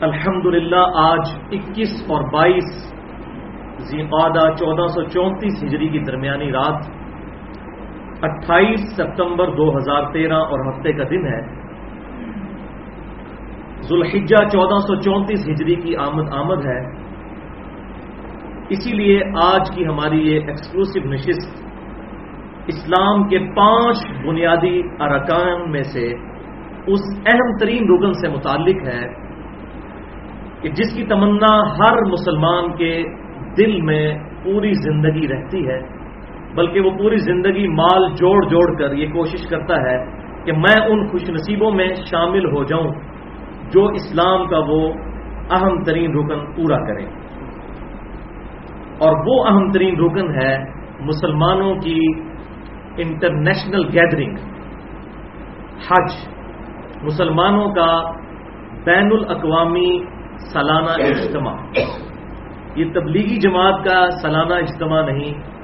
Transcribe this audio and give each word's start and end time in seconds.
الحمدللہ، 0.00 0.82
آج 0.94 1.20
اکیس 1.52 2.04
اور 2.08 2.32
بائیس 2.32 2.94
ذیقادہ 3.78 4.54
چودہ 4.54 4.86
سو 4.86 5.02
چونتیس 5.02 5.62
ہجری 5.62 5.88
کی 5.88 5.98
درمیانی 5.98 6.52
رات، 6.52 6.84
اٹھائیس 8.22 8.96
سپتمبر 8.96 9.46
دو 9.56 9.76
ہزار 9.76 10.12
تیرہ 10.12 10.34
اور 10.34 10.60
ہفتے 10.68 10.92
کا 10.92 11.04
دن 11.10 11.26
ہے۔ 11.26 11.40
ذوالحجہ 13.80 14.44
چودہ 14.48 14.78
سو 14.78 15.00
چونتیس 15.00 15.48
ہجری 15.48 15.74
کی 15.74 15.96
آمد 15.96 16.32
آمد 16.32 16.66
ہے۔ 16.66 16.80
اسی 18.68 18.92
لیے 18.92 19.20
آج 19.42 19.70
کی 19.74 19.86
ہماری 19.86 20.32
یہ 20.32 20.40
ایکسکلوسو 20.40 21.08
نشست 21.08 21.64
اسلام 22.66 23.28
کے 23.28 23.38
پانچ 23.38 24.26
بنیادی 24.26 24.82
ارکان 25.00 25.70
میں 25.70 25.82
سے 25.82 26.12
اس 26.86 27.00
اہم 27.26 27.56
ترین 27.56 27.92
رکن 27.92 28.12
سے 28.12 28.28
متعلق 28.28 28.88
ہے۔ 28.88 29.27
کہ 30.62 30.68
جس 30.68 30.96
کی 30.96 31.04
تمنا 31.04 31.72
ہر 31.78 32.04
مسلمان 32.04 32.72
کے 32.76 33.02
دل 33.58 33.80
میں 33.80 34.18
پوری 34.44 34.72
زندگی 34.72 35.28
رہتی 35.28 35.68
ہے، 35.68 35.80
بلکہ 36.54 36.80
وہ 36.80 36.90
پوری 36.90 37.16
زندگی 37.16 37.68
مال 37.68 38.08
جوڑ 38.14 38.46
جوڑ 38.46 38.78
کر 38.78 38.92
یہ 38.92 39.06
کوشش 39.06 39.48
کرتا 39.50 39.74
ہے 39.74 40.04
کہ 40.44 40.52
میں 40.52 40.86
ان 40.86 41.06
خوش 41.06 41.30
نصیبوں 41.30 41.70
میں 41.72 41.88
شامل 42.10 42.44
ہو 42.44 42.64
جاؤں 42.64 42.92
جو 43.70 43.84
اسلام 43.84 44.48
کا 44.48 44.58
وہ 44.58 44.92
اہم 45.50 45.82
ترین 45.82 46.18
رکن 46.18 46.52
پورا 46.52 46.86
کرے۔ 46.86 47.04
اور 48.98 49.16
وہ 49.26 49.46
اہم 49.46 49.70
ترین 49.70 50.00
رکن 50.00 50.42
ہے 50.42 50.56
مسلمانوں 51.00 51.74
کی 51.74 51.98
انٹرنیشنل 52.96 53.84
گیدرنگ۔ 53.84 54.34
حج، 55.88 56.12
مسلمانوں 57.02 57.70
کا 57.74 58.02
بین 58.84 59.12
الاقوامی 59.12 59.98
سالانہ 60.38 60.90
اجتماع۔ 60.90 61.54
یہ 62.76 62.84
تبلیغی 62.94 63.36
جماعت 63.36 63.84
کا 63.84 64.10
سالانہ 64.10 64.54
اجتماع 64.54 65.02
نہیں 65.02 65.58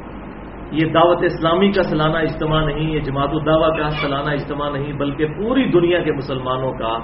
یہ 0.70 0.92
دعوت 0.92 1.24
اسلامی 1.24 1.72
کا 1.72 1.82
سالانہ 1.82 2.18
اجتماع 2.18 2.64
نہیں 2.64 2.90
یہ 2.90 3.00
جماعت 3.00 3.28
الدعوہ 3.32 3.68
کا 3.68 3.90
سالانہ 3.90 4.30
اجتماع 4.30 4.70
نہیں 4.70 4.92
بلکہ 4.92 5.26
پوری 5.26 5.70
دنیا 5.70 6.02
کے 6.02 6.12
مسلمانوں 6.12 6.72
کا 6.72 6.98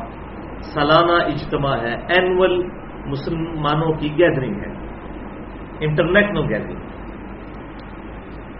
سالانہ 0.60 1.12
اجتماع 1.12 1.76
ہے۔ 1.76 1.94
اینول 2.08 2.68
مسلمانوں 3.06 3.92
کی 3.92 4.08
گیدرنگ 4.18 4.54
ہے۔ 4.54 4.90
انٹرنیشنل 5.80 6.54
گیدرنگ 6.54 6.78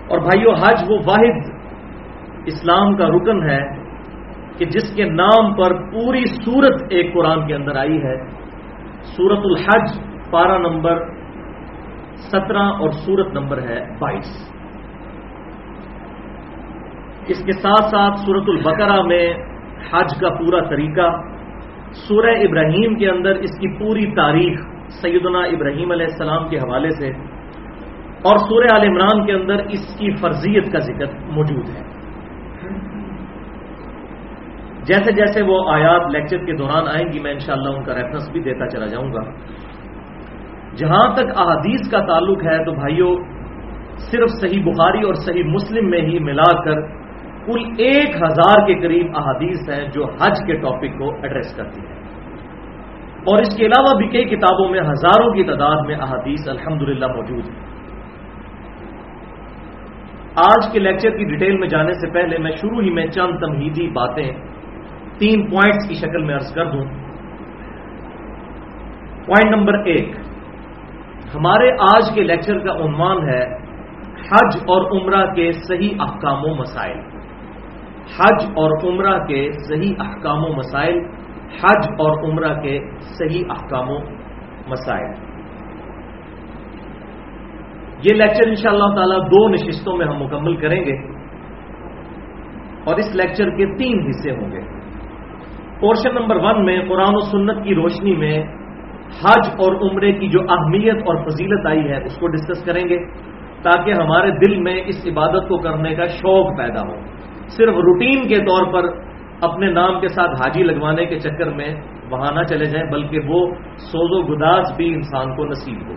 اور 0.08 0.18
بھائیو 0.18 0.50
حج 0.50 0.90
وہ 0.90 0.98
واحد 1.06 1.50
اسلام 2.46 2.96
کا 2.96 3.06
رکن 3.06 3.50
ہے 3.50 3.60
کہ 4.58 4.64
جس 4.64 4.96
کے 4.96 5.04
نام 5.04 5.54
پر 5.54 5.90
پوری 5.92 6.24
سورت 6.24 6.82
ایک 6.90 7.14
قرآن 7.14 7.46
کے 7.46 7.54
اندر 7.54 7.76
آئی 7.76 7.98
ہے۔ 7.98 8.39
سورت 9.16 9.38
الحج 9.44 9.98
پارہ 10.30 10.58
نمبر 10.58 10.98
سترہ 12.16 12.62
اور 12.62 12.90
سورت 12.90 13.32
نمبر 13.32 13.62
ہے 13.62 13.78
بائیس۔ 13.98 14.30
اس 17.28 17.44
کے 17.44 17.52
ساتھ 17.52 17.90
ساتھ 17.90 18.20
سورت 18.20 18.48
البقرہ 18.48 19.02
میں 19.02 19.24
حج 19.92 20.14
کا 20.20 20.28
پورا 20.28 20.60
طریقہ، 20.68 21.10
سورہ 21.92 22.30
ابراہیم 22.30 22.94
کے 22.94 23.08
اندر 23.10 23.30
اس 23.30 23.58
کی 23.58 23.78
پوری 23.78 24.06
تاریخ 24.14 24.60
سیدنا 25.02 25.38
ابراہیم 25.38 25.90
علیہ 25.90 26.06
السلام 26.06 26.48
کے 26.48 26.56
حوالے 26.56 26.90
سے 26.90 27.10
اور 28.22 28.36
سورہ 28.36 28.66
عال 28.72 28.88
عمران 28.88 29.26
کے 29.26 29.32
اندر 29.32 29.54
اس 29.54 29.86
کی 29.98 30.10
فرضیت 30.16 30.72
کا 30.72 30.78
ذکر 30.78 31.06
موجود 31.28 31.68
ہے۔ 31.68 31.99
جیسے 34.82 35.12
جیسے 35.12 35.42
وہ 35.42 35.70
آیات 35.70 36.10
لیکچر 36.10 36.44
کے 36.44 36.52
دوران 36.56 36.88
آئیں 36.88 37.12
گی، 37.12 37.20
میں 37.20 37.32
انشاءاللہ 37.32 37.68
ان 37.68 37.84
کا 37.84 37.94
ریفرنس 37.94 38.30
بھی 38.30 38.40
دیتا 38.40 38.68
چلا 38.68 38.86
جاؤں 38.86 39.12
گا۔ 39.12 39.30
جہاں 40.76 41.14
تک 41.14 41.40
احادیث 41.40 41.90
کا 41.90 41.98
تعلق 41.98 42.44
ہے، 42.44 42.64
تو 42.64 42.72
بھائیوں 42.72 43.16
صرف 43.98 44.30
صحیح 44.40 44.62
بخاری 44.64 45.02
اور 45.02 45.14
صحیح 45.14 45.42
مسلم 45.44 45.90
میں 45.90 46.00
ہی 46.00 46.18
ملا 46.18 46.62
کر 46.64 46.80
کل 47.46 47.60
ایک 47.78 48.16
ہزار 48.16 48.66
کے 48.66 48.74
قریب 48.74 49.16
احادیث 49.16 49.68
ہیں 49.68 49.88
جو 49.88 50.04
حج 50.04 50.46
کے 50.46 50.56
ٹاپک 50.56 50.98
کو 50.98 51.14
ایڈریس 51.22 51.56
کرتی 51.56 51.80
ہیں۔ 51.80 52.00
اور 53.20 53.38
اس 53.38 53.56
کے 53.56 53.66
علاوہ 53.66 53.98
بھی 53.98 54.08
کئی 54.08 54.24
کتابوں 54.24 54.68
میں 54.68 54.80
ہزاروں 54.80 55.32
کی 55.32 55.44
تعداد 55.44 55.76
میں 55.86 55.94
احادیث 55.94 56.48
الحمدللہ 56.48 57.06
موجود 57.06 57.44
ہیں۔ 57.44 57.70
آج 60.36 60.72
کے 60.72 60.78
لیکچر 60.78 61.10
کی 61.10 61.24
ڈیٹیل 61.24 61.58
میں 61.58 61.68
جانے 61.68 61.92
سے 61.92 62.10
پہلے 62.10 62.38
میں 62.38 62.50
شروع 62.50 62.82
ہی 62.82 62.90
میں 62.90 63.06
چند 63.06 63.38
تمہیدی 63.38 63.90
باتیں 63.90 64.32
تین 65.20 65.50
پوائنٹس 65.50 65.88
کی 65.88 65.94
شکل 65.94 66.24
میں 66.24 66.34
عرض 66.34 66.54
کر 66.54 66.64
دوں۔ 66.64 66.84
پوائنٹ 69.26 69.56
نمبر 69.56 69.74
ایک، 69.84 70.08
ہمارے 71.34 71.70
آج 71.72 72.14
کے 72.14 72.22
لیکچر 72.22 72.58
کا 72.58 72.72
عنوان 72.72 73.28
ہے 73.28 73.44
حج 74.20 74.56
اور 74.56 75.00
عمرہ 75.00 75.34
کے 75.34 75.52
صحیح 75.52 75.94
احکام 76.00 76.44
و 76.44 76.54
مسائل۔ 76.54 76.98
حج 78.18 78.44
اور 78.44 78.92
عمرہ 78.92 79.26
کے 79.26 79.52
صحیح 79.68 79.94
احکام 79.98 80.44
و 80.44 80.48
مسائل، 80.48 80.98
حج 81.62 81.88
اور 81.98 82.30
عمرہ 82.30 82.60
کے 82.60 82.78
صحیح 83.00 83.44
احکام 83.50 83.90
و 83.90 83.98
مسائل۔ 84.66 85.12
یہ 88.02 88.14
لیکچر 88.14 88.48
ان 88.48 88.54
شاء 88.54 88.70
اللہ 88.70 88.94
تعالی 88.94 89.20
دو 89.20 89.48
نشستوں 89.48 89.96
میں 89.96 90.06
ہم 90.06 90.22
مکمل 90.22 90.56
کریں 90.56 90.84
گے 90.84 90.96
اور 92.84 92.96
اس 92.96 93.14
لیکچر 93.14 93.50
کے 93.50 93.66
تین 93.78 94.06
حصے 94.08 94.30
ہوں 94.30 94.52
گے۔ 94.52 94.79
پورشن 95.80 96.14
نمبر 96.14 96.36
ون 96.36 96.64
میں 96.64 96.80
قرآن 96.88 97.14
و 97.14 97.20
سنت 97.20 97.64
کی 97.64 97.74
روشنی 97.74 98.16
میں 98.16 98.42
حج 99.22 99.46
اور 99.58 99.90
عمرے 99.90 100.12
کی 100.12 100.28
جو 100.28 100.40
اہمیت 100.40 100.96
اور 100.96 101.16
فضیلت 101.24 101.66
آئی 101.66 101.88
ہے، 101.88 102.04
اس 102.04 102.18
کو 102.18 102.26
ڈسکس 102.26 102.64
کریں 102.64 102.88
گے 102.88 102.98
تاکہ 103.62 103.92
ہمارے 103.92 104.30
دل 104.30 104.56
میں 104.60 104.74
اس 104.86 105.06
عبادت 105.06 105.48
کو 105.48 105.58
کرنے 105.58 105.94
کا 105.94 106.06
شوق 106.06 106.58
پیدا 106.58 106.80
ہو۔ 106.80 106.94
صرف 107.46 107.74
روٹین 107.74 108.28
کے 108.28 108.38
طور 108.38 108.72
پر 108.72 108.88
اپنے 109.40 109.70
نام 109.70 110.00
کے 110.00 110.08
ساتھ 110.08 110.30
حاجی 110.30 110.62
لگوانے 110.62 111.06
کے 111.06 111.18
چکر 111.18 111.50
میں 111.50 111.74
وہاں 112.10 112.34
نہ 112.34 112.42
چلے 112.42 112.64
جائیں، 112.64 112.90
بلکہ 112.90 113.18
وہ 113.26 113.50
سوز 113.76 114.10
و 114.12 114.22
گداز 114.22 114.76
بھی 114.76 114.94
انسان 114.94 115.36
کو 115.36 115.44
نصیب 115.44 115.88
ہو۔ 115.88 115.94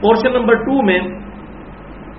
پورشن 0.00 0.32
نمبر 0.32 0.54
ٹو 0.54 0.82
میں 0.82 0.98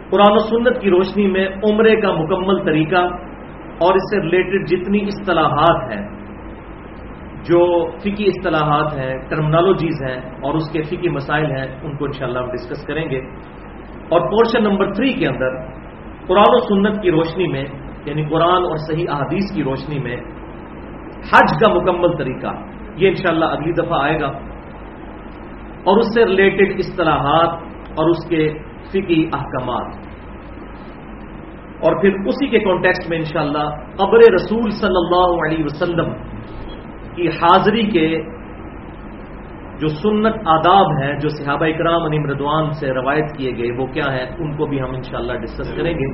قرآن 0.10 0.34
و 0.34 0.38
سنت 0.38 0.82
کی 0.82 0.90
روشنی 0.90 1.28
میں 1.28 1.48
عمرے 1.48 1.96
کا 1.96 2.12
مکمل 2.12 2.64
طریقہ 2.64 3.08
اور 3.82 3.96
اس 3.96 4.02
سے 4.02 4.22
ریلیٹڈ 4.22 4.68
جتنی 4.68 5.02
اصطلاحات 5.02 5.92
ہیں، 5.92 6.08
جو 7.44 7.92
فکی 8.00 8.26
اصطلاحات 8.28 8.94
ہیں 8.94 9.18
ٹرمنالوجیز 9.30 10.02
ہیں 10.10 10.18
اور 10.18 10.54
اس 10.54 10.70
کے 10.72 10.82
فکی 10.82 11.10
مسائل 11.10 11.46
ہیں، 11.46 11.80
ان 11.84 11.98
کو 11.98 12.06
انشاءاللہ 12.06 12.40
ہم 12.40 12.52
ڈسکس 12.52 12.88
کریں 12.88 13.10
گے۔ 13.10 13.20
اور 14.10 14.22
پورشن 14.22 14.64
نمبر 14.64 14.94
تھری 14.94 15.14
کے 15.14 15.28
اندر، 15.28 15.58
قرآن 16.28 16.46
و 16.48 16.60
سنت 16.60 17.02
کی 17.02 17.12
روشنی 17.12 17.48
میں 17.48 17.64
یعنی 18.06 18.24
قرآن 18.24 18.64
اور 18.64 18.76
صحیح 18.76 19.06
احادیث 19.10 19.56
کی 19.56 19.64
روشنی 19.64 20.00
میں، 20.00 20.16
حج 21.18 21.60
کا 21.60 21.74
مکمل 21.74 22.18
طریقہ، 22.18 22.56
یہ 22.96 23.08
انشاءاللہ 23.10 23.46
اگلی 23.46 23.72
دفعہ 23.72 24.04
آئے 24.04 24.20
گا۔ 24.22 24.28
اور 25.84 25.98
اس 25.98 26.14
سے 26.14 26.26
ریلیٹڈ 26.26 26.80
اصطلاحات 26.80 27.50
اور 27.96 28.10
اس 28.10 28.30
کے 28.30 28.54
فکی 28.92 29.30
احکامات۔ 29.34 30.11
اور 31.82 32.02
پھر 32.02 32.10
اسی 32.26 32.48
کے 32.48 32.60
کانٹیکسٹ 32.60 33.10
میں 33.10 33.18
انشاءاللہ 33.18 33.68
قبر 33.96 34.20
رسول 34.34 34.70
صلی 34.72 35.00
اللہ 35.06 35.46
علیہ 35.46 35.64
وسلم 35.66 36.14
کی 37.16 37.28
حاضری 37.28 37.84
کے 37.84 38.08
جو 39.80 39.88
سنت 39.88 40.36
آداب 40.46 40.92
ہیں 41.02 41.14
جو 41.14 41.30
صحابہ 41.30 41.66
اکرام 41.66 42.04
علی 42.04 42.20
مردوان 42.20 42.72
سے 42.72 42.94
روایت 42.94 43.38
کیے 43.38 43.52
گئے 43.58 43.72
وہ 43.72 43.86
کیا 43.86 44.14
ہیں؟ 44.14 44.26
ان 44.40 44.56
کو 44.58 44.66
بھی 44.66 44.82
ہم 44.82 44.94
انشاءاللہ 44.96 45.34
ڈسکس 45.34 45.74
کریں 45.78 45.94
گے۔ 45.94 46.10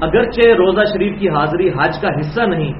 اگرچہ 0.00 0.54
روزہ 0.54 0.84
شریف 0.92 1.18
کی 1.18 1.28
حاضری 1.28 1.68
حج 1.68 2.00
کا 2.02 2.08
حصہ 2.08 2.40
نہیں 2.40 2.72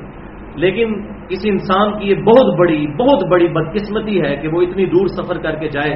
لیکن 0.57 0.95
کسی 1.29 1.51
انسان 1.51 1.99
کی 1.99 2.09
یہ 2.09 2.15
بہت 2.15 2.59
بڑی 2.59 2.87
بہت 2.87 3.25
بڑی 3.31 3.49
بدقسمتی 3.49 4.23
ہے 4.23 4.37
کہ 4.37 4.49
وہ 4.49 4.63
اتنی 4.63 4.87
دور 4.87 5.07
سفر 5.07 5.39
کر 5.39 5.55
کے 5.55 5.69
جائے 5.69 5.93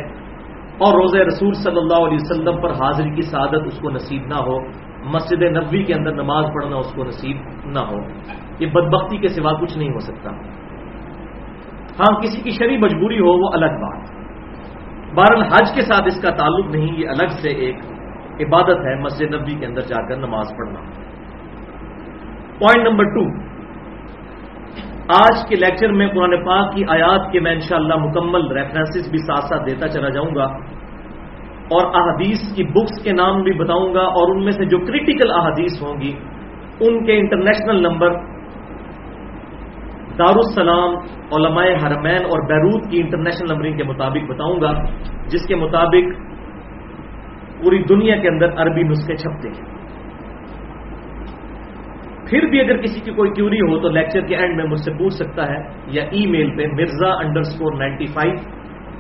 اور 0.78 0.94
روزہ 0.94 1.19
رسول 1.19 1.52
صلی 1.52 1.76
اللہ 1.76 2.06
علیہ 2.06 2.19
وسلم 2.20 2.61
پر 2.61 2.70
حاضری 2.70 3.11
کی 3.11 3.22
سعادت 3.22 3.67
اس 3.67 3.78
کو 3.81 3.90
نصیب 3.90 4.22
نہ 4.26 4.43
ہو۔ 4.46 4.58
مسجد 5.05 5.43
نبوی 5.43 5.82
کے 5.82 5.94
اندر 5.94 6.12
نماز 6.12 6.44
پڑھنا 6.44 6.76
اس 6.76 6.93
کو 6.94 7.05
نصیب 7.05 7.37
نہ 7.64 7.79
ہو، 7.79 7.99
یہ 8.58 8.67
بدبختی 8.67 9.19
کے 9.19 9.29
سوا 9.29 9.52
کچھ 9.52 9.79
نہیں 9.79 9.91
ہو 9.91 9.99
سکتا۔ 9.99 10.31
ہاں 12.00 12.20
کسی 12.20 12.43
کی 12.43 12.50
شری 12.50 12.76
مجبوری 12.76 13.20
ہو، 13.20 13.44
وہ 13.44 13.50
الگ 13.52 13.67
بات۔ 13.67 14.20
بہرحال، 15.14 15.43
حج 15.43 15.75
کے 15.75 15.81
ساتھ 15.81 16.02
اس 16.06 16.23
کا 16.23 16.31
تعلق 16.31 16.67
نہیں، 16.67 16.99
یہ 16.99 17.08
الگ 17.08 17.26
سے 17.26 17.49
ایک 17.49 17.76
عبادت 18.41 18.79
ہے، 18.87 18.94
مسجد 19.00 19.35
نبی 19.35 19.55
کے 19.55 19.67
اندر 19.67 19.81
جا 19.81 20.08
کر 20.08 20.17
نماز 20.17 20.47
پڑھنا۔ 20.56 20.81
پوائنٹ 22.58 22.88
نمبر 22.88 23.05
ٹو 23.05 23.50
آج 25.08 25.49
کے 25.49 25.56
لیکچر 25.56 25.93
میں 25.93 26.08
قرآن 26.08 26.44
پاک 26.44 26.75
کی 26.75 26.85
آیات 26.88 27.32
کے 27.32 27.41
میں 27.41 27.53
انشاءاللہ 27.53 27.94
مکمل 27.94 28.53
ریفرنسز 28.53 29.11
بھی 29.11 29.19
ساتھ 29.19 29.44
ساتھ 29.44 29.62
دیتا 29.67 29.88
چلا 29.88 30.08
جاؤں 30.08 30.35
گا۔ 30.35 30.46
اور 31.70 31.87
احادیث 31.94 32.40
کی 32.55 32.64
بکس 32.64 33.02
کے 33.05 33.12
نام 33.12 33.43
بھی 33.43 33.52
بتاؤں 33.52 33.94
گا 33.94 34.05
اور 34.12 34.34
ان 34.34 34.44
میں 34.44 34.52
سے 34.52 34.64
جو 34.64 34.78
کریٹیکل 34.78 35.31
احادیث 35.31 35.82
ہوں 35.82 36.00
گی، 36.00 36.12
ان 36.81 37.05
کے 37.05 37.19
انٹرنیشنل 37.19 37.82
نمبر 37.82 38.17
دارالسلام، 40.19 40.96
علماء 41.32 41.64
حرمین 41.82 42.25
اور 42.25 42.46
بیروت 42.46 42.90
کی 42.90 43.00
انٹرنیشنل 43.00 43.52
نمبرنگ 43.52 43.76
کے 43.76 43.84
مطابق 43.84 44.31
بتاؤں 44.31 44.61
گا، 44.61 44.72
جس 45.26 45.46
کے 45.46 45.55
مطابق 45.55 46.12
پوری 47.62 47.82
دنیا 47.82 48.17
کے 48.17 48.28
اندر 48.28 48.61
عربی 48.62 48.82
نسخے 48.82 49.17
چھپتے 49.17 49.49
ہیں۔ 49.49 49.69
پھر 52.26 52.46
بھی 52.46 52.61
اگر 52.61 52.76
کسی 52.76 53.00
کی 53.00 53.11
کوئی 53.11 53.31
کیوری 53.31 53.61
ہو 53.61 53.81
تو 53.81 53.88
لیکچر 53.88 54.20
کے 54.20 54.37
اینڈ 54.37 54.56
میں 54.56 54.64
مجھ 54.64 54.81
سے 54.81 54.90
پوچھ 54.90 55.14
سکتا 55.14 55.46
ہے 55.46 55.58
یا 55.87 56.02
ای 56.11 56.26
میل 56.26 56.50
پہ 56.56 56.67
Mirza 56.72 57.11
underscore 57.40 57.78
ninety 57.78 58.06
five 58.06 58.34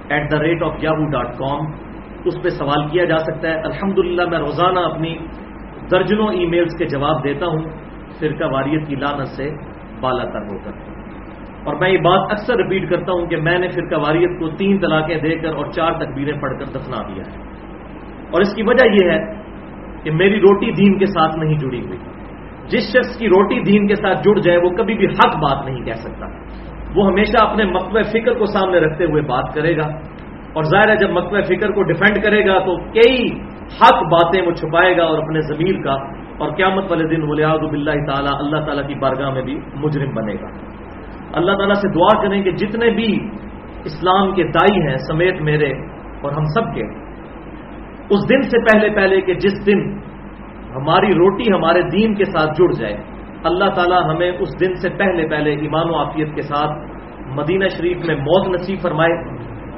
at 0.08 0.30
the 0.30 0.38
rate 0.42 0.62
of 0.62 0.82
Yahoo 0.82 1.10
dot 1.10 1.36
com 1.38 1.66
اس 2.24 2.42
پہ 2.42 2.48
سوال 2.48 2.88
کیا 2.88 3.04
جا 3.04 3.18
سکتا 3.18 3.48
ہے۔ 3.48 3.54
الحمد 3.54 3.98
میں 4.30 4.38
روزانہ 4.38 4.78
اپنی 4.78 5.16
درجنوں 5.90 6.26
ای 6.26 6.46
میلز 6.46 6.78
کے 6.78 6.84
جواب 6.84 7.24
دیتا 7.24 7.46
ہوں۔ 7.46 7.62
فرقہ 8.18 8.44
واریت 8.44 8.88
کی 8.88 8.96
لانت 8.96 9.28
سے 9.28 9.50
بالا 10.00 10.24
تر 10.24 10.52
ہو 10.52 10.58
کر۔ 10.64 10.70
اور 11.64 11.74
میں 11.74 11.90
یہ 11.90 11.98
بات 11.98 12.30
اکثر 12.30 12.54
رپیٹ 12.54 12.90
کرتا 12.90 13.12
ہوں 13.12 13.26
کہ 13.26 13.36
میں 13.36 13.58
نے 13.58 13.68
فرقہ 13.68 14.00
واریت 14.00 14.40
کو 14.40 14.48
تین 14.48 14.80
طلاقیں 14.80 15.18
دے 15.18 15.36
کر 15.36 15.54
اور 15.54 15.66
چار 15.66 15.92
تکبیریں 15.92 16.40
پڑھ 16.40 16.58
کر 16.58 16.64
دفنا 16.64 17.02
دیا 17.02 17.22
ہے۔ 17.26 17.42
اور 18.30 18.40
اس 18.40 18.54
کی 18.54 18.62
وجہ 18.62 18.86
یہ 18.86 19.10
ہے 19.10 19.34
کہ 20.02 20.10
میری 20.10 20.40
روٹی 20.40 20.72
دین 20.72 20.98
کے 20.98 21.06
ساتھ 21.06 21.38
نہیں 21.38 21.58
جڑی 21.58 21.86
ہوئی۔ 21.86 21.98
جس 22.68 22.96
شخص 22.96 23.18
کی 23.18 23.28
روٹی 23.28 23.60
دین 23.60 23.86
کے 23.86 23.94
ساتھ 23.94 24.18
جڑ 24.18 24.38
جائے، 24.38 24.58
وہ 24.58 24.70
کبھی 24.70 24.94
بھی 24.94 25.06
حق 25.06 25.36
بات 25.36 25.66
نہیں 25.66 25.84
کہہ 25.84 25.92
سکتا۔ 25.92 26.26
وہ 26.96 27.06
ہمیشہ 27.06 27.44
اپنے 27.44 27.64
مقبہ 27.64 28.02
فکر 28.02 28.38
کو 28.38 28.44
سامنے 28.46 28.78
رکھتے 28.78 29.04
ہوئے 29.04 29.22
بات 29.22 29.54
کرے 29.54 29.76
گا۔ 29.76 29.88
اور 30.52 30.64
ظاہر 30.64 30.88
ہے 30.88 30.96
جب 30.96 31.10
مقبہ 31.10 31.40
فکر 31.48 31.72
کو 31.72 31.82
ڈیفینڈ 31.82 32.22
کرے 32.22 32.40
گا 32.46 32.58
تو 32.58 32.76
کئی 32.94 33.18
حق 33.80 34.02
باتیں 34.12 34.40
وہ 34.46 34.52
چھپائے 34.52 34.96
گا 34.96 35.04
اور 35.04 35.18
اپنے 35.18 35.40
ضمیر 35.40 35.76
کا 35.82 35.92
اور 36.38 36.54
قیامت 36.56 36.90
والے 36.90 37.04
دن 37.08 37.22
ولیاد 37.28 37.66
بلّہ 37.70 37.94
تعالیٰ، 38.06 38.34
اللہ 38.38 38.64
تعالیٰ 38.66 38.86
کی 38.86 38.94
بارگاہ 38.94 39.30
میں 39.30 39.42
بھی 39.42 39.54
مجرم 39.74 40.14
بنے 40.14 40.34
گا۔ 40.34 40.50
اللہ 41.32 41.56
تعالیٰ 41.56 41.74
سے 41.74 41.88
دعا 41.94 42.10
کریں 42.22 42.42
کہ 42.42 42.50
جتنے 42.62 42.90
بھی 42.90 43.10
اسلام 43.84 44.32
کے 44.34 44.44
دائی 44.56 44.80
ہیں، 44.86 44.96
سمیت 45.06 45.40
میرے 45.40 45.70
اور 46.22 46.32
ہم 46.32 46.44
سب 46.54 46.74
کے، 46.74 46.86
اس 48.10 48.28
دن 48.28 48.42
سے 48.42 48.58
پہلے 48.64 48.88
پہلے 48.94 49.20
کہ 49.20 49.34
جس 49.44 49.66
دن 49.66 49.88
ہماری 50.74 51.12
روٹی 51.14 51.52
ہمارے 51.52 51.82
دین 51.92 52.14
کے 52.14 52.24
ساتھ 52.24 52.50
جڑ 52.58 52.70
جائے، 52.80 52.96
اللہ 53.44 53.68
تعالیٰ 53.74 54.00
ہمیں 54.10 54.30
اس 54.30 54.50
دن 54.60 54.74
سے 54.74 54.88
پہلے 54.98 55.28
پہلے 55.28 55.50
ایمان 55.60 55.90
و 55.90 55.94
عافیت 55.98 56.34
کے 56.34 56.42
ساتھ 56.42 56.72
مدینہ 57.38 57.68
شریف 57.76 58.04
میں 58.06 58.16
موت 58.16 58.48
نصیب 58.48 58.82
فرمائے 58.82 59.14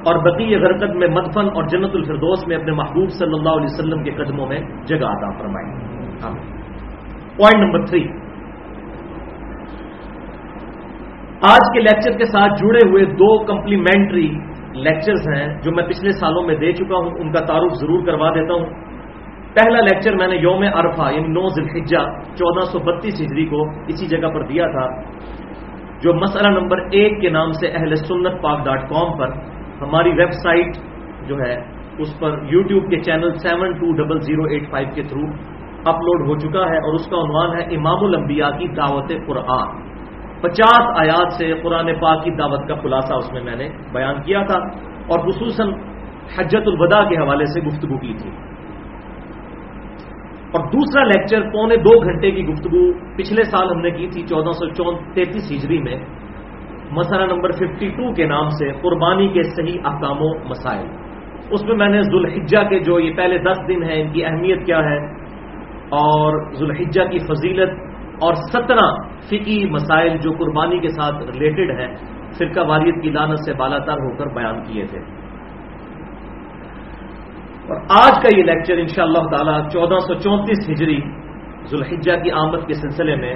اور 0.06 0.18
بقی 0.22 0.56
غرکت 0.62 0.94
میں 1.00 1.08
مدفن 1.10 1.48
اور 1.54 1.68
جنت 1.72 1.94
الفردوس 1.94 2.46
میں 2.48 2.56
اپنے 2.56 2.72
محبوب 2.72 3.10
صلی 3.18 3.34
اللہ 3.34 3.58
علیہ 3.58 3.72
وسلم 3.72 4.02
کے 4.02 4.12
قدموں 4.14 4.46
میں 4.46 4.58
جگہ 4.86 5.10
عطا 5.10 5.30
فرمائے۔ 5.38 5.66
پوائنٹ 7.36 7.64
نمبر 7.64 7.86
تھری 7.86 8.02
آج 11.48 11.68
کے 11.74 11.80
لیکچر 11.80 12.16
کے 12.18 12.26
ساتھ 12.32 12.52
جڑے 12.58 12.82
ہوئے 12.90 13.04
دو 13.20 13.28
کمپلیمنٹری 13.44 14.28
لیکچرز 14.82 15.28
ہیں 15.28 15.46
جو 15.62 15.72
میں 15.72 15.84
پچھلے 15.84 16.12
سالوں 16.18 16.42
میں 16.42 16.54
دے 16.56 16.72
چکا 16.72 16.96
ہوں، 16.96 17.10
ان 17.20 17.32
کا 17.32 17.40
تعارف 17.46 17.72
ضرور 17.80 18.04
کروا 18.06 18.28
دیتا 18.34 18.54
ہوں۔ 18.54 18.66
پہلا 19.54 19.80
لیکچر 19.80 20.14
میں 20.16 20.28
نے 20.28 20.36
یوم 20.42 20.62
عرفہ 20.74 21.10
یعنی 21.12 21.32
نو 21.32 21.48
ذلحجہ 21.56 22.02
چودہ 22.36 22.64
سو 22.72 22.78
بتیس 22.84 23.20
ہجری 23.20 23.46
کو 23.46 23.62
اسی 23.88 24.06
جگہ 24.08 24.28
پر 24.34 24.42
دیا 24.46 24.66
تھا، 24.72 24.86
جو 26.02 26.14
مسئلہ 26.20 26.48
نمبر 26.58 26.78
ایک 26.98 27.20
کے 27.20 27.30
نام 27.30 27.52
سے 27.58 27.66
اہل 27.68 27.94
سنت 28.04 28.40
پاک 28.42 28.64
ڈاٹ 28.64 28.88
کام 28.90 29.18
پر 29.18 29.34
ہماری 29.82 30.10
ویب 30.10 30.30
سائٹ 30.30 30.76
جو 31.28 31.36
ہے، 31.36 31.56
اس 31.98 32.20
پر 32.20 32.38
یوٹیوب 32.50 32.90
کے 32.90 33.00
channel 33.00 33.34
seven 33.34 33.72
two 33.72 33.92
double 33.92 34.20
zero 34.20 34.44
eight 34.44 34.70
five 34.70 34.88
کے 34.94 35.02
تھرو 35.02 35.26
اپلوڈ 35.84 36.28
ہو 36.28 36.38
چکا 36.38 36.70
ہے 36.70 36.76
اور 36.76 36.94
اس 36.94 37.06
کا 37.06 37.16
عنوان 37.16 37.56
ہے 37.56 37.76
امام 37.76 38.04
الانبیاء 38.04 38.50
کی 38.50 38.68
دعوت 38.68 39.12
قرآن۔ 39.26 39.92
پچاس 40.40 41.00
آیات 41.00 41.32
سے 41.32 41.54
قرآن 41.62 41.86
پاک 42.00 42.24
کی 42.24 42.30
دعوت 42.30 42.68
کا 42.68 42.74
خلاصہ 42.74 43.14
اس 43.14 43.32
میں 43.32 43.42
میں 43.42 43.56
نے 43.56 43.68
بیان 43.92 44.22
کیا 44.22 44.42
تھا 44.42 44.58
اور 45.08 45.18
خصوصاً 45.18 45.72
حجت 46.38 46.68
الوداع 46.68 47.04
کے 47.08 47.16
حوالے 47.16 47.44
سے 47.44 47.60
گفتگو 47.60 47.98
کی 47.98 48.14
تھی۔ 48.22 48.30
اور 50.52 50.66
دوسرا 50.66 51.04
لیکچر 51.04 51.50
پونے 51.50 51.76
دو 51.76 52.04
گھنٹے 52.04 52.30
کی 52.30 52.46
گفتگو 52.46 52.92
پچھلے 53.16 53.44
سال 53.44 53.70
ہم 53.70 53.80
نے 53.80 53.90
کی 53.90 54.06
تھی، 54.08 54.22
چودہ 54.26 54.52
سو 54.52 54.68
چون 54.68 54.96
تینتیس 55.14 55.52
ہجری 55.52 55.78
میں۔ 55.78 55.96
مسئلہ 56.92 57.26
نمبر 57.34 57.52
ففٹی 57.52 57.88
ٹو 57.88 58.12
کے 58.12 58.26
نام 58.26 58.48
سے 58.48 58.72
قربانی 58.82 59.28
کے 59.28 59.42
صحیح 59.42 59.78
احکام 59.84 60.18
و 60.20 60.30
مسائل۔ 60.48 60.86
اس 61.50 61.64
میں 61.64 61.76
میں 61.76 61.88
نے 61.88 62.02
ذوالحجہ 62.02 62.68
کے 62.68 62.78
جو 62.78 62.98
یہ 63.00 63.12
پہلے 63.16 63.38
دس 63.38 63.58
دن 63.68 63.82
ہیں، 63.82 64.02
ان 64.02 64.12
کی 64.12 64.24
اہمیت 64.24 64.66
کیا 64.66 64.78
ہے، 64.78 64.98
اور 66.00 66.52
ذوالحجہ 66.52 67.04
کی 67.10 67.18
فضیلت 67.18 67.72
اور 68.20 68.34
سترہ 68.34 68.86
فقی 69.28 69.58
مسائل 69.70 70.16
جو 70.16 70.32
قربانی 70.32 70.78
کے 70.78 70.88
ساتھ 70.88 71.22
ریلیٹڈ 71.22 71.70
ہیں، 71.80 71.88
فرقہ 72.38 72.66
واریت 72.68 73.02
کی 73.02 73.10
لانت 73.10 73.38
سے 73.44 73.54
بالا 73.54 73.78
تر 73.78 74.04
ہو 74.04 74.16
کر 74.16 74.34
بیان 74.34 74.62
کیے 74.62 74.84
تھے۔ 74.86 75.00
اور 77.68 77.76
آج 77.98 78.22
کا 78.22 78.28
یہ 78.36 78.42
لیکچر 78.42 78.78
ان 78.78 78.86
شاء 78.86 79.02
اللہ 79.02 79.26
تعالی 79.32 79.56
چودہ 79.68 79.98
سو 79.98 80.14
چونتیس 80.14 80.70
ہجری 80.70 81.00
ذوالحجہ 81.70 82.16
کی 82.22 82.30
آمد 82.30 82.66
کے 82.66 82.74
سلسلے 82.74 83.16
میں 83.16 83.34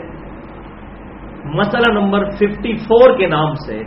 مسئلہ 1.55 2.01
نمبر 2.01 2.31
ففٹی 2.31 2.77
فور 2.77 3.19
کے 3.19 3.27
نام 3.27 3.55
سے 3.55 3.83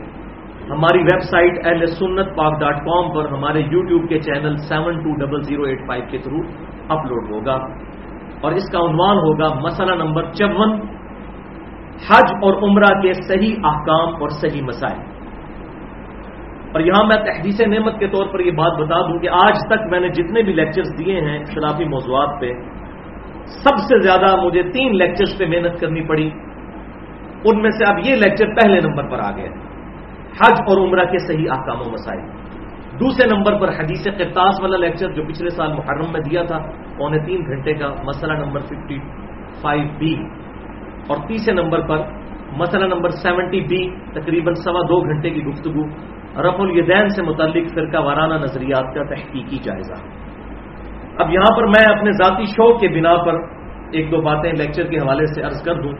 ہماری 0.69 0.99
ویب 0.99 1.19
سائٹ 1.19 1.65
ایل 1.65 1.85
سنت 1.85 2.27
پاک 2.37 2.59
ڈاٹ 2.59 2.75
کام 2.75 3.13
پر 3.13 3.25
ہمارے 3.31 3.59
یوٹیوب 3.59 4.09
کے 4.09 4.19
channel 4.19 4.55
seven 4.55 4.99
two 4.99 5.25
double 5.25 5.41
zero 5.41 5.63
eight 5.63 5.87
five 5.87 6.03
کے 6.11 6.17
تھرو 6.17 6.37
اپلوڈ 6.89 7.31
ہوگا 7.31 7.57
اور 8.41 8.51
اس 8.51 8.71
کا 8.71 8.79
عنوان 8.79 9.17
ہوگا 9.17 9.47
مسئلہ 9.59 9.95
نمبر 9.95 10.23
چون، 10.23 10.73
حج 12.09 12.33
اور 12.41 12.53
عمرہ 12.53 13.01
کے 13.01 13.13
صحیح 13.13 13.55
احکام 13.63 14.21
اور 14.21 14.29
صحیح 14.29 14.61
مسائل۔ 14.61 14.99
اور 16.71 16.79
یہاں 16.79 17.07
میں 17.07 17.17
تحدیث 17.17 17.61
نعمت 17.61 17.99
کے 17.99 18.07
طور 18.07 18.25
پر 18.25 18.39
یہ 18.39 18.51
بات 18.51 18.71
بتا 18.79 19.01
دوں 19.01 19.19
کہ 19.19 19.29
آج 19.29 19.57
تک 19.69 19.87
میں 19.91 19.99
نے 19.99 20.09
جتنے 20.09 20.41
بھی 20.41 20.53
لیکچرز 20.53 20.87
دیے 20.99 21.21
ہیں 21.21 21.39
اختلافی 21.39 21.85
موضوعات 21.85 22.41
پہ، 22.41 22.51
سب 23.45 23.77
سے 23.77 24.01
زیادہ 24.01 24.45
مجھے 24.45 24.63
تین 24.63 24.97
لیکچرز 24.97 25.37
پہ 25.37 25.45
محنت 25.45 25.79
کرنی 25.79 26.01
پڑی۔ 26.01 26.29
ان 27.45 27.61
میں 27.61 27.69
سے 27.69 27.83
اب 27.91 27.99
یہ 28.05 28.15
لیکچر 28.15 28.45
پہلے 28.45 28.79
نمبر 28.87 29.09
پر 29.09 29.19
آ 29.19 29.37
گئے 29.37 29.47
حج 30.39 30.61
اور 30.67 30.87
عمرہ 30.87 31.05
کے 31.05 31.17
صحیح 31.17 31.47
احکام 31.51 31.79
و 31.79 31.91
مسائل۔ 31.91 32.19
دوسرے 32.99 33.35
نمبر 33.35 33.59
پر 33.59 33.69
حدیث 33.69 34.03
قرطاس 34.03 34.61
والا 34.61 34.77
لیکچر 34.77 35.11
جو 35.11 35.23
پچھلے 35.23 35.49
سال 35.49 35.73
محرم 35.73 36.11
میں 36.11 36.21
دیا 36.21 36.43
تھا، 36.43 36.59
پونے 36.97 37.19
تین 37.19 37.41
گھنٹے 37.47 37.73
کا، 37.73 37.87
مسئلہ 38.03 38.33
نمبر 38.33 38.59
ففٹی 38.59 38.97
فائیو 39.61 39.87
بی 39.97 40.15
اور 41.07 41.17
تیسرے 41.27 41.53
نمبر 41.53 41.79
پر 41.79 41.97
مسئلہ 42.57 42.85
نمبر 42.85 43.09
سیونٹی 43.09 43.61
بی 43.61 43.89
تقریباً 44.13 44.53
سوا 44.53 44.81
دو 44.81 45.01
گھنٹے 45.01 45.29
کی 45.29 45.43
گفتگو 45.43 45.83
رف 46.41 46.59
الدین 46.59 47.09
سے 47.09 47.21
متعلق 47.21 47.73
فرقہ 47.73 47.97
وارانہ 47.97 48.33
نظریات 48.33 48.95
کا 48.95 49.03
تحقیقی 49.03 49.57
جائزہ۔ 49.63 49.93
اب 51.17 51.29
یہاں 51.29 51.57
پر 51.57 51.67
میں 51.67 51.97
اپنے 51.97 52.11
ذاتی 52.11 52.45
شوق 52.45 52.79
کے 52.79 52.87
بنا 52.87 53.17
پر 53.17 53.33
ایک 53.91 54.11
دو 54.11 54.21
باتیں 54.21 54.51
لیکچر 54.53 54.87
کے 54.87 54.97
حوالے 54.97 55.25
سے 55.25 55.41
عرض 55.41 55.63
کر 55.63 55.73
دوں۔ 55.73 55.91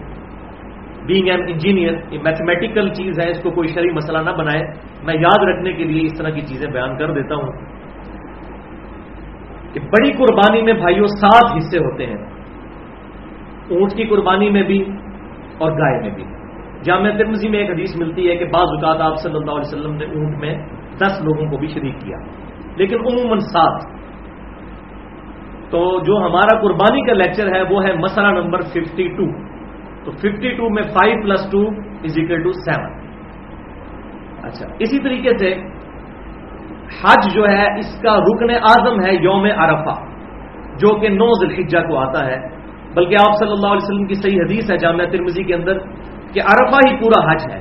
بینگ 1.09 1.29
این 1.29 1.43
انجینئر 1.47 1.97
یہ 2.11 2.19
میتھمیٹیکل 2.23 2.89
چیز 2.93 3.19
ہے 3.19 3.29
اس 3.31 3.41
کو 3.43 3.51
کوئی 3.51 3.67
شرعی 3.67 3.91
مسئلہ 3.91 4.17
نہ 4.17 4.35
بنائے 4.37 4.63
میں 5.03 5.15
یاد 5.19 5.43
رکھنے 5.43 5.73
کے 5.73 5.83
لیے 5.83 6.05
اس 6.05 6.17
طرح 6.17 6.29
کی 6.29 6.41
چیزیں 6.41 6.71
بیان 6.71 6.97
کر 6.97 7.13
دیتا 7.13 7.35
ہوں 7.35 7.51
کہ 9.73 9.79
بڑی 9.89 10.11
قربانی 10.11 10.61
میں 10.61 10.73
بھائیوں 10.73 11.07
سات 11.19 11.55
حصے 11.57 11.77
ہوتے 11.77 12.05
ہیں 12.05 12.19
اونٹ 13.69 13.95
کی 13.95 14.03
قربانی 14.03 14.49
میں 14.49 14.63
بھی 14.63 14.79
اور 15.57 15.71
گائے 15.71 16.01
میں 16.01 16.09
بھی 16.09 16.23
جامع 16.85 17.09
ترمزی 17.17 17.49
میں 17.49 17.59
ایک 17.59 17.69
حدیث 17.69 17.95
ملتی 17.99 18.29
ہے 18.29 18.35
کہ 18.35 18.45
بعض 18.45 18.75
اوقات 18.75 19.01
آپ 19.01 19.15
صلی 19.23 19.35
اللہ 19.35 19.51
علیہ 19.51 19.67
وسلم 19.67 19.95
نے 19.95 20.05
اونٹ 20.05 20.37
میں 20.37 20.53
دس 20.97 21.21
لوگوں 21.23 21.51
کو 21.51 21.57
بھی 21.57 21.67
شریک 21.67 21.99
کیا۔ 22.01 22.17
لیکن 22.75 22.95
عموماً 22.95 23.39
سات۔ 23.39 23.81
تو 25.71 25.81
جو 25.99 26.17
ہمارا 26.17 26.59
قربانی 26.61 27.01
کا 27.01 27.13
لیکچر 27.13 27.55
ہے 27.55 27.61
وہ 27.61 27.83
ہے 27.83 27.93
مسئلہ 27.93 28.27
نمبر 28.27 28.61
ففٹی 28.61 29.07
ٹو 29.07 29.25
تو 30.05 30.11
ففٹی 30.11 30.51
ٹو 30.57 30.69
میں 30.69 30.83
five 30.93 31.21
plus 31.21 31.49
two 31.51 31.61
is 32.07 32.17
equal 32.19 32.43
to 32.43 32.51
seven 32.59 32.91
اچھا 34.47 34.65
اسی 34.79 34.99
طریقے 35.03 35.37
سے 35.37 35.49
حج 36.99 37.25
جو 37.33 37.47
ہے، 37.47 37.65
اس 37.79 37.89
کا 38.01 38.13
رکن 38.19 38.49
اعظم 38.51 39.01
ہے 39.05 39.11
یوم 39.21 39.45
عرفہ، 39.63 39.95
جو 40.81 40.93
کہ 40.99 41.09
نو 41.09 41.27
ذلحجہ 41.41 41.81
کو 41.87 41.97
آتا 41.97 42.25
ہے۔ 42.25 42.37
بلکہ 42.95 43.15
آپ 43.21 43.35
صلی 43.39 43.51
اللہ 43.51 43.73
علیہ 43.73 43.83
وسلم 43.83 44.05
کی 44.07 44.15
صحیح 44.21 44.39
حدیث 44.41 44.69
ہے 44.71 44.77
جامعہ 44.77 45.05
ترمزی 45.11 45.43
کے 45.43 45.53
اندر 45.55 45.77
کہ 46.33 46.39
عرفہ 46.53 46.79
ہی 46.85 46.95
پورا 46.99 47.19
حج 47.27 47.45
ہے۔ 47.51 47.59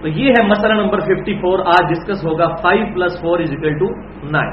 تو 0.00 0.08
یہ 0.08 0.36
ہے 0.36 0.42
مسئلہ 0.46 0.74
نمبر 0.74 1.00
54 1.06 1.60
آج 1.74 1.88
ڈسکس 1.90 2.24
ہوگا۔ 2.24 2.46
5 2.62 2.94
plus 2.94 3.20
four 3.22 3.38
is 3.40 3.52
equal 3.52 3.78
to 3.78 3.88
nine 4.30 4.52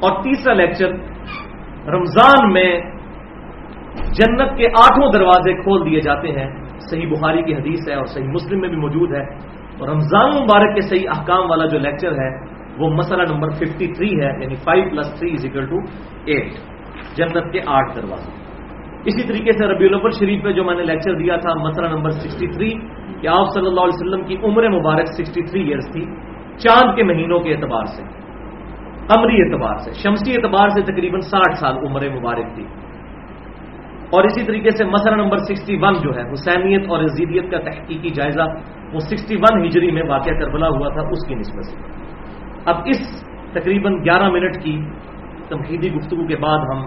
اور 0.00 0.22
تیسرا 0.22 0.54
لیکچر 0.54 0.90
رمضان 1.94 2.52
میں 2.52 2.70
جنت 4.18 4.56
کے 4.56 4.66
آٹھوں 4.66 5.12
دروازے 5.12 5.52
کھول 5.62 5.90
دیے 5.90 6.00
جاتے 6.00 6.28
ہیں۔ 6.28 6.48
صحیح 6.90 7.06
بخاری 7.06 7.42
کی 7.42 7.54
حدیث 7.54 7.88
ہے 7.88 7.94
اور 7.94 8.04
صحیح 8.04 8.26
مسلم 8.26 8.60
میں 8.60 8.68
بھی 8.68 8.76
موجود 8.76 9.14
ہے۔ 9.14 9.24
اور 9.78 9.88
رمضان 9.88 10.30
مبارک 10.30 10.74
کے 10.74 10.80
صحیح 10.80 11.08
احکام 11.08 11.50
والا 11.50 11.66
جو 11.66 11.78
لیکچر 11.78 12.12
ہے، 12.12 12.30
وہ 12.78 12.88
مسئلہ 12.90 13.22
نمبر 13.22 13.48
53 13.50 14.20
ہے 14.22 14.30
یعنی 14.42 14.54
5 14.64 14.90
plus 14.90 15.18
three 15.18 15.32
is 15.32 15.44
equal 15.44 15.66
to 15.66 15.78
at 16.24 16.52
جنت 17.16 17.52
کے 17.52 17.60
آٹھ 17.66 17.94
دروازے۔ 17.96 18.30
اسی 19.04 19.22
طریقے 19.28 19.52
سے 19.52 19.66
ربیع 19.66 19.88
الاول 19.88 20.10
شریف 20.10 20.44
میں 20.44 20.52
جو 20.52 20.64
میں 20.64 20.74
نے 20.74 20.82
لیکچر 20.82 21.14
دیا 21.14 21.36
تھا، 21.36 21.54
مسئلہ 21.54 21.86
نمبر 21.86 22.10
63 22.10 22.70
کہ 23.20 23.26
آپ 23.28 23.46
صلی 23.54 23.66
اللہ 23.66 23.80
علیہ 23.80 23.98
وسلم 24.00 24.24
کی 24.24 24.36
عمر 24.44 24.68
مبارک 24.68 25.06
63 25.16 25.44
تھری 25.50 25.62
ایئرس 25.62 25.92
تھی، 25.92 26.04
چاند 26.58 26.96
کے 26.96 27.02
مہینوں 27.02 27.38
کے 27.40 27.54
اعتبار 27.54 27.84
سے 27.84 28.02
امری 29.16 29.36
اعتبار 29.42 29.76
سے، 29.76 29.90
شمسی 29.92 30.32
اعتبار 30.32 30.68
سے 30.68 30.80
تقریباً 30.82 31.20
ساٹھ 31.20 31.54
سال 31.58 31.76
عمر 31.86 32.08
مبارک 32.10 32.54
تھی۔ 32.54 32.64
اور 34.10 34.24
اسی 34.24 34.44
طریقے 34.44 34.70
سے 34.70 34.84
مسئلہ 34.84 35.16
نمبر 35.16 35.36
61 35.36 36.02
جو 36.02 36.10
ہے، 36.16 36.32
حسینیت 36.32 36.90
اور 36.90 37.04
عزیدیت 37.04 37.50
کا 37.50 37.58
تحقیقی 37.58 38.10
جائزہ، 38.10 38.42
وہ 38.92 38.98
61 38.98 39.66
ہجری 39.66 39.90
میں 39.90 40.02
واقع 40.08 40.30
کربلا 40.30 40.68
ہوا 40.68 40.88
تھا، 40.88 41.00
اس 41.00 41.28
کی 41.28 41.34
نسبت 41.34 41.64
سے۔ 41.64 41.76
اب 42.64 42.76
اس 42.84 43.26
تقریباً 43.52 43.92
گیارہ 44.04 44.30
منٹ 44.30 44.62
کی 44.62 44.80
تمہیدی 45.48 45.92
گفتگو 45.92 46.26
کے 46.26 46.36
بعد 46.36 46.58
ہم 46.58 46.86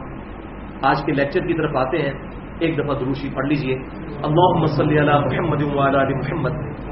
آج 0.81 1.03
کے 1.05 1.11
لیکچر 1.11 1.39
کی 1.39 1.53
طرف 1.53 1.75
آتے 1.75 1.97
ہیں۔ 1.97 2.13
ایک 2.59 2.77
دفعہ 2.77 2.99
دروشی 2.99 3.29
پڑھ 3.35 3.47
لیجیے۔ 3.47 3.75
اللہم 4.23 4.65
صلی 4.65 4.99
علی 4.99 5.11
محمد 5.11 5.61
وعلی 5.61 5.97
علی 5.97 6.13
محمد، 6.13 6.49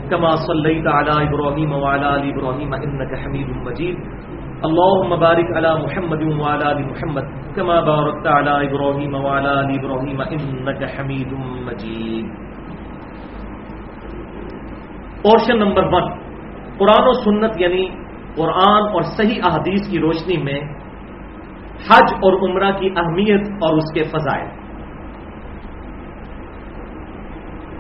کما 0.09 0.35
صلیت 0.35 0.87
علی 0.87 1.27
ابراہیم 1.27 1.73
وعلی 1.73 2.05
علی 2.05 2.29
ابراہیم، 2.29 2.73
انکا 2.73 3.25
حمید 3.25 3.47
مجید۔ 3.49 3.97
اللہم 4.63 5.19
بارک 5.19 5.57
علی 5.57 5.71
محمد 5.81 6.21
وعلی 6.39 6.71
علی 6.71 6.83
محمد 6.83 7.55
کما 7.55 7.79
بارکت 7.79 8.27
علی 8.27 8.49
ابراہیم 8.49 9.15
وعلی 9.15 9.47
علی 9.47 9.75
ابراہیم 9.79 10.21
انکا 10.21 10.85
حمید 10.85 11.33
مجید 11.65 12.25
پورشن 15.21 15.59
نمبر 15.59 15.83
ون 15.83 16.09
قرآن 16.77 17.07
و 17.07 17.13
سنت 17.13 17.61
یعنی 17.61 17.85
قرآن 18.35 18.87
اور 18.93 19.01
صحیح 19.01 19.41
احادیث 19.43 19.89
کی 19.89 19.99
روشنی 19.99 20.43
میں 20.43 20.59
حج 21.89 22.13
اور 22.13 22.49
عمرہ 22.49 22.71
کی 22.71 22.89
اہمیت 22.97 23.47
اور 23.47 23.77
اس 23.77 23.93
کے 23.93 24.03
فضائل. 24.03 24.47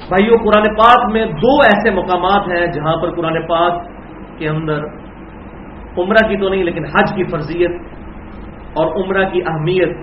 بھائیو، 0.09 0.37
قرآن 0.37 0.75
پاک 0.75 1.11
میں 1.11 1.25
دو 1.25 1.55
ایسے 1.61 1.89
مقامات 1.89 2.47
ہیں 2.47 2.65
جہاں 2.65 2.95
پر 3.01 3.15
قرآن 3.15 3.47
پاک 3.47 3.83
کے 4.39 4.49
اندر 4.49 5.06
عمرہ 5.97 6.27
کی 6.27 6.37
تو 6.37 6.49
نہیں، 6.49 6.63
لیکن 6.63 6.85
حج 6.85 7.15
کی 7.15 7.23
فرضیت 7.23 7.71
اور 8.73 9.03
عمرہ 9.03 9.29
کی 9.29 9.41
اہمیت 9.45 9.97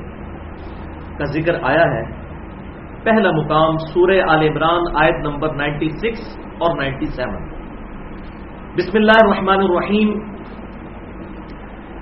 کا 1.18 1.24
ذکر 1.24 1.54
آیا 1.62 1.84
ہے۔ 1.94 2.02
پہلا 3.04 3.30
مقام 3.30 3.76
سورہ 3.78 4.20
آل 4.28 4.42
عمران 4.42 4.82
آیت 5.02 5.16
نمبر 5.26 5.48
96 5.54 6.22
اور 6.58 6.76
97 6.76 7.34
بسم 8.76 8.98
اللہ 8.98 9.18
الرحمن 9.24 9.64
الرحیم۔ 9.64 10.10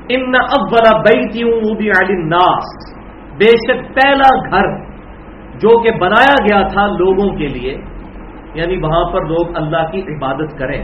ان 0.09 0.35
اول 0.35 0.87
بیتی 1.03 1.43
الناس 1.43 2.71
بے 3.39 3.51
شک 3.67 3.83
پہلا 3.95 4.31
گھر 4.51 4.69
جو 5.59 5.79
کہ 5.83 5.91
بنایا 5.91 6.35
گیا 6.45 6.63
تھا 6.69 6.87
لوگوں 6.87 7.29
کے 7.37 7.49
لیے 7.49 7.77
یعنی 8.55 8.77
وہاں 8.77 9.05
پر 9.13 9.27
لوگ 9.27 9.57
اللہ 9.57 9.91
کی 9.93 10.01
عبادت 10.01 10.59
کریں۔ 10.59 10.83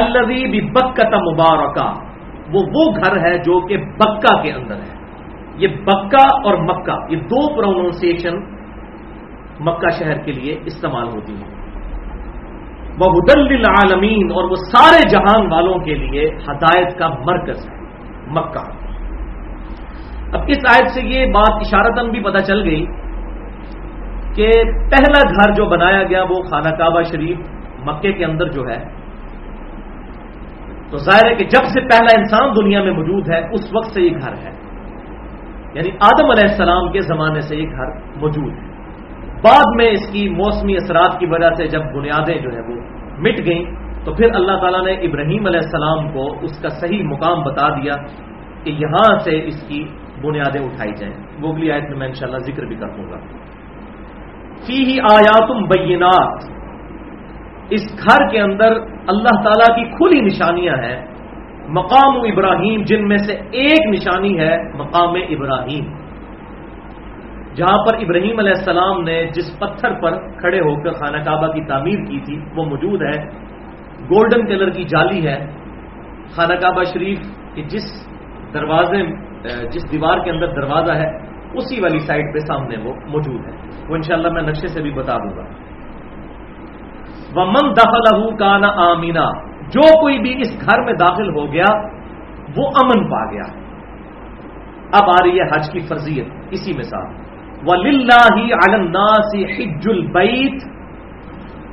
الوی 0.00 0.50
بھی 0.50 0.60
بکت 0.60 1.14
مبارکہ۔ 1.14 2.14
وہ 2.52 2.62
وہ 2.74 2.92
گھر 2.96 3.28
ہے 3.28 3.38
جو 3.38 3.66
کہ 3.66 3.76
بکا 3.76 4.42
کے 4.42 4.52
اندر 4.52 4.74
ہے۔ 4.74 5.04
یہ 5.56 5.68
بکا 5.68 6.36
اور 6.36 6.54
مکہ، 6.54 7.12
یہ 7.12 7.16
دو 7.16 7.56
پروننسیشن 7.56 8.36
مکہ 9.60 9.90
شہر 9.90 10.18
کے 10.18 10.32
لیے 10.32 10.58
استعمال 10.64 11.06
ہوتی 11.08 11.32
ہیں۔ 11.32 11.54
وہ 12.98 13.12
حدل 13.12 13.54
عالمین 13.54 14.32
اور 14.32 14.44
وہ 14.44 14.54
سارے 14.54 15.08
جہان 15.08 15.52
والوں 15.52 15.78
کے 15.78 15.94
لیے 15.94 16.26
ہدایت 16.28 16.98
کا 16.98 17.08
مرکز 17.08 17.68
ہے، 17.68 17.76
مکہ۔ 18.26 18.84
اب 20.32 20.40
اس 20.46 20.58
آیت 20.68 20.90
سے 20.90 21.00
یہ 21.02 21.26
بات 21.26 21.52
اشارتن 21.52 22.10
بھی 22.10 22.20
پتہ 22.20 22.42
چل 22.42 22.62
گئی 22.64 22.86
کہ 24.34 24.50
پہلا 24.64 25.20
گھر 25.28 25.52
جو 25.52 25.64
بنایا 25.66 26.02
گیا 26.02 26.22
وہ 26.22 26.42
خانہ 26.42 26.74
کعبہ 26.74 27.02
شریف 27.02 27.38
مکے 27.84 28.12
کے 28.12 28.24
اندر 28.24 28.46
جو 28.46 28.68
ہے 28.68 29.03
تو 30.94 30.98
ظاہر 30.98 31.30
ہے 31.30 31.34
کہ 31.34 31.44
جب 31.44 31.64
سے 31.64 31.80
پہلا 31.80 32.20
انسان 32.20 32.64
دنیا 32.64 32.82
میں 32.82 32.92
موجود 32.92 33.30
ہے، 33.30 33.38
اس 33.52 33.74
وقت 33.74 33.86
سے 33.86 34.02
یہ 34.02 34.10
گھر 34.10 34.32
ہے۔ 34.32 34.50
یعنی 35.74 35.90
آدم 36.00 36.30
علیہ 36.30 36.50
السلام 36.50 36.92
کے 36.92 37.00
زمانے 37.00 37.40
سے 37.40 37.56
یہ 37.56 37.66
گھر 37.70 38.16
موجود 38.16 38.52
ہے۔ 38.52 38.68
بعد 39.44 39.76
میں 39.76 39.90
اس 39.90 40.12
کی 40.12 40.28
موسمی 40.28 40.74
اثرات 40.74 41.18
کی 41.18 41.26
وجہ 41.26 41.54
سے 41.56 41.66
جب 41.66 41.80
بنیادیں 41.80 42.38
جو 42.38 42.50
ہے 42.50 42.60
وہ 42.60 42.80
مٹ 43.18 43.46
گئیں، 43.46 43.64
تو 44.04 44.14
پھر 44.14 44.34
اللہ 44.34 44.52
تعالیٰ 44.52 44.84
نے 44.84 44.92
ابراہیم 44.92 45.46
علیہ 45.46 45.60
السلام 45.62 46.12
کو 46.12 46.38
اس 46.42 46.62
کا 46.62 46.68
صحیح 46.68 47.02
مقام 47.02 47.42
بتا 47.42 47.68
دیا 47.68 47.92
کہ 48.64 48.70
یہاں 48.70 49.18
سے 49.18 49.46
اس 49.46 49.68
کی 49.68 49.84
بنیادیں 50.22 50.60
اٹھائی 50.60 50.92
جائیں۔ 50.94 51.14
وہ 51.40 51.52
اگلی 51.52 51.72
آیت 51.72 51.84
میں 51.84 51.98
میں 51.98 52.06
انشاءاللہ 52.06 52.38
ذکر 52.38 52.64
بھی 52.64 52.76
کر 52.76 52.88
دوں 52.88 53.10
گا۔ 53.10 53.18
فی 54.66 54.84
ہی 54.84 55.00
آیاتم 55.00 55.64
بینات۔ 55.64 56.63
اس 57.70 57.80
گھر 57.98 58.28
کے 58.28 58.40
اندر 58.40 58.72
اللہ 59.06 59.42
تعالیٰ 59.44 59.76
کی 59.76 59.84
کھلی 59.84 60.20
نشانیاں 60.20 60.74
ہیں۔ 60.74 61.06
مقام 61.68 62.16
ابراہیم، 62.16 62.82
جن 62.82 63.08
میں 63.08 63.16
سے 63.16 63.32
ایک 63.32 63.86
نشانی 63.86 64.38
ہے 64.40 64.56
مقام 64.74 65.08
ابراہیم۔ 65.08 65.84
جہاں 67.54 67.78
پر 67.78 67.94
ابراہیم 67.94 68.38
علیہ 68.38 68.52
السلام 68.56 69.02
نے 69.02 69.26
جس 69.26 69.58
پتھر 69.58 70.00
پر 70.00 70.18
کھڑے 70.38 70.60
ہو 70.60 70.82
کر 70.82 70.92
خانہ 70.92 71.22
کعبہ 71.22 71.46
کی 71.46 71.64
تعمیر 71.64 71.98
کی 71.98 72.20
تھی، 72.20 72.40
وہ 72.56 72.64
موجود 72.64 73.02
ہے۔ 73.02 73.24
گولڈن 74.04 74.46
کلر 74.46 74.70
کی 74.70 74.84
جالی 74.84 75.26
ہے۔ 75.26 75.46
خانہ 76.30 76.54
کعبہ 76.54 76.82
شریف 76.84 77.18
کی 77.54 77.62
جس 77.62 78.08
دروازے، 78.54 79.02
جس 79.68 79.92
دیوار 79.92 80.18
کے 80.18 80.30
اندر 80.30 80.46
دروازہ 80.46 80.92
ہے، 80.92 81.06
اسی 81.54 81.80
والی 81.80 81.98
سائڈ 81.98 82.34
پہ 82.34 82.38
سامنے 82.38 82.76
وہ 82.76 82.94
موجود 83.06 83.40
ہے۔ 83.46 83.52
وہ 83.88 83.94
انشاءاللہ 83.94 84.28
میں 84.28 84.42
نقشے 84.42 84.66
سے 84.66 84.82
بھی 84.82 84.90
بتا 84.90 85.12
دوں 85.12 85.36
گا۔ 85.36 85.63
وہ 87.36 87.44
من 87.44 87.70
داخلہ 87.70 88.36
کا 88.36 88.56
آمینا 88.90 89.24
جو 89.68 90.00
کوئی 90.00 90.18
بھی 90.18 90.40
اس 90.40 90.60
گھر 90.60 90.82
میں 90.84 90.92
داخل 90.92 91.28
ہو 91.36 91.52
گیا، 91.52 91.70
وہ 92.56 92.66
امن 92.82 93.10
پا 93.10 93.24
گیا۔ 93.30 93.46
اب 94.92 95.08
آ 95.08 95.24
رہی 95.24 95.40
ہے 95.40 95.44
حج 95.44 95.70
کی 95.72 95.80
فرضیت، 95.80 96.26
اسی 96.50 96.72
مثال 96.78 97.24
حج 99.42 99.88
البیت 99.88 100.64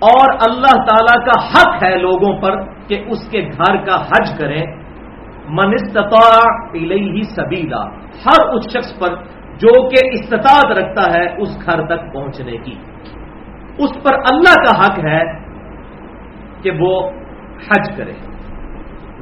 اور 0.02 0.34
اللہ 0.50 0.76
تعالی 0.90 1.16
کا 1.26 1.40
حق 1.48 1.84
ہے 1.84 1.98
لوگوں 1.98 2.42
پر 2.42 2.62
کہ 2.88 3.04
اس 3.08 3.28
کے 3.32 3.42
گھر 3.58 3.76
کا 3.78 3.96
حج 3.96 4.40
کریں۔ 4.40 4.62
منستطاع 5.50 6.42
الیہ 6.74 7.22
سبیلا 7.22 7.84
ہر 8.26 8.56
اس 8.56 8.64
شخص 8.74 9.00
پر 9.00 9.16
جو 9.58 9.90
کہ 9.90 10.08
استطاعت 10.14 10.78
رکھتا 10.78 11.18
ہے 11.18 11.26
اس 11.38 11.66
گھر 11.66 11.86
تک 11.86 12.14
پہنچنے 12.14 12.58
کی۔ 12.58 12.76
اس 13.78 13.92
پر 14.04 14.14
اللہ 14.32 14.56
کا 14.66 14.80
حق 14.82 15.00
ہے 15.00 15.51
کہ 16.64 16.72
وہ 16.80 17.10
حج 17.58 17.98
کرے۔ 17.98 18.14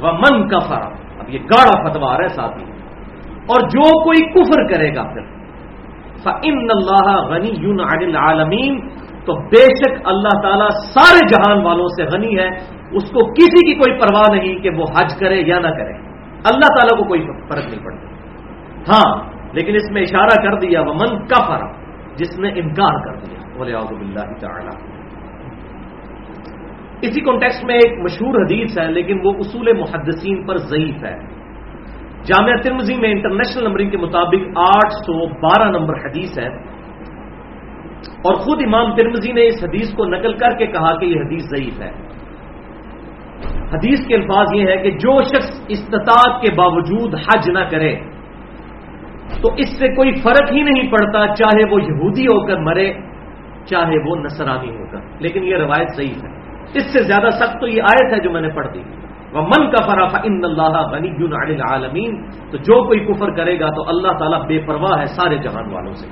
وہ 0.02 0.12
من 0.12 0.48
کفر۔ 0.48 0.82
اب 1.20 1.30
یہ 1.30 1.40
گاڑا 1.40 1.90
فتوا 1.90 2.14
ہے 2.14 2.28
ساتھی۔ 2.28 2.64
اور 3.30 3.62
جو 3.62 4.04
کوئی 4.04 4.30
کفر 4.32 4.74
کرے 4.74 4.96
گا 4.96 5.04
پھر۔ 5.04 5.22
ان 6.44 6.68
اللہ 6.70 7.16
غنی 7.16 7.50
یون 7.58 8.16
عالمین 8.16 8.90
تو 9.26 9.36
بے 9.36 9.66
شک 9.66 10.02
اللہ 10.06 10.42
تعالیٰ 10.42 10.70
سارے 10.70 11.28
جہان 11.28 11.66
والوں 11.66 11.88
سے 11.88 12.04
غنی 12.04 12.40
ہے۔ 12.40 12.50
اس 12.92 13.12
کو 13.12 13.34
کسی 13.34 13.66
کی 13.66 13.74
کوئی 13.74 14.00
پرواہ 14.00 14.38
نہیں 14.38 14.60
کہ 14.60 14.70
وہ 14.70 14.84
حج 14.84 15.20
کرے 15.20 15.42
یا 15.46 15.60
نہ 15.60 15.68
کرے۔ 15.68 15.94
اللہ 16.46 16.68
تعالیٰ 16.68 16.98
کو 16.98 17.04
کوئی 17.04 17.28
فرق 17.50 17.74
نہیں 17.74 17.84
پڑتا۔ 17.84 18.08
ہاں 18.90 19.32
لیکن 19.54 19.76
اس 19.76 19.92
میں 19.92 20.02
اشارہ 20.02 20.42
کر 20.44 20.60
دیا۔ 20.60 20.82
وہ 20.82 20.94
من 20.94 21.26
کا 21.28 21.48
فرق 21.48 21.72
جس 22.16 22.40
نے 22.40 22.50
انکار 22.56 23.06
کر 23.06 23.26
دیا۔ 23.26 23.58
بولے 23.58 23.74
اللہ 23.74 24.40
تعالیٰ۔ 24.40 24.99
اسی 27.02 27.22
کانٹیکس 27.22 27.64
میں 27.64 27.76
ایک 27.76 28.00
مشہور 28.04 28.42
حدیث 28.42 28.80
ہے، 28.80 28.92
لیکن 28.92 29.18
وہ 29.24 29.34
اصول 29.34 29.78
محدثین 29.78 30.48
پر 30.48 30.58
ضعیف 30.58 31.04
ہے۔ 31.04 31.40
جامعہ 32.24 32.62
ترمزی 32.64 32.96
میں 32.96 33.12
انٹرنیشنل 33.12 33.64
نمبرنگ 33.64 33.90
کے 33.90 33.98
مطابق 33.98 34.58
آٹھ 34.58 34.94
سو 34.94 35.28
بارہ 35.28 35.70
نمبر 35.70 35.94
حدیث 35.94 36.40
ہے۔ 36.40 36.80
اور 38.00 38.34
خود 38.34 38.62
امام 38.66 38.96
ترمزی 38.96 39.32
نے 39.32 39.48
اس 39.48 39.64
حدیث 39.64 39.94
کو 39.94 40.06
نقل 40.06 40.34
کر 40.34 40.58
کے 40.58 40.66
کہا 40.68 41.00
کہ 41.00 41.06
یہ 41.06 41.20
حدیث 41.20 41.42
ضعیف 41.42 41.82
ہے۔ 41.82 41.92
حدیث 43.74 44.08
کے 44.08 44.16
الفاظ 44.16 44.48
یہ 44.54 44.68
ہے 44.68 44.78
کہ 44.78 44.92
جو 44.92 45.22
شخص 45.22 45.66
استطاعت 45.68 46.42
کے 46.42 46.54
باوجود 46.56 47.16
حج 47.16 47.50
نہ 47.50 47.60
کرے، 47.72 47.96
تو 49.42 49.54
اس 49.58 49.78
سے 49.80 49.88
کوئی 49.88 50.12
فرق 50.12 50.52
ہی 50.52 50.64
نہیں 50.64 50.92
پڑتا 50.92 51.36
چاہے 51.36 51.74
وہ 51.74 51.82
یہودی 51.82 52.24
ہو 52.24 52.48
کر 52.48 52.58
مرے، 52.58 52.94
چاہے 53.66 54.10
وہ 54.10 54.16
نصرانی 54.16 54.70
ہو 54.70 54.86
کر۔ 54.92 55.00
لیکن 55.20 55.44
یہ 55.44 55.56
روایت 55.56 55.88
صحیح 55.96 56.22
ہے۔ 56.24 56.39
اس 56.74 56.94
سے 56.94 57.04
زیادہ 57.04 57.30
سخت 57.30 57.62
تو 57.62 57.68
یہ 57.68 57.82
آیت 57.82 58.14
ہے 58.14 58.20
جو 58.20 58.32
میں 58.32 58.42
نے 58.42 58.50
پڑھ 58.50 58.68
دی۔ 58.74 58.82
وہ 59.34 59.42
من 59.42 59.72
کا 59.72 59.86
فراف 59.86 60.16
ان 60.24 60.40
اللہ 60.44 60.88
غنی 60.92 61.62
عالمین 61.72 62.30
تو 62.52 62.58
جو 62.58 62.84
کوئی 62.84 63.00
کفر 63.00 63.32
کرے 63.32 63.60
گا 63.60 63.70
تو 63.70 63.90
اللہ 63.90 64.08
تعالیٰ 64.08 64.48
بے 64.48 64.60
پرواہ 64.68 65.00
ہے 65.00 65.06
سارے 65.06 65.38
جہان 65.38 65.74
والوں 65.74 65.94
سے۔ 65.94 66.08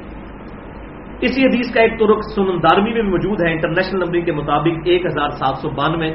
اسی 1.22 1.42
حدیث 1.42 1.74
کا 1.74 1.82
ایک 1.82 2.00
ترک 2.00 2.20
سنن 2.36 2.58
دارمی 2.64 2.94
میں 2.94 3.02
موجود 3.02 3.42
ہے، 3.48 3.52
انٹرنیشنل 3.54 4.00
نمبر 4.00 4.20
کے 4.20 4.32
مطابق 4.32 4.80
ایک 4.86 5.06
ہزار 5.06 5.30
سات 5.30 5.56
سو 5.58 5.70
بانوے۔ 5.70 6.12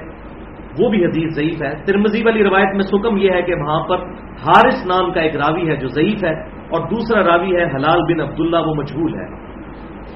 وہ 0.80 0.90
بھی 0.90 1.04
حدیث 1.04 1.34
ضعیف 1.34 1.62
ہے۔ 1.62 1.84
ترمزی 1.86 2.22
والی 2.24 2.44
روایت 2.44 2.74
میں 2.74 2.84
سکم 2.84 3.16
یہ 3.16 3.30
ہے 3.30 3.42
کہ 3.42 3.54
وہاں 3.54 3.88
پر 3.88 3.98
حارث 4.16 4.86
نام 4.86 5.12
کا 5.12 5.20
ایک 5.20 5.36
راوی 5.36 5.70
ہے 5.70 5.76
جو 5.76 5.88
ضعیف 5.88 6.24
ہے 6.24 6.40
اور 6.48 6.88
دوسرا 6.88 7.24
راوی 7.24 7.56
ہے 7.56 7.64
حلال 7.64 8.00
بن 8.02 8.20
عبداللہ، 8.20 8.56
وہ 8.66 8.74
مجھول 8.74 9.14
ہے۔ 9.14 9.26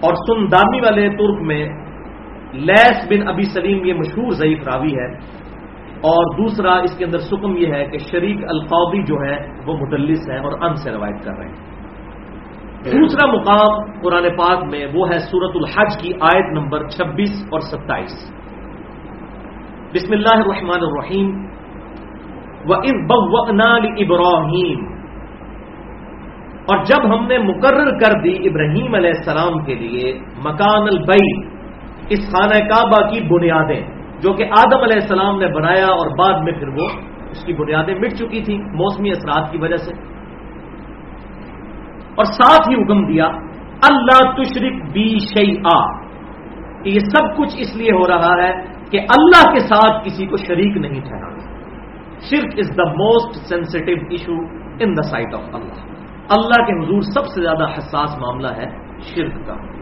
اور 0.01 0.15
سندانی 0.15 0.81
والے 0.81 1.09
ترک 1.09 1.43
میں 1.43 1.69
لیس 2.53 3.07
بن 3.11 3.29
ابی 3.29 3.43
سلیم 3.43 3.85
یہ 3.85 3.95
مشہور 3.95 4.31
ضعیف 4.31 4.69
راوی 4.69 4.89
ہے 4.89 5.15
اور 5.97 6.37
دوسرا 6.37 6.77
اس 6.77 6.99
کے 6.99 7.05
اندر 7.05 7.19
سکم 7.19 7.57
یہ 7.57 7.67
ہے 7.67 7.85
کہ 7.85 7.99
شریک 7.99 8.37
القوبی 8.49 9.03
جو 9.03 9.15
ہے 9.15 9.47
وہ 9.67 9.77
مدلس 9.77 10.31
ہے 10.31 10.39
اور 10.39 10.61
ان 10.61 10.75
سے 10.75 10.91
روایت 10.91 11.25
کر 11.25 11.39
رہے 11.39 11.49
ہیں۔ 11.49 11.57
دوسرا 12.93 13.33
مقام 13.33 14.01
قرآن 14.01 14.23
پاک 14.23 14.65
میں 14.65 14.87
وہ 14.95 15.09
ہے 15.09 15.19
سورت 15.19 15.51
الحج 15.55 16.03
کی 16.03 16.13
آیت 16.21 16.53
نمبر 16.53 16.89
چھبیس 16.89 17.45
اور 17.51 17.61
ستائیس۔ 17.61 18.33
بسم 19.95 20.13
اللہ 20.13 20.35
الرحمن 20.35 20.71
الرحیم۔ 20.71 21.47
و 22.69 22.75
ابراہیم 22.75 24.87
اور 26.69 26.85
جب 26.85 27.15
ہم 27.15 27.27
نے 27.27 27.39
مقرر 27.39 27.99
کر 27.99 28.21
دی 28.21 28.49
ابراہیم 28.49 28.95
علیہ 28.95 29.11
السلام 29.17 29.65
کے 29.65 29.75
لیے 29.75 30.19
مکان 30.39 30.83
البئی 30.83 31.56
اس 32.09 32.19
خانہ 32.19 32.69
کعبہ 32.69 33.09
کی 33.09 33.21
بنیادیں 33.21 33.81
جو 34.21 34.33
کہ 34.33 34.45
آدم 34.45 34.83
علیہ 34.83 35.01
السلام 35.03 35.39
نے 35.39 35.47
بنایا 35.47 35.87
اور 35.87 36.11
بعد 36.19 36.43
میں 36.43 36.53
پھر 36.53 36.69
وہ 36.69 36.89
اس 37.31 37.45
کی 37.45 37.53
بنیادیں 37.53 37.95
مٹ 37.95 38.13
چکی 38.13 38.43
تھیں 38.45 38.59
موسمی 38.59 39.11
اثرات 39.11 39.53
کی 39.53 39.59
وجہ 39.59 39.77
سے۔ 39.77 39.95
اور 42.15 42.25
ساتھ 42.25 42.69
ہی 42.69 42.75
حکم 42.75 43.07
دیا، 43.07 43.27
اللہ 43.83 44.43
تشرک 44.43 44.83
بی 44.93 45.19
شی 45.19 45.57
آ 45.75 46.07
یہ 46.85 46.99
سب 46.99 47.37
کچھ 47.37 47.55
اس 47.59 47.77
لیے 47.77 47.93
ہو 47.93 48.09
رہا 48.09 48.43
ہے 48.43 48.53
کہ 48.91 49.01
اللہ 49.01 49.53
کے 49.53 49.59
ساتھ 49.59 50.05
کسی 50.05 50.27
کو 50.27 50.37
شریک 50.37 50.77
نہیں 50.77 51.01
ٹھہرانا 51.01 51.37
شرک 52.31 52.59
is 52.59 52.77
the 52.77 52.93
most 52.93 53.49
sensitive 53.49 53.93
issue 54.11 54.33
in 54.81 54.93
the 54.93 55.03
sight 55.03 55.35
of 55.35 55.41
Allah 55.53 55.83
Allah 56.31 56.67
کے 56.67 56.85
حضور 56.85 57.01
سب 57.01 57.27
سے 57.27 57.43
زیادہ 57.43 57.69
حساس 57.79 58.19
معاملہ 58.19 58.49
ہے 58.57 58.69
شرک 59.15 59.47
کا۔ 59.47 59.76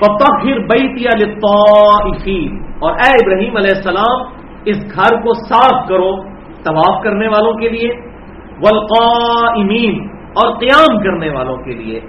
پھر 0.00 0.58
بیتی 0.58 1.04
للطائفین 1.04 2.62
اور 2.80 2.92
اے 2.92 3.10
ابراہیم 3.10 3.56
علیہ 3.56 3.76
السلام، 3.76 4.22
اس 4.64 4.76
گھر 4.94 5.20
کو 5.20 5.34
صاف 5.34 5.88
کرو 5.88 6.16
طواف 6.64 7.02
کرنے 7.02 7.28
والوں 7.28 7.52
کے 7.52 7.68
لیے 7.68 7.88
والقائمین 8.64 10.08
اور 10.34 10.54
قیام 10.54 10.98
کرنے 10.98 11.30
والوں 11.30 11.56
کے 11.56 11.70
لیے 11.70 12.00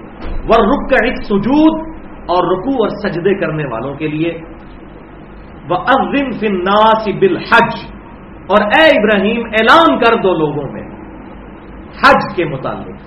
ور 0.48 0.66
رک 0.66 0.94
سجود 1.24 1.80
اور 2.26 2.52
رکو 2.52 2.82
اور 2.82 2.88
سجدے 2.88 3.34
کرنے 3.34 3.64
والوں 3.66 3.94
کے 3.94 4.08
لیے 4.08 4.38
وہ 5.68 5.76
ازم 5.76 6.30
فناسی 6.30 7.12
بالحج۔ 7.12 7.74
اور 8.46 8.66
اے 8.66 8.84
ابراہیم، 8.84 9.42
اعلان 9.46 9.98
کر 9.98 10.16
دو 10.16 10.34
لوگوں 10.34 10.72
میں 10.72 10.82
حج 11.88 12.36
کے 12.36 12.44
متعلق۔ 12.44 13.03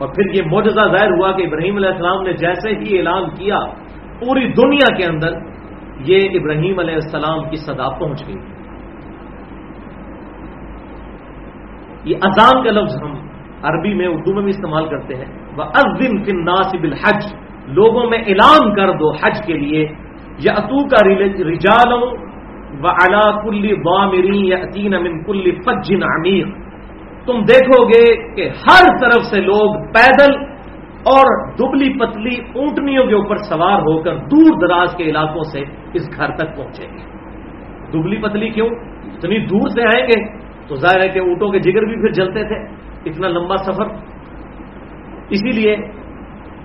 اور 0.00 0.08
پھر 0.08 0.34
یہ 0.34 0.42
موجودہ 0.50 0.96
ظاہر 0.96 1.10
ہوا 1.10 1.32
کہ 1.32 1.42
ابراہیم 1.42 1.76
علیہ 1.76 1.88
السلام 1.88 2.22
نے 2.22 2.32
جیسے 2.32 2.70
ہی 2.70 2.98
اعلان 2.98 3.30
کیا، 3.30 3.58
پوری 4.20 4.52
دنیا 4.52 4.96
کے 4.96 5.04
اندر 5.04 5.32
یہ 6.04 6.28
ابراہیم 6.32 6.78
علیہ 6.78 6.94
السلام 6.94 7.50
کی 7.50 7.56
صدا 7.56 7.98
پہنچ 7.98 8.28
گئی۔ 8.28 8.36
یہ 12.04 12.16
اذان 12.22 12.64
کا 12.64 12.70
لفظ 12.70 13.02
ہم 13.02 13.12
عربی 13.62 13.94
میں، 13.94 14.06
اردو 14.06 14.34
میں 14.34 14.42
بھی 14.42 14.50
استعمال 14.50 14.88
کرتے 14.88 15.14
ہیں۔ 15.14 15.38
وہ 15.56 15.62
ازم 15.62 16.22
فن 16.22 16.44
ناصب 16.44 16.82
الحج 16.82 17.34
لوگوں 17.66 18.10
میں 18.10 18.18
اعلان 18.18 18.74
کر 18.74 18.90
دو 18.90 19.12
حج 19.12 19.46
کے 19.46 19.52
لیے۔ 19.52 19.88
یا 20.38 20.52
اتو 20.52 20.88
کا 20.88 21.08
رجالوں 21.50 22.30
و 22.82 22.86
الا 22.86 23.42
کل 23.42 23.74
وامری 23.84 24.48
یا 24.48 24.56
عطین 24.56 24.94
امن 24.94 25.24
کل 25.24 25.50
فجن 25.50 26.02
عمیر 26.02 26.46
تم 27.26 27.42
دیکھو 27.42 27.88
گے 27.88 28.34
کہ 28.34 28.48
ہر 28.48 28.86
طرف 29.00 29.24
سے 29.24 29.40
لوگ 29.40 29.74
پیدل 29.74 30.32
اور 31.04 31.52
دبلی 31.52 31.98
پتلی 31.98 32.36
اونٹنیوں 32.54 33.06
کے 33.06 33.14
اوپر 33.14 33.36
سوار 33.36 33.80
ہو 33.80 34.02
کر 34.02 34.16
دور 34.16 34.68
دراز 34.68 34.94
کے 34.96 35.04
علاقوں 35.04 35.42
سے 35.42 35.60
اس 35.94 36.08
گھر 36.16 36.36
تک 36.36 36.56
پہنچیں 36.56 36.88
گے۔ 36.88 37.02
دبلی 37.92 38.16
پتلی 38.16 38.48
کیوں؟ 38.48 38.68
اتنی 39.02 39.38
دور 39.38 39.68
سے 39.68 39.82
آئیں 39.82 40.06
گے 40.06 40.38
تو 40.68 40.74
ظاہر 40.74 41.02
ہے 41.02 41.08
کہ 41.08 41.18
اونٹوں 41.18 41.50
کے 41.50 41.58
جگر 41.58 41.84
بھی 41.84 41.94
پھر 41.94 42.12
جلتے 42.12 42.44
تھے۔ 42.44 42.74
اتنا 43.10 43.28
لمبا 43.28 43.56
سفر۔ 43.56 43.86
اسی 45.30 45.50
لیے 45.50 45.76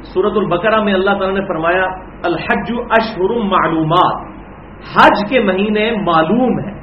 سورت 0.01 0.33
البقرہ 0.35 0.83
میں 0.83 0.93
اللہ 0.93 1.11
تعالیٰ 1.11 1.33
نے 1.33 1.47
فرمایا، 1.47 1.85
الحج 2.25 2.73
اشہر 2.89 3.43
معلومات۔ 3.43 4.35
حج 4.95 5.29
کے 5.29 5.39
مہینے 5.39 5.91
معلوم 5.91 6.59
ہیں۔ 6.59 6.79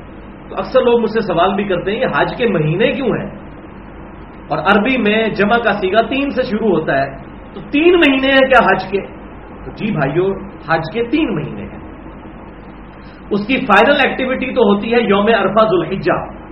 تو 0.48 0.56
اکثر 0.58 0.80
لوگ 0.80 1.00
مجھ 1.00 1.10
سے 1.10 1.20
سوال 1.20 1.54
بھی 1.54 1.64
کرتے 1.64 1.92
ہیں، 1.92 2.00
یہ 2.00 2.06
حج 2.18 2.36
کے 2.38 2.48
مہینے 2.48 2.92
کیوں 2.92 3.08
ہیں؟ 3.08 3.41
اور 4.52 4.58
عربی 4.58 4.98
میں 4.98 5.28
جمع 5.28 5.56
کا 5.56 5.72
سیگا 5.72 6.06
تین 6.06 6.30
سے 6.30 6.42
شروع 6.42 6.68
ہوتا 6.68 7.02
ہے، 7.02 7.16
تو 7.54 7.60
تین 7.70 7.94
مہینے 7.94 8.32
ہیں 8.32 8.38
کیا 8.38 8.64
حج 8.64 8.90
کے؟ 8.90 9.06
تو 9.64 9.70
جی 9.70 9.92
بھائیو، 9.92 10.32
حج 10.68 10.80
کے 10.92 11.04
تین 11.04 11.34
مہینے 11.34 11.62
ہیں۔ 11.62 11.78
اس 13.30 13.46
کی 13.46 13.56
فائنل 13.56 13.96
ایکٹیویٹی 14.04 14.54
تو 14.54 14.62
ہوتی 14.62 14.94
ہے 14.94 15.00
یوم 15.00 15.26
عرفہ 15.26 15.64
ذوالحجہ۔ 15.64 16.42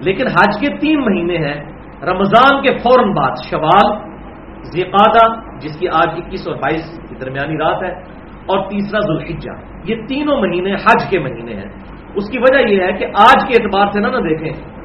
لیکن 0.00 0.26
حج 0.26 0.60
کے 0.60 0.76
تین 0.80 1.00
مہینے 1.00 1.38
ہیں، 1.38 1.64
رمضان 2.02 2.62
کے 2.62 2.70
فوراً 2.78 3.12
بعد، 3.12 3.30
شوال 3.50 3.98
ذیقادہ 4.62 5.40
جس 5.58 5.78
کی 5.78 5.88
آج 5.88 6.08
اکیس 6.08 6.48
اور 6.48 6.56
بائیس 6.56 7.00
کی 7.08 7.14
درمیانی 7.14 7.56
رات 7.56 7.82
ہے، 7.82 8.20
اور 8.46 8.70
تیسرا 8.70 9.00
ذوالحجہ۔ 9.00 9.50
یہ 9.84 9.94
تینوں 10.08 10.40
مہینے 10.40 10.74
حج 10.74 11.10
کے 11.10 11.18
مہینے 11.18 11.54
ہیں۔ 11.54 11.68
اس 12.14 12.30
کی 12.30 12.38
وجہ 12.38 12.68
یہ 12.68 12.82
ہے 12.82 12.92
کہ 12.92 13.04
آج 13.04 13.48
کے 13.48 13.62
اعتبار 13.62 13.86
سے 13.92 14.00
نہ 14.00 14.06
نہ 14.06 14.16
دیکھیں 14.16 14.79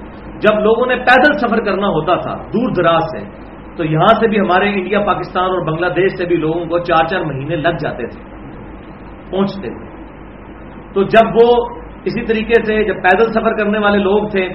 جب 0.45 0.59
لوگوں 0.59 0.85
نے 0.85 0.95
پیدل 1.05 1.37
سفر 1.37 1.63
کرنا 1.65 1.87
ہوتا 1.87 2.15
تھا، 2.15 2.35
دور 2.53 2.73
دراز 2.73 3.09
سے، 3.11 3.23
تو 3.77 3.83
یہاں 3.83 4.13
سے 4.19 4.27
بھی 4.27 4.39
ہمارے 4.39 4.69
انڈیا، 4.69 4.99
پاکستان 5.05 5.49
اور 5.49 5.65
بنگلہ 5.65 5.89
دیش 5.95 6.17
سے 6.17 6.25
بھی 6.25 6.35
لوگوں 6.35 6.65
کو 6.65 6.79
چار 6.79 7.07
چار 7.07 7.25
مہینے 7.25 7.55
لگ 7.55 7.81
جاتے 7.81 8.07
تھے، 8.07 8.21
پہنچتے 9.31 9.69
تھے۔ 9.69 9.93
تو 10.93 11.03
جب 11.15 11.35
وہ 11.35 11.47
اسی 12.05 12.25
طریقے 12.25 12.61
سے 12.65 12.83
جب 12.83 13.01
پیدل 13.03 13.31
سفر 13.31 13.57
کرنے 13.57 13.79
والے 13.79 13.97
لوگ 13.97 14.27
تھے، 14.29 14.45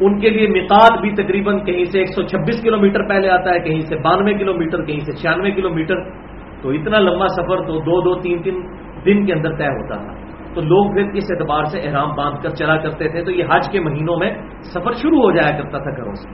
ان 0.00 0.18
کے 0.20 0.30
لیے 0.30 0.48
مقاد 0.48 1.00
بھی 1.00 1.10
تقریباً 1.14 1.58
کہیں 1.64 1.84
سے 1.84 1.98
ایک 1.98 2.08
سو 2.08 2.22
چھبیس 2.22 2.62
کلو 2.62 2.78
میٹر 2.80 3.08
پہلے 3.08 3.28
آتا 3.30 3.50
ہے، 3.50 3.58
کہیں 3.58 3.80
سے 3.80 3.96
بانوے 3.96 4.34
کلو 4.34 4.54
میٹر 4.54 4.84
کہیں 4.84 5.00
سے 5.00 5.12
چھیانوے 5.12 5.50
کلو 5.50 5.70
میٹر 5.74 6.02
تو 6.62 6.70
اتنا 6.70 6.98
لمبا 6.98 7.28
سفر 7.36 7.62
تو 7.66 7.78
دو 7.88 8.00
دو 8.00 8.14
تین 8.20 8.42
تین 8.42 8.60
دن 9.06 9.24
کے 9.26 9.32
اندر 9.32 9.56
طے 9.56 9.68
ہوتا 9.68 9.96
تھا۔ 9.96 10.21
تو 10.54 10.60
لوگ 10.60 10.94
پھر 10.94 11.04
اس 11.14 11.24
اعتبار 11.30 11.64
سے 11.64 11.80
احرام 11.80 12.14
باندھ 12.14 12.42
کر 12.42 12.48
چلا 12.48 12.76
کرتے 12.76 13.08
تھے، 13.08 13.24
تو 13.24 13.30
یہ 13.30 13.44
حج 13.44 13.68
کے 13.72 13.80
مہینوں 13.80 14.16
میں 14.16 14.34
سفر 14.62 14.92
شروع 14.92 15.22
ہو 15.22 15.30
جایا 15.30 15.56
کرتا 15.56 15.78
تھا 15.78 15.90
گھروں 15.90 16.14
سے۔ 16.14 16.28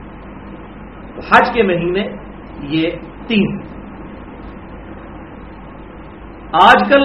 تو 1.16 1.20
حج 1.20 1.54
کے 1.54 1.62
مہینے 1.62 2.08
یہ 2.62 2.90
تین۔ 3.26 3.60
آج 6.52 6.88
کل 6.88 7.02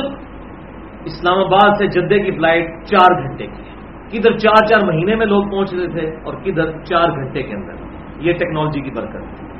اسلام 1.06 1.40
آباد 1.40 1.70
سے 1.78 1.88
جدے 1.88 2.20
کی 2.20 2.32
فلائٹ 2.32 2.86
چار 2.86 3.24
گھنٹے 3.24 3.48
کی 3.48 3.64
ہے۔ 3.64 3.74
کدھر 4.10 4.38
چار 4.38 4.66
چار 4.66 4.86
مہینے 4.86 5.16
میں 5.16 5.26
لوگ 5.26 5.44
پہنچتے 5.44 5.88
تھے 5.88 6.08
اور 6.24 6.34
کدھر 6.34 6.84
چار 6.84 7.10
گھنٹے 7.10 7.44
کے 7.44 7.56
اندر۔ 7.56 7.74
یہ 8.20 8.34
ٹیکنالوجی 8.34 8.82
کی 8.82 8.92
برکت۔ 8.92 9.16
ہے 9.16 9.54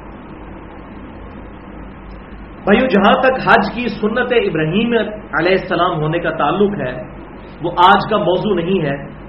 بھائیو، 2.64 2.88
جہاں 2.88 3.22
تک 3.22 3.48
حج 3.48 3.76
کی 3.76 3.88
سنت 3.88 4.34
ابراہیم 4.50 4.94
علیہ 5.40 5.58
السلام 5.62 6.02
ہونے 6.02 6.20
کا 6.20 6.30
تعلق 6.30 6.80
ہے 6.80 7.23
وہ 7.64 7.72
آج 7.72 8.10
کا 8.10 8.18
موضوع 8.18 8.56
نہیں 8.56 8.86
ہے۔ 8.86 9.24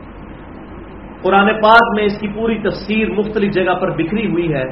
قرآن 1.23 1.63
پاک 1.63 1.95
میں 1.95 2.05
اس 2.05 2.21
کی 2.21 2.29
پوری 2.29 2.59
تفسیر 2.59 3.11
مختلف 3.11 3.53
جگہ 3.55 3.75
پر 3.75 3.91
بکھری 3.91 4.31
ہوئی 4.31 4.55
ہے 4.55 4.65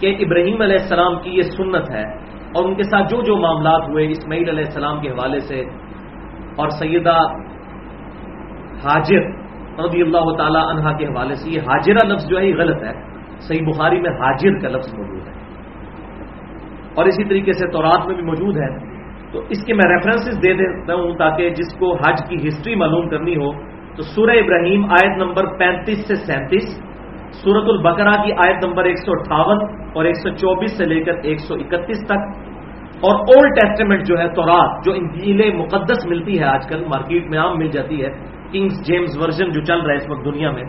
کہ 0.00 0.16
ابراہیم 0.20 0.62
علیہ 0.62 0.76
السلام 0.80 1.18
کی 1.20 1.30
یہ 1.30 1.42
سنت 1.42 1.90
ہے 1.90 2.04
اور 2.54 2.64
ان 2.64 2.74
کے 2.74 2.82
ساتھ 2.82 3.02
جو 3.02 3.22
جو 3.22 3.36
معاملات 3.36 3.88
ہوئے 3.88 4.06
اسماعیل 4.06 4.48
علیہ 4.48 4.64
السلام 4.64 5.00
کے 5.00 5.08
حوالے 5.08 5.40
سے 5.40 5.60
اور 6.56 6.68
سیدہ 6.68 7.18
حاجر 8.84 9.20
رضی 9.84 10.02
اللہ 10.02 10.36
تعالی 10.36 10.58
عنہا 10.58 10.92
کے 10.92 11.06
حوالے 11.06 11.34
سے 11.34 11.50
یہ 11.50 11.60
حاجرہ 11.60 12.06
لفظ 12.06 12.28
جو 12.28 12.38
ہے 12.38 12.46
یہ 12.46 12.54
غلط 12.54 12.82
ہے۔ 12.82 12.92
صحیح 13.38 13.66
بخاری 13.66 14.00
میں 14.00 14.10
حاجر 14.10 14.58
کا 14.58 14.68
لفظ 14.68 14.94
موجود 14.94 15.28
ہے۔ 15.28 15.32
اور 16.94 17.04
اسی 17.04 17.24
طریقے 17.24 17.52
سے 17.52 17.68
تورات 17.72 18.06
میں 18.06 18.14
بھی 18.14 18.22
موجود 18.22 18.56
ہے۔ 18.56 18.95
تو 19.36 19.42
اس 19.52 19.64
کے 19.66 19.74
میں 19.74 19.86
ریفرنسز 19.88 20.36
دے 20.42 20.52
دیتا 20.58 20.94
ہوں 20.94 21.14
تاکہ 21.16 21.48
جس 21.56 21.72
کو 21.78 21.92
حج 22.02 22.20
کی 22.28 22.36
ہسٹری 22.46 22.74
معلوم 22.82 23.08
کرنی 23.08 23.34
ہو، 23.36 23.50
تو 23.96 24.02
سورہ 24.12 24.36
ابراہیم 24.42 24.84
آیت 24.98 25.18
نمبر 25.18 25.46
پینتیس 25.58 26.06
سے 26.08 26.14
سینتیس 26.22 26.70
سورت 27.42 27.68
البقرہ 27.68 28.14
کی 28.22 28.32
آیت 28.44 28.64
نمبر 28.64 28.84
ایک 28.88 28.98
سو 28.98 29.12
اٹھاون 29.12 29.58
اور 29.92 30.04
ایک 30.04 30.16
سو 30.16 30.30
چوبیس 30.36 30.76
سے 30.78 30.84
لے 30.84 31.00
کر 31.04 31.28
ایک 31.28 31.40
سو 31.40 31.54
اکتیس 31.56 32.00
تک، 32.06 32.24
اور 33.02 33.20
اولڈ 33.28 33.54
ٹیسٹیمنٹ 33.56 34.06
جو 34.08 34.18
ہے 34.18 34.28
تورات، 34.34 34.84
جو 34.84 34.92
انجیل 34.94 35.42
مقدس 35.56 36.06
ملتی 36.06 36.38
ہے 36.40 36.44
آج 36.54 36.66
کل 36.68 36.84
مارکیٹ 36.88 37.30
میں 37.30 37.38
عام 37.38 37.58
مل 37.58 37.70
جاتی 37.70 38.02
ہے 38.04 38.10
کنگز 38.52 38.82
جیمز 38.86 39.18
ورژن 39.22 39.52
جو 39.52 39.64
چل 39.64 39.80
رہا 39.80 39.92
ہے 39.92 40.04
اس 40.04 40.10
وقت 40.10 40.24
دنیا 40.24 40.50
میں، 40.50 40.66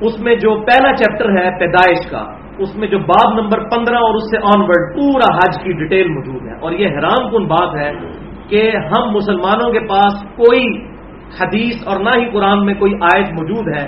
اس 0.00 0.20
میں 0.20 0.34
جو 0.42 0.60
پہلا 0.64 0.96
چیپٹر 0.96 1.38
ہے 1.38 1.48
پیدائش 1.58 2.06
کا 2.10 2.24
اس 2.60 2.76
میں 2.76 2.88
جو 2.88 2.98
باب 2.98 3.40
نمبر 3.40 3.58
پندرہ 3.58 3.96
اور 3.96 4.14
اس 4.14 4.30
سے 4.30 4.36
آن 4.36 4.60
ورڈ 4.60 4.96
پورا 4.96 5.36
حج 5.36 5.62
کی 5.64 5.72
ڈیٹیل 5.72 6.08
موجود 6.08 6.42
ہے۔ 6.42 6.54
اور 6.60 6.72
یہ 6.72 6.86
حیران 6.86 7.30
کن 7.30 7.44
بات 7.44 7.76
ہے 7.76 7.92
کہ 8.48 8.70
ہم 8.76 9.10
مسلمانوں 9.10 9.72
کے 9.72 9.80
پاس 9.80 10.22
کوئی 10.36 10.64
حدیث 11.40 11.88
اور 11.88 12.00
نہ 12.00 12.18
ہی 12.18 12.30
قرآن 12.30 12.66
میں 12.66 12.74
کوئی 12.74 12.94
آیت 12.94 13.32
موجود 13.32 13.68
ہے 13.76 13.86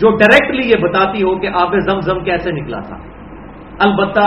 جو 0.00 0.10
ڈائریکٹلی 0.16 0.68
یہ 0.68 0.82
بتاتی 0.82 1.22
ہو 1.22 1.38
کہ 1.38 1.48
آب 1.54 1.74
زم 1.90 2.00
زم 2.00 2.24
کیسے 2.24 2.50
نکلا 2.50 2.80
تھا۔ 2.80 2.96
البتہ 3.80 4.26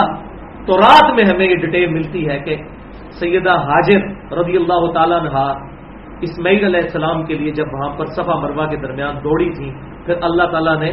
تو 0.66 0.78
رات 0.78 1.16
میں 1.16 1.24
ہمیں 1.34 1.46
یہ 1.46 1.56
ڈیٹیل 1.56 1.90
ملتی 1.90 2.30
ہے 2.30 2.40
کہ 2.40 2.58
سیدہ 3.20 3.52
حاجر 3.52 4.06
رضی 4.34 4.58
اللہ 4.58 4.92
تعالیٰ 4.92 5.24
نہا 5.24 5.48
اسماعیل 6.22 6.66
علیہ 6.66 6.80
السلام 6.80 7.26
کے 7.26 7.34
لیے 7.34 7.52
جب 7.52 7.66
وہاں 7.74 7.90
پر 7.98 8.06
صفا 8.06 8.36
مروا 8.36 8.66
کے 8.66 8.78
درمیان 8.78 9.16
دوڑی 9.16 9.50
تھی 9.50 9.72
پھر 10.06 10.14
اللہ 10.22 10.44
تعالیٰ 10.44 10.80
نے 10.80 10.92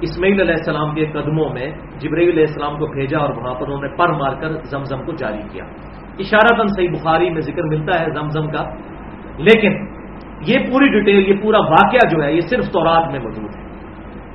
اسماعیل 0.00 0.40
علیہ 0.40 0.54
السلام 0.58 0.94
کے 0.94 1.06
قدموں 1.06 1.48
میں 1.52 1.66
جبریل 1.98 2.28
علیہ 2.28 2.46
السلام 2.48 2.78
کو 2.78 2.86
بھیجا 2.86 3.18
اور 3.18 3.28
وہاں 3.28 3.54
پر 3.54 3.66
انہوں 3.66 3.82
نے 3.82 3.88
پر 3.96 4.12
مار 4.12 4.34
کر 4.40 4.48
زمزم 4.64 5.04
کو 5.04 5.12
جاری 5.12 5.42
کیا۔ 5.52 5.64
اشارہ 6.18 6.56
تن 6.58 6.66
صحیح 6.66 6.88
بخاری 6.88 7.30
میں 7.30 7.40
ذکر 7.40 7.62
ملتا 7.62 8.00
ہے 8.00 8.06
زمزم 8.10 8.46
کا، 8.46 8.62
لیکن 9.38 9.72
یہ 10.46 10.58
پوری 10.58 10.88
ڈیٹیل، 10.88 11.28
یہ 11.28 11.42
پورا 11.42 11.58
واقعہ 11.58 12.08
جو 12.08 12.24
ہے، 12.24 12.32
یہ 12.32 12.40
صرف 12.40 12.72
تورات 12.72 13.10
میں 13.10 13.20
موجود 13.20 13.56
ہے۔ 13.56 13.64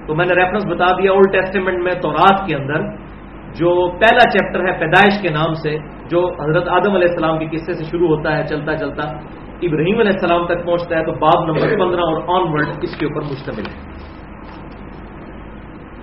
تو 0.07 0.15
میں 0.15 0.25
نے 0.25 0.43
ریفرنس 0.43 0.65
بتا 0.65 0.85
دیا 0.85 1.11
اولڈ 1.11 1.31
ٹیسٹیمنٹ 1.31 1.83
میں 1.83 1.91
تورات 2.01 2.47
کے 2.47 2.55
اندر 2.55 2.81
جو 3.53 3.89
پہلا 3.91 4.29
چیپٹر 4.29 4.67
ہے 4.67 4.79
پیدائش 4.79 5.21
کے 5.21 5.29
نام 5.29 5.53
سے، 5.53 5.77
جو 6.09 6.27
حضرت 6.27 6.67
آدم 6.67 6.95
علیہ 6.95 7.07
السلام 7.09 7.37
کے 7.39 7.45
قصے 7.45 7.73
سے 7.73 7.83
شروع 7.83 8.07
ہوتا 8.07 8.37
ہے، 8.37 8.47
چلتا 8.47 8.75
چلتا 8.75 9.03
ابراہیم 9.61 9.99
علیہ 9.99 10.11
السلام 10.11 10.45
تک 10.45 10.65
پہنچتا 10.65 10.97
ہے، 10.97 11.05
تو 11.05 11.11
باب 11.11 11.45
نمبر 11.45 11.77
پندرہ 11.77 12.01
اور 12.01 12.21
آن 12.27 12.53
ورڈ 12.53 12.67
اس 12.81 12.97
کے 12.99 13.05
اوپر 13.05 13.21
مشتمل 13.21 13.65
ہے۔ 13.69 13.90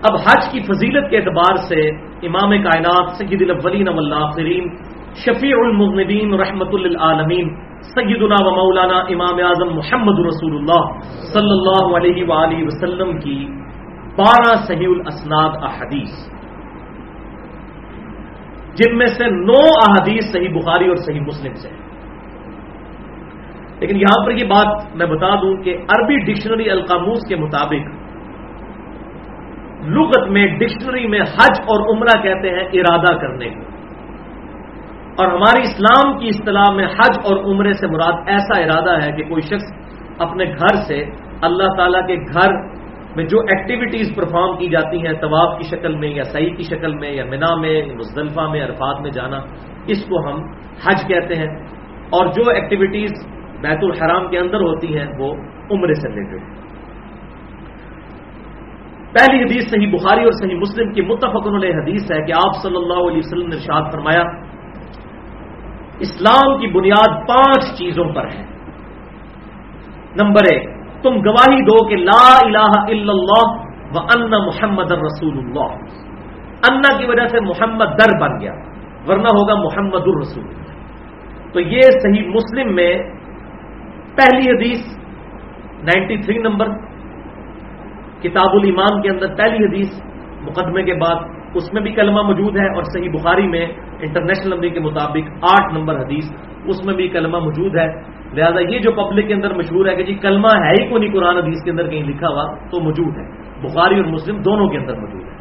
اب 0.02 0.16
حج 0.16 0.52
کی 0.52 0.61
فضیلت 0.61 1.11
کے 1.11 1.16
اعتبار 1.16 1.56
سے 1.56 1.88
امام 2.26 2.50
کائنات 2.50 3.16
سید 3.18 3.42
الاولین 3.42 3.88
والآخرین، 3.88 4.68
شفیع 5.14 5.56
المذنبین 5.56 6.34
رحمت 6.34 6.74
للعالمین، 6.74 7.54
سیدنا 7.80 8.37
و 8.40 8.50
مولانا 8.50 8.98
امام 8.98 9.38
اعظم 9.44 9.76
محمد 9.76 10.18
رسول 10.26 10.56
اللہ 10.56 11.00
صلی 11.32 11.50
اللہ 11.50 11.96
علیہ 11.96 12.24
وآلہ 12.28 12.64
وسلم 12.64 13.18
کی 13.18 13.48
بارہ 14.16 14.56
صحیح 14.66 14.87
الاسناد 14.88 15.50
احادیث۔ 15.62 16.38
جن 18.74 18.98
میں 18.98 19.06
سے 19.06 19.24
نو 19.24 19.61
احادیث 19.88 20.32
صحیح 20.32 20.48
بخاری 20.48 20.88
اور 20.88 20.96
صحیح 20.96 21.20
مسلم 21.20 21.54
سے 21.54 21.68
ہیں۔ 21.68 21.88
لیکن 23.80 23.96
یہاں 23.96 24.24
پر 24.24 24.30
یہ 24.30 24.44
بات 24.44 24.96
میں 24.96 25.06
بتا 25.06 25.34
دوں 25.34 25.56
کہ 25.62 25.76
عربی 25.76 26.16
ڈکشنری 26.16 26.70
القاموس 26.70 27.28
کے 27.28 27.37
مطابق 27.37 27.97
لغت 29.83 30.29
میں 30.29 30.47
ڈکشنری 30.47 31.07
میں 31.07 31.21
حج 31.21 31.61
اور 31.61 31.97
عمرہ 31.97 32.23
کہتے 32.23 32.51
ہیں 32.51 32.69
ارادہ 32.73 33.19
کرنے 33.19 33.49
کو۔ 33.49 33.61
اور 35.19 35.27
ہماری 35.27 35.61
اسلام 35.61 36.19
کی 36.19 36.29
اصطلاح 36.29 36.75
میں 36.75 36.85
حج 36.85 37.19
اور 37.25 37.55
عمرے 37.55 37.73
سے 37.73 37.87
مراد 37.87 38.12
ایسا 38.27 38.61
ارادہ 38.61 39.05
ہے 39.05 39.12
کہ 39.12 39.25
کوئی 39.29 39.43
شخص 39.43 39.88
اپنے 40.19 40.45
گھر 40.45 40.77
سے 40.88 41.05
اللہ 41.43 41.64
تعالی 41.77 41.99
کے 42.07 42.17
گھر 42.17 42.53
میں 43.17 43.25
جو 43.25 43.41
ایکٹیویٹیز 43.41 44.17
پرفارم 44.17 44.57
کی 44.57 44.69
جاتی 44.69 45.07
ہیں، 45.07 45.12
طواف 45.12 45.59
کی 45.59 45.77
شکل 45.77 45.97
میں 45.97 46.09
یا 46.09 46.23
صحیح 46.23 46.55
کی 46.55 46.62
شکل 46.62 46.95
میں 46.95 47.11
یا 47.11 47.25
منا 47.25 47.55
میں، 47.55 47.83
مزدلفہ 47.95 48.41
میں، 48.41 48.64
عرفات 48.64 49.01
میں 49.01 49.11
جانا، 49.11 49.37
اس 49.87 50.05
کو 50.05 50.29
ہم 50.29 50.43
حج 50.87 51.09
کہتے 51.09 51.35
ہیں۔ 51.35 51.57
اور 52.11 52.27
جو 52.27 52.51
ایکٹیویٹیز 52.51 53.11
بیت 53.61 53.79
الحرام 53.83 54.31
کے 54.31 54.38
اندر 54.38 54.61
ہوتی 54.61 54.99
ہیں، 54.99 55.07
وہ 55.19 55.35
عمرے 55.71 55.95
سے 55.95 56.09
ریلیٹڈ 56.09 56.43
ہیں 56.43 56.67
پہلی 59.18 59.42
حدیث 59.42 59.70
صحیح 59.70 59.90
بخاری 59.92 60.24
اور 60.24 60.33
صحیح 60.33 60.57
مسلم 60.57 60.92
کی 60.92 61.02
متفق 61.02 61.46
علیہ 61.46 61.70
حدیث 61.70 62.11
ہے 62.12 62.22
کہ 62.22 62.33
آپ 62.33 62.62
صلی 62.62 62.76
اللہ 62.76 63.00
علیہ 63.09 63.18
وسلم 63.18 63.48
نے 63.48 63.57
ارشاد 63.57 63.92
فرمایا، 63.92 64.22
اسلام 65.98 66.59
کی 66.61 66.66
بنیاد 66.66 67.28
پانچ 67.28 67.78
چیزوں 67.78 68.04
پر 68.04 68.24
ہے۔ 68.24 68.42
نمبر 70.22 70.52
ایک، 70.52 70.68
تم 71.02 71.11
گواہی 71.11 71.64
دو 71.64 71.88
کہ 71.88 71.96
لا 71.96 72.38
الہ 72.44 72.72
الا 72.74 73.12
اللہ 73.12 73.46
و 73.94 73.98
ان 73.98 74.31
محمد 74.31 74.92
رسول 74.92 75.38
اللہ۔ 75.38 75.74
انا 76.70 76.98
کی 76.98 77.07
وجہ 77.07 77.26
سے 77.28 77.40
محمد 77.40 77.85
در 77.85 78.20
بن 78.20 78.40
گیا، 78.40 78.52
ورنہ 79.09 79.28
ہوگا 79.35 79.54
محمد 79.54 80.07
الرسول۔ 80.07 80.46
تو 81.52 81.61
یہ 81.61 81.81
صحیح 81.81 82.28
مسلم 82.28 82.74
میں 82.74 82.98
پہلی 84.16 84.50
حدیث، 84.50 84.98
نائنٹی 85.83 86.16
تھری 86.16 86.38
نمبر 86.38 86.68
کتاب 88.22 88.50
الایمان 88.52 89.02
کے 89.02 89.09
اندر 89.09 89.26
پہلی 89.26 89.64
حدیث 89.64 90.02
مقدمے 90.40 90.83
کے 90.83 90.94
بعد 90.94 91.16
اس 91.54 91.72
میں 91.72 91.83
بھی 91.83 91.92
کلمہ 91.92 92.22
موجود 92.22 92.57
ہے 92.57 92.66
اور 92.66 92.83
صحیح 92.83 93.11
بخاری 93.11 93.46
میں 93.46 93.66
انٹرنیشنل 94.00 94.54
نمبر 94.54 94.68
کے 94.68 94.81
مطابق 94.81 95.31
آٹھ 95.42 95.74
نمبر 95.74 96.00
حدیث 96.00 96.24
اس 96.64 96.87
میں 96.87 96.94
بھی 96.94 97.09
کلمہ 97.09 97.38
موجود 97.38 97.76
ہے۔ 97.76 98.18
لہذا 98.33 98.61
یہ 98.61 98.78
جو 98.78 98.92
پبلک 98.92 99.28
کے 99.28 99.35
اندر 99.35 99.54
مشہور 99.54 99.87
ہے 99.87 99.96
کہ 99.96 100.02
جی 100.02 100.14
کلمہ 100.14 100.48
ہے 100.54 100.70
ہی 100.70 100.88
کو 100.88 100.98
نہیں، 100.98 101.12
قرآن 101.12 101.37
حدیث 101.37 101.64
کے 101.64 101.70
اندر 101.70 101.88
کہیں 101.88 102.02
لکھا 102.02 102.28
ہوا 102.28 102.54
تو 102.70 102.81
موجود 102.81 103.16
ہے۔ 103.16 103.31
بخاری 103.62 103.96
اور 103.96 104.04
مسلم 104.04 104.42
دونوں 104.42 104.68
کے 104.68 104.78
اندر 104.78 104.94
موجود 104.94 105.22
ہے۔ 105.22 105.38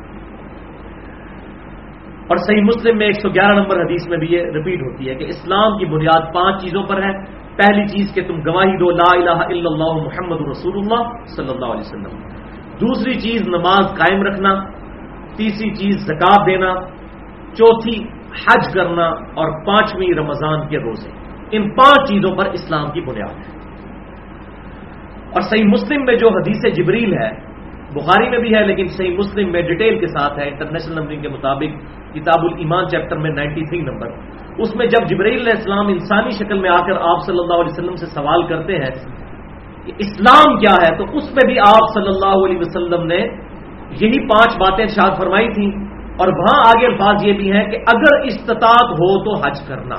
اور 2.28 2.38
صحیح 2.38 2.62
مسلم 2.62 2.98
میں 2.98 3.06
ایک 3.06 3.16
سو 3.22 3.30
گیارہ 3.30 3.56
نمبر 3.56 3.82
حدیث 3.82 4.08
میں 4.08 4.18
بھی 4.18 4.28
یہ 4.28 4.42
رپیٹ 4.44 4.82
ہوتی 4.82 5.10
ہے 5.10 5.16
کہ 5.16 5.24
اسلام 5.24 5.78
کی 5.78 5.86
بنیاد 5.86 6.34
پانچ 6.34 6.62
چیزوں 6.62 6.84
پر 6.84 7.04
ہے۔ 7.04 7.24
پہلی 7.56 7.88
چیز 7.88 8.16
کہ 8.16 8.22
تم 8.28 8.52
گواہی 8.52 8.78
دو، 8.78 8.92
لا 8.92 9.16
الہ 9.16 9.44
الا 9.44 9.70
اللہ 9.70 10.06
محمد 10.06 10.48
رسول 10.50 10.74
اللہ 10.78 11.10
صلی 11.36 11.50
اللہ 11.50 11.66
علیہ 11.66 11.84
وسلم۔ 11.86 12.37
دوسری 12.82 13.14
چیز 13.14 13.48
نماز 13.48 13.98
قائم 13.98 14.22
رکھنا، 14.22 14.54
تیسری 15.38 15.70
چیز 15.70 15.96
زکات 15.96 16.48
دینا، 16.48 16.74
چوتھی 17.54 18.04
حج 18.28 18.74
کرنا 18.74 19.06
اور 19.06 19.66
پانچویں 19.66 20.18
رمضان 20.18 20.68
کے 20.68 20.80
روزے۔ 20.80 21.10
ان 21.52 21.70
پانچ 21.70 22.10
چیزوں 22.10 22.36
پر 22.36 22.46
اسلام 22.46 22.92
کی 22.92 23.02
بنیاد 23.02 23.38
ہے۔ 23.38 23.58
اور 25.28 25.42
صحیح 25.42 25.64
مسلم 25.64 26.06
میں 26.06 26.16
جو 26.16 26.30
حدیث 26.30 26.76
جبریل 26.76 27.14
ہے، 27.14 27.30
بخاری 27.94 28.30
میں 28.30 28.40
بھی 28.40 28.56
ہے، 28.56 28.68
لیکن 28.68 28.88
صحیح 28.88 29.18
مسلم 29.18 29.52
میں 29.52 29.62
ڈیٹیل 29.62 30.00
کے 30.00 30.08
ساتھ 30.08 30.40
ہے، 30.40 30.50
انٹرنیشنل 30.50 30.96
نمبرنگ 30.96 31.22
کے 31.22 31.30
مطابق 31.30 31.80
کتاب 32.16 32.46
الایمان 32.46 32.88
چیپٹر 32.88 33.18
میں 33.18 33.32
نائنٹی 33.32 33.62
تھری 33.62 33.82
نمبر۔ 33.82 34.08
اس 34.58 34.76
میں 34.76 34.86
جب 34.86 35.08
جبریل 35.08 35.40
علیہ 35.40 35.54
السلام 35.56 35.88
انسانی 35.88 36.30
شکل 36.30 36.60
میں 36.60 36.70
آ 36.70 36.76
کر 36.76 36.92
آپ 36.92 37.18
صلی 37.26 37.40
اللہ 37.40 37.54
علیہ 37.54 37.74
وسلم 37.78 37.96
سے 37.96 38.06
سوال 38.06 38.48
کرتے 38.48 38.76
ہیں 38.76 39.27
کہ 39.88 39.94
اسلام 39.98 40.58
کیا 40.58 40.74
ہے، 40.74 40.98
تو 40.98 41.04
اس 41.04 41.32
میں 41.32 41.48
بھی 41.48 41.60
آپ 41.60 41.94
صلی 41.94 42.08
اللہ 42.08 42.46
علیہ 42.46 42.58
وسلم 42.58 43.04
نے 43.06 43.18
یہی 44.02 44.28
پانچ 44.28 44.58
باتیں 44.58 44.86
شاد 44.88 45.22
فرمائی 45.22 45.54
تھیں۔ 45.54 45.72
اور 46.20 46.28
وہاں 46.28 46.60
آگے 46.68 46.86
الفاظ 46.86 47.26
یہ 47.26 47.34
بھی 47.34 47.52
ہیں 47.52 47.66
کہ 47.66 47.78
اگر 47.78 48.26
استطاعت 48.26 48.92
ہو 48.92 49.24
تو 49.24 49.48
حج 49.48 49.68
کرنا۔ 49.68 49.96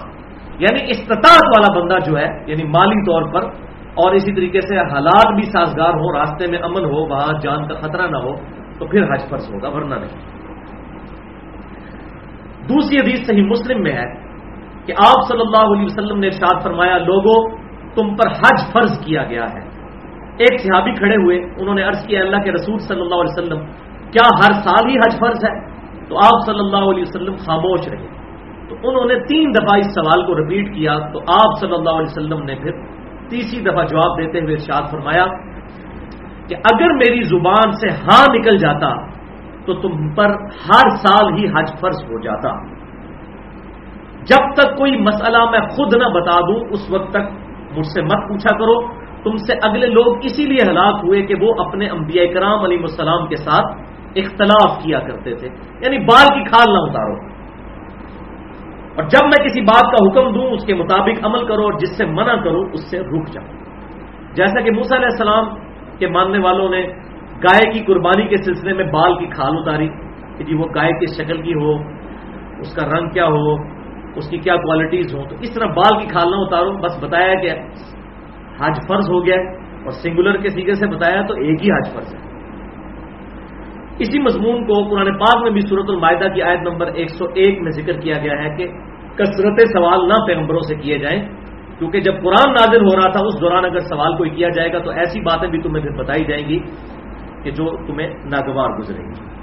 یعنی 0.58 0.80
استطاعت 0.88 1.58
والا 1.58 1.80
بندہ 1.80 2.10
جو 2.10 2.18
ہے 2.18 2.44
یعنی 2.46 2.64
مالی 2.64 3.02
طور 3.02 3.32
پر، 3.32 3.44
اور 3.94 4.14
اسی 4.14 4.32
طریقے 4.32 4.60
سے 4.60 4.78
حالات 4.78 5.34
بھی 5.34 5.42
سازگار 5.42 5.90
ہو، 5.90 6.18
راستے 6.18 6.46
میں 6.50 6.58
امن 6.58 6.84
ہو، 6.84 7.08
وہاں 7.10 7.40
جان 7.42 7.68
کا 7.68 7.74
خطرہ 7.74 8.06
نہ 8.08 8.16
ہو، 8.16 8.34
تو 8.78 8.86
پھر 8.86 9.02
حج 9.02 9.20
فرض 9.30 9.50
ہوگا، 9.50 9.68
ورنہ 9.68 9.94
نہیں۔ 9.94 10.38
دوسری 12.68 12.96
حدیث 12.96 13.26
صحیح 13.26 13.42
مسلم 13.42 13.82
میں 13.82 13.92
ہے 13.92 14.14
کہ 14.86 14.92
آپ 14.92 15.28
صلی 15.28 15.40
اللہ 15.40 15.72
علیہ 15.72 15.84
وسلم 15.84 16.18
نے 16.18 16.26
ارشاد 16.26 16.62
فرمایا، 16.62 16.98
لوگوں، 16.98 17.56
تم 17.94 18.16
پر 18.16 18.30
حج 18.30 18.72
فرض 18.72 19.04
کیا 19.04 19.24
گیا 19.24 19.44
ہے۔ 19.44 19.77
ایک 20.38 20.60
صحابی 20.60 20.92
کھڑے 20.92 21.14
ہوئے، 21.14 21.38
انہوں 21.38 21.74
نے 21.74 21.82
عرض 21.82 22.06
کیا، 22.06 22.20
اللہ 22.20 22.36
کے 22.36 22.52
رسول 22.52 22.78
صلی 22.78 23.00
اللہ 23.00 23.14
علیہ 23.14 23.38
وسلم، 23.38 23.60
کیا 24.10 24.28
ہر 24.36 24.52
سال 24.52 24.90
ہی 24.90 24.96
حج 24.96 25.18
فرض 25.18 25.44
ہے؟ 25.44 25.60
تو 26.08 26.16
آپ 26.16 26.46
صلی 26.46 26.58
اللہ 26.58 26.90
علیہ 26.90 27.02
وسلم 27.02 27.34
خاموش 27.34 27.88
رہے۔ 27.88 28.18
تو 28.68 28.88
انہوں 28.88 29.04
نے 29.04 29.14
تین 29.14 29.50
دفعہ 29.50 29.78
اس 29.78 29.86
سوال 29.86 30.26
کو 30.26 30.34
رپیٹ 30.34 30.74
کیا، 30.74 30.98
تو 30.98 31.18
آپ 31.18 31.60
صلی 31.60 31.74
اللہ 31.74 31.90
علیہ 31.90 32.10
وسلم 32.10 32.42
نے 32.42 32.54
پھر 32.54 32.70
تیسری 33.28 33.60
دفعہ 33.60 33.84
جواب 33.84 34.18
دیتے 34.18 34.40
ہوئے 34.40 34.54
ارشاد 34.54 34.90
فرمایا 34.90 35.24
کہ 36.48 36.54
اگر 36.72 36.92
میری 36.92 37.22
زبان 37.22 37.72
سے 37.72 37.88
ہاں 37.88 38.34
نکل 38.34 38.56
جاتا، 38.56 38.90
تو 39.66 39.74
تم 39.74 40.14
پر 40.14 40.30
ہر 40.68 40.88
سال 40.88 41.38
ہی 41.38 41.46
حج 41.46 41.80
فرض 41.80 42.04
ہو 42.04 42.20
جاتا۔ 42.20 42.78
جب 44.22 44.54
تک 44.54 44.78
کوئی 44.78 44.96
مسئلہ 44.96 45.50
میں 45.50 45.60
خود 45.60 45.94
نہ 45.96 46.08
بتا 46.08 46.40
دوں، 46.40 46.60
اس 46.70 46.90
وقت 46.90 47.10
تک 47.10 47.22
مجھ 47.78 47.86
سے 47.86 48.02
مت 48.02 48.28
پوچھا 48.28 48.58
کرو۔ 48.58 49.07
تم 49.22 49.36
سے 49.36 49.52
اگلے 49.62 49.86
لوگ 49.86 50.16
اسی 50.22 50.44
لیے 50.46 50.70
ہلاک 50.70 51.04
ہوئے 51.04 51.22
کہ 51.22 51.34
وہ 51.40 51.54
اپنے 51.66 51.88
انبیاء 51.88 52.24
کرام 52.34 52.58
علیہ 52.58 52.78
السلام 52.80 53.26
کے 53.26 53.36
ساتھ 53.36 53.76
اختلاف 54.16 54.82
کیا 54.82 54.98
کرتے 54.98 55.34
تھے 55.34 55.48
یعنی 55.80 55.98
بال 55.98 56.26
کی 56.34 56.44
کھال 56.44 56.74
نہ 56.74 56.78
اتارو۔ 56.78 57.38
اور 58.94 59.04
جب 59.04 59.24
میں 59.24 59.44
کسی 59.44 59.60
بات 59.60 59.82
کا 59.82 60.06
حکم 60.06 60.32
دوں، 60.32 60.50
اس 60.50 60.64
کے 60.64 60.74
مطابق 60.74 61.26
عمل 61.26 61.46
کرو 61.46 61.62
اور 61.62 61.72
جس 61.72 61.96
سے 61.96 62.04
منع 62.04 62.34
کرو، 62.34 62.60
اس 62.72 62.90
سے 62.90 63.00
رک 63.00 63.28
جاؤ۔ 63.32 63.44
جیسا 64.34 64.60
کہ 64.60 64.70
موسا 64.70 64.96
علیہ 64.96 65.08
السلام 65.12 65.44
کے 65.98 66.08
ماننے 66.08 66.38
والوں 66.38 66.68
نے 66.68 66.82
گائے 67.44 67.70
کی 67.72 67.84
قربانی 67.84 68.28
کے 68.28 68.36
سلسلے 68.36 68.72
میں 68.72 68.84
بال 68.84 69.18
کی 69.18 69.26
کھال 69.26 69.56
اتاری 69.56 69.88
کہ 70.36 70.44
جی 70.44 70.54
وہ 70.54 70.66
گائے 70.74 70.92
کس 70.92 71.16
شکل 71.16 71.42
کی 71.42 71.52
ہو، 71.52 71.74
اس 72.60 72.74
کا 72.74 72.86
رنگ 72.86 73.08
کیا 73.08 73.26
ہو، 73.26 73.54
اس 74.16 74.28
کی 74.28 74.38
کیا 74.38 74.56
کوالٹیز 74.56 75.14
ہوں، 75.14 75.24
تو 75.24 75.36
اس 75.40 75.54
طرح 75.54 75.66
بال 75.66 76.00
کی 76.00 76.06
کھال 76.06 76.30
نہ 76.30 76.36
اتارو، 76.36 76.72
بس 76.72 77.04
بتایا 77.04 77.34
کہ 77.34 77.50
حج 78.60 78.78
فرض 78.88 79.10
ہو 79.10 79.26
گیا 79.26 79.36
اور 79.84 79.92
سنگولر 80.02 80.36
کے 80.42 80.48
سیگے 80.48 80.74
سے 80.74 80.86
بتایا 80.86 81.22
تو 81.22 81.34
ایک 81.34 81.64
ہی 81.64 81.70
حج 81.70 81.92
فرض 81.94 82.14
ہے۔ 82.14 82.20
اسی 83.98 84.18
مضمون 84.18 84.64
کو 84.66 84.74
قرآن 84.90 85.18
پاک 85.18 85.42
میں 85.42 85.50
بھی 85.50 85.60
صورت 85.60 85.88
المائدہ 85.90 86.28
کی 86.34 86.42
آیت 86.42 86.60
نمبر 86.62 86.92
101 87.04 87.62
میں 87.62 87.70
ذکر 87.70 88.00
کیا 88.00 88.14
گیا 88.22 88.42
ہے 88.42 88.50
کہ 88.56 88.66
کثرت 89.16 89.60
سوال 89.72 90.08
نہ 90.08 90.18
پیغمبروں 90.26 90.60
سے 90.60 90.74
کیے 90.74 90.98
جائیں، 90.98 91.20
کیونکہ 91.78 92.00
جب 92.00 92.20
قرآن 92.22 92.52
نازل 92.52 92.84
ہو 92.86 92.96
رہا 92.96 93.08
تھا، 93.10 93.20
اس 93.20 93.40
دوران 93.40 93.64
اگر 93.64 93.80
سوال 93.88 94.16
کوئی 94.16 94.30
کیا 94.30 94.48
جائے 94.48 94.72
گا 94.72 94.78
تو 94.78 94.90
ایسی 94.90 95.20
باتیں 95.20 95.48
بھی 95.48 95.62
تمہیں 95.62 95.82
پھر 95.84 95.96
بتائی 95.96 96.24
جائیں 96.24 96.48
گی 96.48 96.58
کہ 97.42 97.50
جو 97.50 97.64
تمہیں 97.86 98.08
ناگوار 98.24 98.78
گزریں 98.78 99.04
گی۔ 99.04 99.37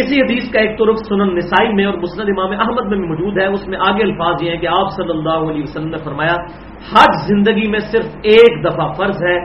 اسی 0.00 0.20
حدیث 0.20 0.52
کا 0.52 0.60
ایک 0.60 0.78
طرف 0.78 0.96
سنن 1.08 1.34
نسائی 1.34 1.74
میں 1.74 1.84
اور 1.84 1.94
مسند 1.94 2.28
امام 2.28 2.50
احمد 2.50 2.88
میں 2.88 2.98
بھی 2.98 3.08
موجود 3.08 3.38
ہے، 3.38 3.46
اس 3.46 3.68
میں 3.68 3.78
آگے 3.88 4.02
الفاظ 4.02 4.42
یہ 4.42 4.50
ہیں 4.50 4.58
کہ 4.58 4.66
آپ 4.66 4.88
صلی 4.90 5.10
اللہ 5.10 5.50
علیہ 5.50 5.62
وسلم 5.62 5.88
نے 5.88 5.96
فرمایا، 6.04 6.34
حج 6.92 7.12
زندگی 7.28 7.68
میں 7.68 7.78
صرف 7.78 8.06
ایک 8.22 8.64
دفعہ 8.64 8.92
فرض 8.92 9.22
ہے، 9.24 9.38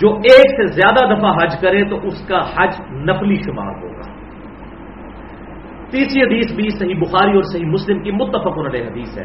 جو 0.00 0.08
ایک 0.08 0.50
سے 0.50 0.66
زیادہ 0.66 1.14
دفعہ 1.14 1.32
حج 1.32 1.60
کرے 1.60 1.84
تو 1.84 1.96
اس 1.96 2.28
کا 2.28 2.40
حج 2.56 2.80
نفلی 2.90 3.34
شمار 3.34 3.82
ہوگا۔ 3.82 4.12
تیسری 5.90 6.22
حدیث 6.22 6.56
بھی 6.56 6.68
صحیح 6.68 6.94
بخاری 6.94 7.34
اور 7.34 7.42
صحیح 7.42 7.66
مسلم 7.66 8.02
کی 8.02 8.10
متفق 8.10 8.58
علیہ 8.58 8.84
حدیث 8.84 9.18
ہے۔ 9.18 9.24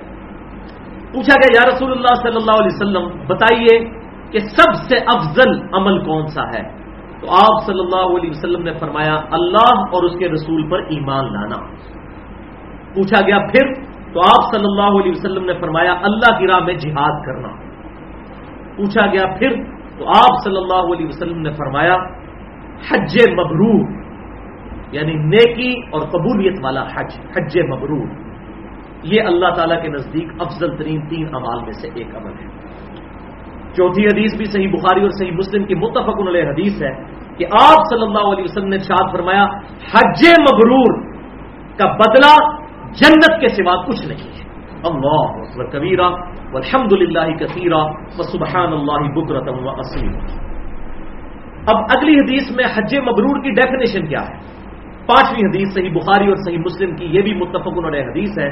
پوچھا 1.14 1.36
گیا، 1.36 1.54
یا 1.54 1.76
رسول 1.76 1.92
اللہ 1.92 2.14
صلی 2.16 2.36
اللہ 2.36 2.62
علیہ 2.62 2.76
وسلم، 2.76 3.28
بتائیے 3.28 3.80
کہ 4.32 4.40
سب 4.40 4.74
سے 4.74 4.98
افضل 4.98 5.62
عمل 5.74 6.00
کون 6.00 6.28
سا 6.28 6.42
ہے؟ 6.42 6.79
تو 7.22 7.32
آپ 7.32 7.66
صلی 7.66 7.80
اللہ 7.80 8.18
علیہ 8.18 8.30
وسلم 8.30 8.64
نے 8.64 8.74
فرمایا، 8.80 9.16
اللہ 9.32 9.80
اور 9.80 10.04
اس 10.04 10.20
کے 10.20 10.30
رسول 10.30 10.70
پر 10.70 10.80
ایمان 10.80 11.26
لانا۔ 11.26 11.58
پوچھا 12.96 13.26
گیا، 13.26 13.38
پھر 13.38 13.74
تو 14.14 14.20
آپ 14.20 14.54
صلی 14.54 14.66
اللہ 14.66 15.00
علیہ 15.02 15.12
وسلم 15.12 15.46
نے 15.46 15.54
فرمایا، 15.60 15.92
اللہ 15.92 16.40
کی 16.40 16.48
راہ 16.48 16.60
میں 16.60 16.74
جہاد 16.74 17.26
کرنا۔ 17.26 17.48
پوچھا 18.78 19.06
گیا، 19.06 19.26
پھر 19.40 19.64
تو 19.98 20.08
آپ 20.08 20.44
صلی 20.44 20.58
اللہ 20.58 20.94
علیہ 20.94 21.08
وسلم 21.08 21.42
نے 21.42 21.52
فرمایا، 21.52 21.96
حج 22.92 23.18
مبرور 23.40 24.00
یعنی 24.92 25.14
نیکی 25.14 25.82
اور 25.92 26.02
قبولیت 26.02 26.54
والا 26.64 26.82
حج 26.82 27.20
حج 27.38 27.58
مبرور۔ 27.70 28.08
یہ 29.04 29.22
اللہ 29.22 29.50
تعالیٰ 29.50 29.82
کے 29.82 29.88
نزدیک 29.88 30.28
افضل 30.40 30.78
ترین 30.78 31.08
تین 31.08 31.36
امال 31.36 31.64
میں 31.64 31.72
سے 31.72 31.88
ایک 31.96 32.16
عمل 32.16 32.32
ہے۔ 32.32 32.59
چوتھی 33.80 34.06
حدیث 34.06 34.36
بھی 34.38 34.46
صحیح 34.54 34.70
بخاری 34.72 35.02
اور 35.02 35.12
صحیح 35.18 35.32
مسلم 35.34 35.66
کی 35.66 35.76
متفق 35.82 36.18
علیہ 36.28 36.48
حدیث 36.48 36.82
ہے 36.84 36.94
کہ 37.38 37.46
آپ 37.60 37.86
صلی 37.90 38.06
اللہ 38.06 38.26
علیہ 38.32 38.46
وسلم 38.46 38.74
نے 38.76 38.80
شاد 38.88 39.12
فرمایا، 39.12 39.44
حج 39.92 40.24
مبرور 40.42 40.98
کا 41.80 41.88
بدلہ 42.02 42.34
جنت 43.00 43.40
کے 43.42 43.50
سوا 43.56 43.76
کچھ 43.86 44.04
نہیں 44.08 44.28
ہے۔ 44.28 44.48
اللہ 44.88 45.64
کبیرہ 45.72 46.10
الحمد 46.56 46.94
للہ 46.94 47.26
کثیرہ 47.40 47.80
و 48.18 48.28
سبحان 48.28 48.74
اللہ 48.74 49.08
بکرتم 49.16 49.58
و 49.66 49.70
اسیم 49.82 50.12
اب 51.72 51.78
اگلی 51.96 52.14
حدیث 52.18 52.52
میں 52.58 52.68
حج 52.76 52.96
مبرور 53.08 53.42
کی 53.44 53.52
ڈیفینیشن 53.58 54.08
کیا 54.08 54.22
ہے؟ 54.28 54.36
پانچویں 55.08 55.48
حدیث 55.48 55.74
صحیح 55.76 55.92
بخاری 55.94 56.28
اور 56.28 56.38
صحیح 56.46 56.62
مسلم 56.66 56.96
کی 56.96 57.06
یہ 57.16 57.22
بھی 57.22 57.34
متفق 57.36 57.82
علیہ 57.86 58.06
حدیث 58.10 58.38
ہے 58.40 58.50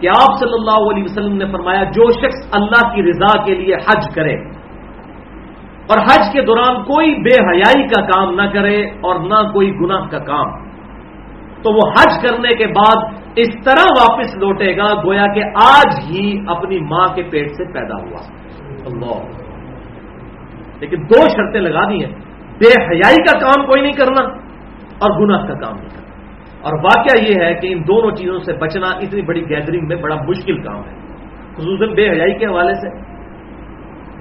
کہ 0.00 0.08
آپ 0.12 0.38
صلی 0.40 0.56
اللہ 0.58 0.80
علیہ 0.90 1.04
وسلم 1.04 1.36
نے 1.36 1.46
فرمایا، 1.52 1.82
جو 1.96 2.10
شخص 2.14 2.40
اللہ 2.58 2.82
کی 2.94 3.02
رضا 3.08 3.32
کے 3.44 3.54
لیے 3.54 3.74
حج 3.86 4.08
کرے 4.14 4.36
اور 5.88 5.98
حج 5.98 6.32
کے 6.32 6.42
دوران 6.42 6.82
کوئی 6.82 7.14
بے 7.14 7.42
حیائی 7.42 7.88
کا 7.88 8.02
کام 8.02 8.34
نہ 8.34 8.42
کرے 8.42 8.84
اور 8.84 9.20
نہ 9.20 9.52
کوئی 9.52 9.74
گناہ 9.74 10.08
کا 10.08 10.18
کام۔ 10.18 10.72
تو 11.62 11.74
وہ 11.74 11.90
حج 11.90 12.26
کرنے 12.26 12.56
کے 12.56 12.66
بعد 12.66 13.14
اس 13.36 13.48
طرح 13.64 13.84
واپس 14.00 14.36
لوٹے 14.36 14.76
گا 14.76 14.86
گویا 15.04 15.26
کہ 15.34 15.42
آج 15.62 16.10
ہی 16.10 16.44
اپنی 16.46 16.78
ماں 16.80 17.14
کے 17.14 17.22
پیٹ 17.22 17.50
سے 17.50 17.72
پیدا 17.72 18.02
ہوا۔ 18.02 18.20
اللہ۔ 18.84 19.42
لیکن 20.80 21.02
دو 21.02 21.28
شرطیں 21.28 21.60
لگا 21.60 21.90
دی 21.90 22.04
ہیں۔ 22.04 22.12
بے 22.58 22.82
حیائی 22.82 23.16
کا 23.16 23.38
کام 23.38 23.66
کوئی 23.66 23.82
نہیں 23.82 23.92
کرنا 23.92 24.24
اور 24.98 25.20
گناہ 25.20 25.46
کا 25.46 25.54
کام 25.54 25.76
نہیں 25.76 25.88
کرنا۔ 25.88 26.02
اور 26.62 26.72
واقعہ 26.72 27.22
یہ 27.28 27.44
ہے 27.44 27.54
کہ 27.54 27.72
ان 27.72 27.82
دونوں 27.82 28.10
چیزوں 28.10 28.38
سے 28.38 28.52
بچنا 28.52 28.86
اتنی 28.86 29.22
بڑی 29.22 29.48
گیدرنگ 29.48 29.86
میں 29.88 29.96
بڑا 29.96 30.16
مشکل 30.16 30.62
کام 30.62 30.76
ہے، 30.76 30.98
خصوصاً 31.56 31.94
بے 31.94 32.10
حیائی 32.10 32.38
کے 32.38 32.46
حوالے 32.46 32.74
سے۔ 32.74 33.11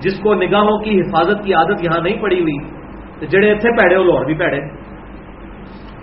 جس 0.01 0.19
کو 0.19 0.33
نگاہوں 0.33 0.79
کی 0.79 0.99
حفاظت 0.99 1.43
کی 1.43 1.53
عادت 1.53 1.83
یہاں 1.83 2.01
نہیں 2.03 2.21
پڑی 2.21 2.41
ہوئی، 2.41 2.57
تو 3.19 3.25
جڑے 3.25 3.55
تھے 3.55 3.69
پیڑے 3.71 3.97
وہ 3.97 4.03
لوڑ 4.03 4.25
بھی 4.25 4.33
پیڑے۔ 4.33 4.59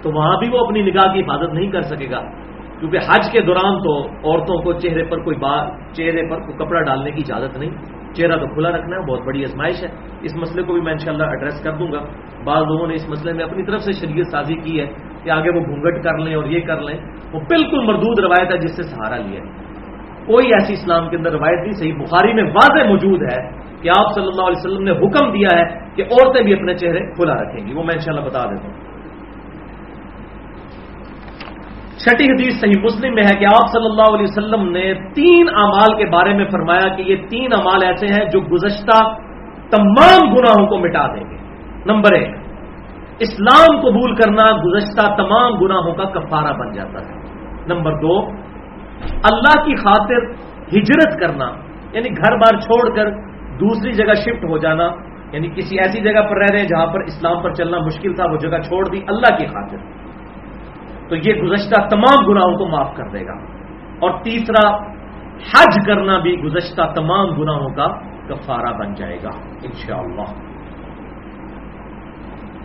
تو 0.02 0.10
وہاں 0.10 0.38
بھی 0.38 0.48
وہ 0.52 0.66
اپنی 0.66 0.82
نگاہ 0.82 1.12
کی 1.12 1.20
حفاظت 1.20 1.54
نہیں 1.54 1.70
کر 1.70 1.80
سکے 1.80 2.10
گا، 2.10 2.20
کیونکہ 2.80 2.96
حج 2.96 3.30
کے 3.32 3.40
دوران 3.40 3.78
تو 3.78 4.06
عورتوں 4.06 4.62
کو 4.62 4.72
چہرے 4.72 5.04
پر 5.04 5.18
کوئی 5.18 5.36
بات 5.36 5.94
چہرے 5.96 6.30
پر 6.30 6.38
کوئی 6.38 6.66
کپڑا 6.66 6.82
ڈالنے 6.82 7.10
کی 7.10 7.22
اجازت 7.28 7.58
نہیں۔ 7.58 7.70
چہرہ 8.14 8.36
تو 8.36 8.46
کھلا 8.46 8.70
رکھنا 8.70 8.96
ہے، 8.96 9.06
بہت 9.06 9.20
بڑی 9.26 9.44
ازمائش 9.44 9.82
ہے۔ 9.82 9.88
اس 10.20 10.36
مسئلے 10.36 10.62
کو 10.62 10.72
بھی 10.72 10.80
میں 10.80 10.92
انشاءاللہ 10.92 11.24
ایڈریس 11.24 11.64
کر 11.64 11.72
دوں 11.72 11.92
گا۔ 11.92 12.04
بعض 12.44 12.62
لوگوں 12.62 12.86
نے 12.86 12.94
اس 12.94 13.08
مسئلے 13.08 13.32
میں 13.32 13.44
اپنی 13.44 13.62
طرف 13.62 13.80
سے 13.80 13.92
شریعت 13.92 14.26
سازی 14.26 14.54
کی 14.54 14.80
ہے 14.80 14.86
کہ 15.24 15.30
آگے 15.30 15.50
وہ 15.50 15.60
گھونگٹ 15.60 16.04
کر 16.04 16.18
لیں 16.18 16.34
اور 16.34 16.44
یہ 16.44 16.60
کر 16.60 16.80
لیں۔ 16.80 17.00
وہ 17.32 17.40
بالکل 17.40 17.86
مردود 17.86 18.18
روایت 18.18 18.52
ہے 18.52 18.58
جس 18.58 18.76
سے 18.76 18.82
سہارا 18.82 19.16
لیا 19.16 19.40
کوئی 20.26 20.46
ایسی 20.46 20.72
اسلام 20.72 21.10
کے 21.10 21.16
اندر 21.16 21.32
روایت 21.32 21.60
نہیں، 21.60 21.72
صحیح 21.72 21.94
بخاری 21.94 22.32
میں 22.32 22.42
واضح 22.42 22.88
موجود 22.88 23.22
ہے۔ 23.22 23.67
کہ 23.82 23.88
آپ 23.88 24.14
صلی 24.14 24.26
اللہ 24.26 24.42
علیہ 24.42 24.58
وسلم 24.58 24.82
نے 24.82 24.90
حکم 24.90 25.30
دیا 25.30 25.58
ہے 25.58 25.64
کہ 25.94 26.02
عورتیں 26.02 26.42
بھی 26.42 26.52
اپنے 26.52 26.74
چہرے 26.74 27.00
کھلا 27.00 27.34
رکھیں 27.34 27.66
گی، 27.66 27.74
وہ 27.74 27.82
میں 27.82 27.94
انشاءاللہ 27.94 28.26
بتا 28.26 28.44
دیتا 28.44 28.66
ہوں۔ 28.68 28.88
چھٹی 31.98 32.24
حدیث 32.24 32.60
صحیح 32.60 32.82
مسلم 32.82 33.14
میں 33.14 33.22
ہے 33.22 33.38
کہ 33.38 33.44
آپ 33.44 33.68
صلی 33.72 33.86
اللہ 33.86 34.14
علیہ 34.14 34.26
وسلم 34.28 34.70
نے 34.70 34.94
تین 34.94 35.48
امال 35.48 35.96
کے 35.96 36.10
بارے 36.10 36.34
میں 36.34 36.44
فرمایا 36.44 36.96
کہ 36.96 37.02
یہ 37.02 37.16
تین 37.30 37.50
امال 37.56 37.82
ایسے 37.82 38.06
ہیں 38.06 38.24
جو 38.24 38.40
گزشتہ 38.40 38.98
تمام 39.70 40.34
گناہوں 40.34 40.66
کو 40.66 40.78
مٹا 40.78 41.06
دیں 41.06 41.30
گے۔ 41.30 41.36
نمبر 41.86 42.14
ایک، 42.14 42.28
اسلام 43.18 43.80
قبول 43.80 44.14
کرنا 44.14 44.44
گزشتہ 44.56 45.06
تمام 45.16 45.58
گناہوں 45.58 45.94
کا 45.94 46.04
کفارہ 46.04 46.52
بن 46.52 46.72
جاتا 46.72 47.00
ہے۔ 47.00 47.18
نمبر 47.66 47.92
دو، 47.92 48.20
اللہ 49.22 49.64
کی 49.64 49.74
خاطر 49.76 50.24
ہجرت 50.76 51.20
کرنا 51.20 51.50
یعنی 51.92 52.08
گھر 52.10 52.36
بار 52.36 52.60
چھوڑ 52.60 52.96
کر 52.96 53.10
دوسری 53.60 53.92
جگہ 53.92 54.14
شفٹ 54.14 54.44
ہو 54.44 54.58
جانا 54.58 54.90
یعنی 55.32 55.48
کسی 55.48 55.78
ایسی 55.78 56.00
جگہ 56.00 56.20
پر 56.20 56.36
رہ 56.36 56.46
رہے 56.52 56.58
ہیں 56.58 56.68
جہاں 56.68 56.86
پر 56.86 57.00
اسلام 57.00 57.42
پر 57.42 57.54
چلنا 57.54 57.78
مشکل 57.78 58.14
تھا، 58.14 58.24
وہ 58.30 58.36
جگہ 58.36 58.58
چھوڑ 58.58 58.88
دی، 58.88 58.98
اللہ 59.08 59.36
کی 59.36 59.46
خاطر۔ 59.46 59.76
تو 61.08 61.16
یہ 61.16 61.42
گزشتہ 61.42 61.80
تمام 61.80 62.26
گناہوں 62.26 62.58
کو 62.58 62.68
معاف 62.68 62.96
کر 62.96 63.08
دے 63.08 63.26
گا۔ 63.26 63.32
اور 63.98 64.22
تیسرا، 64.22 64.76
حج 65.36 65.86
کرنا 65.86 66.18
بھی 66.18 66.42
گزشتہ 66.42 66.82
تمام 66.96 67.30
گناہوں 67.30 67.68
کا 67.68 67.86
کفارہ 68.28 68.78
بن 68.78 68.94
جائے 68.94 69.16
گا، 69.22 69.30
انشاءاللہ۔ 69.64 70.24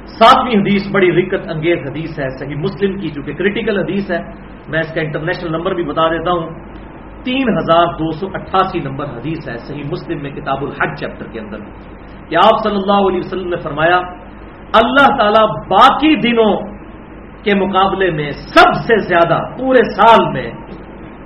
ساتویں 0.05 0.61
حدیث، 0.61 0.91
بڑی 0.91 1.11
رکت 1.11 1.49
انگیز 1.49 1.89
حدیث 1.89 2.19
ہے، 2.19 2.29
صحیح 2.39 2.55
مسلم 2.55 2.99
کی، 2.99 3.07
جو 3.07 3.21
کہ 3.21 3.33
کریٹیکل 3.33 3.79
حدیث 3.79 4.11
ہے۔ 4.11 4.19
میں 4.67 4.79
اس 4.79 4.93
کا 4.93 5.01
انٹرنیشنل 5.01 5.51
نمبر 5.51 5.73
بھی 5.73 5.83
بتا 5.83 6.07
دیتا 6.07 6.31
ہوں۔ 6.31 6.72
تین 7.23 7.57
ہزار 7.57 7.85
دو 7.85 8.11
سو 8.11 8.27
اٹھاسی 8.33 8.79
نمبر 8.79 9.05
حدیث 9.05 9.49
ہے، 9.49 9.57
صحیح 9.57 9.83
مسلم 9.91 10.21
میں 10.21 10.31
کتاب 10.31 10.57
الحج 10.61 10.99
چیپٹر 10.99 11.25
کے 11.27 11.39
اندر۔ 11.39 11.57
کہ 12.29 12.35
آپ 12.35 12.63
صلی 12.63 12.75
اللہ 12.75 13.07
علیہ 13.07 13.19
وسلم 13.19 13.49
نے 13.49 13.57
فرمایا، 13.57 13.97
اللہ 14.73 15.17
تعالی 15.17 15.69
باقی 15.69 16.15
دنوں 16.15 16.73
کے 17.43 17.55
مقابلے 17.55 18.11
میں 18.11 18.31
سب 18.31 18.73
سے 18.73 18.97
زیادہ 18.97 19.43
پورے 19.59 19.95
سال 19.95 20.33
میں 20.33 20.51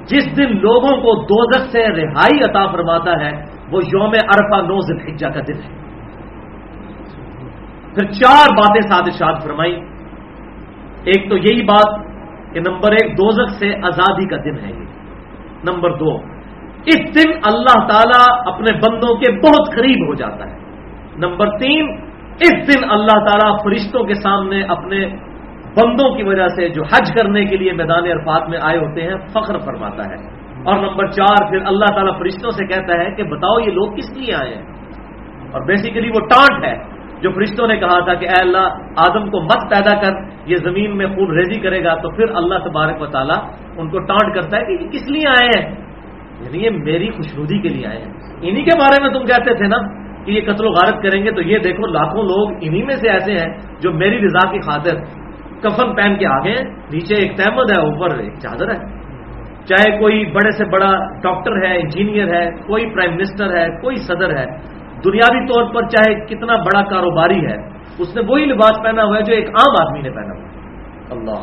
جس 0.05 0.38
دن 0.38 0.57
لوگوں 0.57 1.01
کو 1.01 1.21
دوزت 1.21 1.71
سے 1.71 1.79
رہائی 1.79 2.39
عطا 2.49 2.71
فرماتا 2.71 3.12
ہے، 3.12 3.31
وہ 3.71 3.79
یوم 3.86 4.12
ارفا 4.12 4.62
نو 4.62 4.75
الحجہ 4.75 5.27
کا 5.27 5.39
دن 5.47 5.55
ہے۔ 5.55 5.77
پھر 7.95 8.12
چار 8.12 8.53
باتیں 8.53 8.81
ساتھ 8.81 9.10
ارشاد 9.10 9.43
فرمائی۔ 9.43 9.75
ایک 11.03 11.29
تو 11.29 11.38
یہی 11.38 11.63
بات 11.63 12.05
کہ 12.53 12.53
کہ 12.53 12.71
نمبر 12.71 12.91
ایک 12.91 13.13
دوزک 13.13 13.49
سے 13.60 13.73
آزادی 13.83 14.27
کا 14.29 14.38
دن 14.38 14.65
ہے 14.65 14.81
یہ۔ 14.81 14.87
نمبر 15.73 15.97
دو، 15.97 16.15
اس 16.86 16.99
دن 17.15 17.32
اللہ 17.43 17.88
تعالی 17.88 18.51
اپنے 18.51 18.73
بندوں 18.73 19.15
کے 19.15 19.32
بہت 19.32 19.75
قریب 19.75 20.08
ہو 20.08 20.13
جاتا 20.13 20.49
ہے۔ 20.49 20.56
نمبر 21.17 21.47
تین، 21.58 21.97
اس 22.39 22.53
دن 22.53 22.91
اللہ 22.91 23.19
تعالیٰ 23.19 23.58
فرشتوں 23.63 24.03
کے 24.03 24.13
سامنے 24.13 24.63
اپنے 24.63 25.08
بندوں 25.67 26.15
کی 26.15 26.23
وجہ 26.23 26.47
سے 26.47 26.69
جو 26.69 26.84
حج 26.84 27.12
کرنے 27.12 27.45
کے 27.45 27.58
لیے 27.58 27.71
میدان 27.73 28.06
عرفات 28.06 28.49
میں 28.49 28.60
آئے 28.62 28.77
ہوتے 28.77 29.01
ہیں، 29.01 29.15
فخر 29.34 29.60
فرماتا 29.60 30.06
ہے۔ 30.06 30.38
اور 30.63 30.75
نمبر 30.75 31.08
چار، 31.08 31.49
پھر 31.49 31.58
اللہ 31.65 31.86
تعالیٰ 31.86 32.19
فرشتوں 32.19 32.51
سے 32.51 32.65
کہتا 32.65 33.03
ہے 33.03 33.12
کہ 33.12 33.23
بتاؤ 33.23 33.60
یہ 33.60 33.71
لوگ 33.71 33.95
کس 33.95 34.17
لیے 34.17 34.36
آئے 34.36 34.56
ہیں؟ 34.56 34.65
اور 35.51 35.62
بیسیکلی 35.62 36.08
وہ 36.08 36.19
ٹانٹ 36.19 36.65
ہے۔ 36.65 36.96
جو 37.21 37.32
فرشتوں 37.32 37.67
نے 37.67 37.77
کہا 37.77 38.06
تھا 38.06 38.13
کہ 38.13 38.25
اے 38.25 38.41
اللہ، 38.41 38.67
آدم 38.97 39.30
کو 39.30 39.41
مت 39.41 39.69
پیدا 39.69 40.01
کر، 40.01 40.12
یہ 40.45 40.56
زمین 40.56 40.97
میں 40.97 41.08
خوب 41.08 41.32
ریزی 41.32 41.62
کرے 41.62 41.84
گا، 41.84 41.95
تو 41.95 42.10
پھر 42.10 42.36
اللہ 42.36 42.56
تبارک 42.56 43.01
و 43.01 43.06
تعالیٰ 43.06 43.38
ان 43.77 43.89
کو 43.89 43.99
ٹانٹ 43.99 44.36
کرتا 44.36 44.58
ہے 44.58 44.65
کہ 44.65 44.84
یہ 44.84 44.89
کس 44.89 45.08
لیے 45.08 45.27
آئے 45.27 45.60
ہیں؟ 45.60 45.75
یعنی 46.39 46.63
یہ 46.65 46.69
میری 46.69 47.12
خوشنودی 47.12 47.62
کے 47.62 47.67
لیے 47.67 47.88
آئے 47.88 47.97
ہیں۔ 47.97 48.12
انہی 48.41 48.63
کے 48.63 48.80
بارے 48.80 49.03
میں 49.03 49.10
تم 49.10 49.25
کہتے 49.25 49.53
تھے 49.53 49.67
نا 49.67 49.77
کہ 50.25 50.32
یہ 50.32 50.41
قتل 50.41 50.65
و 50.65 50.69
غارت 50.69 51.03
کریں 51.03 51.23
گے، 51.23 51.32
تو 51.32 51.41
یہ 51.41 51.58
دیکھو 51.58 51.88
لاکھوں 51.88 52.23
لوگ 52.23 52.58
انہی 52.62 52.84
میں 52.84 52.95
سے 52.95 53.10
ایسے 53.10 53.32
ہیں 53.32 53.58
جو 53.82 53.91
میری 53.91 54.25
رضا 54.25 54.51
کی 54.51 54.60
خاطر 54.60 54.95
کفن 55.62 55.95
پہن 55.95 56.15
کے 56.17 56.25
آگے 56.25 56.49
ہیں۔ 56.49 56.75
نیچے 56.93 57.15
ایک 57.15 57.38
تحمد 57.38 57.77
ہے، 57.77 57.82
اوپر 57.82 58.17
ایک 58.17 58.34
چادر 58.34 58.69
ہے۔ 58.69 58.97
چاہے 59.65 59.97
کوئی 59.97 60.25
بڑے 60.25 60.51
سے 60.51 60.65
بڑا 60.65 60.91
ڈاکٹر 61.21 61.65
ہے، 61.65 61.77
انجینئر 61.77 62.34
ہے، 62.34 62.51
کوئی 62.51 62.93
پرائم 62.93 63.12
منسٹر 63.12 63.58
ہے، 63.58 63.82
کوئی 63.82 63.95
صدر 63.95 64.38
ہے 64.38 64.77
دنیاوی 65.05 65.45
طور 65.45 65.73
پر 65.73 65.88
چاہے 65.88 66.13
کتنا 66.25 66.55
بڑا 66.55 66.81
کاروباری 66.81 67.39
ہے، 67.45 67.57
اس 67.99 68.15
نے 68.15 68.21
وہی 68.27 68.45
لباس 68.45 68.83
پہنا 68.83 69.03
ہوا 69.03 69.17
ہے 69.17 69.21
جو 69.21 69.33
ایک 69.33 69.49
عام 69.49 69.75
آدمی 69.81 70.01
نے 70.01 70.10
پہنا 70.10 70.33
ہوا 70.33 70.45
اللہ۔ 71.10 71.41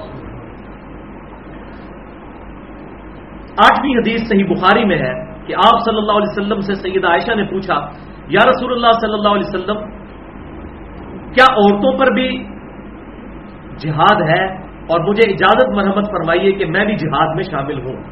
آٹھویں 3.66 3.94
حدیث 3.94 4.28
صحیح 4.28 4.44
بخاری 4.44 4.84
میں 4.84 4.98
ہے 4.98 5.12
کہ 5.46 5.54
آپ 5.54 5.80
صلی 5.84 5.96
اللہ 5.96 6.12
علیہ 6.12 6.32
وسلم 6.32 6.60
سے 6.60 6.74
سیدہ 6.74 7.06
عائشہ 7.06 7.34
نے 7.34 7.44
پوچھا، 7.44 7.74
یا 8.28 8.40
رسول 8.48 8.72
اللہ 8.72 8.92
صلی 9.00 9.12
اللہ 9.12 9.28
علیہ 9.28 9.48
وسلم، 9.48 9.78
کیا 11.32 11.44
عورتوں 11.52 11.98
پر 11.98 12.12
بھی 12.12 12.44
جہاد 13.78 14.22
ہے؟ 14.22 14.44
اور 14.86 15.00
مجھے 15.00 15.30
اجازت 15.32 15.70
مرحمت 15.74 16.04
فرمائیے 16.04 16.52
کہ 16.52 16.66
میں 16.66 16.84
بھی 16.84 16.96
جہاد 16.96 17.34
میں 17.34 17.42
شامل 17.42 17.78
ہوں۔ 17.78 18.02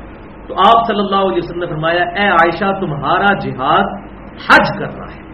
تو 0.49 0.55
آپ 0.55 0.87
صلی 0.87 0.99
اللہ 0.99 1.17
علیہ 1.17 1.43
وسلم 1.43 1.61
نے 1.61 1.67
فرمایا، 1.67 2.05
اے 2.05 2.29
عائشہ، 2.29 2.73
تمہارا 2.81 3.35
جہاد 3.39 3.85
حج 4.47 4.79
کرنا 4.79 5.05
ہے۔ 5.05 5.32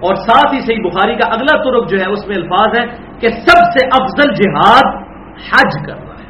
اور 0.00 0.14
ساتھ 0.14 0.54
ہی 0.54 0.60
صحیح 0.60 0.82
بخاری 0.84 1.14
کا 1.14 1.28
اگلا 1.32 1.62
ترک 1.62 1.90
جو 1.90 1.98
ہے 2.00 2.06
اس 2.10 2.26
میں 2.26 2.36
الفاظ 2.36 2.80
ہے 2.80 2.86
کہ 3.20 3.28
سب 3.28 3.78
سے 3.78 3.86
افضل 3.86 4.32
جہاد 4.32 5.04
حج 5.36 5.86
کرنا 5.86 6.14
ہے۔ 6.14 6.28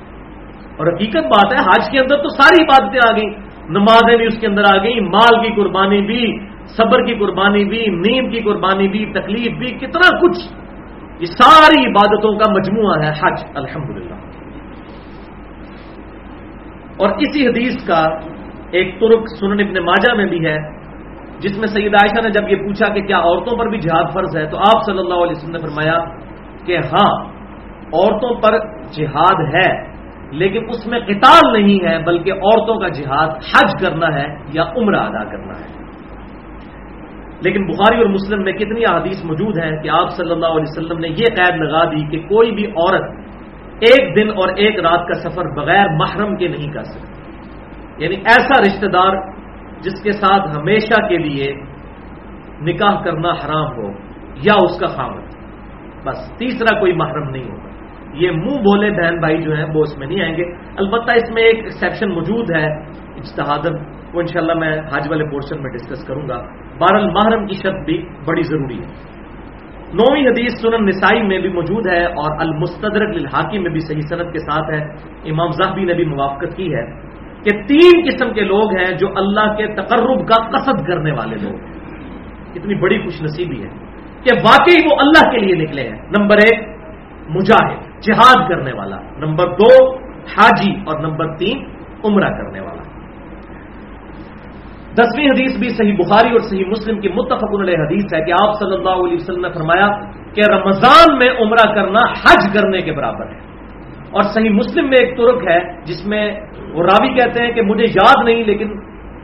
اور 0.76 0.87
حقیقت 0.87 1.16
بات 1.16 1.52
ہے، 1.52 1.59
حج 1.59 1.90
کے 1.90 1.98
اندر 1.98 2.16
تو 2.16 2.28
ساری 2.28 2.64
باتیں 2.64 3.12
آ 3.12 3.16
گئی 3.16 3.50
نمازیں 3.68 4.16
بھی 4.16 4.26
اس 4.26 4.38
کے 4.40 4.46
اندر 4.46 4.62
آ 4.64 4.83
گئی 4.83 5.00
مال 5.00 5.42
کی 5.42 5.62
قربانی 5.62 6.00
بھی، 6.00 6.38
صبر 6.66 7.06
کی 7.06 7.14
قربانی 7.14 7.64
بھی 7.64 7.87
نیند 7.87 8.33
کی 8.33 8.40
قربانی 8.40 8.88
بھی، 8.88 9.12
تکلیف 9.12 9.59
بھی، 9.59 9.66
کتنا 9.66 10.18
کچھ۔ 10.18 10.38
یہ 11.20 11.26
ساری 11.26 11.87
عبادتوں 11.87 12.38
کا 12.38 12.52
مجموعہ 12.52 13.04
ہے 13.04 13.11
حج، 13.11 13.44
الحمدللہ۔ 13.54 14.14
اور 16.96 17.11
اسی 17.11 17.46
حدیث 17.46 17.87
کا 17.87 18.09
ایک 18.70 19.00
ترک 19.00 19.24
سنن 19.40 19.61
ابن 19.61 19.85
ماجہ 19.85 20.14
میں 20.14 20.24
بھی 20.24 20.46
ہے۔ 20.46 20.79
جس 21.40 21.59
میں 21.59 21.68
سید 21.68 21.94
عائشہ 21.94 22.22
نے 22.24 22.31
جب 22.31 22.48
یہ 22.50 22.57
پوچھا 22.57 22.94
کہ 22.94 23.00
کیا 23.00 23.18
عورتوں 23.18 23.59
پر 23.59 23.68
بھی 23.68 23.79
جہاد 23.79 24.05
فرض 24.14 24.37
ہے 24.37 24.46
تو 24.46 24.59
آپ 24.59 24.85
صلی 24.87 24.98
اللہ 24.98 25.14
علیہ 25.14 25.37
وسلم 25.37 25.53
نے 25.53 25.59
فرمایا 25.59 25.98
کہ 26.66 26.79
ہاں 26.79 27.40
عورتوں 27.92 28.35
پر 28.35 28.59
جہاد 28.92 29.55
ہے، 29.55 29.90
لیکن 30.31 30.64
اس 30.68 30.87
میں 30.87 31.00
قتال 31.00 31.53
نہیں 31.53 31.88
ہے، 31.88 31.98
بلکہ 31.98 32.33
عورتوں 32.33 32.74
کا 32.74 32.88
جہاد 32.88 33.29
حج 33.29 33.85
کرنا 33.85 34.14
ہے 34.14 34.26
یا 34.53 34.64
عمرہ 34.76 34.96
ادا 34.96 35.24
کرنا 35.24 35.61
ہے۔ 35.61 35.81
لیکن 37.42 37.66
بخاری 37.66 37.98
اور 37.98 38.07
مسلم 38.07 38.42
میں 38.42 38.53
کتنی 38.53 38.83
احادیث 38.90 39.24
موجود 39.24 39.59
ہیں 39.59 39.83
کہ 39.83 39.88
آپ 39.88 40.11
صلی 40.11 40.31
اللہ 40.31 40.46
علیہ 40.46 40.66
وسلم 40.68 40.98
نے 40.98 41.09
یہ 41.09 41.24
قید 41.37 41.61
لگا 41.61 41.85
دی 41.85 42.07
کہ 42.11 42.29
کوئی 42.29 42.50
بھی 42.50 42.66
عورت 42.66 43.11
ایک 43.81 44.18
دن 44.18 44.31
اور 44.31 44.48
ایک 44.57 44.81
رات 44.81 45.09
کا 45.09 45.31
سفر 45.31 45.44
بغیر 45.57 45.87
محرم 45.90 46.37
کے 46.37 46.48
نہیں 46.48 46.72
کر 46.72 46.83
سکتی۔ 46.83 47.11
یعنی 47.98 48.14
ایسا 48.14 48.62
رشتہ 48.62 48.87
دار 48.87 49.39
جس 49.80 50.02
کے 50.02 50.12
ساتھ 50.12 50.58
ہمیشہ 50.58 51.08
کے 51.08 51.18
لیے 51.18 51.54
نکاح 52.60 53.02
کرنا 53.02 53.28
حرام 53.28 53.76
ہو 53.76 53.90
یا 54.34 54.54
اس 54.62 54.80
کا 54.80 54.86
خامد۔ 54.86 55.22
بس 56.04 56.32
تیسرا 56.38 56.80
کوئی 56.80 56.92
محرم 56.92 57.30
نہیں 57.30 57.44
ہوگا۔ 57.44 57.70
یہ 58.14 58.30
منہ 58.30 58.58
بولے 58.58 58.90
بہن 58.90 59.20
بھائی 59.20 59.42
جو 59.42 59.54
ہیں، 59.54 59.64
وہ 59.74 59.82
اس 59.82 59.98
میں 59.98 60.06
نہیں 60.06 60.22
آئیں 60.22 60.36
گے۔ 60.36 60.42
البتہ 60.76 61.16
اس 61.16 61.30
میں 61.34 61.42
ایک 61.42 61.58
ایکسیپشن 61.58 62.10
موجود 62.10 62.50
ہے۔ 62.50 62.66
اجتہادن 63.16 63.74
وہ 64.14 64.20
انشاءاللہ 64.20 64.54
میں 64.54 64.78
حج 64.78 65.10
والے 65.10 65.24
پورشن 65.24 65.62
میں 65.62 65.70
ڈسکس 65.70 66.04
کروں 66.06 66.28
گا۔ 66.28 66.36
بہر 66.78 66.94
المحرم 66.94 67.46
کی 67.46 67.54
شرط 67.54 67.84
بھی 67.84 68.06
بڑی 68.28 68.42
ضروری 68.42 68.78
ہے۔ 68.78 69.20
نویں 69.94 70.26
حدیث 70.26 70.60
سنن 70.62 70.86
نسائی 70.86 71.22
میں 71.22 71.38
بھی 71.38 71.48
موجود 71.48 71.86
ہے 71.86 72.04
اور 72.04 72.40
المستدرک 72.40 73.08
الحاقی 73.08 73.58
میں 73.58 73.70
بھی 73.70 73.80
صحیح 73.80 74.00
صنعت 74.08 74.32
کے 74.32 74.38
ساتھ 74.38 74.70
ہے۔ 74.70 74.84
امام 75.30 75.50
زاہبی 75.50 75.84
نے 75.84 75.94
بھی 75.94 76.04
موافقت 76.04 76.56
کی 76.56 76.74
ہے۔ 76.74 77.10
کہ 77.42 77.62
تین 77.62 78.11
قسم 78.11 78.33
کے 78.33 78.40
لوگ 78.40 78.79
ہیں 78.79 78.96
جو 78.96 79.09
اللہ 79.16 79.57
کے 79.57 79.66
تقرب 79.74 80.29
کا 80.29 80.50
قصد 80.50 80.87
کرنے 80.87 81.12
والے 81.12 81.37
لوگ 81.42 81.55
ہیں۔ 81.55 81.72
اتنی 82.55 82.74
بڑی 82.74 82.98
خوش 82.98 83.22
نصیبی 83.22 83.62
ہے 83.62 83.68
کہ 84.22 84.37
واقعی 84.44 84.87
وہ 84.90 84.96
اللہ 84.98 85.31
کے 85.31 85.38
لیے 85.38 85.55
نکلے 85.55 85.83
ہیں۔ 85.83 86.03
نمبر 86.18 86.37
ایک، 86.37 86.68
مجاہد، 87.29 88.00
جہاد 88.00 88.48
کرنے 88.48 88.72
والا۔ 88.72 88.96
نمبر 89.18 89.46
دو، 89.46 89.96
حاجی۔ 90.05 90.72
اور 90.72 91.00
نمبر 91.00 91.37
تین، 91.37 91.64
عمرہ 92.05 92.29
کرنے 92.29 92.61
والا۔ 92.61 92.83
دسویں 94.94 95.26
حدیث 95.26 95.59
بھی 95.59 95.68
صحیح 95.68 95.94
بخاری 95.94 96.31
اور 96.31 96.40
صحیح 96.40 96.64
مسلم 96.64 97.00
کی 97.00 97.09
متفق 97.09 97.61
علیہ 97.61 97.74
حدیث 97.74 98.05
ہے 98.14 98.24
کہ 98.24 98.33
آپ 98.33 98.55
صلی 98.59 98.74
اللہ 98.74 98.90
علیہ 98.90 99.14
وسلم 99.14 99.40
نے 99.40 99.53
فرمایا 99.53 99.87
کہ 100.35 100.42
رمضان 100.50 101.18
میں 101.18 101.29
عمرہ 101.40 101.74
کرنا 101.74 102.12
حج 102.12 102.55
کرنے 102.55 102.81
کے 102.81 102.92
برابر 102.92 103.26
ہے۔ 103.26 103.49
اور 104.11 104.23
صحیح 104.23 104.51
مسلم 104.51 104.88
میں 104.88 105.05
ایک 105.05 105.16
ترک 105.16 105.49
ہے 105.51 105.83
جس 105.83 106.07
میں 106.07 106.40
وہ 106.75 106.83
راوی 106.83 107.14
کہتے 107.14 107.44
ہیں 107.44 107.53
کہ 107.53 107.62
مجھے 107.62 107.85
یاد 107.85 108.25
نہیں 108.25 108.44
لیکن 108.44 108.73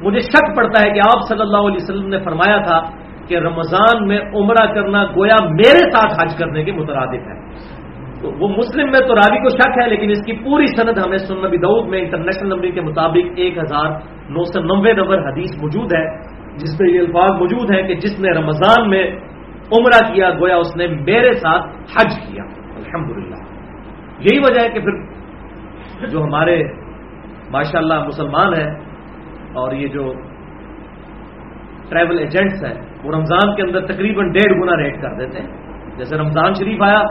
مجھے 0.03 0.21
شک 0.21 0.57
پڑتا 0.57 0.89
ہے 0.89 0.93
کہ 0.93 0.99
آپ 0.99 1.29
صلی 1.29 1.41
اللہ 1.41 1.57
علیہ 1.57 1.83
وسلم 1.83 2.09
نے 2.09 2.19
فرمایا 2.19 2.59
تھا 2.59 2.81
کہ 3.29 3.39
رمضان 3.39 4.09
میں 4.09 4.19
عمرہ 4.35 4.67
کرنا 4.75 5.05
گویا 5.05 5.45
میرے 5.45 5.91
ساتھ 5.91 6.21
حج 6.21 6.39
کرنے 6.39 6.65
کے 6.65 6.73
مترادف 6.73 7.27
ہے۔ 7.27 7.41
تو 8.23 8.33
وہ 8.39 8.49
مسلم 8.49 8.91
میں 8.91 9.01
تو 9.01 9.15
راوی 9.15 9.39
کو 9.39 9.49
شک 9.49 9.83
ہے 9.83 9.89
لیکن 9.89 10.11
اس 10.11 10.25
کی 10.27 10.33
پوری 10.33 10.67
سند 10.67 10.99
ہمیں 11.07 11.19
سن 11.19 11.35
نبی 11.35 11.57
دعود 11.57 11.89
میں 11.89 12.01
انٹرنیشنل 12.01 12.49
نمبر 12.49 12.71
کے 12.71 12.81
مطابق 12.81 13.33
ایک 13.37 13.59
ہزار 13.59 13.91
نو 14.29 14.45
سو 14.45 14.61
نوے 14.61 14.93
نمبر 14.93 15.19
حدیث 15.19 15.63
موجود 15.63 15.93
ہے، 15.93 16.19
جس 16.57 16.81
میں 16.81 16.91
یہ 16.91 17.01
الفاظ 17.01 17.31
موجود 17.31 17.75
ہیں 17.75 17.83
کہ 17.83 17.95
جس 17.95 18.21
نے 18.21 18.31
رمضان 18.31 18.91
میں 18.91 19.11
عمرہ 19.79 20.15
کیا 20.15 20.31
گویا 20.31 20.57
اس 20.57 20.77
نے 20.77 20.87
میرے 20.87 21.33
ساتھ 21.33 21.67
حج 21.67 22.13
کیا۔ 22.29 22.45
الحمدللہ۔ 22.77 23.46
یہی 24.19 24.39
وجہ 24.39 24.61
ہے 24.61 24.69
کہ 24.69 24.81
پھر 24.81 26.07
جو 26.07 26.25
ہمارے 26.25 26.63
ماشاء 27.51 27.79
اللہ 27.79 28.05
مسلمان 28.07 28.55
ہیں 28.55 28.75
اور 29.55 29.73
یہ 29.73 29.89
جو 29.89 30.13
ٹریول 31.89 32.19
ایجنٹس 32.19 32.65
ہیں، 32.65 32.75
وہ 33.05 33.13
رمضان 33.13 33.55
کے 33.57 33.63
اندر 33.63 33.87
تقریباً 33.87 34.33
ڈیڑھ 34.33 34.61
گنا 34.61 34.77
ریٹ 34.77 35.03
کر 35.03 35.15
دیتے 35.15 35.39
ہیں۔ 35.41 35.49
جیسے 35.97 36.17
رمضان 36.17 36.55
شریف 36.55 36.83
آیا، 36.83 37.03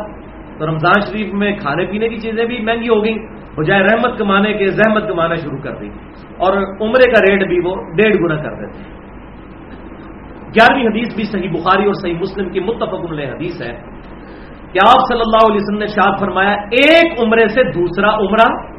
تو 0.58 0.68
رمضان 0.68 1.02
شریف 1.02 1.34
میں 1.34 1.56
کھانے 1.62 1.86
پینے 1.86 2.10
کی 2.10 2.18
چیزیں 2.18 2.46
بھی 2.46 2.60
مہنگی 2.60 2.90
ہو 2.90 3.04
گئی 3.04 3.18
بجائے 3.58 3.84
رحمت 3.84 4.20
کمانے 4.20 4.54
کے 4.54 4.68
زحمت 4.68 5.08
کمانا 5.08 5.36
شروع 5.36 5.58
کر 5.58 5.76
دی۔ 5.76 5.90
اور 6.38 6.54
عمرے 6.58 7.12
کا 7.12 7.22
ریٹ 7.30 7.48
بھی 7.48 7.60
وہ 7.60 7.76
ڈیڑھ 7.76 8.18
گنا 8.18 8.36
کر 8.36 8.54
دیتے 8.56 8.80
ہیں۔ 8.80 8.96
گیارہویں 10.56 10.88
حدیث 10.88 11.16
بھی 11.16 11.24
صحیح 11.24 11.50
بخاری 11.50 11.86
اور 11.86 11.94
صحیح 11.94 12.16
مسلم 12.20 12.50
کی 12.50 12.60
متفق 12.60 13.12
علیہ 13.12 13.28
حدیث 13.28 13.62
ہے۔ 13.62 13.95
کہ 14.76 14.90
آپ 14.90 15.00
صلی 15.08 15.20
اللہ 15.20 15.48
علیہ 15.48 15.56
وسلم 15.56 15.78
نے 15.78 15.88
شاد 15.88 16.20
فرمایا، 16.20 16.52
ایک 16.52 17.24
عمرے 17.24 17.48
سے 17.48 17.64
دوسرا 17.64 18.10
عمرہ۔ 18.16 18.76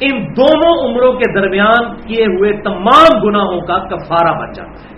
ان 0.00 0.22
دونوں 0.36 0.90
عمروں 0.90 1.12
کے 1.12 1.40
درمیان 1.40 1.94
کیے 1.94 2.24
ہوئے 2.24 2.52
تمام 2.52 3.20
گناہوں 3.22 3.60
کا 3.60 3.78
کفارہ 3.78 4.38
بن 4.38 4.52
جاتا 4.52 4.90
ہے۔ 4.90 4.96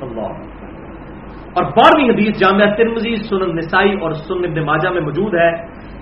اللہ 0.00 0.52
اور 1.56 1.64
بارہویں 1.64 2.10
حدیث 2.10 2.38
جامعہ 2.38 2.74
ترمزی 2.74 3.14
سنن 3.16 3.56
نسائی 3.56 3.92
اور 4.00 4.12
سنن 4.12 4.44
ابن 4.44 4.64
ماجہ 4.64 4.88
میں 4.88 5.00
موجود 5.00 5.34
ہے 5.34 5.52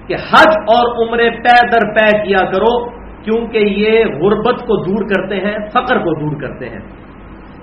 کہ 0.06 0.14
حج 0.14 0.54
اور 0.58 1.08
عمرے 1.08 1.30
پے 1.30 1.66
در 1.72 1.94
پے 1.94 2.22
کیا 2.22 2.50
کرو، 2.50 2.90
کیونکہ 3.22 3.58
یہ 3.58 4.04
غربت 4.04 4.60
کو 4.60 4.84
دور 4.84 5.08
کرتے 5.08 5.36
ہیں، 5.36 5.58
فقر 5.72 5.98
کو 5.98 6.20
دور 6.20 6.40
کرتے 6.40 6.68
ہیں۔ 6.68 6.80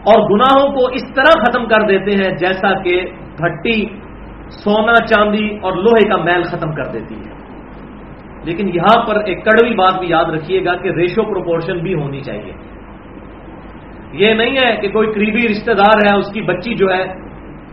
اور 0.09 0.29
گناہوں 0.29 0.75
کو 0.75 0.87
اس 0.87 1.13
طرح 1.15 1.43
ختم 1.43 1.65
کر 1.65 1.81
دیتے 1.81 2.11
ہیں 2.11 2.35
جیسا 2.35 2.81
کہ 2.81 3.01
بھٹی 3.37 4.06
سونا 4.49 5.05
چاندی 5.05 5.57
اور 5.61 5.73
لوہے 5.73 6.09
کا 6.09 6.17
میل 6.17 6.43
ختم 6.43 6.71
کر 6.71 6.91
دیتی 6.91 7.15
ہے۔ 7.15 7.37
لیکن 8.43 8.69
یہاں 8.73 9.07
پر 9.07 9.23
ایک 9.25 9.45
کڑوی 9.45 9.75
بات 9.75 9.99
بھی 9.99 10.09
یاد 10.09 10.25
رکھیے 10.25 10.65
گا 10.65 10.75
کہ 10.75 10.89
ریشو 10.89 11.23
پروپورشن 11.23 11.77
بھی 11.77 11.93
ہونی 11.93 12.19
چاہیے۔ 12.19 12.53
یہ 14.11 14.33
نہیں 14.33 14.57
ہے 14.57 14.77
کہ 14.81 14.89
کوئی 14.89 15.07
قریبی 15.07 15.47
رشتہ 15.47 15.71
دار 15.71 16.13
ہے، 16.13 16.17
اس 16.17 16.33
کی 16.33 16.41
بچی 16.41 16.75
جو 16.75 16.87
ہے، 16.89 17.05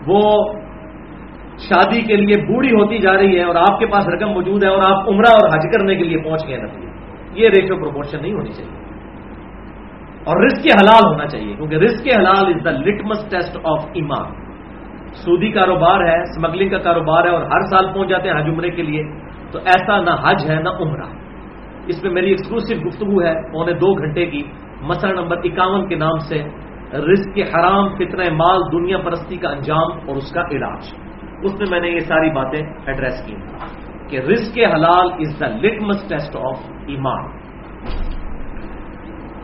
وہ 0.07 0.53
شادی 1.59 2.01
کے 2.03 2.17
لیے 2.17 2.53
بوڑھی 2.53 2.71
ہوتی 2.71 2.99
جا 2.99 3.13
رہی 3.13 3.39
ہے 3.39 3.43
اور 3.43 3.57
آپ 3.57 3.79
کے 3.79 3.87
پاس 3.87 4.09
رقم 4.09 4.29
موجود 4.29 4.65
ہے 4.65 4.69
اور 4.69 4.83
آپ 4.87 5.09
عمرہ 5.09 5.33
اور 5.33 5.49
حج 5.49 5.63
کرنے 5.73 5.97
کے 5.97 6.05
لیے 6.05 6.19
پہنچ 6.19 6.49
گئے 6.49 6.57
نتیجے 6.57 6.87
یہ 7.35 7.49
ریشو 7.49 7.77
پروپورشن 7.77 8.23
نہیں 8.23 8.33
ہونی 8.33 8.53
چاہیے۔ 8.53 8.85
اور 10.25 10.45
رسک 10.45 10.67
حلال 10.67 11.13
ہونا 11.13 11.27
چاہیے، 11.27 11.57
کیونکہ 11.57 11.75
رسک 11.75 12.09
حلال 12.19 12.47
is 12.47 12.65
the 12.65 12.71
litmus 12.71 13.31
test 13.31 13.57
of 13.65 13.85
ایمان۔ 13.95 14.44
سودی 15.15 15.53
کاروبار 15.53 16.01
ہے 16.01 16.23
اسمگلنگ 16.23 16.71
کا 16.71 16.79
کاروبار 16.79 17.25
ہے 17.25 17.29
اور 17.29 17.43
ہر 17.43 17.61
سال 17.61 17.93
پہنچ 17.95 18.09
جاتے 18.09 18.29
ہیں 18.29 18.37
حج 18.37 18.49
عمرے 18.49 18.71
کے 18.71 18.83
لیے، 18.83 19.03
تو 19.53 19.59
ایسا 19.59 20.01
نہ 20.01 20.11
حج 20.11 20.51
ہے 20.51 20.63
نہ 20.63 20.69
عمرہ۔ 20.69 21.09
اس 21.87 22.03
میں 22.03 22.13
میری 22.13 22.29
ایکسکلوسو 22.29 22.89
گفتگو 22.89 23.23
ہے 23.23 23.53
پونے 23.53 23.73
دو 23.73 23.95
گھنٹے 23.95 24.27
کی، 24.27 24.43
مسئلہ 24.81 25.21
نمبر 25.21 25.37
اکاون 25.45 25.89
کے 25.89 25.95
نام 25.95 26.19
سے، 26.19 26.45
رزق 26.93 27.39
حرام، 27.39 27.89
فتنہ 27.89 28.23
مال، 28.33 28.61
دنیا 28.73 28.99
پرستی 28.99 29.37
کا 29.37 29.49
انجام 29.49 29.93
اور 30.09 30.17
اس 30.17 30.33
کا 30.33 30.41
علاج۔ 30.41 30.95
اس 31.43 31.53
میں 31.55 31.67
میں 31.71 31.81
نے 31.81 31.89
یہ 31.89 31.99
ساری 31.99 32.31
باتیں 32.31 32.67
ایڈریس 32.87 33.27
کی 33.27 33.35
کہ 34.09 34.17
رزق 34.17 34.59
حلال 34.59 35.07
is 35.19 35.41
the 35.41 35.47
litmus 35.47 36.09
test 36.09 36.37
of 36.37 36.59
ایمان۔ 36.87 37.25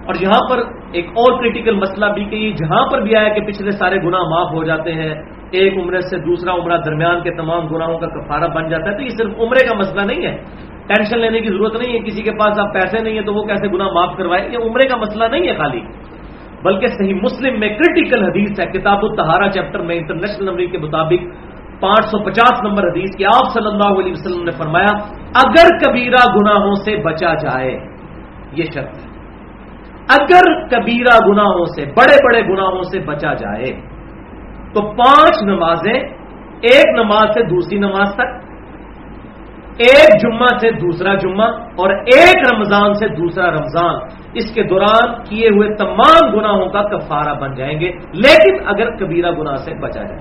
اور 0.07 0.15
یہاں 0.21 0.49
پر 0.51 0.63
ایک 0.93 1.07
اور 1.07 1.39
کریٹیکل 1.39 1.75
مسئلہ 1.75 2.07
بھی 2.15 2.25
کہ 2.25 2.35
یہ 2.35 2.53
جہاں 2.53 2.87
پر 2.93 3.01
بھی 3.01 3.17
آیا 3.17 3.29
کہ 3.29 3.41
پچھلے 3.41 3.71
سارے 3.71 3.97
گناہ 3.97 4.21
معاف 4.21 4.53
ہو 4.53 4.65
جاتے 4.65 4.93
ہیں 4.93 5.15
ایک 5.51 5.79
عمرے 5.79 6.01
سے 6.01 6.19
دوسرا 6.19 6.55
عمرہ 6.55 6.77
درمیان 6.77 7.23
کے 7.23 7.31
تمام 7.31 7.67
گناہوں 7.67 7.99
کا 7.99 8.07
کفارہ 8.07 8.51
بن 8.55 8.69
جاتا 8.69 8.91
ہے 8.91 8.97
تو 8.97 9.03
یہ 9.03 9.09
صرف 9.09 9.33
عمرے 9.39 9.67
کا 9.69 9.75
مسئلہ 9.75 10.01
نہیں 10.01 10.27
ہے۔ 10.27 10.37
ٹینشن 10.87 11.19
لینے 11.19 11.41
کی 11.41 11.49
ضرورت 11.49 11.75
نہیں 11.75 11.93
ہے 11.93 11.99
کسی 11.99 12.23
کے 12.23 12.31
پاس 12.31 12.59
اب 12.59 12.73
پیسے 12.75 12.99
نہیں 12.99 13.15
ہیں 13.15 13.23
تو 13.23 13.35
وہ 13.35 13.43
کیسے 13.43 13.69
گناہ 13.69 13.87
معاف 13.87 14.17
کروائے۔ 14.17 14.49
یہ 14.53 14.59
عمرے 14.59 14.89
کا 14.89 14.97
مسئلہ 14.97 15.25
نہیں 15.31 15.49
ہے 15.49 15.55
خالی۔ 15.55 15.81
بلکہ 16.63 16.87
صحیح 16.87 17.15
مسلم 17.15 17.61
میں 17.61 17.69
کریٹیکل 17.69 18.25
حدیث 18.25 18.61
ہے۔ 18.61 18.67
کتاب 18.67 18.99
التہارا 19.03 19.51
چیپٹر 19.51 19.81
میں 19.81 19.97
انٹرنیشنل 19.97 20.47
نمبر 20.47 20.65
کے 20.65 20.79
مطابق 20.79 21.51
پانچ 21.81 22.05
سو 22.05 22.19
پچاس 22.19 22.65
نمبر 22.65 22.83
حدیث 22.83 23.17
کی 23.17 23.25
آپ 23.25 23.53
صلی 23.53 23.67
اللہ 23.67 24.01
علیہ 24.01 24.13
وسلم 24.13 24.45
نے 24.45 24.51
فرمایا، 24.51 24.99
اگر 25.35 25.79
کبیرہ 25.79 26.33
گناہوں 26.37 26.75
سے 26.75 26.97
بچا 26.97 27.35
جائے، 27.35 27.71
یہ 28.53 28.65
شرط 28.75 28.99
ہے۔ 28.99 29.11
اگر 30.09 30.67
کبیرہ 30.69 31.29
گناہوں 31.29 31.65
سے، 31.65 31.85
بڑے 31.85 32.17
بڑے 32.25 32.55
گناہوں 32.55 32.83
سے 32.83 33.01
بچا 33.01 33.35
جائے 33.35 33.90
تو 34.75 34.83
پانچ 34.83 35.43
نمازیں، 35.43 36.01
ایک 36.63 36.99
نماز 36.99 37.35
سے 37.35 37.43
دوسری 37.43 37.79
نماز 37.79 38.15
تک، 38.15 38.51
ایک 39.79 40.23
جمعہ 40.23 40.59
سے 40.61 40.71
دوسرا 40.71 41.15
جمعہ، 41.15 41.49
اور 41.49 41.91
ایک 41.91 42.55
رمضان 42.55 42.95
سے 42.95 43.09
دوسرا 43.09 43.51
رمضان۔ 43.51 43.95
اس 44.35 44.55
کے 44.55 44.63
دوران 44.63 45.25
کیے 45.25 45.49
ہوئے 45.49 45.75
تمام 45.75 46.31
گناہوں 46.33 46.67
کا 46.67 46.83
کفارہ 46.83 47.35
بن 47.41 47.55
جائیں 47.55 47.81
گے، 47.81 47.93
لیکن 48.13 48.57
اگر 48.67 48.97
کبیرہ 48.97 49.31
گناہ 49.31 49.55
سے 49.55 49.75
بچا 49.75 50.03
جائے۔ 50.03 50.21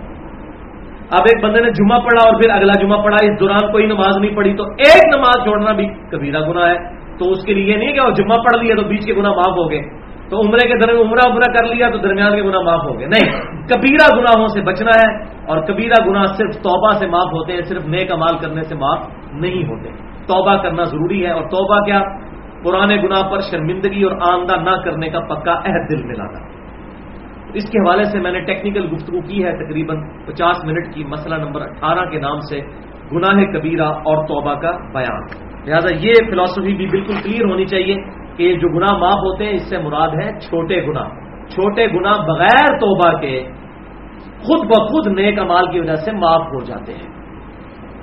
اب 1.11 1.21
ایک 1.23 1.43
بندے 1.43 1.61
نے 1.61 1.71
جمعہ 1.71 1.99
پڑھا 1.99 2.29
اور 2.29 2.41
پھر 2.41 2.49
اگلا 2.49 2.73
جمعہ 2.81 3.01
پڑھا، 3.01 3.25
اس 3.25 3.39
دوران 3.39 3.71
کوئی 3.71 3.85
نماز 3.85 4.17
نہیں 4.17 4.35
پڑھی، 4.35 4.53
تو 4.53 4.63
ایک 4.63 5.15
نماز 5.15 5.43
چھوڑنا 5.43 5.71
بھی 5.71 5.87
کبیرہ 5.87 6.41
گناہ 6.49 6.69
ہے۔ 6.69 6.99
تو 7.17 7.31
اس 7.31 7.43
کے 7.45 7.53
لیے 7.53 7.73
یہ 7.73 7.77
نہیں 7.77 7.93
کہ 7.93 8.01
وہ 8.01 8.09
جمعہ 8.09 8.37
پڑھ 8.37 8.63
لیا 8.63 8.75
تو 8.75 8.81
بیچ 8.81 9.05
کے 9.05 9.13
گناہ 9.13 9.31
معاف 9.31 9.57
ہو 9.57 9.71
گئے۔ 9.71 9.81
تو 10.29 10.37
عمرے 10.37 10.67
کے 10.67 10.79
درمیان 10.79 11.07
عمرہ 11.07 11.31
عمرہ 11.31 11.51
کر 11.51 11.75
لیا 11.75 11.89
تو 11.89 11.97
درمیان 11.97 12.35
کے 12.35 12.43
گناہ 12.43 12.61
معاف 12.61 12.83
ہو 12.83 12.99
گئے۔ 12.99 13.07
نہیں، 13.07 13.31
کبیرہ 13.41 14.17
گناہوں 14.17 14.47
سے 14.47 14.61
بچنا 14.61 14.91
ہے 15.03 15.23
اور 15.45 15.57
کبیرہ 15.57 16.07
گناہ 16.07 16.25
صرف 16.25 16.55
توبہ 16.55 16.91
سے 16.91 17.07
معاف 17.07 17.33
ہوتے 17.33 17.53
ہیں، 17.53 17.61
صرف 17.61 17.85
نیک 17.85 18.11
امال 18.11 18.37
کرنے 18.37 18.61
سے 18.61 18.75
معاف 18.75 18.99
نہیں 19.33 19.67
ہوتے۔ 19.69 19.89
توبہ 20.27 20.55
کرنا 20.55 20.83
ضروری 20.83 21.25
ہے 21.25 21.31
اور 21.31 21.41
توبہ 21.41 21.85
کیا؟ 21.85 22.01
پرانے 22.63 22.95
گناہ 22.95 23.29
پر 23.31 23.39
شرمندگی 23.39 24.03
اور 24.03 24.11
آمدہ 24.33 24.55
نہ 24.55 24.75
کرنے 24.85 25.09
کا 25.09 25.19
پکا 25.19 25.51
عہد 25.51 25.89
دل 25.89 26.05
میں 26.05 26.15
لانا 26.15 26.59
اس 27.53 27.69
کے 27.69 27.79
حوالے 27.79 28.03
سے 28.03 28.19
میں 28.19 28.31
نے 28.31 28.39
ٹیکنیکل 28.39 28.93
گفتگو 28.93 29.21
کی 29.21 29.45
ہے 29.45 29.51
تقریباً 29.51 29.97
پچاس 30.25 30.65
منٹ 30.65 30.93
کی، 30.93 31.03
مسئلہ 31.03 31.35
نمبر 31.35 31.61
اٹھارہ 31.61 32.09
کے 32.09 32.19
نام 32.19 32.39
سے 32.39 32.59
گناہ 33.11 33.43
کبیرہ 33.53 33.85
اور 33.85 34.27
توبہ 34.27 34.53
کا 34.53 34.71
بیان۔ 34.71 35.49
لہٰذا 35.65 35.95
یہ 35.95 36.13
فلاسفی 36.29 36.75
بھی 36.75 36.85
بالکل 36.85 37.13
کلیئر 37.23 37.51
ہونی 37.51 37.65
چاہیے۔ 37.65 37.95
کہ 38.39 38.53
جو 38.53 38.69
گناہ 38.69 38.97
معاف 38.97 39.13
ہوتے 39.13 39.45
ہیں، 39.45 39.53
اس 39.53 39.69
سے 39.69 39.77
مراد 39.77 40.09
ہے 40.23 40.39
چھوٹے 40.39 40.87
گناہ۔ 40.87 41.09
چھوٹے 41.49 41.87
گناہ 41.87 42.13
بغیر 42.13 42.77
توبہ 42.77 43.21
کے 43.21 43.43
خود 44.41 44.67
بخود 44.67 45.07
نیک 45.07 45.39
امال 45.39 45.71
کی 45.71 45.79
وجہ 45.79 45.95
سے 45.95 46.11
معاف 46.11 46.41
ہو 46.41 46.59
جاتے 46.59 46.93
ہیں۔ 46.93 47.07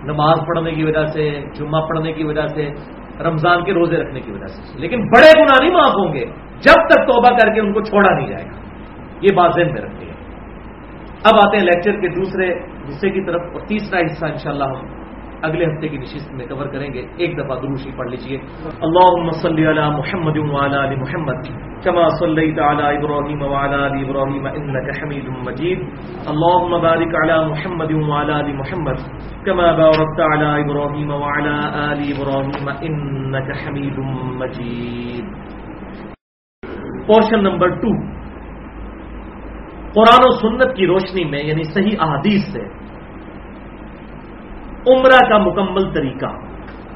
نماز 0.03 0.39
پڑھنے 0.47 0.70
کی 0.70 0.84
وجہ 0.84 1.07
سے، 1.07 1.41
جمعہ 1.55 1.87
پڑھنے 1.87 2.12
کی 2.12 2.24
وجہ 2.24 2.47
سے، 2.47 2.70
رمضان 3.22 3.64
کے 3.64 3.72
روزے 3.72 3.97
رکھنے 3.97 4.20
کی 4.20 4.32
وجہ 4.32 4.47
سے۔ 4.47 4.78
لیکن 4.78 5.01
بڑے 5.01 5.43
گناہ 5.43 5.64
نہیں 5.64 5.72
معاف 5.72 6.07
ہوں 6.07 6.14
گے۔ 6.14 6.26
جب 6.61 6.87
تک 6.87 7.01
توبہ 7.01 7.37
کر 7.37 7.55
کے 7.55 7.61
ان 7.61 7.72
کو 7.72 7.80
چھوڑا 7.80 8.14
نہیں 8.14 8.26
جائے 8.26 8.45
گا۔ 8.45 8.57
یہ 9.20 9.34
بات 9.34 9.51
ذہن 9.55 9.72
میں 9.72 9.82
رکھتی 9.82 10.07
ہے 10.07 10.12
اب 11.24 11.47
آتے 11.47 11.57
ہیں 11.57 11.64
لیکچر 11.64 12.01
کے 12.01 12.09
دوسرے 12.09 12.53
حصے 12.89 13.11
کی 13.11 13.26
طرف 13.26 13.41
اور 13.53 13.61
تیسرا 13.61 14.01
حصہ 14.01 14.24
انشاءاللہ 14.24 14.64
ہم 14.64 14.95
اگلے 15.43 15.64
ہفتے 15.64 15.89
کی 15.89 15.99
نشست 15.99 16.32
میں 16.34 16.47
کور 16.47 16.66
کریں 16.66 16.95
گے۔ 16.95 17.03
ایک 17.16 17.39
دفعہ 17.39 17.61
دروشی 17.61 17.91
پڑھ 17.97 18.09
لیجیے 18.09 18.39
اللہ 18.82 19.30
صلی 19.43 19.66
علی 19.66 19.80
محمد 19.80 20.37
وعلی 20.37 20.76
علی 20.76 20.97
محمد 20.97 21.49
كما 21.84 22.09
صليت 22.09 22.59
على 22.59 22.99
ابراهيم 22.99 23.43
وعلى 23.43 23.87
ال 23.87 23.95
ابراهيم 24.05 24.47
انك 24.47 24.89
حميد 25.01 25.26
مجيد 25.49 25.78
اللهم 26.32 26.78
بارك 26.78 27.12
على 27.14 27.37
محمد 27.49 27.93
وعلى 27.93 28.41
ال 28.41 28.57
محمد 28.57 28.99
كما 29.47 29.72
باركت 29.72 30.20
على 30.20 30.49
ابراهيم 30.64 31.11
وعلى 31.11 31.55
ال 31.93 32.01
ابراهيم 32.12 32.68
انك 32.68 33.49
حميد 33.64 33.99
مجيد 34.43 35.24
پورشن 37.07 37.43
نمبر 37.43 37.68
ٹو 37.68 37.93
قرآن 39.95 40.24
و 40.28 40.30
سنت 40.30 40.76
کی 40.76 40.87
روشنی 40.87 41.24
میں 41.24 41.43
یعنی 41.45 41.62
صحیح 41.62 41.97
احادیث 42.01 42.53
سے 42.53 42.64
عمرہ 44.87 45.28
کا 45.28 45.39
مکمل 45.39 45.91
طریقہ۔ 45.91 46.26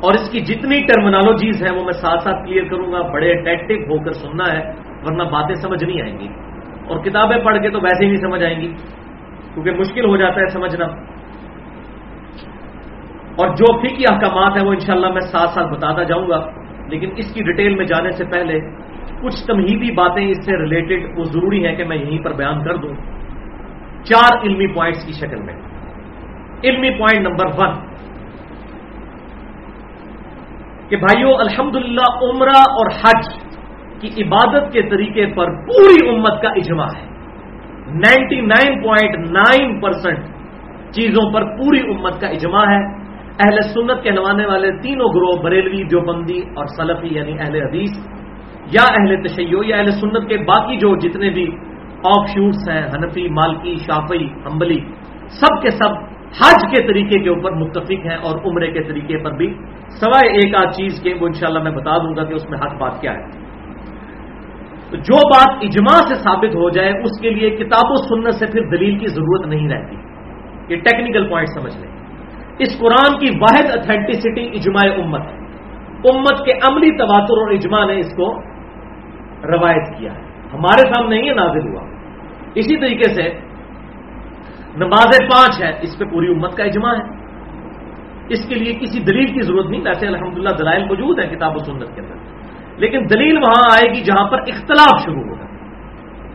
اور 0.00 0.14
اس 0.14 0.30
کی 0.30 0.40
جتنی 0.40 0.80
ٹرمنالوجیز 0.80 1.62
ہیں 1.62 1.78
وہ 1.78 1.84
میں 1.84 1.92
ساتھ 1.92 2.22
ساتھ 2.22 2.46
کلیئر 2.46 2.64
کروں 2.64 2.92
گا، 2.92 3.00
بڑے 3.12 3.32
اٹیکٹو 3.32 3.74
ہو 3.74 4.04
کر 4.04 4.12
سننا 4.12 4.44
ہے، 4.52 4.72
ورنہ 5.02 5.22
باتیں 5.22 5.54
سمجھ 5.54 5.84
نہیں 5.84 6.02
آئیں 6.02 6.18
گی۔ 6.18 6.28
اور 6.88 7.04
کتابیں 7.04 7.44
پڑھ 7.44 7.62
کے 7.62 7.70
تو 7.70 7.78
ویسے 7.80 8.04
ہی 8.04 8.10
نہیں 8.10 8.20
سمجھ 8.20 8.42
آئیں 8.42 8.60
گی، 8.60 8.74
کیونکہ 9.54 9.70
مشکل 9.70 10.04
ہو 10.04 10.16
جاتا 10.16 10.40
ہے 10.40 10.46
سمجھنا۔ 10.46 10.86
اور 13.36 13.48
جو 13.48 13.78
فکی 13.78 14.04
احکامات 14.12 14.56
ہیں 14.56 14.66
وہ 14.66 14.72
انشاءاللہ 14.72 15.06
میں 15.06 15.20
ساتھ 15.20 15.50
ساتھ 15.50 15.72
بتاتا 15.72 16.02
جاؤں 16.02 16.28
گا، 16.28 16.50
لیکن 16.88 17.10
اس 17.16 17.34
کی 17.34 17.42
ڈیٹیل 17.44 17.74
میں 17.74 17.84
جانے 17.84 18.10
سے 18.10 18.24
پہلے 18.24 18.60
کچھ 19.22 19.46
تمہیدی 19.46 19.92
باتیں 19.92 20.26
اس 20.26 20.44
سے 20.44 20.52
ریلیٹڈ 20.52 21.18
وہ 21.18 21.24
ضروری 21.24 21.66
ہے 21.66 21.74
کہ 21.74 21.84
میں 21.84 21.96
یہیں 21.96 22.24
پر 22.24 22.32
بیان 22.32 22.64
کر 22.64 22.76
دوں۔ 22.76 22.94
چار 24.04 24.46
علمی 24.46 24.66
پوائنٹس 24.66 25.06
کی 25.06 25.12
شکل 25.12 25.42
میں۔ 25.42 25.69
علمی 26.64 26.90
پوائنٹ 26.90 27.26
نمبر 27.26 27.46
ون 27.58 27.78
کہ 30.88 30.96
بھائیوں 30.96 31.32
الحمد 31.32 31.76
عمرہ 32.22 32.58
اور 32.78 32.86
حج 32.86 33.28
کی 34.00 34.22
عبادت 34.22 34.72
کے 34.72 34.82
طریقے 34.82 35.26
پر 35.26 35.50
پوری 35.66 36.08
امت 36.08 36.42
کا 36.42 36.48
اجماع 36.48 36.88
ہے۔ 36.96 37.06
Ninety 37.94 38.40
nine 38.40 38.82
point 38.82 39.30
nine 39.30 39.80
percent 39.80 40.24
چیزوں 40.94 41.32
پر 41.32 41.44
پوری 41.56 41.80
امت 41.80 42.20
کا 42.20 42.26
اجماع 42.26 42.64
ہے۔ 42.64 42.82
اہل 43.44 43.60
سنت 43.62 44.02
کہلوانے 44.02 44.46
والے 44.46 44.70
تینوں 44.72 45.08
گروہ، 45.08 45.42
بریلوی، 45.42 45.82
دیوبندی 45.82 46.40
اور 46.56 46.66
سلفی 46.66 47.14
یعنی 47.14 47.32
اہل 47.32 47.56
حدیث 47.56 47.98
یا 48.72 48.86
اہل 48.98 49.22
تشیع 49.22 49.58
یا 49.66 49.76
اہل 49.76 49.90
سنت 49.90 50.28
کے 50.28 50.36
باقی 50.36 50.76
جو 50.76 50.96
جتنے 50.96 51.30
بھی 51.30 51.46
آف 52.04 52.28
شوٹس 52.28 52.68
ہیں، 52.68 52.82
حنفی، 52.82 53.28
مالکی 53.28 53.76
شافی 53.76 54.24
امبلی 54.52 54.80
سب 55.40 55.62
کے 55.62 55.70
سب 55.70 56.09
حج 56.30 56.76
کے 56.76 56.86
طریقے 56.86 57.18
کے 57.18 57.28
اوپر 57.28 57.52
متفق 57.52 58.06
ہیں 58.06 58.16
اور 58.16 58.38
عمرے 58.44 58.72
کے 58.72 58.82
طریقے 58.82 59.18
پر 59.24 59.32
بھی، 59.32 59.54
سوائے 60.00 60.32
ایک 60.32 60.54
آدھ 60.54 60.70
چیز 60.70 61.00
کے، 61.02 61.14
وہ 61.20 61.26
انشاءاللہ 61.26 61.62
میں 61.62 61.70
بتا 61.70 61.98
دوں 61.98 62.16
گا 62.16 62.24
کہ 62.24 62.34
اس 62.34 62.50
میں 62.50 62.58
حق 62.58 62.80
بات 62.80 63.00
کیا 63.00 63.12
ہے۔ 63.12 63.50
تو 64.90 64.96
جو 64.96 65.28
بات 65.28 65.58
اجماع 65.62 66.06
سے 66.08 66.14
ثابت 66.14 66.54
ہو 66.54 66.70
جائے، 66.70 66.90
اس 66.90 67.20
کے 67.20 67.30
لیے 67.30 67.50
کتاب 67.50 67.90
و 67.90 67.94
سنت 67.94 68.34
سے 68.34 68.46
پھر 68.46 68.68
دلیل 68.68 68.98
کی 68.98 69.06
ضرورت 69.06 69.46
نہیں 69.46 69.68
رہتی۔ 69.68 69.96
یہ 70.68 70.76
ٹیکنیکل 70.76 71.28
پوائنٹ 71.28 71.48
سمجھ 71.60 71.78
لیں۔ 71.80 71.90
اس 72.58 72.78
قرآن 72.78 73.18
کی 73.18 73.36
واحد 73.40 73.78
اتھینٹسٹی 73.78 74.46
اجماع 74.46 75.04
امت 75.04 75.20
ہے۔ 75.20 75.36
امت 76.10 76.44
کے 76.44 76.52
عملی 76.52 76.96
تواتر 76.96 77.38
اور 77.38 77.50
اجماع 77.50 77.86
نے 77.86 77.98
اس 77.98 78.16
کو 78.16 78.38
روایت 79.44 79.98
کیا 79.98 80.12
ہے۔ 80.12 80.22
ہمارے 80.52 80.92
سامنے 80.94 81.16
ہی 81.22 81.34
نازل 81.34 81.68
ہوا۔ 81.68 81.82
اسی 82.54 82.76
طریقے 82.76 83.14
سے 83.14 83.49
نماز 84.76 85.18
پانچ 85.20 85.62
ہے 85.62 85.78
اس 85.82 85.98
پہ 85.98 86.04
پوری 86.04 86.26
امت 86.28 86.56
کا 86.56 86.64
اجماع 86.64 86.94
ہے۔ 86.94 87.20
اس 88.28 88.48
کے 88.48 88.54
لیے 88.54 88.74
کسی 88.74 89.00
دلیل 89.00 89.26
کی 89.26 89.40
ضرورت 89.42 89.66
نہیں، 89.66 89.80
ویسے 89.80 90.06
الحمدللہ 90.06 90.48
دلائل 90.48 90.84
موجود 90.84 91.18
ہے 91.18 91.36
کتاب 91.36 91.54
و 91.54 91.58
سنت 91.58 91.94
کے 91.94 92.00
اندر۔ 92.00 92.14
لیکن 92.76 93.04
دلیل 93.10 93.36
وہاں 93.36 93.70
آئے 93.72 93.94
گی 93.94 94.00
جہاں 94.00 94.30
پر 94.30 94.38
اختلاف 94.38 95.04
شروع 95.04 95.22
ہوگا۔ 95.22 95.44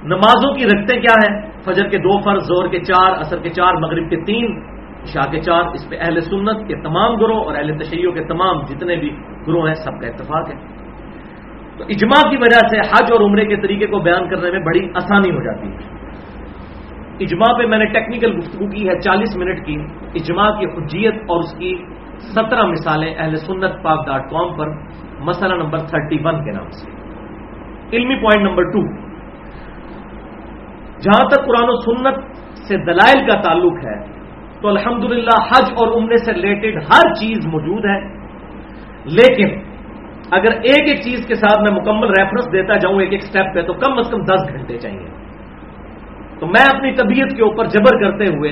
نمازوں 0.03 0.53
کی 0.53 0.65
رکھتے 0.65 0.99
کیا 0.99 1.13
ہیں؟ 1.23 1.51
فجر 1.65 1.89
کے 1.89 1.97
دو 1.97 2.21
فرض 2.21 2.43
زور 2.43 2.67
کے 2.67 2.79
چار 2.79 3.11
اثر 3.17 3.37
کے 3.37 3.49
چار، 3.49 3.73
مغرب 3.73 4.09
کے 4.09 4.15
تین 4.15 4.59
شاہ 5.05 5.31
کے 5.31 5.39
چار، 5.39 5.61
اس 5.73 5.89
پہ 5.89 5.95
اہل 5.99 6.21
سنت 6.21 6.67
کے 6.67 6.75
تمام 6.75 7.15
گروہ 7.15 7.43
اور 7.43 7.55
اہل 7.55 7.77
تشیعوں 7.77 8.13
کے 8.13 8.23
تمام 8.23 8.61
جتنے 8.61 8.95
بھی 8.95 9.09
گروہ 9.47 9.67
ہیں، 9.67 9.75
سب 9.75 10.01
کا 10.01 10.07
اتفاق 10.07 10.49
ہے۔ 10.49 10.55
تو 11.77 11.83
اجماع 11.83 12.29
کی 12.29 12.37
وجہ 12.37 12.67
سے 12.67 12.77
حج 12.77 13.11
اور 13.11 13.21
عمرے 13.21 13.45
کے 13.45 13.55
طریقے 13.55 13.87
کو 13.87 13.99
بیان 13.99 14.29
کرنے 14.29 14.51
میں 14.51 14.59
بڑی 14.59 14.89
آسانی 14.95 15.35
ہو 15.35 15.43
جاتی 15.43 15.67
ہے۔ 15.67 15.94
اجماع 17.19 17.57
پہ 17.57 17.65
میں 17.65 17.77
نے 17.77 17.85
ٹیکنیکل 17.85 18.37
گفتگو 18.37 18.69
کی 18.69 18.89
ہے، 18.89 18.99
چالیس 18.99 19.37
منٹ 19.37 19.65
کی۔ 19.65 19.77
اجماع 20.13 20.51
کی 20.51 20.65
حجیت 20.65 21.13
اور 21.13 21.39
اس 21.39 21.53
کی 21.57 21.77
سترہ 22.19 22.65
مثالیں 22.65 23.15
اہل 23.17 23.35
سنت 23.35 23.83
پاک 23.83 24.05
ڈاٹ 24.05 24.29
کام 24.29 24.57
پر، 24.57 24.69
مسئلہ 25.19 25.53
نمبر 25.53 25.77
تھرٹی 25.77 26.17
ون 26.23 26.45
کے 26.45 26.51
نام 26.51 26.69
سے۔ 26.69 26.91
علمی 27.93 28.15
پوائنٹ 28.15 28.49
نمبر 28.49 28.63
ٹو 28.63 29.05
جہاں 30.99 31.27
تک 31.29 31.45
قرآن 31.45 31.69
و 31.69 31.75
سنت 31.75 32.35
سے 32.67 32.77
دلائل 32.77 33.27
کا 33.27 33.41
تعلق 33.41 33.73
ہے، 33.73 33.99
تو 34.61 34.67
الحمدللہ 34.67 35.41
حج 35.41 35.71
اور 35.77 36.01
عمرے 36.01 36.17
سے 36.17 36.33
ریلیٹڈ 36.33 36.77
ہر 36.77 37.13
چیز 37.13 37.45
موجود 37.45 37.85
ہے۔ 37.85 37.99
لیکن 39.05 39.59
اگر 40.31 40.51
ایک 40.51 40.87
ایک 40.87 41.01
چیز 41.01 41.27
کے 41.27 41.35
ساتھ 41.35 41.71
میں 41.71 41.81
مکمل 41.81 42.07
ریفرنس 42.07 42.51
دیتا 42.51 42.73
جاؤں، 42.73 42.99
ایک 43.01 43.11
ایک 43.11 43.23
سٹیپ 43.23 43.53
پہ، 43.53 43.61
تو 43.61 43.73
کم 43.73 43.97
از 43.97 44.11
کم 44.11 44.21
دس 44.23 44.53
گھنٹے 44.53 44.77
چاہیے۔ 44.77 45.14
تو 46.39 46.47
میں 46.47 46.77
اپنی 46.77 46.95
طبیعت 46.95 47.35
کے 47.37 47.43
اوپر 47.43 47.65
جبر 47.65 48.01
کرتے 48.01 48.25
ہوئے 48.37 48.51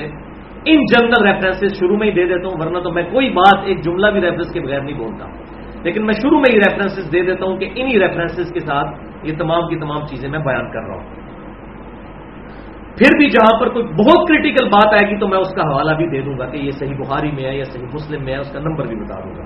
ان 0.64 0.80
جنرل 0.80 1.28
ریفرنسز 1.28 1.78
شروع 1.78 1.96
میں 1.96 2.06
ہی 2.06 2.12
دے 2.12 2.26
دیتا 2.26 2.48
ہوں، 2.48 2.66
ورنہ 2.66 2.78
تو 2.78 2.90
میں 2.90 3.02
کوئی 3.02 3.30
بات 3.30 3.64
ایک 3.64 3.84
جملہ 3.84 4.06
بھی 4.06 4.20
ریفرنس 4.20 4.52
کے 4.52 4.60
بغیر 4.60 4.80
نہیں 4.80 4.98
بولتا۔ 4.98 5.26
لیکن 5.82 6.06
میں 6.06 6.14
شروع 6.14 6.38
میں 6.38 6.52
ہی 6.52 6.58
ریفرنسز 6.58 7.12
دے 7.12 7.22
دیتا 7.22 7.44
ہوں 7.44 7.56
کہ 7.56 7.68
انہی 7.76 8.00
ریفرنسز 8.00 8.52
کے 8.52 8.60
ساتھ 8.60 8.88
یہ 9.22 9.32
تمام 9.38 9.68
کی 9.68 9.76
تمام 9.76 10.06
چیزیں 10.06 10.28
میں 10.28 10.38
بیان 10.38 10.72
کر 10.72 10.80
رہا 10.86 10.94
ہوں۔ 10.94 11.24
پھر 12.96 13.18
بھی 13.18 13.30
جہاں 13.30 13.60
پر 13.60 13.68
کوئی 13.68 13.84
بہت 13.84 14.28
کریٹیکل 14.28 14.68
بات 14.68 14.86
آئے 14.86 15.10
گی 15.10 15.18
تو 15.18 15.28
میں 15.28 15.38
اس 15.38 15.54
کا 15.54 15.62
حوالہ 15.62 15.90
بھی 15.96 16.06
دے 16.06 16.20
دوں 16.20 16.38
گا 16.38 16.46
کہ 16.46 16.56
یہ 16.56 16.70
صحیح 16.70 16.94
بخاری 16.94 17.30
میں 17.30 17.44
ہے 17.44 17.56
یا 17.56 17.64
صحیح 17.64 17.86
مسلم 17.94 18.24
میں 18.24 18.34
ہے، 18.34 18.38
اس 18.38 18.52
کا 18.52 18.60
نمبر 18.60 18.86
بھی 18.86 18.96
بتا 18.96 19.14
دوں 19.14 19.36
گا۔ 19.36 19.44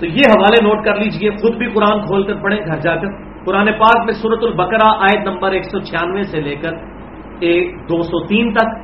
تو 0.00 0.06
یہ 0.06 0.22
حوالے 0.28 0.68
نوٹ 0.68 0.84
کر 0.84 0.94
لیجیے، 0.94 1.30
خود 1.30 1.56
بھی 1.56 1.66
قرآن 1.66 2.00
کھول 2.00 2.26
کر 2.26 2.34
پڑھیں، 2.34 2.58
گھر 2.58 2.80
جا 2.80 2.96
کر۔ 2.96 3.27
قرآن 3.48 3.68
پاک 3.80 4.04
میں 4.06 4.14
سورت 4.22 4.42
البقرہ 4.44 4.86
آیت 5.04 5.26
نمبر 5.26 5.52
ایک 5.56 5.64
سو 5.64 5.78
چھیانوے 5.80 6.22
سے 6.32 6.40
لے 6.40 6.54
کر 6.62 6.74
ایک 7.50 7.76
دو 7.88 8.00
سو 8.08 8.18
تین 8.26 8.50
تک 8.54 8.74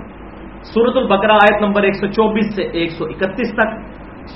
سورت 0.68 0.96
البقرہ 0.96 1.36
آیت 1.40 1.60
نمبر 1.62 1.82
ایک 1.88 1.96
سو 1.96 2.06
چوبیس 2.12 2.54
سے 2.56 2.62
ایک 2.80 2.90
سو 2.90 3.04
اکتیس 3.04 3.50
تک 3.58 3.74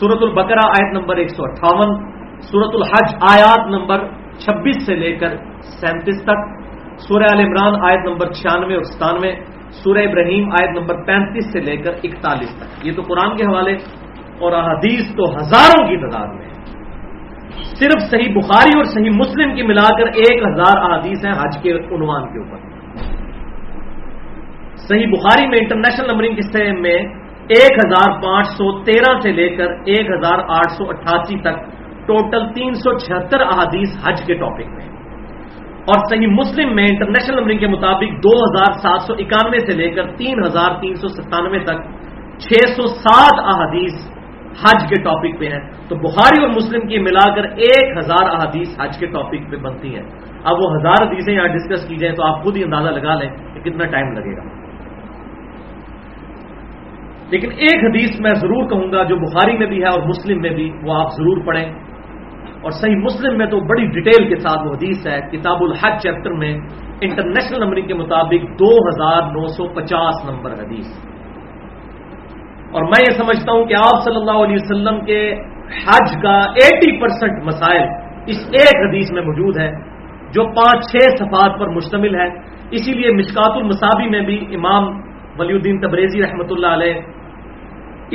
سورت 0.01 0.23
البقرہ 0.23 0.65
آیت 0.71 0.93
نمبر 0.97 1.23
ایک 1.23 1.31
سو 1.31 1.45
اٹھاون 1.45 1.95
سورت 2.51 2.75
الحج 2.75 3.15
آیات 3.31 3.71
نمبر 3.77 4.05
چھبیس 4.45 4.85
سے 4.87 4.95
لے 4.95 5.13
کر 5.17 5.37
سینتیس 5.81 6.23
تک، 6.23 6.45
سورہ 7.07 7.31
عال 7.31 7.41
عمران 7.41 7.81
آیت 7.89 8.07
نمبر 8.09 8.33
چھیانوے 8.33 8.75
اور 8.75 8.85
ستانوے، 8.93 9.33
سورہ 9.81 10.05
ابراہیم 10.09 10.53
آیت 10.61 10.79
نمبر 10.79 11.03
پینتیس 11.07 11.53
سے 11.53 11.61
لے 11.61 11.77
کر 11.77 11.93
اکتالیس 12.03 12.53
تک۔ 12.59 12.87
یہ 12.87 12.93
تو 12.97 13.03
قرآن 13.03 13.37
کے 13.37 13.45
حوالے 13.45 13.75
اور 14.41 14.53
احادیث 14.53 15.09
تو 15.17 15.25
ہزاروں 15.39 15.83
کی 15.89 15.97
تعداد 16.03 16.35
میں۔ 16.35 16.48
صرف 17.63 18.03
صحیح 18.11 18.33
بخاری 18.35 18.77
اور 18.77 18.85
صحیح 18.85 19.11
مسلم 19.11 19.55
کی 19.55 19.63
ملا 19.63 19.89
کر 19.99 20.07
ایک 20.07 20.43
ہزار 20.47 20.77
احادیث 20.79 21.25
ہیں 21.25 21.33
حج 21.33 21.63
کے 21.63 21.73
عنوان 21.73 22.27
کے 22.33 22.39
اوپر۔ 22.39 22.59
صحیح 24.77 25.07
بخاری 25.07 25.47
میں 25.47 25.59
انٹرنیشنل 25.59 26.11
نمبرنگ 26.13 26.35
کے 26.35 26.73
میں 26.73 26.99
ایک 27.49 27.73
ہزار 27.73 28.13
پانچ 28.23 28.47
سو 28.47 28.83
تیرہ 28.83 29.21
سے 29.21 29.33
لے 29.33 29.49
کر 29.49 29.67
ایک 29.85 30.11
ہزار 30.11 30.39
آٹھ 30.39 30.73
سو 30.73 30.89
اٹھاسی 30.89 31.39
تک 31.39 31.63
ٹوٹل 32.07 32.53
تین 32.53 32.75
سو 32.75 32.99
چھہتر 32.99 33.41
احادیث 33.41 33.97
حج 34.09 34.23
کے 34.27 34.35
ٹاپک 34.35 34.67
میں۔ 34.67 34.89
اور 35.87 36.05
صحیح 36.11 36.27
مسلم 36.27 36.75
میں 36.75 36.85
انٹرنیشنل 36.85 37.37
نمبرنگ 37.37 37.59
کے 37.59 37.67
مطابق 37.67 38.11
دو 38.25 38.33
ہزار 38.39 38.73
سات 38.73 39.01
سو 39.01 39.15
اکانوے 39.15 39.59
سے 39.59 39.77
لے 39.77 39.91
کر 39.91 40.11
تین 40.17 40.45
ہزار 40.45 40.81
تین 40.81 40.95
سو 40.95 41.09
ستانوے 41.09 41.59
تک 41.59 41.79
چھ 42.39 42.69
سو 42.77 42.87
سات 42.87 43.41
احادیث 43.41 43.93
حج 44.63 44.89
کے 44.89 45.03
ٹاپک 45.03 45.41
پہ 45.41 45.45
ہیں۔ 45.45 45.89
تو 45.89 45.95
بخاری 45.95 46.45
اور 46.45 46.51
مسلم 46.51 46.89
کی 46.89 46.99
ملا 46.99 47.35
کر 47.35 47.45
ایک 47.45 47.99
ہزار 47.99 48.29
احادیث 48.29 48.69
حج 48.81 48.99
کے 48.99 49.07
ٹاپک 49.07 49.51
پہ 49.51 49.57
بنتی 49.57 49.95
ہیں۔ 49.95 50.03
اب 50.45 50.57
وہ 50.61 50.77
ہزار 50.77 51.07
حدیثیں 51.07 51.35
یہاں 51.35 51.47
ڈسکس 51.47 51.89
کی 51.89 51.97
جائیں 51.97 52.17
تو 52.17 52.25
آپ 52.27 52.45
خود 52.45 52.57
ہی 52.57 52.65
اندازہ 52.65 52.89
لگا 52.89 53.15
لیں 53.15 53.31
کہ 53.55 53.61
کتنا 53.61 53.87
ٹائم 53.87 54.13
لگے 54.13 54.37
گا۔ 54.37 54.59
لیکن 57.31 57.51
ایک 57.53 57.85
حدیث 57.85 58.21
میں 58.21 58.35
ضرور 58.35 58.69
کہوں 58.69 58.93
گا 58.93 59.03
جو 59.03 59.17
بخاری 59.17 59.59
میں 59.59 59.67
بھی 59.67 59.83
ہے 59.83 59.89
اور 59.89 60.03
مسلم 60.03 60.41
میں 60.41 60.51
بھی، 60.51 60.71
وہ 60.85 60.95
آپ 60.95 61.13
ضرور 61.13 61.47
پڑھیں۔ 61.47 61.73
اور 62.61 62.71
صحیح 62.71 62.97
مسلم 62.97 63.39
میں 63.39 63.47
تو 63.47 63.61
بڑی 63.61 63.87
ڈیٹیل 63.87 64.29
کے 64.29 64.37
ساتھ 64.37 64.67
وہ 64.67 64.73
حدیث 64.73 65.07
ہے۔ 65.07 65.21
کتاب 65.21 65.57
الحج 65.61 66.03
چیپٹر 66.03 66.31
میں 66.31 66.59
انٹرنیشنل 67.01 67.65
نمبرنگ 67.65 67.87
کے 67.87 67.95
مطابق 67.95 68.59
دو 68.59 68.89
ہزار 68.89 69.23
نو 69.23 69.47
سو 69.47 69.69
پچاس 69.69 70.31
نمبر 70.31 70.53
حدیث۔ 70.53 71.18
اور 72.73 72.83
میں 72.85 73.01
یہ 73.01 73.17
سمجھتا 73.17 73.53
ہوں 73.53 73.65
کہ 73.65 73.75
آپ 73.81 74.05
صلی 74.05 74.17
اللہ 74.17 74.39
علیہ 74.45 74.59
وسلم 74.61 75.01
کے 75.05 75.21
حج 75.85 76.17
کا 76.23 76.37
ایٹی 76.63 76.91
پرسینٹ 77.01 77.43
مسائل 77.45 77.85
اس 78.33 78.41
ایک 78.61 78.81
حدیث 78.85 79.13
میں 79.13 79.23
موجود 79.23 79.59
ہے 79.59 79.71
جو 80.33 80.45
پانچ 80.57 80.91
چھ 80.91 81.05
صفات 81.19 81.59
پر 81.61 81.69
مشتمل 81.77 82.15
ہے 82.15 82.27
اسی 82.77 82.95
لیے 82.95 83.13
مشکات 83.19 83.57
المصابی 83.57 84.09
میں 84.09 84.21
بھی 84.21 84.39
امام 84.57 84.91
ولی 85.39 85.55
الدین 85.55 85.79
تبریزی 85.81 86.23
رحمۃ 86.23 86.51
اللہ 86.51 86.75
علیہ 86.79 86.95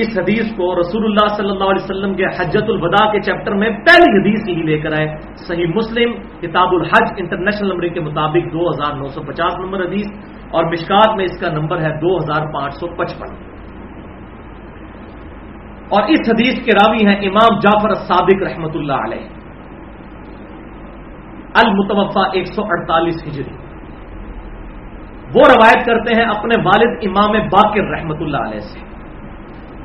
اس 0.01 0.09
حدیث 0.17 0.51
کو 0.57 0.67
رسول 0.79 1.03
اللہ 1.05 1.27
صلی 1.37 1.49
اللہ 1.49 1.71
علیہ 1.71 1.83
وسلم 1.83 2.13
کے 2.19 2.25
حجت 2.37 2.69
الوداع 2.73 3.05
کے 3.11 3.19
چیپٹر 3.25 3.55
میں 3.55 3.69
پہلی 3.87 4.11
حدیث 4.13 4.47
ہی 4.49 4.61
لے 4.69 4.77
کر 4.81 4.93
آئے۔ 4.99 5.07
صحیح 5.47 5.73
مسلم، 5.75 6.13
کتاب 6.41 6.73
الحج 6.77 7.21
انٹرنیشنل 7.23 7.69
نمبر 7.69 7.87
کے 7.87 7.99
مطابق 8.07 8.53
دو 8.53 8.69
ہزار 8.69 8.95
نو 9.01 9.07
سو 9.15 9.21
پچاس 9.27 9.59
نمبر 9.59 9.85
حدیث 9.85 10.07
اور 10.51 10.71
مشکات 10.71 11.17
میں 11.17 11.25
اس 11.25 11.39
کا 11.41 11.51
نمبر 11.57 11.81
ہے 11.85 11.91
دو 12.01 12.15
ہزار 12.17 12.47
پانچ 12.53 12.79
سو 12.79 12.87
پچپن۔ 12.95 13.35
اور 15.93 16.03
اس 16.03 16.19
حدیث 16.29 16.65
کے 16.65 16.71
راوی 16.71 17.05
ہیں 17.05 17.15
امام 17.15 17.59
جعفر 17.59 17.93
صادق 17.93 18.43
رحمۃ 18.43 18.75
اللہ 18.75 18.93
علیہ۔ 18.93 19.27
المتوفا 21.63 22.21
ایک 22.33 22.47
سو 22.55 22.63
اڑتالیس 22.63 23.23
ہجری۔ 23.27 23.53
وہ 25.35 25.41
روایت 25.49 25.85
کرتے 25.85 26.15
ہیں 26.15 26.23
اپنے 26.23 26.61
والد 26.63 26.97
امام 27.01 27.31
باقر 27.31 27.83
رحمۃ 27.83 28.15
اللہ 28.19 28.37
علیہ 28.37 28.59
سے۔ 28.59 28.79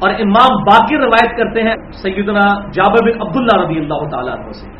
اور 0.01 0.11
امام 0.11 0.57
باقر 0.63 0.97
روایت 0.97 1.37
کرتے 1.37 1.63
ہیں 1.63 1.75
سیدنا 2.03 2.71
جابر 2.71 3.13
بن 3.13 3.21
عبداللہ 3.21 3.65
رضی 3.65 3.79
اللہ 3.79 4.09
تعالیٰ 4.09 4.39
عنہ 4.39 4.51
سے۔ 4.51 4.71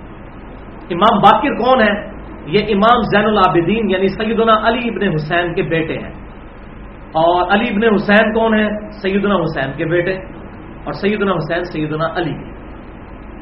امام 0.95 1.19
باقر 1.19 1.55
کون 1.55 1.81
ہے 1.81 2.19
یہ 2.47 2.75
امام 2.75 3.01
زین 3.03 3.27
العابدین 3.27 3.91
یعنی 3.91 4.09
سیدنا 4.09 4.69
علی 4.69 4.89
ابن 4.89 5.15
حسین 5.15 5.55
کے 5.55 5.63
بیٹے 5.63 5.99
ہیں۔ 5.99 6.13
اور 7.09 7.53
علی 7.53 7.69
ابن 7.69 7.95
حسین 7.95 8.33
کون 8.33 8.59
ہے 8.59 8.91
سیدنا 8.91 9.35
حسین 9.35 9.73
کے 9.77 9.85
بیٹے۔ 9.85 10.38
اور 10.89 10.93
سیدنا 10.93 11.33
حسین، 11.33 11.65
سیدنا 11.65 12.07
علی۔ 12.17 12.33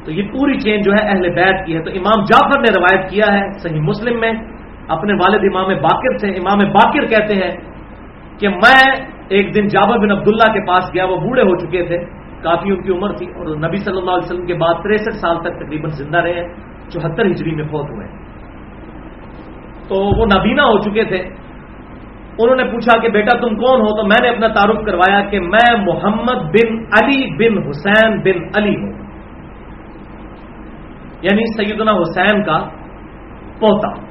تو 0.05 0.11
یہ 0.11 0.23
پوری 0.31 0.59
چین 0.59 0.81
جو 0.81 0.91
ہے 0.91 1.07
اہل 1.07 1.29
بیت 1.29 1.65
کی 1.65 1.75
ہے۔ 1.75 1.81
تو 1.83 1.91
امام 1.91 2.23
جعفر 2.23 2.59
نے 2.59 2.79
روایت 2.79 3.09
کیا 3.09 3.33
ہے 3.33 3.59
صحیح 3.59 3.81
مسلم 3.81 4.19
میں۔ 4.19 4.31
اپنے 4.87 5.13
والد 5.13 5.39
امام 5.43 5.67
باقر 5.81 6.17
سے 6.17 6.31
امام 6.31 6.57
باقر 6.57 7.05
کہتے 7.05 7.33
ہیں 7.35 7.51
کہ 8.39 8.49
میں 8.49 9.05
ایک 9.29 9.55
دن 9.55 9.67
جابر 9.67 9.97
بن 9.97 10.11
عبداللہ 10.11 10.53
کے 10.53 10.67
پاس 10.67 10.83
گیا، 10.93 11.05
وہ 11.05 11.17
بوڑھے 11.17 11.41
ہو 11.41 11.57
چکے 11.57 11.83
تھے۔ 11.83 11.97
کافی 12.43 12.71
ان 12.71 12.81
کی 12.81 12.91
عمر 12.91 13.11
تھی 13.11 13.25
اور 13.25 13.55
نبی 13.55 13.77
صلی 13.77 13.97
اللہ 13.97 14.11
علیہ 14.11 14.25
وسلم 14.25 14.45
کے 14.45 14.53
بعد 14.53 14.73
تریسٹھ 14.83 15.15
سال 15.15 15.37
تک 15.39 15.65
تقریباً 15.65 15.89
زندہ 15.89 16.17
رہے۔ 16.17 16.33
ہیں 16.33 16.47
چوہتر 16.89 17.25
ہجری 17.25 17.55
میں 17.55 17.63
فوت 17.63 17.89
ہوئے۔ 17.89 18.07
تو 19.87 20.19
وہ 20.19 20.25
نابینا 20.25 20.63
ہو 20.63 20.79
چکے 20.79 21.03
تھے۔ 21.03 21.46
انہوں 22.39 22.55
نے 22.55 22.63
پوچھا 22.63 22.99
کہ 22.99 23.09
بیٹا 23.09 23.37
تم 23.37 23.55
کون 23.55 23.81
ہو؟ 23.81 24.01
تو 24.01 24.07
میں 24.07 24.21
نے 24.21 24.29
اپنا 24.29 24.47
تعارف 24.47 24.85
کروایا 24.85 25.21
کہ 25.21 25.39
میں 25.39 25.77
محمد 25.79 26.35
بن 26.35 26.79
علی 26.79 27.35
بن 27.35 27.67
حسین 27.67 28.19
بن 28.19 28.49
علی 28.55 28.75
ہوں۔ 28.75 28.93
یعنی 31.21 31.43
سیدنا 31.57 31.91
حسین 31.91 32.43
کا 32.43 32.59
پوتا۔ 33.59 34.07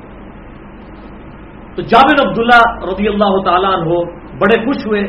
تو 1.74 1.83
جابر 1.83 2.29
عبداللہ 2.29 2.85
رضی 2.85 3.09
اللہ 3.09 3.43
تعالیٰ 3.45 3.72
عنہ 3.72 3.89
بڑے 4.39 4.64
خوش 4.64 4.87
ہوئے 4.87 5.01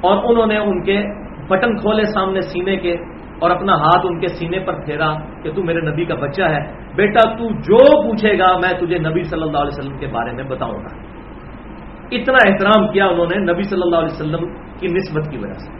اور 0.00 0.24
انہوں 0.24 0.46
نے 0.46 0.56
ان 0.56 0.82
کے 0.82 1.02
بٹن 1.48 1.76
کھولے 1.76 2.02
سامنے 2.02 2.40
سینے 2.40 2.76
کے 2.76 2.96
اور 3.38 3.50
اپنا 3.50 3.72
ہاتھ 3.72 4.06
ان 4.06 4.20
کے 4.20 4.26
سینے 4.26 4.58
پر 4.58 4.84
پھیرا 4.84 5.14
کہ 5.42 5.52
تو 5.52 5.62
میرے 5.62 5.80
نبی 5.80 6.04
کا 6.04 6.14
بچہ 6.14 6.42
ہے۔ 6.42 6.92
بیٹا 6.96 7.32
تو 7.32 7.48
جو 7.48 8.02
پوچھے 8.02 8.38
گا 8.38 8.56
میں 8.56 8.80
تجھے 8.80 8.98
نبی 8.98 9.22
صلی 9.22 9.42
اللہ 9.42 9.58
علیہ 9.58 9.78
وسلم 9.78 9.98
کے 9.98 10.06
بارے 10.06 10.32
میں 10.32 10.44
بتاؤں 10.44 10.74
گا۔ 10.74 11.15
اتنا 12.10 12.38
احترام 12.46 12.88
کیا 12.88 13.06
انہوں 13.06 13.26
نے 13.26 13.52
نبی 13.52 13.62
صلی 13.62 13.82
اللہ 13.82 13.96
علیہ 13.96 14.14
وسلم 14.14 14.46
کی 14.78 14.86
نسبت 14.86 15.30
کی 15.30 15.38
وجہ 15.38 15.52
سے۔ 15.52 15.70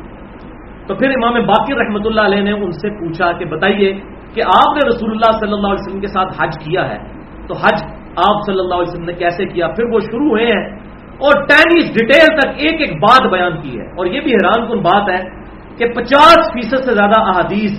تو 0.86 0.94
پھر 0.94 1.10
امام 1.10 1.34
باقی 1.34 1.74
رحمۃ 1.74 2.04
اللہ 2.04 2.20
علیہ 2.20 2.40
نے 2.40 2.52
ان 2.52 2.70
سے 2.70 2.90
پوچھا 2.90 3.32
کہ 3.32 3.44
بتائیے 3.44 3.92
کہ 4.34 4.42
آپ 4.42 4.76
نے 4.76 4.88
رسول 4.88 5.10
اللہ 5.10 5.38
صلی 5.38 5.52
اللہ 5.52 5.66
علیہ 5.66 5.86
وسلم 5.86 6.00
کے 6.00 6.06
ساتھ 6.06 6.42
حج 6.42 6.64
کیا 6.64 6.88
ہے؟ 6.88 6.98
تو 7.48 7.54
حج 7.54 7.82
آپ 8.16 8.36
صلی 8.46 8.58
اللہ 8.58 8.74
علیہ 8.74 8.88
وسلم 8.88 9.04
نے 9.04 9.12
کیسے 9.12 9.46
کیا؟ 9.46 9.68
پھر 9.68 9.84
وہ 9.84 10.00
شروع 10.00 10.28
ہوئے 10.28 10.46
ہیں 10.46 10.64
اور 10.96 11.46
ٹینیز 11.46 11.94
ڈیٹیل 11.94 12.38
تک 12.38 12.48
ایک 12.56 12.80
ایک 12.80 12.92
بات 12.96 13.30
بیان 13.30 13.60
کی 13.60 13.80
ہے۔ 13.80 13.84
اور 13.84 14.06
یہ 14.06 14.20
بھی 14.20 14.32
حیران 14.32 14.66
کن 14.66 14.78
بات 14.78 15.10
ہے 15.10 15.24
کہ 15.76 15.86
پچاس 15.86 16.52
فیصد 16.52 16.84
سے 16.84 16.94
زیادہ 16.94 17.20
احادیث 17.20 17.72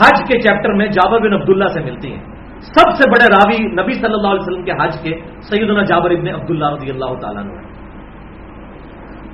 حج 0.00 0.28
کے 0.28 0.38
چیپٹر 0.38 0.72
میں 0.72 0.86
جابر 0.86 1.18
بن 1.18 1.32
عبداللہ 1.32 1.64
سے 1.64 1.80
ملتی 1.80 2.12
ہیں۔ 2.12 2.24
سب 2.60 2.90
سے 2.90 3.10
بڑے 3.10 3.26
راوی 3.26 3.82
نبی 3.82 3.92
صلی 3.92 4.14
اللہ 4.14 4.28
علیہ 4.28 4.40
وسلم 4.40 4.64
کے 4.64 4.72
حج 4.72 5.02
کے 5.02 5.20
سیدنا 5.40 5.82
جابر 5.82 6.10
ابن 6.10 6.28
عبداللہ 6.28 6.66
رضی 6.66 6.90
اللہ 6.90 7.14
تعالیٰ 7.20 7.44
نے 7.44 7.69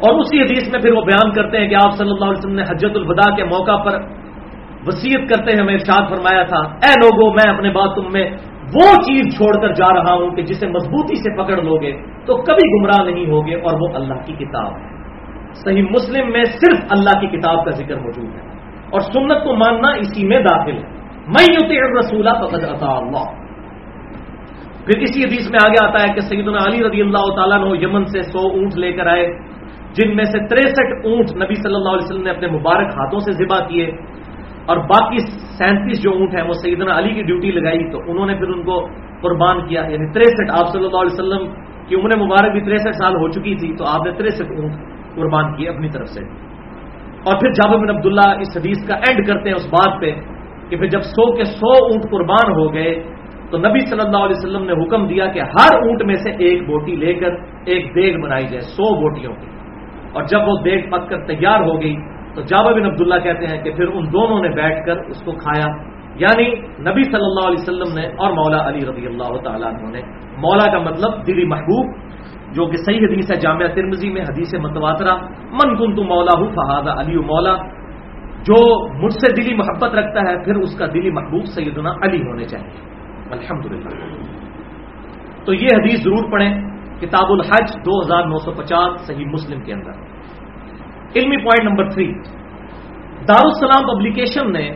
اور 0.00 0.14
اسی 0.14 0.40
حدیث 0.40 0.72
میں 0.72 0.80
پھر 0.80 0.92
وہ 0.92 1.00
بیان 1.00 1.32
کرتے 1.32 1.58
ہیں 1.58 1.68
کہ 1.68 1.74
آپ 1.74 1.92
صلی 1.96 2.10
اللہ 2.10 2.24
علیہ 2.24 2.38
وسلم 2.38 2.54
نے 2.54 2.62
حجت 2.62 2.96
الوداع 2.96 3.36
کے 3.36 3.44
موقع 3.44 3.76
پر 3.84 3.94
وسیعت 4.86 5.28
کرتے 5.28 5.52
ہیں 5.52 5.60
ہمیں 5.60 5.74
ارشاد 5.74 6.10
فرمایا 6.10 6.42
تھا، 6.42 6.58
اے 6.84 6.92
لوگوں 7.04 7.30
میں 7.34 7.54
اپنے 7.54 7.70
بات 7.70 7.94
تم 7.94 8.12
میں 8.12 8.30
وہ 8.74 8.88
چیز 9.06 9.22
چھوڑ 9.36 9.52
کر 9.60 9.72
جا 9.72 9.88
رہا 9.94 10.12
ہوں 10.12 10.30
کہ 10.30 10.42
جسے 10.42 10.66
مضبوطی 10.66 11.16
سے 11.16 11.30
پکڑ 11.36 11.56
لو 11.62 11.76
گے 11.76 11.92
تو 12.26 12.36
کبھی 12.36 12.66
گمراہ 12.72 13.04
نہیں 13.04 13.30
ہوگے 13.30 13.54
اور 13.54 13.80
وہ 13.80 13.88
اللہ 13.94 14.20
کی 14.26 14.32
کتاب 14.32 14.76
ہے۔ 14.76 14.84
صحیح 15.54 15.82
مسلم 15.82 16.30
میں 16.32 16.44
صرف 16.44 16.78
اللہ 16.90 17.18
کی 17.20 17.26
کتاب 17.26 17.64
کا 17.64 17.70
ذکر 17.70 17.96
موجود 17.96 18.28
ہے 18.34 18.44
اور 18.90 19.00
سنت 19.00 19.44
کو 19.44 19.56
ماننا 19.56 19.88
اسی 19.88 20.26
میں 20.26 20.38
داخل 20.38 20.76
ہے۔ 20.76 20.88
میں 21.26 21.46
یوتی 21.52 21.80
رسولہ 21.98 22.30
فقد 22.40 22.64
عطا 22.64 22.92
اللہ 22.96 23.26
پھر 24.86 25.00
اسی 25.00 25.20
حدیث 25.22 25.50
میں 25.50 25.58
آگے 25.64 25.84
آتا 25.84 26.02
ہے 26.02 26.14
کہ 26.14 26.20
سیدنا 26.20 26.58
علی 26.68 26.84
رضی 26.84 27.00
اللہ 27.00 27.26
تعالیٰ 27.36 27.58
نے 27.64 27.78
یمن 27.82 28.04
سے 28.04 28.22
سو 28.22 28.46
اونٹ 28.48 28.76
لے 28.76 28.92
کر 28.92 29.06
آئے۔ 29.06 29.26
جن 29.96 30.16
میں 30.16 30.24
سے 30.24 30.38
تریسٹھ 30.46 31.06
اونٹ 31.06 31.32
نبی 31.36 31.54
صلی 31.54 31.74
اللہ 31.74 31.88
علیہ 31.88 32.04
وسلم 32.04 32.22
نے 32.22 32.30
اپنے 32.30 32.48
مبارک 32.48 32.88
ہاتھوں 32.96 33.18
سے 33.18 33.32
ذبح 33.32 33.60
کیے 33.68 33.86
اور 34.66 34.76
باقی 34.76 35.18
سینتیس 35.58 36.02
جو 36.02 36.10
اونٹ 36.10 36.34
ہیں 36.34 36.42
وہ 36.42 36.52
سیدنا 36.52 36.98
علی 36.98 37.14
کی 37.14 37.22
ڈیوٹی 37.22 37.50
لگائی 37.50 37.90
تو 37.90 37.98
انہوں 38.10 38.26
نے 38.26 38.34
پھر 38.34 38.48
ان 38.48 38.62
کو 38.62 38.86
قربان 39.20 39.66
کیا 39.68 39.82
یعنی 39.88 40.12
تریسٹھ 40.12 40.50
آپ 40.50 40.72
صلی 40.72 40.84
اللہ 40.84 40.96
علیہ 40.96 41.14
وسلم 41.14 41.46
کی 41.88 41.94
عمر 41.94 42.16
مبارک 42.18 42.52
بھی 42.52 42.60
تریسٹھ 42.60 42.96
سال 42.96 43.16
ہو 43.16 43.28
چکی 43.28 43.54
تھی 43.54 43.76
تو 43.76 43.84
آپ 43.84 44.06
نے 44.06 44.12
تریسٹھ 44.12 44.52
اونٹ 44.52 44.72
قربان 45.14 45.56
کیے 45.56 45.68
اپنی 45.68 45.88
طرف 45.88 46.08
سے۔ 46.08 46.20
اور 47.24 47.38
پھر 47.40 47.50
جابر 47.50 47.78
بن 47.78 47.90
عبداللہ 47.90 48.28
اس 48.40 48.56
حدیث 48.56 48.86
کا 48.88 48.94
اینڈ 48.94 49.26
کرتے 49.26 49.48
ہیں 49.48 49.56
اس 49.56 49.66
بات 49.66 50.00
پہ 50.00 50.10
کہ 50.68 50.76
پھر 50.76 50.86
جب 50.86 51.00
سو 51.00 51.32
کے 51.32 51.44
سو 51.44 51.72
اونٹ 51.84 52.10
قربان 52.10 52.52
ہو 52.52 52.74
گئے 52.74 52.94
تو 53.50 53.58
نبی 53.58 53.80
صلی 53.86 54.04
اللہ 54.04 54.16
علیہ 54.16 54.36
وسلم 54.36 54.64
نے 54.64 54.72
حکم 54.72 55.06
دیا 55.06 55.26
کہ 55.26 55.40
ہر 55.40 55.76
اونٹ 55.76 56.02
میں 56.02 56.14
سے 56.14 56.30
ایک 56.38 56.66
بوٹی 56.66 56.96
لے 56.96 57.14
کر 57.14 57.34
ایک 57.64 57.94
دیگ 57.94 58.20
بنائی 58.20 58.46
جائے، 58.46 58.60
سو 58.60 58.94
بوٹیوں 59.00 59.32
کی۔ 59.32 59.55
اور 60.16 60.24
جب 60.24 60.38
وہ 60.48 60.58
دیگ 60.64 60.90
پک 60.90 61.08
کر 61.08 61.26
تیار 61.26 61.60
ہو 61.60 61.80
گئی، 61.82 61.96
تو 62.34 62.42
جابر 62.42 62.72
بن 62.72 62.84
عبداللہ 62.84 63.14
کہتے 63.14 63.46
ہیں 63.46 63.62
کہ 63.62 63.72
پھر 63.72 63.86
ان 63.88 64.12
دونوں 64.12 64.40
نے 64.40 64.48
بیٹھ 64.48 64.86
کر 64.86 64.96
اس 64.96 65.22
کو 65.22 65.32
کھایا۔ 65.32 65.96
یعنی 66.14 66.54
نبی 66.60 67.02
صلی 67.02 67.24
اللہ 67.24 67.48
علیہ 67.48 67.62
وسلم 67.62 67.98
نے 67.98 68.06
اور 68.06 68.32
مولا 68.32 68.68
علی 68.68 68.78
رضی 68.78 69.06
اللہ 69.06 69.40
تعالیٰ 69.44 69.68
عنہ 69.68 69.90
نے۔ 69.90 70.00
مولا 70.38 70.72
کا 70.72 70.78
مطلب 70.78 71.26
دلی 71.26 71.44
محبوب، 71.44 71.96
جو 72.54 72.66
کہ 72.66 72.76
صحیح 72.76 72.98
حدیث 72.98 73.30
ہے 73.30 73.36
جامعہ 73.36 73.68
ترمزی 73.74 74.10
میں، 74.10 74.22
حدیث 74.22 74.54
متواترہ۔ 74.54 75.14
من 75.52 75.76
کن 75.76 75.96
تو 75.96 76.04
مولا 76.04 76.38
ہوں 76.38 76.48
فہذا 76.48 77.00
علی 77.00 77.16
مولا۔ 77.16 77.56
جو 78.42 78.88
مجھ 79.04 79.12
سے 79.12 79.42
دلی 79.42 79.54
محبت 79.54 79.94
رکھتا 79.94 80.30
ہے، 80.30 80.44
پھر 80.44 80.54
اس 80.54 80.78
کا 80.78 80.86
دلی 80.86 81.10
محبوب 81.10 81.44
سیدنا 81.44 81.90
علی 81.90 82.22
ہونے 82.22 82.44
چاہیے۔ 82.44 82.80
الحمد 83.30 83.66
تو 85.44 85.54
یہ 85.54 85.68
حدیث 85.72 86.04
ضرور 86.04 86.32
پڑھیں۔ 86.32 86.62
کتاب 87.00 87.32
الحج 87.32 87.76
دو 87.76 88.00
ہزار 88.00 88.24
نو 88.24 88.38
سو 88.38 88.52
پچاس، 88.52 89.06
صحیح 89.06 89.24
مسلم 89.26 89.60
کے 89.60 89.72
اندر۔ 89.72 90.05
علمی 91.16 91.36
point 91.36 91.70
number 91.70 91.90
three 91.90 92.12
Darussalam 93.28 93.86
publication 93.86 94.52
نے 94.52 94.70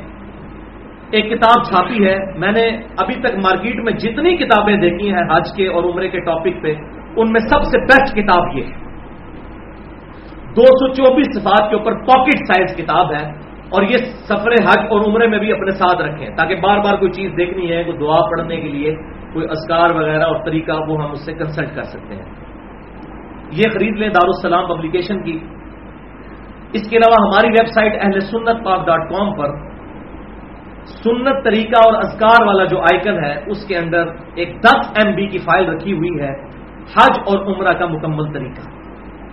ایک 1.11 1.31
کتاب 1.31 1.65
چھاپی 1.65 2.07
ہے۔ 2.07 2.17
میں 2.37 2.53
نے 2.53 2.69
ابھی 2.99 3.15
تک 3.15 3.35
مارکیٹ 3.37 3.77
میں 3.77 3.93
جتنی 3.93 4.37
کتابیں 4.37 4.77
دیکھی 4.77 5.13
ہیں 5.13 5.37
حج 5.37 5.53
کے 5.57 5.67
اور 5.67 5.85
عمرے 5.85 6.09
کے 6.09 6.21
ٹاپک 6.21 6.63
پہ، 6.63 6.75
ان 7.17 7.33
میں 7.33 7.41
سب 7.41 7.63
سے 7.63 7.79
بیسٹ 7.79 8.17
کتاب 8.17 8.59
یہ 8.59 8.65
ہے۔ 8.65 8.91
دو 10.57 10.63
سو 10.63 10.95
چوبیس 10.95 11.27
صفات 11.35 11.71
کے 11.71 11.77
اوپر 11.77 11.95
پاکٹ 11.95 12.35
سائز 12.35 12.77
کتاب 12.77 13.13
ہے 13.13 13.29
اور 13.69 13.83
یہ 13.83 13.97
سفر 13.99 14.53
حج 14.53 14.79
اور 14.91 15.11
عمرے 15.11 15.27
میں 15.27 15.39
بھی 15.39 15.53
اپنے 15.53 15.71
ساتھ 15.71 16.03
رکھیں۔ 16.03 16.29
تاکہ 16.29 16.57
بار 16.57 16.79
بار 16.79 16.97
کوئی 16.97 17.13
چیز 17.13 17.31
دیکھنی 17.37 17.73
ہے، 17.73 17.85
کوئی 17.85 17.99
دعا 17.99 18.21
پڑھنے 18.31 18.57
کے 18.57 18.69
لیے، 18.69 18.95
کوئی 19.33 19.47
اسکار 19.51 19.95
وغیرہ 19.95 20.23
اور 20.23 20.45
طریقہ، 20.45 20.73
وہ 20.89 21.05
ہم 21.05 21.11
اس 21.11 21.27
سے 21.27 21.33
کنسلٹ 21.33 21.75
کر 21.75 21.83
سکتے 21.83 22.15
ہیں۔ 22.15 22.25
یہ 23.53 23.65
خرید 23.75 23.97
لیں 23.97 24.09
دارالسلام 24.09 24.67
پبلیکیشن 24.67 25.23
کی۔ 25.23 25.39
اس 26.73 26.91
کے 26.91 26.97
علاوہ 26.97 27.27
ہماری 27.27 27.49
ویب 27.49 27.67
سائٹ 27.67 27.93
اہل 28.01 28.21
سنت 28.21 28.65
پاک 28.65 28.87
ڈاٹ 28.87 29.11
کام 29.11 29.35
پر 29.35 29.71
سنت 30.87 31.45
طریقہ 31.45 31.81
اور 31.85 31.95
اسکار 31.95 32.47
والا 32.47 32.65
جو 32.65 32.81
آئکن 32.81 33.25
ہے، 33.25 33.35
اس 33.47 33.67
کے 33.67 33.77
اندر 33.77 34.05
ایک 34.35 34.61
دس 34.61 35.05
ایم 35.05 35.15
بی 35.15 35.27
کی 35.27 35.39
فائل 35.39 35.69
رکھی 35.69 35.93
ہوئی 35.93 36.21
ہے، 36.21 36.33
حج 36.95 37.19
اور 37.27 37.39
عمرہ 37.39 37.73
کا 37.73 37.87
مکمل 37.87 38.33
طریقہ۔ 38.33 38.69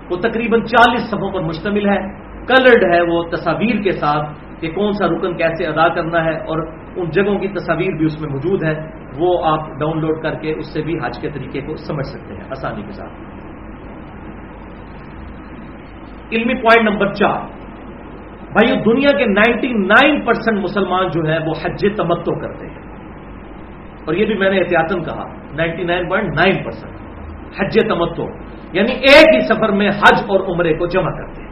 وہ 0.09 0.17
تقریباً 0.17 0.61
چالیس 0.61 1.01
صفوں 1.01 1.31
پر 1.31 1.41
مشتمل 1.41 1.89
ہے۔ 1.89 2.27
کلرڈ 2.47 2.93
ہے 2.93 3.01
وہ 3.01 3.23
تصاویر 3.23 3.81
کے 3.81 3.91
ساتھ 3.91 4.29
کہ 4.61 4.71
کون 4.71 4.93
سا 4.93 5.07
رکن 5.07 5.37
کیسے 5.37 5.65
ادا 5.65 5.87
کرنا 5.87 6.25
ہے 6.25 6.35
اور 6.35 6.67
ان 6.95 7.09
جگہوں 7.09 7.39
کی 7.39 7.47
تصاویر 7.47 7.91
بھی 7.91 8.05
اس 8.05 8.21
میں 8.21 8.29
موجود 8.29 8.63
ہے 8.63 8.73
وہ 9.17 9.45
آپ 9.45 9.79
ڈاؤن 9.79 10.01
لوڈ 10.01 10.23
کر 10.23 10.33
کے 10.33 10.53
اس 10.53 10.73
سے 10.73 10.81
بھی 10.81 10.97
حج 10.97 11.19
کے 11.21 11.29
طریقے 11.29 11.61
کو 11.61 11.75
سمجھ 11.75 12.05
سکتے 12.05 12.33
ہیں 12.33 12.43
آسانی 12.49 12.81
کے 12.81 12.91
ساتھ۔ 12.91 13.36
علمی 16.31 16.53
پوائنٹ 16.53 16.89
نمبر 16.89 17.13
چار۔ 17.13 17.57
بھائی 18.51 18.81
دنیا 18.81 19.17
کے 19.17 19.25
نائنٹی 19.25 19.67
نائن 19.67 20.21
پرسینٹ 20.21 20.59
مسلمان 20.63 21.07
جو 21.07 21.31
ہے 21.31 21.37
وہ 21.37 21.53
حج 21.63 21.85
تمتو 21.97 22.39
کرتے 22.39 22.67
ہیں۔ 22.67 22.87
اور 24.05 24.13
یہ 24.13 24.25
بھی 24.25 24.35
میں 24.35 24.49
نے 24.49 24.57
احتیاطن 24.57 25.03
کہا، 25.03 25.23
ninety 25.53 25.83
nine 25.83 26.07
point 26.07 26.35
nine 26.35 26.63
percent 26.63 26.97
حج 27.61 27.79
تمتو 27.87 28.27
یعنی 28.73 28.91
ایک 28.91 29.35
ہی 29.35 29.41
سفر 29.41 29.69
میں 29.69 29.89
حج 29.89 30.23
اور 30.27 30.39
عمرے 30.39 30.73
کو 30.73 30.85
جمع 30.85 31.11
کرتے 31.11 31.41
ہیں۔ 31.41 31.47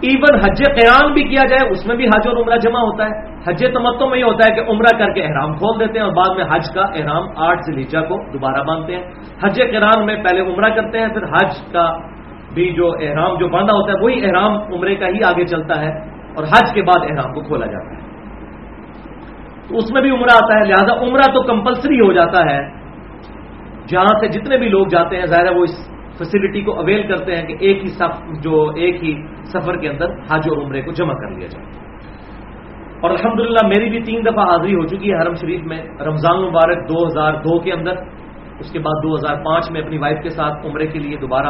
ایون 0.00 0.40
حج 0.40 0.62
قیام 0.66 1.12
بھی 1.12 1.24
کیا 1.24 1.46
جائے، 1.46 1.70
اس 1.70 1.86
میں 1.86 1.96
بھی 1.96 2.04
حج 2.04 2.28
اور 2.28 2.36
عمرہ 2.36 2.56
جمع 2.56 2.78
ہوتا 2.78 3.06
ہے۔ 3.06 3.34
حج 3.48 3.64
تمتو 3.74 4.08
میں 4.08 4.18
یہ 4.18 4.24
ہوتا 4.24 4.52
ہے 4.52 4.54
کہ 4.54 4.70
عمرہ 4.70 4.98
کر 4.98 5.12
کے 5.12 5.22
احرام 5.22 5.54
کھول 5.54 5.80
دیتے 5.80 5.98
ہیں 5.98 6.06
اور 6.06 6.12
بعد 6.12 6.36
میں 6.36 6.44
حج 6.44 6.70
کا 6.74 6.82
احرام 6.82 7.24
آٹھ 7.36 7.60
سے 7.60 7.72
لیچا 7.72 8.00
کو 8.00 8.32
دوبارہ 8.32 8.62
باندھتے 8.62 8.96
ہیں۔ 8.96 9.02
حج 9.44 9.62
قرآن 9.72 10.06
میں 10.06 10.16
پہلے 10.16 10.40
عمرہ 10.40 10.68
کرتے 10.74 10.98
ہیں، 10.98 11.08
پھر 11.08 11.24
حج 11.24 11.72
کا 11.72 11.92
بھی 12.54 12.72
جو 12.72 12.92
احرام 13.00 13.38
جو 13.38 13.48
باندھا 13.48 13.74
ہوتا 13.74 13.92
ہے، 13.92 14.04
وہی 14.04 14.24
احرام 14.24 14.52
عمرے 14.74 14.96
کا 14.96 15.06
ہی 15.06 15.24
آگے 15.24 15.46
چلتا 15.46 15.80
ہے 15.80 15.90
اور 16.34 16.44
حج 16.44 16.74
کے 16.74 16.82
بعد 16.82 17.10
احرام 17.10 17.32
کو 17.32 17.40
کھولا 17.40 17.66
جاتا 17.66 17.96
ہے۔ 17.96 18.02
تو 19.68 19.76
اس 19.76 19.92
میں 19.92 20.02
بھی 20.02 20.10
عمرہ 20.10 20.44
آتا 20.44 20.54
ہے، 20.54 20.64
لہذا 20.64 21.00
عمرہ 21.00 21.34
تو 21.34 21.42
کمپلسری 21.42 22.00
ہو 22.00 22.12
جاتا 22.12 22.50
ہے۔ 22.50 22.82
جہاں 23.88 24.18
سے 24.20 24.28
جتنے 24.28 24.58
بھی 24.58 24.68
لوگ 24.68 24.86
جاتے 24.86 25.16
ہیں، 25.16 25.26
ظاہر 25.26 25.52
ہے 25.52 25.54
وہ 25.54 25.62
اس 25.62 25.92
فیسلٹی 26.18 26.60
کو 26.60 26.78
اویل 26.78 27.02
کرتے 27.02 27.36
ہیں 27.36 27.46
کہ 27.46 27.54
ایک 27.60 27.78
ہی 27.78 27.86
سف، 27.86 28.42
جو 28.42 28.70
ایک 28.76 29.04
ہی 29.04 29.14
سفر 29.44 29.76
کے 29.76 29.88
اندر 29.88 30.10
حج 30.10 30.48
اور 30.48 30.62
عمرے 30.62 30.82
کو 30.82 30.92
جمع 30.92 31.12
کر 31.12 31.30
لیا 31.30 31.46
جائے۔ 31.46 31.66
اور 33.00 33.10
الحمدللہ 33.10 33.66
میری 33.66 33.90
بھی 33.90 34.02
تین 34.02 34.24
دفعہ 34.24 34.44
حاضری 34.44 34.74
ہو 34.74 34.86
چکی 34.86 35.12
ہے 35.12 35.22
حرم 35.22 35.34
شریف 35.34 35.60
میں، 35.64 35.82
رمضان 36.00 36.42
مبارک 36.42 36.88
دو 36.88 37.06
ہزار 37.06 37.32
دو 37.32 37.60
کے 37.60 37.72
اندر۔ 37.72 37.92
اس 38.58 38.72
کے 38.72 38.78
بعد 38.78 39.02
دو 39.02 39.14
ہزار 39.14 39.44
پانچ 39.44 39.70
میں 39.70 39.80
اپنی 39.80 39.98
وائف 39.98 40.18
کے 40.22 40.28
ساتھ 40.28 40.66
عمرے 40.66 40.86
کے 40.86 40.98
لیے 40.98 41.16
دوبارہ 41.16 41.46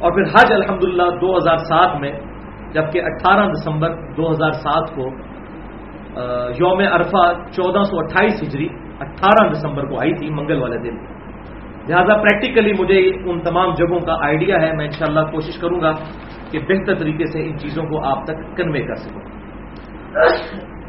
اور 0.00 0.12
پھر 0.12 0.24
حج 0.32 0.52
الحمدللہ 0.52 1.08
دو 1.20 1.36
ہزار 1.36 1.58
سات 1.68 2.00
میں، 2.00 2.12
جبکہ 2.72 3.02
اٹھارہ 3.02 3.46
دسمبر 3.52 3.94
دو 4.16 4.30
ہزار 4.30 4.52
سات 4.64 4.94
کو 4.96 5.08
یوم 6.58 6.80
عرفہ 6.92 7.22
چودہ 7.52 7.82
سو 7.82 7.98
اٹھائیس 7.98 8.42
ہجری، 8.42 8.68
اٹھارہ 9.00 9.48
دسمبر 9.52 9.86
کو 9.86 10.00
آئی 10.00 10.12
تھی 10.14 10.28
منگل 10.30 10.60
والے 10.62 10.78
دن۔ 10.78 10.96
لہذا 11.88 12.14
پریکٹیکلی 12.22 12.72
مجھے 12.78 12.98
ان 13.24 13.40
تمام 13.40 13.74
جگہوں 13.78 14.00
کا 14.06 14.14
آئیڈیا 14.26 14.56
ہے، 14.62 14.70
میں 14.76 14.84
انشاءاللہ 14.84 15.24
کوشش 15.32 15.58
کروں 15.60 15.80
گا 15.80 15.92
کہ 16.50 16.58
بہتر 16.68 16.94
طریقے 16.94 17.26
سے 17.32 17.42
ان 17.42 17.58
چیزوں 17.58 17.84
کو 17.84 18.04
آپ 18.04 18.24
تک 18.26 18.40
کنوے 18.56 18.82
کر 18.86 18.94
سکوں۔ 19.02 19.22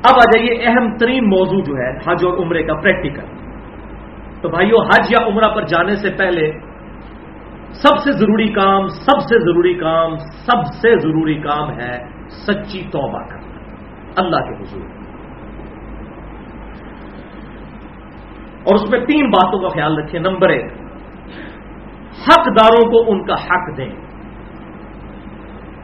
اب 0.07 0.15
آ 0.15 0.25
جائیے 0.31 0.53
اہم 0.67 0.85
ترین 0.97 1.29
موضوع 1.29 1.61
جو 1.67 1.75
ہے، 1.77 1.89
حج 2.05 2.25
اور 2.25 2.37
عمرے 2.43 2.63
کا 2.63 2.73
پریکٹیکل 2.81 3.25
تو 4.41 4.49
بھائیو، 4.49 4.81
حج 4.89 5.11
یا 5.11 5.25
عمرہ 5.27 5.53
پر 5.55 5.63
جانے 5.73 5.95
سے 6.01 6.09
پہلے 6.17 6.51
سب 7.71 7.97
سے 7.97 8.11
ضروری 8.11 8.47
کام، 8.47 8.87
سب 8.87 9.19
سے 9.19 9.39
ضروری 9.39 9.73
کام، 9.73 10.17
سب 10.17 10.65
سے 10.65 10.99
ضروری 10.99 11.35
کام 11.35 11.79
ہے 11.79 11.99
سچی 12.29 12.81
توبہ 12.81 13.19
کرنا۔ 13.19 13.47
اللہ 14.15 14.35
کے 14.35 14.63
حضور۔ 14.63 14.87
اور 18.63 18.75
اس 18.75 18.89
میں 18.89 18.99
تین 18.99 19.29
باتوں 19.29 19.59
کا 19.59 19.67
خیال 19.67 19.97
رکھیں۔ 19.97 20.19
نمبر 20.19 20.49
ایک، 20.49 20.65
حقداروں 22.27 22.91
کو 22.91 23.11
ان 23.11 23.25
کا 23.25 23.33
حق 23.33 23.77
دیں۔ 23.77 23.89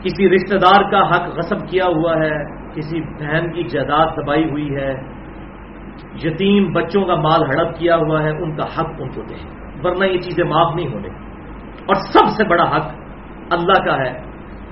کسی 0.04 0.30
رشتہ 0.30 0.56
دار 0.58 0.92
کا 0.92 1.10
حق 1.10 1.38
غصب 1.38 1.70
کیا 1.70 1.86
ہوا 1.86 2.16
ہے، 2.16 2.44
کسی 2.76 3.02
بہن 3.02 3.54
کی 3.54 3.64
جائیداد 3.64 4.06
دبائی 4.06 4.50
ہوئی 4.50 4.76
ہے، 4.76 4.96
یتیم 6.24 6.74
بچوں 6.74 7.06
کا 7.06 7.16
مال 7.16 7.42
ہڑپ 7.42 7.78
کیا 7.78 7.96
ہوا 7.96 8.24
ہے، 8.24 8.30
ان 8.30 8.56
کا 8.56 8.64
حق 8.64 8.90
ان 9.00 9.10
کو 9.10 9.22
دیں۔ 9.22 9.56
ورنہ 9.84 10.06
یہ 10.06 10.18
چیزیں 10.18 10.44
معاف 10.44 10.76
نہیں 10.76 10.94
ہونے۔ 10.94 11.23
اور 11.86 11.96
سب 11.96 12.30
سے 12.38 12.48
بڑا 12.48 12.64
حق 12.64 13.54
اللہ 13.54 13.84
کا 13.86 13.98
ہے 13.98 14.14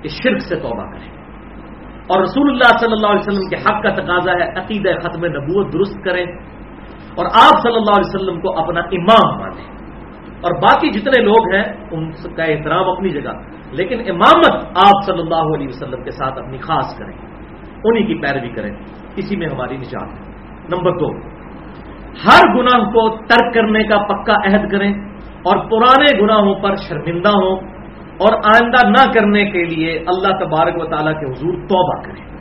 کہ 0.01 0.09
شرک 0.09 0.41
سے 0.41 0.55
توبہ 0.55 0.85
کریں 0.91 1.09
اور 2.07 2.21
رسول 2.21 2.49
اللہ 2.49 2.77
صلی 2.79 2.91
اللہ 2.91 3.07
علیہ 3.07 3.25
وسلم 3.27 3.49
کے 3.49 3.55
حق 3.55 3.83
کا 3.83 3.89
تقاضا 3.89 4.31
ہے 4.31 4.49
عقید 4.59 4.87
ختم 5.03 5.25
نبوت 5.25 5.73
درست 5.73 6.03
کریں 6.05 6.25
اور 7.15 7.25
آپ 7.25 7.61
صلی 7.61 7.75
اللہ 7.75 7.95
علیہ 7.97 8.15
وسلم 8.15 8.39
کو 8.41 8.59
اپنا 8.59 8.79
امام 8.79 9.39
مانیں 9.39 9.81
اور 10.41 10.51
باقی 10.61 10.89
جتنے 10.89 11.21
لوگ 11.21 11.53
ہیں، 11.53 11.63
ان 11.91 12.11
کا 12.35 12.43
احترام 12.43 12.89
اپنی 12.89 13.09
جگہ، 13.09 13.33
لیکن 13.71 13.99
امامت 14.09 14.55
آپ 14.85 15.05
صلی 15.05 15.19
اللہ 15.19 15.51
علیہ 15.55 15.67
وسلم 15.67 16.03
کے 16.03 16.11
ساتھ 16.11 16.39
اپنی 16.39 16.57
خاص 16.57 16.97
کریں 16.97 17.13
انہی 17.83 18.03
کی 18.03 18.15
پیروی 18.21 18.49
کریں 18.49 18.71
اسی 19.15 19.35
میں 19.35 19.47
ہماری 19.47 19.77
نجات 19.77 20.09
ہے۔ 20.09 20.23
نمبر 20.69 20.91
دو، 20.91 21.11
ہر 22.25 22.47
گناہ 22.55 22.83
کو 22.91 23.07
ترک 23.25 23.53
کرنے 23.53 23.83
کا 23.83 23.97
پکا 23.97 24.33
عہد 24.33 24.71
کریں۔ 24.71 24.93
اور 25.43 25.57
پرانے 25.57 26.21
گناہوں 26.21 26.55
پر 26.55 26.75
شرمندہ 26.75 27.29
ہوں 27.29 27.55
اور 28.17 28.33
آئندہ 28.33 28.87
نہ 28.87 29.11
کرنے 29.11 29.51
کے 29.51 29.65
لیے 29.65 29.99
اللہ 29.99 30.27
تبارک 30.27 30.73
و 30.75 30.85
تعالیٰ 30.85 31.13
کے 31.13 31.25
حضور 31.25 31.53
توبہ 31.53 32.01
کریں۔ 32.01 32.31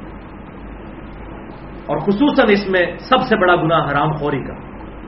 اور 1.87 1.99
خصوصاً 1.99 2.47
اس 2.51 2.69
میں 2.71 2.87
سب 2.99 3.23
سے 3.23 3.37
بڑا 3.37 3.57
گناہ 3.57 3.85
حرام 3.85 4.13
خوری 4.13 4.43
کا، 4.43 4.55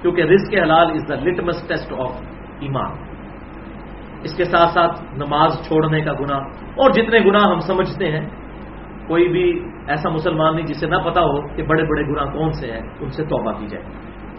کیونکہ 0.03 0.23
رزق 0.23 0.55
حلال 0.55 0.87
is 0.87 1.09
the 1.09 1.15
litmus 1.15 1.69
test 1.69 1.93
of 1.99 2.11
ایمان۔ 2.61 2.93
اس 4.23 4.37
کے 4.37 4.45
ساتھ 4.45 4.71
ساتھ 4.71 5.05
نماز 5.15 5.53
چھوڑنے 5.69 6.01
کا 6.01 6.13
گناہ، 6.13 6.41
اور 6.75 6.91
جتنے 6.91 7.19
گناہ 7.19 7.51
ہم 7.51 7.61
سمجھتے 7.61 8.13
ہیں، 8.13 8.31
کوئی 9.07 9.29
بھی 9.29 9.65
ایسا 9.89 10.09
مسلمان 10.09 10.57
نہیں 10.57 10.67
جسے 10.67 10.87
نہ 10.87 10.97
پتا 10.97 11.21
ہو 11.21 11.57
کہ 11.57 11.63
بڑے 11.63 11.83
بڑے 11.83 12.03
گناہ 12.03 12.33
کون 12.33 12.53
سے 12.53 12.73
ہیں، 12.73 12.83
ان 13.01 13.09
سے 13.09 13.25
توبہ 13.25 13.53
کی 13.53 13.67
جائے۔ 13.67 13.85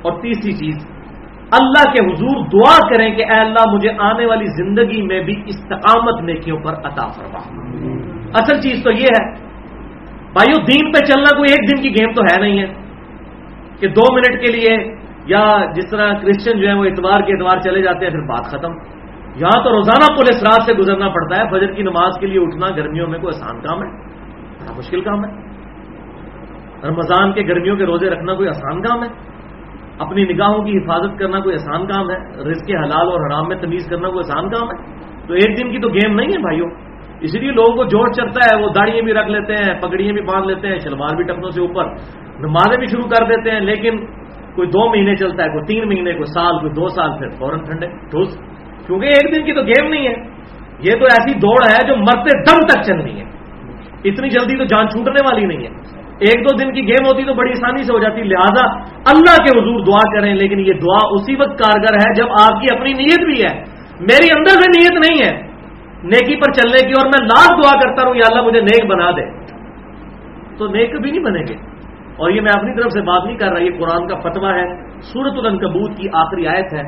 اور 0.01 0.21
تیسری 0.21 0.51
چیز 0.51 1.02
اللہ 1.59 1.91
کے 1.91 2.13
حضور 2.13 2.45
دعا 2.45 2.89
کریں 2.89 3.15
کہ 3.15 3.25
اے 3.25 3.39
اللہ 3.39 3.73
مجھے 3.73 3.89
آنے 3.99 4.25
والی 4.25 4.45
زندگی 4.45 5.01
میں 5.01 5.23
بھی 5.23 5.43
استقامت 5.45 6.21
نیکیوں 6.21 6.59
پر 6.59 6.73
عطا 6.73 7.07
فرما۔ 7.07 7.39
اصل 8.33 8.61
چیز 8.61 8.83
تو 8.83 8.91
یہ 8.91 9.03
ہے، 9.03 9.31
بھائیو، 10.33 10.65
دین 10.65 10.91
پہ 10.91 11.05
چلنا 11.05 11.37
کوئی 11.37 11.51
ایک 11.51 11.71
دن 11.71 11.81
کی 11.81 11.89
گیم 11.89 12.13
تو 12.13 12.21
ہے 12.21 12.41
نہیں 12.41 12.59
ہے۔ 12.59 12.73
کہ 13.79 13.87
دو 13.87 14.13
منٹ 14.13 14.41
کے 14.41 14.51
لیے 14.51 14.95
یا 15.25 15.57
جس 15.75 15.89
طرح 15.89 16.13
کرسچن 16.13 16.61
جو 16.61 16.67
ہے 16.67 16.73
وہ 16.73 16.85
اتوار 16.85 17.21
کے 17.21 17.33
اتوار 17.33 17.57
چلے 17.57 17.81
جاتے 17.81 18.05
ہیں، 18.05 18.11
پھر 18.11 18.19
بات 18.19 18.45
ختم۔ 18.45 18.71
یہاں 19.35 19.63
تو 19.63 19.69
روزانہ 19.69 20.15
پولیس 20.15 20.43
رات 20.43 20.63
سے 20.65 20.73
گزرنا 20.73 21.09
پڑتا 21.09 21.37
ہے۔ 21.37 21.49
فجر 21.49 21.73
کی 21.73 21.83
نماز 21.83 22.11
کے 22.19 22.27
لیے 22.27 22.41
اٹھنا 22.41 22.69
گرمیوں 22.75 23.07
میں 23.07 23.19
کوئی 23.19 23.41
آسان 23.41 23.61
کام 23.61 23.79
ہے؟ 23.83 24.01
بڑا 24.01 24.77
مشکل 24.77 25.01
کام 25.01 25.25
ہے۔ 25.25 25.31
رمضان 26.87 27.33
کے 27.33 27.41
گرمیوں 27.41 27.75
کے 27.75 27.85
روزے 27.85 28.09
رکھنا 28.09 28.33
کوئی 28.33 28.49
آسان 28.49 28.81
کام 28.81 29.03
ہے؟ 29.03 29.32
اپنی 29.99 30.23
نگاہوں 30.23 30.63
کی 30.63 30.77
حفاظت 30.77 31.19
کرنا 31.19 31.39
کوئی 31.39 31.55
آسان 31.55 31.87
کام 31.87 32.11
ہے؟ 32.11 32.15
رزق 32.49 32.71
حلال 32.83 33.07
اور 33.07 33.27
حرام 33.27 33.47
میں 33.47 33.57
تمیز 33.57 33.89
کرنا 33.89 34.09
کوئی 34.09 34.19
آسان 34.19 34.49
کام 34.49 34.67
ہے؟ 34.67 35.03
تو 35.27 35.33
ایک 35.33 35.57
دن 35.57 35.71
کی 35.71 35.79
تو 35.79 35.89
گیم 35.89 36.15
نہیں 36.15 36.27
ہے 36.27 36.41
بھائیوں 36.41 36.69
اسی 37.21 37.39
لیے 37.39 37.51
لوگوں 37.51 37.75
کو 37.75 37.83
جوڑ 37.83 38.11
چڑھتا 38.11 38.55
ہے، 38.55 38.63
وہ 38.63 38.69
داڑیاں 38.69 39.03
بھی 39.03 39.13
رکھ 39.13 39.29
لیتے 39.29 39.53
ہیں، 39.53 39.81
پگڑیاں 39.81 40.13
بھی 40.13 40.21
باندھ 40.21 40.47
لیتے 40.47 40.67
ہیں، 40.67 40.79
شلوار 40.79 41.15
بھی 41.15 41.23
ٹپنوں 41.23 41.51
سے 41.51 41.61
اوپر، 41.61 41.85
نمازیں 42.39 42.79
بھی 42.79 42.87
شروع 42.87 43.03
کر 43.03 43.25
دیتے 43.25 43.51
ہیں، 43.51 43.59
لیکن 43.59 44.05
کوئی 44.55 44.67
دو 44.67 44.89
مہینے 44.89 45.15
چلتا 45.15 45.43
ہے، 45.43 45.49
کوئی 45.49 45.65
تین 45.65 45.87
مہینے، 45.87 46.11
کوئی 46.11 46.25
سال، 46.25 46.59
کوئی 46.59 46.71
دو 46.71 46.87
سال، 46.87 47.17
پھر 47.17 47.29
فوراً 47.29 47.59
ٹھنڈے، 47.59 47.87
ٹھوس۔ 47.87 48.37
کیونکہ 48.87 49.05
ایک 49.05 49.35
دن 49.35 49.43
کی 49.43 49.53
تو 49.53 49.61
گیم 49.61 49.89
نہیں 49.89 50.07
ہے۔ 50.07 50.13
یہ 50.79 50.91
تو 50.91 51.05
ایسی 51.05 51.33
دوڑ 51.39 51.61
ہے 51.69 51.87
جو 51.87 51.95
مرتے 51.95 52.43
دم 52.43 52.65
تک 52.65 52.81
چلنی 52.81 53.21
ہے۔ 53.21 53.25
اتنی 54.05 54.29
جلدی 54.29 54.57
تو 54.57 54.63
جان 54.63 54.87
چھوٹنے 54.87 55.29
والی 55.29 55.45
نہیں 55.45 55.67
ہے۔ 55.67 56.02
ایک 56.23 56.45
دو 56.45 56.55
دن 56.55 56.73
کی 56.73 56.81
گیم 56.81 57.05
ہوتی 57.05 57.23
تو 57.23 57.33
بڑی 57.33 57.49
آسانی 57.49 57.83
سے 57.83 57.93
ہو 57.93 57.99
جاتی، 57.99 58.23
لہذا 58.23 58.79
اللہ 58.83 59.43
کے 59.43 59.59
حضور 59.59 59.79
دعا 59.79 60.19
کریں، 60.19 60.35
لیکن 60.35 60.59
یہ 60.59 60.73
دعا 60.73 61.07
اسی 61.11 61.35
وقت 61.35 61.59
کارگر 61.59 61.93
ہے 61.93 62.13
جب 62.13 62.25
آپ 62.31 62.61
کی 62.61 62.67
اپنی 62.77 62.93
نیت 62.93 63.25
بھی 63.25 63.43
ہے۔ 63.43 63.59
میری 63.99 64.27
اندر 64.37 64.61
سے 64.61 64.79
نیت 64.79 64.91
نہیں 64.91 65.25
ہے۔ 65.25 65.47
نیکی 66.03 66.35
پر 66.35 66.51
چلنے 66.51 66.87
کی 66.87 66.91
اور 66.91 67.05
میں 67.05 67.25
لاکھ 67.25 67.61
دعا 67.63 67.79
کرتا 67.79 68.05
رہوں، 68.05 68.15
یا 68.15 68.27
اللہ 68.31 68.47
مجھے 68.47 68.61
نیک 68.61 68.85
بنا 68.85 69.11
دے۔ 69.11 69.25
تو 70.57 70.67
نیک 70.67 71.01
بھی 71.01 71.11
نہیں 71.11 71.23
بنے 71.23 71.39
گے۔ 71.39 71.53
اور 72.17 72.29
یہ 72.29 72.41
میں 72.41 72.59
اپنی 72.59 72.81
طرف 72.81 72.91
سے 72.91 73.01
بات 73.01 73.25
نہیں 73.25 73.37
کر 73.37 73.47
رہا، 73.47 73.61
یہ 73.61 73.69
قرآن 73.79 74.07
کا 74.07 74.19
فتویٰ 74.19 74.53
ہے۔ 74.53 74.75
سورت 75.01 75.33
النکبوت 75.37 75.97
کی 75.97 76.07
آخری 76.13 76.47
آیت 76.47 76.73
ہے۔ 76.73 76.83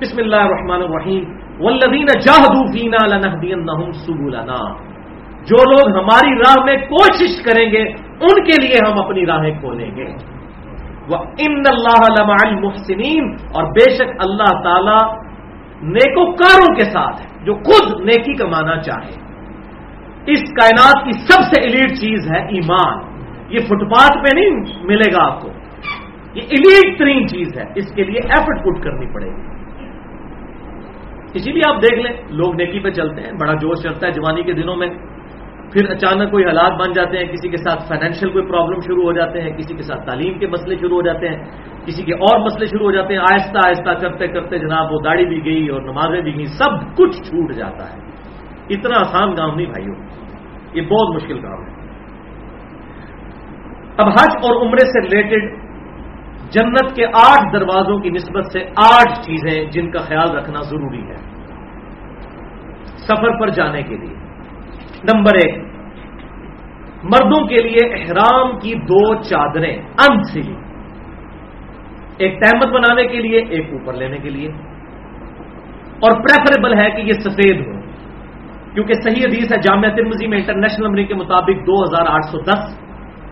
بسم 0.00 0.18
اللہ 0.18 0.36
الرحمن 0.36 0.82
الرحیم۔ 0.82 1.44
والذین 1.58 2.06
جاہدوا 2.06 2.64
فینا 2.72 3.06
لنہدینہم 3.06 3.90
سبولنا 3.90 4.72
جو 5.44 5.70
لوگ 5.70 5.98
ہماری 5.98 6.34
راہ 6.36 6.64
میں 6.64 6.76
کوشش 6.76 7.42
کریں 7.44 7.72
گے 7.72 8.03
ان 8.20 8.44
کے 8.44 8.62
لیے 8.62 8.76
ہم 8.88 9.04
اپنی 9.04 9.26
راہیں 9.26 9.60
کھولیں 9.60 9.96
گے۔ 9.96 10.06
وہ 11.08 11.16
ان 11.38 11.62
اللہ 11.68 12.22
المحسنین، 12.46 13.36
اور 13.52 13.64
بے 13.64 13.94
شک 13.94 14.08
اللہ 14.18 14.62
تعالی 14.62 15.24
نیکوکاروں 15.82 16.74
کے 16.74 16.84
ساتھ 16.84 17.22
ہے، 17.22 17.44
جو 17.44 17.54
خود 17.54 18.00
نیکی 18.00 18.34
کمانا 18.34 18.82
چاہے۔ 18.82 19.24
اس 20.26 20.40
کائنات 20.40 21.04
کی 21.04 21.12
سب 21.12 21.42
سے 21.42 21.60
ایلیٹ 21.60 21.90
چیز 21.90 22.32
ہے 22.32 22.38
ایمان۔ 22.38 23.14
یہ 23.50 23.58
فٹ 23.58 23.80
پاتھ 23.80 24.18
پہ 24.18 24.36
نہیں 24.36 24.84
ملے 24.84 25.12
گا 25.12 25.32
آپ 25.32 25.40
کو۔ 25.40 25.48
یہ 26.34 26.42
ایلیٹ 26.50 26.98
ترین 26.98 27.28
چیز 27.28 27.48
ہے، 27.56 27.64
اس 27.74 27.92
کے 27.94 28.04
لیے 28.04 28.28
ایفرٹ 28.28 28.64
پٹ 28.64 28.84
کرنی 28.84 29.14
پڑے 29.14 29.26
گی۔ 29.26 29.54
اسی 31.34 31.52
لیے 31.52 31.62
آپ 31.68 31.82
دیکھ 31.82 32.00
لیں، 32.00 32.22
لوگ 32.30 32.54
نیکی 32.54 32.80
پہ 32.80 32.90
چلتے 32.90 33.22
ہیں، 33.22 33.32
بڑا 33.32 33.54
جوش 33.54 33.82
چلتا 33.82 34.06
ہے 34.06 34.12
جوانی 34.12 34.42
کے 34.42 34.52
دنوں 34.52 34.76
میں۔ 34.76 34.88
پھر 35.74 35.90
اچانک 35.90 36.30
کوئی 36.30 36.44
حالات 36.44 36.72
بن 36.72 36.92
جاتے 36.92 37.18
ہیں، 37.18 37.24
کسی 37.24 37.48
کے 37.48 37.56
ساتھ 37.56 37.88
فائنینشیل 37.88 38.30
کوئی 38.30 38.46
پرابلم 38.46 38.80
شروع 38.80 39.02
ہو 39.02 39.12
جاتے 39.12 39.40
ہیں، 39.40 39.50
کسی 39.50 39.74
کے 39.74 39.82
ساتھ 39.82 40.06
تعلیم 40.06 40.38
کے 40.38 40.46
مسئلے 40.46 40.76
شروع 40.76 40.96
ہو 40.96 41.02
جاتے 41.02 41.28
ہیں، 41.28 41.36
کسی 41.86 42.02
کے 42.02 42.14
اور 42.14 42.40
مسئلے 42.40 42.66
شروع 42.66 42.86
ہو 42.86 42.92
جاتے 42.92 43.14
ہیں، 43.14 43.20
آہستہ 43.20 43.58
آہستہ 43.68 43.90
کرتے 43.90 44.28
کرتے 44.28 44.58
جناب 44.58 44.92
وہ 44.92 45.00
داڑھی 45.04 45.26
بھی 45.26 45.44
گئی 45.44 45.68
اور 45.68 45.80
نمازیں 45.80 46.20
بھی 46.20 46.36
گئی 46.36 46.44
سب 46.44 46.96
کچھ 46.96 47.22
چھوٹ 47.22 47.52
جاتا 47.52 47.92
ہے۔ 47.92 47.98
اتنا 48.70 49.00
آسان 49.00 49.34
کام 49.34 49.54
نہیں 49.54 49.66
بھائیوں 49.66 49.94
یہ 50.74 50.82
بہت 50.82 51.14
مشکل 51.14 51.40
کام 51.40 51.64
ہے۔ 51.64 51.72
اب 53.96 54.08
حج 54.08 54.36
اور 54.42 54.66
عمرے 54.66 54.86
سے 54.86 55.16
ریلیٹڈ 55.16 55.56
جنت 56.50 56.96
کے 56.96 57.06
آٹھ 57.06 57.52
دروازوں 57.52 57.98
کی 57.98 58.10
نسبت 58.10 58.52
سے 58.52 58.60
آٹھ 58.76 59.20
چیزیں 59.26 59.70
جن 59.70 59.90
کا 59.90 59.98
خیال 59.98 60.36
رکھنا 60.36 60.62
ضروری 60.62 61.02
ہے۔ 61.02 61.16
سفر 62.96 63.40
پر 63.40 63.48
جانے 63.48 63.82
کے 63.82 63.96
لیے۔ 63.96 64.23
نمبر 65.12 65.34
ایک، 65.34 65.64
مردوں 67.04 67.46
کے 67.46 67.62
لیے 67.62 67.94
احرام 67.94 68.58
کی 68.58 68.74
دو 68.74 69.14
چادریں 69.14 69.76
انسلی 70.10 70.54
ایک 72.18 72.38
تحمت 72.40 72.74
بنانے 72.74 73.06
کے 73.06 73.22
لیے، 73.22 73.38
ایک 73.38 73.72
اوپر 73.72 73.92
لینے 73.92 74.18
کے 74.18 74.30
لیے۔ 74.30 74.48
اور 76.00 76.10
پریفریبل 76.10 76.78
ہے 76.78 76.90
کہ 76.90 77.00
یہ 77.00 77.12
سفید 77.12 77.66
ہو، 77.66 77.80
کیونکہ 78.74 78.94
صحیح 78.94 79.22
حدیث 79.24 79.52
ہے، 79.52 79.56
جامعہ 79.56 79.96
ترمزی 79.96 80.26
میں 80.26 80.38
انٹرنیشنل 80.38 80.86
نمبر 80.86 81.02
کے 81.02 81.14
مطابق 81.14 81.66
دو 81.66 81.82
ہزار 81.82 82.06
آٹھ 82.06 82.24
سو 82.24 82.40
دس۔ 82.40 82.84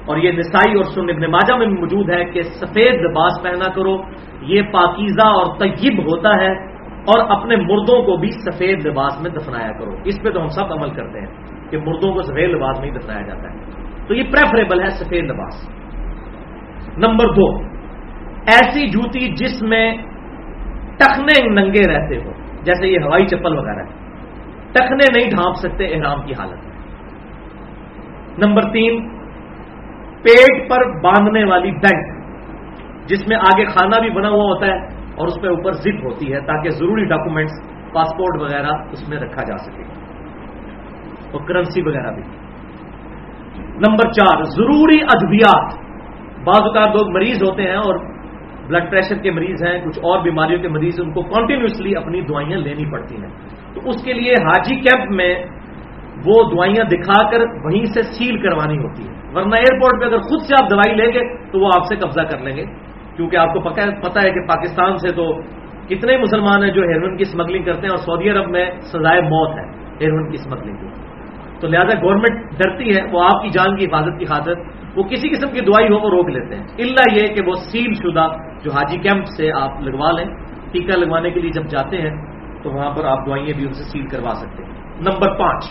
اور 0.07 0.17
یہ 0.17 0.33
نسائی 0.33 0.75
اور 0.75 0.85
سن 0.85 1.11
ابن 1.11 1.31
ماجہ 1.31 1.55
میں 1.55 1.67
موجود 1.67 2.11
ہے 2.11 2.25
کہ 2.25 2.43
سفید 2.43 2.95
لباس 2.95 3.43
پہنا 3.43 3.71
کرو، 3.71 3.97
یہ 4.43 4.63
پاکیزہ 4.63 5.29
اور 5.29 5.47
طیب 5.59 5.99
ہوتا 5.99 6.31
ہے۔ 6.31 6.73
اور 7.03 7.31
اپنے 7.31 7.57
مردوں 7.57 8.03
کو 8.03 8.17
بھی 8.17 8.31
سفید 8.31 8.87
لباس 8.87 9.23
میں 9.23 9.31
دفنایا 9.31 9.73
کرو۔ 9.73 9.91
اس 10.05 10.23
پہ 10.23 10.31
تو 10.31 10.41
ہم 10.41 10.47
سب 10.47 10.73
عمل 10.73 10.91
کرتے 10.91 11.21
ہیں۔ 11.21 11.62
کہ 11.73 11.79
مردوں 11.79 12.15
کو 12.15 12.23
سفید 12.23 12.51
لباس 12.51 12.81
میں 12.81 12.91
ہی 12.91 12.99
دفنایا 12.99 13.27
جاتا 13.27 13.43
ہے۔ 13.43 13.59
تو 14.09 14.15
یہ 14.15 14.23
پریفریبل 14.23 14.81
ہے 14.81 14.91
سفید 14.91 15.25
لباس۔ 15.25 15.69
نمبر 16.99 17.27
دو، 17.27 17.59
ایسی 18.47 18.89
جوتی 18.89 19.35
جس 19.35 19.63
میں 19.63 19.97
ٹخنے 20.99 21.49
ننگے 21.49 21.93
رہتے 21.93 22.17
ہو، 22.17 22.33
جیسے 22.63 22.89
یہ 22.89 22.99
ہوائی 23.05 23.27
چپل 23.27 23.59
وغیرہ۔ 23.59 23.85
ہے 23.85 24.03
ٹخنے 24.73 25.21
نہیں 25.21 25.31
ڈھانپ 25.31 25.57
سکتے، 25.57 25.87
احرام 25.87 26.23
کی 26.23 26.33
حالت۔ 26.39 26.59
میں 26.59 26.73
نمبر 28.39 28.63
تین، 28.63 29.09
پیٹ 30.23 30.71
پر 30.71 31.01
باندھنے 31.01 31.45
والی 31.45 31.71
بینک، 31.71 32.23
جس 33.09 33.29
میں 33.29 33.37
آگے 33.37 33.65
کھانا 33.65 34.01
بھی 34.01 34.11
بنا 34.11 34.29
ہوا 34.29 34.45
ہوتا 34.45 34.67
ہے 34.67 34.77
اور 35.15 35.27
اس 35.27 35.43
پہ 35.43 35.49
اوپر 35.49 35.73
زپ 35.73 36.05
ہوتی 36.05 36.33
ہے 36.33 36.41
تاکہ 36.41 36.71
ضروری 36.71 37.05
ڈاکومنٹس 37.05 37.53
پاسپورٹ 37.93 38.43
وغیرہ 38.43 38.73
اس 38.93 39.09
میں 39.09 39.19
رکھا 39.19 39.43
جا 39.43 39.57
سکے۔ 39.57 40.02
اور 41.33 41.41
کرنسی 41.49 41.83
وغیرہ 41.83 42.11
بھی۔ 42.13 42.23
نمبر 43.63 44.13
چار، 44.13 44.43
ضروری 44.43 44.99
ادویات۔ 45.03 45.75
بعض 46.45 46.63
اوقات 46.63 46.89
لوگ 46.89 47.11
مریض 47.11 47.43
ہوتے 47.43 47.63
ہیں 47.63 47.75
اور 47.75 47.99
بلڈ 48.69 48.91
پریشر 48.91 49.17
کے 49.17 49.31
مریض 49.31 49.63
ہیں، 49.63 49.85
کچھ 49.85 49.99
اور 49.99 50.21
بیماریوں 50.21 50.63
کے 50.63 50.69
مریض، 50.69 51.01
ان 51.01 51.13
کو 51.13 51.23
کنٹینیوسلی 51.23 51.97
اپنی 51.97 52.21
دوائیاں 52.21 52.59
لینی 52.59 52.93
پڑتی 52.93 53.17
ہیں۔ 53.17 53.31
تو 53.75 53.81
اس 53.85 54.05
کے 54.05 54.13
لیے 54.13 54.33
حاجی 54.33 54.77
کیمپ 54.77 55.11
میں 55.11 55.35
وہ 56.27 56.51
دوائیاں 56.51 56.85
دکھا 56.85 57.31
کر 57.31 57.41
وہیں 57.65 57.85
سے 57.85 58.03
سیل 58.03 58.43
کروانی 58.43 58.79
ہوتی 58.79 59.03
ہے 59.03 59.13
ورنہ 59.35 59.55
ایئرپورٹ 59.55 60.01
پہ 60.01 60.07
اگر 60.07 60.19
خود 60.19 60.41
سے 60.41 60.65
آپ 60.65 60.71
دوائی 60.71 60.95
لیں 60.97 61.13
گے، 61.13 61.51
تو 61.53 61.61
وہ 61.61 61.71
آپ 61.77 61.85
سے 61.85 61.97
قبضہ 61.97 62.21
کر 62.21 62.39
لیں 62.39 62.57
گے۔ 62.57 62.65
کیونکہ 63.17 63.37
آپ 63.37 63.53
کو 63.55 63.61
پتا 63.61 64.21
ہے 64.23 64.31
کہ 64.31 64.47
پاکستان 64.49 64.97
سے 64.97 65.15
تو 65.17 65.41
کتنے 65.89 66.17
مسلمان 66.17 66.65
ہیں 66.65 66.71
جو 66.71 66.83
ہیروئن 66.83 67.17
کی 67.17 67.23
اسمگلنگ 67.29 67.65
کرتے 67.65 67.81
ہیں 67.81 67.89
اور 67.89 67.97
سعودی 67.97 68.31
عرب 68.31 68.51
میں 68.51 68.71
سزائے 68.81 69.21
موت 69.21 69.59
ہے 69.59 69.65
ہیروئن 70.01 70.31
کی 70.31 70.37
اسمگلنگ 70.41 70.77
کی 70.77 71.02
تو 71.63 71.69
لہذا 71.69 71.99
گورنمنٹ 72.03 72.53
ڈرتی 72.59 72.91
ہے، 72.91 73.03
وہ 73.13 73.25
آپ 73.25 73.43
کی 73.43 73.49
جان 73.49 73.77
کی 73.77 73.85
حفاظت 73.85 74.19
کی 74.19 74.25
خاطر 74.25 74.53
وہ 74.97 75.03
کسی 75.03 75.29
قسم 75.29 75.53
کی 75.53 75.61
دوائی 75.61 75.87
ہو 75.87 75.99
وہ 75.99 76.11
روک 76.11 76.29
لیتے 76.29 76.57
ہیں۔ 76.57 76.63
اللہ 76.63 77.15
یہ 77.15 77.35
کہ 77.35 77.43
وہ 77.47 77.53
سیل 77.53 77.95
شدہ 77.95 78.29
جو 78.65 78.71
حاجی 78.73 78.97
کیمپ 78.97 79.27
سے 79.37 79.53
آپ 79.53 79.81
لگوا 79.81 80.11
لیں، 80.11 80.25
ٹیکہ 80.73 80.99
لگوانے 80.99 81.31
کے 81.31 81.41
لیے 81.41 81.51
جب 81.51 81.65
جاتے 81.65 81.99
ہیں، 81.99 82.11
تو 82.63 82.71
وہاں 82.71 82.91
پر 82.91 83.05
آپ 83.05 83.27
دوائیاں 83.27 83.57
بھی 83.57 83.67
ان 83.67 83.73
سے 83.73 83.85
سیل 83.85 84.07
کروا 84.07 84.35
سکتے 84.35 84.65
ہیں۔ 84.65 84.73
نمبر 85.01 85.39
پانچ، 85.39 85.65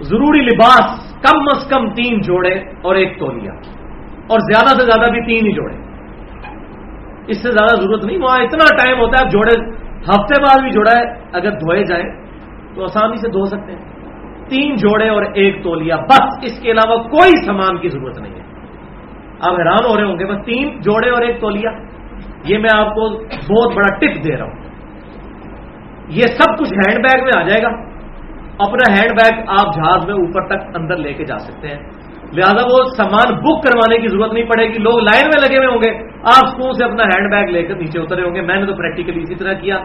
ضروری 0.00 0.40
لباس 0.40 1.14
کم 1.14 1.38
از 1.38 1.70
کم 1.70 1.92
تین 1.94 2.20
جوڑے 2.20 2.58
اور 2.82 2.94
ایک 2.94 3.18
تولیا۔ 3.18 3.52
اور 4.26 4.38
زیادہ 4.40 4.80
سے 4.80 4.84
زیادہ 4.84 5.10
بھی 5.10 5.20
تین 5.20 5.46
ہی 5.46 5.52
جوڑے۔ 5.52 5.76
اس 7.26 7.42
سے 7.42 7.50
زیادہ 7.50 7.80
ضرورت 7.80 8.04
نہیں، 8.04 8.18
وہاں 8.18 8.38
اتنا 8.38 8.84
ٹائم 8.84 8.98
ہوتا 9.00 9.24
ہے، 9.24 9.30
جوڑے 9.30 9.74
ہفتے 9.98 10.42
بعد 10.42 10.60
بھی 10.60 10.70
جوڑا 10.70 10.92
ہے، 10.92 11.14
اگر 11.32 11.50
دھوئے 11.50 11.84
جائیں 11.84 12.24
تو 12.74 12.82
آسانی 12.82 13.16
سے 13.16 13.28
دھو 13.28 13.46
سکتے 13.46 13.72
ہیں۔ 13.72 13.93
تین 14.54 14.74
جوڑے 14.74 15.08
اور 15.08 15.22
ایک 15.34 15.64
تولیا 15.64 15.96
بس 15.96 16.38
اس 16.42 16.62
کے 16.62 16.70
علاوہ 16.70 17.02
کوئی 17.02 17.46
سامان 17.46 17.78
کی 17.78 17.88
ضرورت 17.88 18.20
نہیں 18.20 18.34
ہے۔ 18.34 18.44
آپ 19.40 19.52
حیران 19.58 19.90
ہو 19.90 19.96
رہے 19.96 20.04
ہوں 20.04 20.18
گے، 20.18 20.24
بس 20.24 20.38
تین 20.46 20.80
جوڑے 20.80 21.10
اور 21.10 21.22
ایک 21.22 21.40
تولیا 21.40 21.70
یہ 22.44 22.58
میں 22.58 22.78
آپ 22.78 22.94
کو 22.94 23.10
بہت 23.24 23.74
بڑا 23.74 23.94
ٹپ 23.96 24.24
دے 24.24 24.36
رہا 24.36 24.44
ہوں۔ 24.44 24.52
یہ 26.08 26.22
سب 26.22 26.58
کچھ 26.58 26.74
ہینڈ 26.74 27.04
بیگ 27.04 27.24
میں 27.24 27.42
آ 27.42 27.42
جائے 27.42 27.62
گا۔ 27.62 27.68
اپنا 28.58 28.92
ہینڈ 28.92 29.10
بیگ 29.10 29.38
آپ 29.48 29.76
جہاز 29.76 30.06
میں 30.06 30.14
اوپر 30.14 30.46
تک 30.48 30.76
اندر 30.76 30.96
لے 30.96 31.12
کے 31.12 31.24
جا 31.24 31.38
سکتے 31.38 31.68
ہیں۔ 31.68 31.78
لہذا 32.32 32.66
وہ 32.72 32.84
سامان 32.96 33.34
بک 33.34 33.62
کروانے 33.62 33.98
کی 33.98 34.08
ضرورت 34.08 34.32
نہیں 34.32 34.44
پڑے 34.44 34.64
گی۔ 34.64 34.78
لوگ 34.78 34.98
لائن 34.98 35.26
میں 35.26 35.48
لگے 35.48 35.66
ہوئے 35.66 35.76
ہوں 35.76 35.82
گے۔ 35.82 36.08
آپ 36.18 36.46
اسکول 36.46 36.72
سے 36.72 36.84
اپنا 36.84 37.04
ہینڈ 37.04 37.30
بیگ 37.30 37.44
لے 37.44 37.62
کر 37.62 37.74
نیچے 37.74 38.00
اترے 38.00 38.22
ہوں 38.22 38.34
گے۔ 38.34 38.40
میں 38.40 38.56
نے 38.56 38.66
تو 38.66 38.74
پریکٹیکلی 38.74 39.22
اسی 39.22 39.34
طرح 39.34 39.52
کیا۔ 39.52 39.78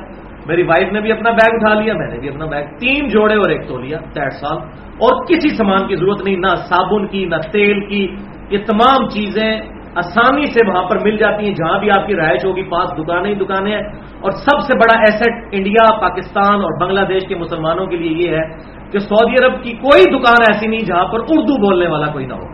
میری 0.50 0.64
وائف 0.64 0.94
نے 0.94 1.02
بھی 1.02 1.12
اپنا 1.12 1.32
بیگ 1.32 1.54
اٹھا 1.54 1.82
لیا، 1.82 1.94
میں 1.94 2.08
نے 2.08 2.20
بھی 2.20 2.30
اپنا 2.30 2.46
بیگ 2.46 2.66
تین 2.80 3.08
جوڑے 3.08 3.36
اور 3.36 3.50
ایک 3.50 3.68
تو 3.68 3.78
لیا 3.78 4.00
ڈیڑھ 4.14 4.34
سال۔ 4.34 4.58
اور 4.78 5.26
کسی 5.26 5.50
سامان 5.50 5.88
کی 5.88 5.96
ضرورت 5.96 6.22
نہیں، 6.26 6.36
نہ 6.36 6.48
صابن 6.48 7.08
کی، 7.08 7.26
نہ 7.26 7.36
تیل 7.52 7.86
کی۔ 7.86 8.08
یہ 8.50 8.58
تمام 8.58 9.10
چیزیں 9.10 9.62
آسانی 9.96 10.46
سے 10.46 10.72
وہاں 10.72 10.84
پر 10.84 11.00
مل 11.00 11.18
جاتی 11.18 11.46
ہیں، 11.46 11.54
جہاں 11.54 11.80
بھی 11.80 11.90
آپ 12.00 12.08
کی 12.08 12.16
رہائش 12.16 12.46
ہوگی 12.46 12.64
پانچ 12.64 12.90
دکانیں 12.98 13.30
ہی 13.30 13.36
دکانیں 13.36 13.72
ہیں۔ 13.72 13.84
اور 14.22 14.32
سب 14.32 14.60
سے 14.60 14.78
بڑا 14.78 15.00
ایسٹ 15.00 15.30
انڈیا 15.52 16.02
پاکستان 16.02 16.54
اور 16.54 16.82
بنگلہ 16.82 17.02
دیش 17.02 17.28
کے 17.28 17.36
مسلمانوں 17.36 17.86
کے 17.86 17.98
لیے 17.98 18.30
یہ 18.30 18.38
ہے 18.38 18.48
کہ 18.92 19.00
سعودی 19.00 19.46
عرب 19.46 19.64
کی 19.64 19.72
کوئی 19.72 20.04
دکان 20.04 20.54
ایسی 20.54 20.68
نہیں 20.68 20.86
جہاں 20.86 21.06
پر 21.06 21.20
اردو 21.20 21.62
بولنے 21.62 21.88
والا 21.88 22.08
کوئی 22.08 22.26
نہ 22.26 22.34
ہو۔ 22.34 22.48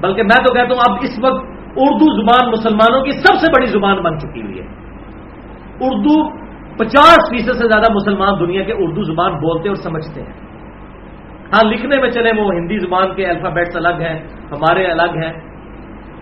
بلکہ 0.00 0.22
میں 0.22 0.44
تو 0.46 0.54
کہتا 0.54 0.74
ہوں، 0.74 0.92
اب 0.92 0.96
اس 1.02 1.18
وقت 1.24 1.44
اردو 1.76 2.22
زبان 2.22 2.50
مسلمانوں 2.50 3.04
کی 3.04 3.10
سب 3.10 3.34
سے 3.34 3.46
بڑی 3.56 3.66
زبان 3.66 4.02
بن 4.02 4.18
چکی 4.18 4.42
ہوئی 4.42 4.58
ہے۔ 4.60 4.64
اردو 5.80 6.41
پچاس 6.78 7.30
فیصد 7.30 7.52
سے 7.52 7.68
زیادہ 7.68 7.92
مسلمان 7.92 8.40
دنیا 8.40 8.62
کے 8.62 8.72
اردو 8.72 9.02
زبان 9.02 9.32
بولتے 9.32 9.68
اور 9.68 9.76
سمجھتے 9.76 10.20
ہیں۔ 10.20 10.32
ہاں 11.46 11.68
لکھنے 11.70 12.00
میں 12.00 12.10
چلے 12.10 12.32
وہ 12.40 12.52
ہندی 12.54 12.78
زبان 12.78 13.14
کے 13.14 13.26
الفابیٹس 13.26 13.76
الگ 13.76 14.00
ہیں، 14.00 14.18
ہمارے 14.52 14.86
الگ 14.86 15.24
ہیں، 15.24 15.32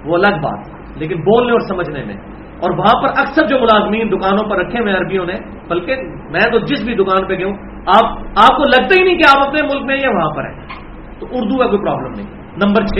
وہ 0.05 0.15
الگ 0.15 0.41
بات۔ 0.41 0.67
لیکن 0.97 1.21
بولنے 1.21 1.53
اور 1.53 1.61
سمجھنے 1.61 2.05
میں۔ 2.05 2.17
اور 2.63 2.79
وہاں 2.79 3.03
پر 3.03 3.09
اکثر 3.19 3.47
جو 3.47 3.59
ملازمین 3.59 4.09
دکانوں 4.09 4.51
پر 4.51 4.57
رکھے 4.57 4.81
ہوئے 4.81 4.93
عربیوں 4.93 5.27
نے، 5.27 5.35
بلکہ 5.69 5.97
میں 6.31 6.51
تو 6.53 6.59
جس 6.59 6.85
بھی 6.85 6.95
دکان 6.95 7.27
پہ 7.29 7.35
گیا 7.35 7.47
آپ 7.87 8.19
آپ 8.19 8.57
کو 8.57 8.63
لگتا 8.63 8.95
ہی 8.99 9.05
نہیں 9.05 9.19
کہ 9.19 9.39
آپ 9.39 9.49
اپنے 9.49 9.63
ملک 9.63 9.83
میں 9.83 9.97
یا 9.97 10.11
وہاں 10.11 10.37
پر 10.37 10.45
ہیں۔ 10.45 10.67
تو 11.21 11.27
اردو 11.31 11.59
کا 11.59 11.67
کوئی 11.67 11.79
پرابلم 11.79 12.13
نہیں۔ 12.17 12.43
نمبر 12.57 12.87
چھ 12.87 12.97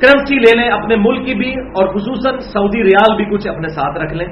کرنسی 0.00 0.38
لے 0.38 0.60
لیں 0.60 0.68
اپنے 0.68 0.96
ملک 0.96 1.26
کی 1.26 1.34
بھی، 1.34 1.60
اور 1.60 1.94
خصوصاً 1.94 2.38
سعودی 2.38 2.82
ریال 2.82 3.16
بھی 3.16 3.24
کچھ 3.24 3.48
اپنے 3.48 3.68
ساتھ 3.68 3.98
رکھ 3.98 4.14
لیں۔ 4.14 4.26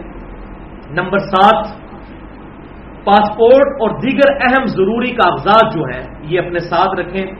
نمبر 0.91 1.18
سات، 1.18 1.66
پاسپورٹ 3.05 3.66
اور 3.66 3.91
دیگر 3.91 4.35
اہم 4.41 4.66
ضروری 4.66 5.11
کاغذات 5.11 5.74
جو 5.74 5.82
ہیں، 5.82 6.14
یہ 6.22 6.39
اپنے 6.39 6.59
ساتھ 6.59 7.01
رکھیں 7.01 7.32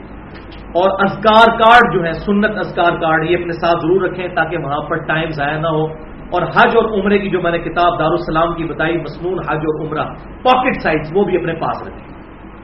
اور 0.51 1.03
ازکار 1.03 1.59
کارڈ 1.59 1.93
جو 1.93 2.05
ہے 2.05 2.13
سنت 2.13 2.57
ازکار 2.57 2.97
کارڈ، 3.01 3.29
یہ 3.29 3.35
اپنے 3.35 3.53
ساتھ 3.53 3.81
ضرور 3.81 4.01
رکھیں 4.01 4.27
تاکہ 4.27 4.57
وہاں 4.57 4.81
پر 4.89 4.95
ٹائم 4.95 5.29
ضائع 5.29 5.57
نہ 5.57 5.67
ہو۔ 5.67 5.87
اور 6.25 6.41
حج 6.41 6.77
اور 6.77 6.99
عمرے 6.99 7.19
کی 7.19 7.29
جو 7.29 7.41
میں 7.41 7.51
نے 7.51 7.59
کتاب 7.59 7.99
دارالسلام 7.99 8.55
کی 8.55 8.63
بتائی 8.63 8.97
مصنون 8.97 9.33
حج 9.33 9.57
اور 9.57 9.87
عمرہ، 9.87 10.13
پاکٹ 10.43 10.81
سائز 10.83 11.11
وہ 11.15 11.23
بھی 11.23 11.37
اپنے 11.37 11.53
پاس 11.53 11.87
رکھیں۔ 11.87 12.15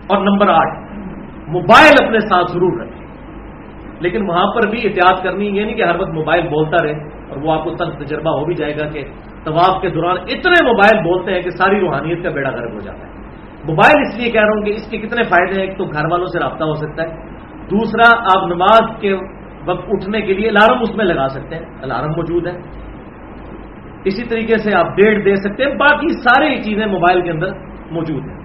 اور 0.08 0.26
نمبر 0.26 0.50
آٹھ، 0.50 0.80
موبائل 1.48 2.06
اپنے 2.06 2.20
ساتھ 2.20 2.52
ضرور 2.52 2.80
رکھیں۔ 2.82 3.02
لیکن 4.00 4.30
وہاں 4.30 4.46
پر 4.46 4.70
بھی 4.70 4.78
احتیاط 4.84 5.24
کرنی، 5.24 5.46
یہ 5.46 5.66
نہیں 5.66 5.76
کہ 5.76 5.84
ہر 5.84 6.00
وقت 6.00 6.10
موبائل 6.10 6.48
بولتا 6.48 6.86
رہے۔ 6.86 7.20
اور 7.32 7.42
وہ 7.42 7.52
آپ 7.52 7.64
کو 7.64 7.76
تن 7.76 8.06
تجربہ 8.06 8.40
ہو 8.40 8.46
بھی 8.46 8.56
جائے 8.56 8.76
گا 8.76 8.88
کہ 8.90 9.04
طواف 9.46 9.82
کے 9.82 9.90
دوران 9.90 10.18
اتنے 10.18 10.64
موبائل 10.64 11.04
بولتے 11.04 11.34
ہیں 11.34 11.42
کہ 11.42 11.50
ساری 11.50 11.80
روحانیت 11.80 12.24
کا 12.24 12.30
بیڑا 12.30 12.52
گرم 12.52 12.74
ہو 12.74 12.80
جاتا 12.80 13.00
ہے۔ 13.00 13.12
موبائل 13.68 14.02
اس 14.02 14.20
لیے 14.20 14.32
کہہ 14.32 14.42
رہا 14.42 14.50
ہوں 14.50 14.64
کہ 14.64 14.70
اس 14.70 14.90
کے 14.90 14.98
کتنے 14.98 15.24
فائدے 15.24 15.62
ہیں، 15.62 15.68
ایک 15.68 15.78
تو 15.78 15.86
گھر 15.86 16.12
والوں 16.12 16.26
سے 16.26 16.40
رابطہ 16.40 16.64
ہو 16.64 16.74
سکتا 16.74 17.04
ہے، 17.04 17.08
دوسرا 17.66 18.20
آپ 18.20 18.48
نماز 18.48 19.02
کے 19.02 19.14
وقت 19.66 19.86
اٹھنے 19.90 20.22
کے 20.22 20.34
لیے 20.34 20.50
الارم 20.50 20.80
اس 20.82 20.96
میں 20.96 21.06
لگا 21.06 21.28
سکتے 21.28 21.56
ہیں، 21.56 21.66
الارم 21.82 22.12
موجود 22.12 22.48
ہے۔ 22.48 22.58
اسی 24.06 24.24
طریقے 24.30 24.58
سے 24.58 24.76
آپ 24.76 24.86
ڈیٹ 24.86 25.26
دے 25.26 25.36
سکتے 25.36 25.64
ہیں، 25.64 25.76
باقی 25.76 26.08
ساری 26.08 26.62
چیزیں 26.62 26.86
موبائل 26.86 27.22
کے 27.22 27.32
اندر 27.32 27.48
موجود 27.92 28.24
ہیں۔ 28.24 28.42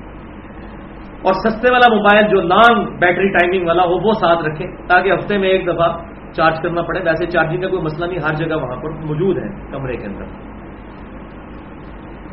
اور 1.23 1.33
سستے 1.35 1.71
والا 1.71 1.95
موبائل 1.95 2.29
جو 2.29 2.41
لانگ 2.41 2.85
بیٹری 2.85 3.29
ٹائمنگ 3.29 3.67
والا 3.67 3.83
ہو، 3.83 4.09
وہ 4.09 4.13
ساتھ 4.13 4.49
رکھیں 4.49 4.67
تاکہ 4.89 5.13
ہفتے 5.13 5.39
میں 5.39 5.49
ایک 5.49 5.67
دفعہ 5.67 5.99
چارج 6.37 6.63
کرنا 6.63 6.83
پڑے۔ 6.83 7.01
ویسے 7.01 7.27
چارجنگ 7.27 7.61
کا 7.61 7.69
کوئی 7.69 7.83
مسئلہ 7.83 8.07
نہیں، 8.07 8.19
ہر 8.19 8.35
جگہ 8.35 8.57
وہاں 8.57 8.77
پر 8.77 8.91
موجود 8.91 9.39
ہے 9.39 9.49
کمرے 9.73 9.97
کے 9.97 10.07
اندر۔ 10.07 10.25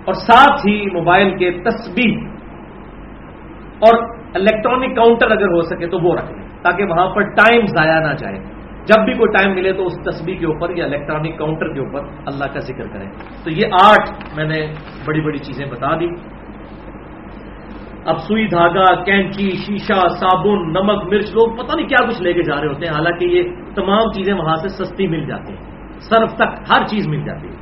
اور 0.05 0.13
ساتھ 0.13 0.67
ہی 0.67 0.85
موبائل 0.93 1.37
کے 1.37 1.51
تصویر 1.51 2.27
اور 3.79 4.09
الیکٹرانک 4.35 4.95
کاؤنٹر 4.95 5.31
اگر 5.31 5.47
ہو 5.47 5.61
سکے 5.61 5.87
تو 5.87 5.99
وہ 5.99 6.15
رکھ 6.15 6.31
لیں، 6.31 6.47
تاکہ 6.63 6.83
وہاں 6.83 7.15
پر 7.15 7.21
ٹائم 7.21 7.65
ضائع 7.65 7.99
نہ 7.99 8.13
جائے۔ 8.13 8.37
جب 8.85 9.05
بھی 9.05 9.13
کوئی 9.13 9.31
ٹائم 9.31 9.55
ملے 9.55 9.73
تو 9.73 9.85
اس 9.85 9.93
تصویر 9.93 10.37
کے 10.37 10.45
اوپر 10.45 10.77
یا 10.77 10.85
الیکٹرانک 10.85 11.37
کاؤنٹر 11.37 11.73
کے 11.73 11.79
اوپر 11.79 11.99
اللہ 12.25 12.45
کا 12.53 12.59
ذکر 12.59 12.87
کریں۔ 12.87 13.11
تو 13.43 13.49
یہ 13.49 13.65
آٹھ 13.65 14.35
میں 14.35 14.45
نے 14.45 14.73
بڑی 15.05 15.21
بڑی 15.21 15.37
چیزیں 15.37 15.65
بتا 15.65 15.95
دی 15.99 16.07
اب 18.05 18.17
سوئی 18.17 18.47
دھاگا، 18.47 19.03
کینچی، 19.03 19.49
شیشہ، 19.49 20.07
صابن، 20.07 20.71
نمک، 20.71 21.03
مرچ، 21.03 21.29
لوگ 21.33 21.55
پتہ 21.55 21.75
نہیں 21.75 21.87
کیا 21.87 22.05
کچھ 22.07 22.21
لے 22.21 22.33
کے 22.33 22.43
جا 22.43 22.61
رہے 22.61 22.67
ہوتے 22.67 22.85
ہیں۔ 22.85 22.93
حالانکہ 22.93 23.25
یہ 23.25 23.43
تمام 23.75 24.11
چیزیں 24.11 24.33
وہاں 24.33 24.55
سے 24.55 24.67
سستی 24.67 25.07
مل 25.07 25.25
جاتی 25.25 25.53
ہیں۔ 25.53 25.63
صرف 25.99 26.35
تک 26.35 26.71
ہر 26.71 26.85
چیز 26.85 27.07
مل 27.07 27.25
جاتی 27.25 27.47
ہے۔ 27.47 27.53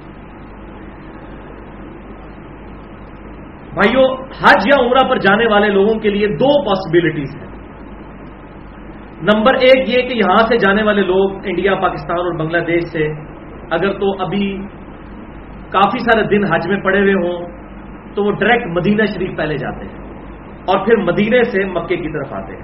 بھائیو، 3.73 4.13
حج 4.13 4.67
یا 4.67 4.85
عمرہ 4.85 5.07
پر 5.09 5.17
جانے 5.17 5.47
والے 5.47 5.69
لوگوں 5.69 5.95
کے 5.95 6.09
لیے 6.09 6.27
دو 6.27 6.65
پاسبلٹیز 6.65 7.35
ہیں۔ 7.35 7.51
نمبر 9.21 9.55
ایک 9.55 9.89
یہ 9.89 10.01
کہ 10.01 10.13
یہاں 10.13 10.47
سے 10.47 10.57
جانے 10.57 10.83
والے 10.83 11.01
لوگ 11.01 11.31
انڈیا، 11.45 11.75
پاکستان 11.75 12.19
اور 12.19 12.39
بنگلہ 12.39 12.57
دیش 12.57 12.83
سے 12.83 13.07
اگر 13.71 13.93
تو 13.93 14.21
ابھی 14.21 14.57
کافی 15.69 15.99
سارے 15.99 16.27
دن 16.27 16.43
حج 16.43 16.67
میں 16.67 16.81
پڑے 16.81 16.99
ہوئے 16.99 17.13
ہوں 17.13 17.45
تو 18.15 18.23
وہ 18.23 18.31
ڈائریکٹ 18.31 18.67
مدینہ 18.67 19.03
شریف 19.05 19.37
پہلے 19.37 19.57
جاتے 19.57 19.85
ہیں۔ 19.85 20.10
اور 20.65 20.85
پھر 20.85 20.97
مدینے 20.97 21.43
سے 21.43 21.65
مکے 21.65 21.95
کی 21.95 22.09
طرف 22.09 22.33
آتے 22.33 22.53
ہیں۔ 22.53 22.63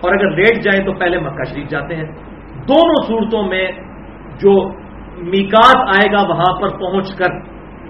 اور 0.00 0.14
اگر 0.14 0.30
لیٹ 0.30 0.62
جائیں 0.62 0.86
تو 0.86 0.92
پہلے 0.92 1.18
مکہ 1.18 1.44
شریف 1.44 1.68
جاتے 1.68 1.96
ہیں۔ 1.96 2.04
دونوں 2.68 3.06
صورتوں 3.06 3.42
میں 3.42 3.72
جو 4.40 4.68
میکات 5.18 5.76
آئے 5.76 6.12
گا 6.12 6.28
وہاں 6.28 6.60
پر 6.60 6.68
پہنچ 6.68 7.16
کر 7.16 7.26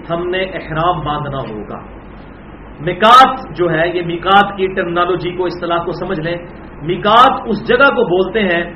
ہم 0.09 0.29
نے 0.29 0.43
احرام 0.43 0.99
باندھنا 0.99 1.37
ہوگا۔ 1.37 1.79
میکات 2.79 3.57
جو 3.57 3.71
ہے، 3.71 3.87
یہ 3.93 4.01
میکات 4.05 4.57
کی 4.57 4.67
ٹیکنالوجی 4.67 5.31
کو 5.31 5.45
اصطلاح 5.45 5.77
کو 5.77 5.91
سمجھ 5.91 6.19
لیں۔ 6.19 6.37
میکات 6.81 7.41
اس 7.45 7.67
جگہ 7.67 7.95
کو 7.95 8.03
بولتے 8.03 8.41
ہیں 8.43 8.73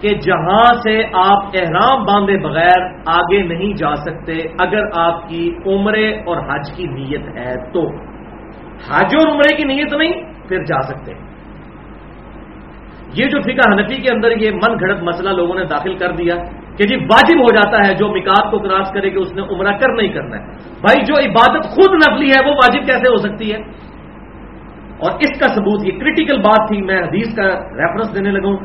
کہ 0.00 0.08
جہاں 0.08 0.74
سے 0.82 1.02
آپ 1.14 1.42
احرام 1.54 2.04
باندھے 2.04 2.38
بغیر 2.38 2.94
آگے 3.06 3.42
نہیں 3.42 3.74
جا 3.74 3.94
سکتے 3.94 4.32
اگر 4.60 4.82
آپ 4.96 5.28
کی 5.28 5.50
عمرے 5.66 6.10
اور 6.10 6.36
حج 6.36 6.76
کی 6.76 6.86
نیت 6.86 7.36
ہے 7.36 7.54
تو۔ 7.72 8.15
حج 8.76 9.14
اور 9.16 9.34
عمرے 9.34 9.56
کی 9.56 9.64
نیت 9.64 9.94
نہیں، 9.94 10.12
پھر 10.48 10.64
جا 10.64 10.82
سکتے۔ 10.82 11.14
ہیں 11.14 11.36
یہ 13.14 13.26
جو 13.26 13.40
فقہ 13.40 13.72
حنفی 13.72 13.96
کے 14.02 14.14
اندر 14.14 14.30
یہ 14.30 14.50
من 14.50 14.74
گھڑت 14.80 15.02
مسئلہ 15.02 15.30
لوگوں 15.30 15.54
نے 15.54 15.64
داخل 15.64 15.98
کر 15.98 16.12
دیا 16.12 16.34
کہ 16.76 16.84
جی 16.84 16.96
واجب 16.96 17.40
ہو 17.40 17.54
جاتا 17.54 17.88
ہے 17.88 17.94
جو 17.94 18.08
مکات 18.08 18.50
کو 18.50 18.58
کراس 18.58 18.92
کرے 18.92 19.10
کہ 19.10 19.18
اس 19.18 19.32
نے 19.32 19.42
عمرہ 19.42 19.76
کر 19.76 19.92
نہیں 19.92 20.08
کرنا 20.08 20.36
ہے۔ 20.36 20.44
بھائی 20.56 21.04
جو 21.04 21.14
عبادت 21.14 21.64
خود 21.64 21.94
نفلی 21.94 22.26
ہے 22.26 22.48
وہ 22.48 22.52
واجب 22.52 22.80
کیسے 22.86 23.10
ہو 23.10 23.16
سکتی 23.16 23.52
ہے؟ 23.52 23.58
اور 24.98 25.10
اس 25.10 25.38
کا 25.38 25.54
ثبوت، 25.54 25.86
یہ 25.86 25.98
کریٹیکل 25.98 26.38
بات 26.38 26.68
تھی، 26.68 26.82
میں 26.82 27.02
حدیث 27.02 27.36
کا 27.36 27.42
ریفرنس 27.52 28.14
دینے 28.14 28.30
لگا 28.30 28.48
ہوں۔ 28.48 28.56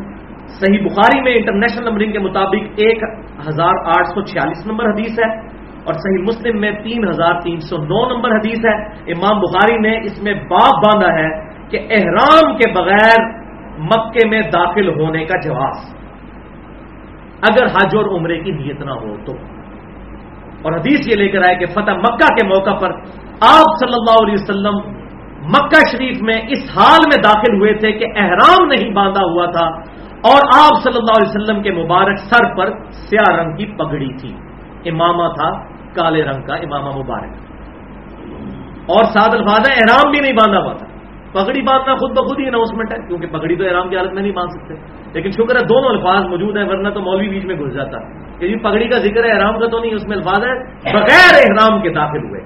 صحیح 0.48 0.86
بخاری 0.86 1.22
میں 1.22 1.34
انٹرنیشنل 1.34 1.88
نمبرنگ 1.88 2.12
کے 2.12 2.20
مطابق 2.20 2.64
ایک 2.76 3.04
ہزار 3.48 3.74
آٹھ 3.86 4.08
سو 4.08 4.26
چھیالیس 4.26 4.68
نمبر 4.68 4.86
حدیث 4.86 5.20
ہے۔ 5.20 5.61
اور 5.84 5.94
صحیح 5.94 6.24
مسلم 6.24 6.62
میں 6.62 6.72
تین 6.72 7.08
ہزار 7.08 7.40
تین 7.40 7.60
سو 7.60 7.78
نو 7.78 8.16
نمبر 8.16 8.32
حدیث 8.32 8.66
ہے۔ 8.66 8.84
امام 9.12 9.40
بخاری 9.40 9.78
نے 9.78 9.98
اس 9.98 10.24
میں 10.24 10.34
باپ 10.34 10.86
باندھا 10.86 11.14
ہے 11.14 11.30
کہ 11.70 11.88
احرام 11.90 12.58
کے 12.58 12.72
بغیر 12.72 13.42
مکے 13.78 14.28
میں 14.28 14.42
داخل 14.42 15.00
ہونے 15.00 15.26
کا 15.26 15.40
جواز۔ 15.40 15.96
اگر 17.50 17.66
حج 17.66 17.96
اور 17.96 18.20
عمرے 18.20 18.40
کی 18.40 18.52
نیت 18.52 18.82
نہ 18.82 18.92
ہو 18.92 19.16
تو۔ 19.26 19.34
اور 20.62 20.74
حدیث 20.74 21.08
یہ 21.08 21.16
لے 21.16 21.28
کر 21.30 21.40
آئے 21.40 21.56
کہ 21.56 21.66
فتح 21.66 21.92
مکہ 21.92 22.28
کے 22.28 22.48
موقع 22.48 22.76
پر 22.76 22.92
آپ 23.42 23.80
صلی 23.80 23.94
اللہ 23.94 24.24
علیہ 24.24 24.34
وسلم 24.34 25.02
مکہ 25.44 25.98
شریف 25.98 26.22
میں 26.22 26.36
اس 26.36 26.78
حال 26.78 27.00
میں 27.06 27.24
داخل 27.24 27.56
ہوئے 27.56 27.74
تھے 27.74 27.92
کہ 27.92 28.06
احرام 28.16 28.68
نہیں 28.68 28.94
باندھا 28.94 29.22
ہوا 29.22 29.46
تھا 29.46 29.66
اور 30.02 30.42
آپ 30.46 30.84
صلی 30.84 30.98
اللہ 30.98 31.18
علیہ 31.18 31.42
وسلم 31.42 31.62
کے 31.62 31.72
مبارک 31.72 32.18
سر 32.18 32.56
پر 32.56 32.70
سیاہ 32.92 33.36
رنگ 33.36 33.56
کی 33.56 33.66
پگڑی 33.66 34.14
تھی۔ 34.14 34.36
امامہ 34.90 35.28
تھا 35.28 35.71
کالے 35.96 36.24
رنگ 36.24 36.44
کا، 36.44 36.56
امامہ 36.56 36.98
مبارک۔ 36.98 37.32
اور 38.82 39.06
سات 39.06 39.30
الفاظ 39.32 39.70
ہے 39.70 39.74
احرام 39.74 40.12
بھی 40.12 40.20
نہیں 40.20 40.34
باندھا 40.34 40.60
ہوا 40.60 40.74
تھا 40.74 40.92
پگڑی 41.32 41.62
باندھنا 41.62 41.96
خود 41.96 42.12
بخود 42.12 42.40
ہی 42.40 42.48
اناؤنسمنٹ 42.48 42.92
ہے، 42.92 43.08
کیونکہ 43.08 43.28
پگڑی 43.28 43.56
تو 43.56 43.64
احرام 43.64 43.90
کی 43.90 43.98
حالت 43.98 44.14
میں 44.14 44.22
نہیں 44.22 44.32
باندھ 44.32 44.52
سکتے۔ 44.52 44.74
لیکن 45.14 45.32
شکر 45.32 45.56
ہے، 45.56 45.66
دونوں 45.66 45.90
الفاظ 45.90 46.26
موجود 46.26 46.58
ہیں، 46.58 46.64
ورنہ 46.64 46.90
تو 46.90 47.00
مولوی 47.00 47.30
بیچ 47.30 47.46
میں 47.46 47.56
گھس 47.56 47.74
جاتا۔ 47.74 48.00
کہ 48.40 48.48
جی 48.48 48.56
پگڑی 48.56 48.88
کا 48.88 49.00
ذکر 49.00 49.24
ہے، 49.24 49.32
احرام 49.32 49.60
کا 49.60 49.68
تو 49.68 49.80
نہیں، 49.80 49.94
اس 49.94 50.08
میں 50.08 50.18
الفاظ 50.18 50.46
ہے 50.46 50.64
بغیر 50.94 51.36
احرام 51.36 51.82
کے 51.82 51.90
داخل 51.90 52.18
ہوئے۔ 52.18 52.42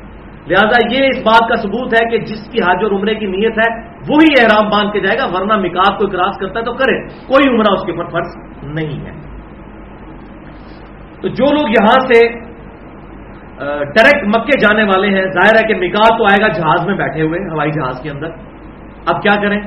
لہذا 0.48 0.96
یہ 0.96 1.08
اس 1.08 1.18
بات 1.18 1.50
کا 1.50 1.56
ثبوت 1.56 1.94
ہے 1.94 2.10
کہ 2.10 2.18
جس 2.18 2.52
کی 2.52 2.60
حج 2.62 2.84
اور 2.84 2.92
عمرے 2.92 3.16
کی 3.16 3.26
نیت 3.26 3.58
ہے، 3.58 3.82
وہی 3.88 4.28
احرام 4.40 4.70
باندھ 4.70 4.94
کے 4.94 5.00
جائے 5.00 5.20
گا، 5.20 5.38
ورنہ 5.38 5.54
مکات 5.54 6.00
کو 6.00 6.08
کراس 6.08 6.38
کرتا 6.38 6.60
ہے 6.60 6.66
تو 6.66 6.74
کرے۔ 6.74 7.08
کوئی 7.08 7.56
عمرہ 7.56 7.74
اس 7.74 7.86
کے 7.86 7.92
اوپر 7.92 8.10
فرض 8.10 8.38
نہیں 8.64 9.06
ہے۔ 9.06 9.12
تو 11.22 11.28
جو 11.28 11.46
لوگ 11.46 11.70
یہاں 11.70 12.00
سے 12.14 12.45
ڈائریکٹ 13.64 14.28
مکے 14.28 14.60
جانے 14.60 14.84
والے 14.84 15.08
ہیں۔ 15.08 15.24
ظاہر 15.24 15.64
ہے 15.64 15.68
کہ 15.68 15.88
مکات 15.88 16.18
تو 16.18 16.24
آئے 16.24 16.38
گا 16.42 16.48
جہاز 16.48 16.88
میں 16.88 16.96
بیٹھے 16.96 17.22
ہوئے، 17.22 17.40
ہوائی 17.40 17.72
جہاز 17.72 18.02
کے 18.02 18.10
اندر۔ 18.10 18.28
اب 19.06 19.22
کیا 19.22 19.42
کریں؟ 19.42 19.62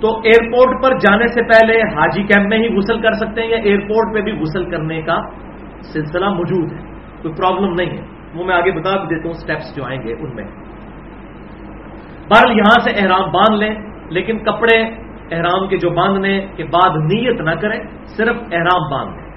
تو 0.00 0.18
ایئرپورٹ 0.18 0.82
پر 0.82 0.98
جانے 0.98 1.26
سے 1.26 1.42
پہلے 1.42 1.80
حاجی 1.80 2.22
کیمپ 2.22 2.48
میں 2.48 2.58
ہی 2.58 2.76
غسل 2.76 3.00
کر 3.00 3.12
سکتے 3.12 3.42
ہیں 3.42 3.48
یا 3.48 3.56
ایئرپورٹ 3.56 4.14
پہ 4.14 4.20
بھی 4.20 4.32
غسل 4.32 4.70
کرنے 4.70 5.02
کا 5.02 5.20
سلسلہ 5.92 6.28
موجود 6.28 6.72
ہے۔ 6.72 6.78
کوئی 7.22 7.34
پرابلم 7.34 7.74
نہیں 7.74 7.98
ہے۔ 7.98 8.02
وہ 8.34 8.44
میں 8.44 8.54
آگے 8.54 8.70
بتا 8.70 8.96
بھی 8.96 9.16
دیتا 9.16 9.28
ہوں 9.28 9.34
اسٹیپس 9.36 9.76
جو 9.76 9.84
آئیں 9.84 10.02
گے 10.02 10.12
ان 10.12 10.34
میں۔ 10.34 10.44
بہرحال 12.30 12.56
یہاں 12.56 12.80
سے 12.80 12.90
احرام 12.98 13.30
باندھ 13.30 13.64
لیں، 13.64 13.74
لیکن 14.10 14.38
کپڑے 14.38 14.82
احرام 15.30 15.68
کے 15.68 15.76
جو 15.76 15.90
باندھنے 15.90 16.46
کے 16.56 16.64
بعد 16.64 16.90
نیت 16.96 17.40
نہ 17.40 17.50
کریں، 17.50 17.80
صرف 18.06 18.36
احرام 18.52 18.90
باندھ 18.90 19.18
لیں۔ 19.18 19.29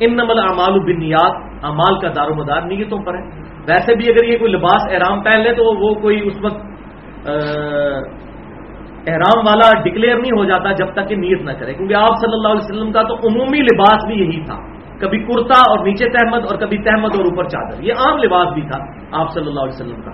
ان 0.00 0.12
نمل 0.12 0.38
امال 0.38 0.78
بنیاد 0.80 1.30
امال 1.62 1.98
کا 2.00 2.08
دار 2.08 2.30
و 2.30 2.34
مدار 2.34 2.62
نیتوں 2.62 2.98
پر 2.98 3.14
ہے۔ 3.14 3.40
ویسے 3.66 3.94
بھی 3.94 4.08
اگر 4.08 4.24
یہ 4.24 4.38
کوئی 4.38 4.52
لباس 4.52 4.82
احرام 4.90 5.22
پہن 5.22 5.40
لے 5.40 5.52
تو 5.52 5.88
وہ 5.88 5.94
کوئی 5.94 6.20
اس 6.24 6.36
وقت 6.42 6.60
احرام 9.06 9.46
والا 9.46 9.82
ڈکلیئر 9.82 10.16
نہیں 10.16 10.38
ہو 10.38 10.44
جاتا 10.44 10.72
جب 10.72 10.92
تک 10.92 11.08
کہ 11.08 11.16
نیت 11.16 11.42
نہ 11.42 11.52
کرے۔ 11.52 11.74
کیونکہ 11.74 11.94
آپ 11.94 12.18
صلی 12.20 12.32
اللہ 12.32 12.48
علیہ 12.48 12.64
وسلم 12.64 12.92
کا 12.92 13.02
تو 13.02 13.14
عمومی 13.14 13.62
لباس 13.62 14.04
بھی 14.06 14.14
یہی 14.14 14.44
تھا۔ 14.44 14.56
کبھی 14.98 15.18
کرتا 15.18 15.58
اور 15.58 15.86
نیچے 15.86 16.08
تحمد 16.08 16.38
اور 16.38 16.58
کبھی 16.58 16.78
تحمد 16.78 17.16
اور 17.16 17.24
اوپر 17.24 17.44
چادر۔ 17.44 17.82
یہ 17.82 17.92
عام 17.92 18.18
لباس 18.18 18.48
بھی 18.54 18.62
تھا 18.62 18.84
آپ 19.12 19.32
صلی 19.34 19.46
اللہ 19.46 19.60
علیہ 19.60 19.74
وسلم 19.74 20.02
کا۔ 20.02 20.10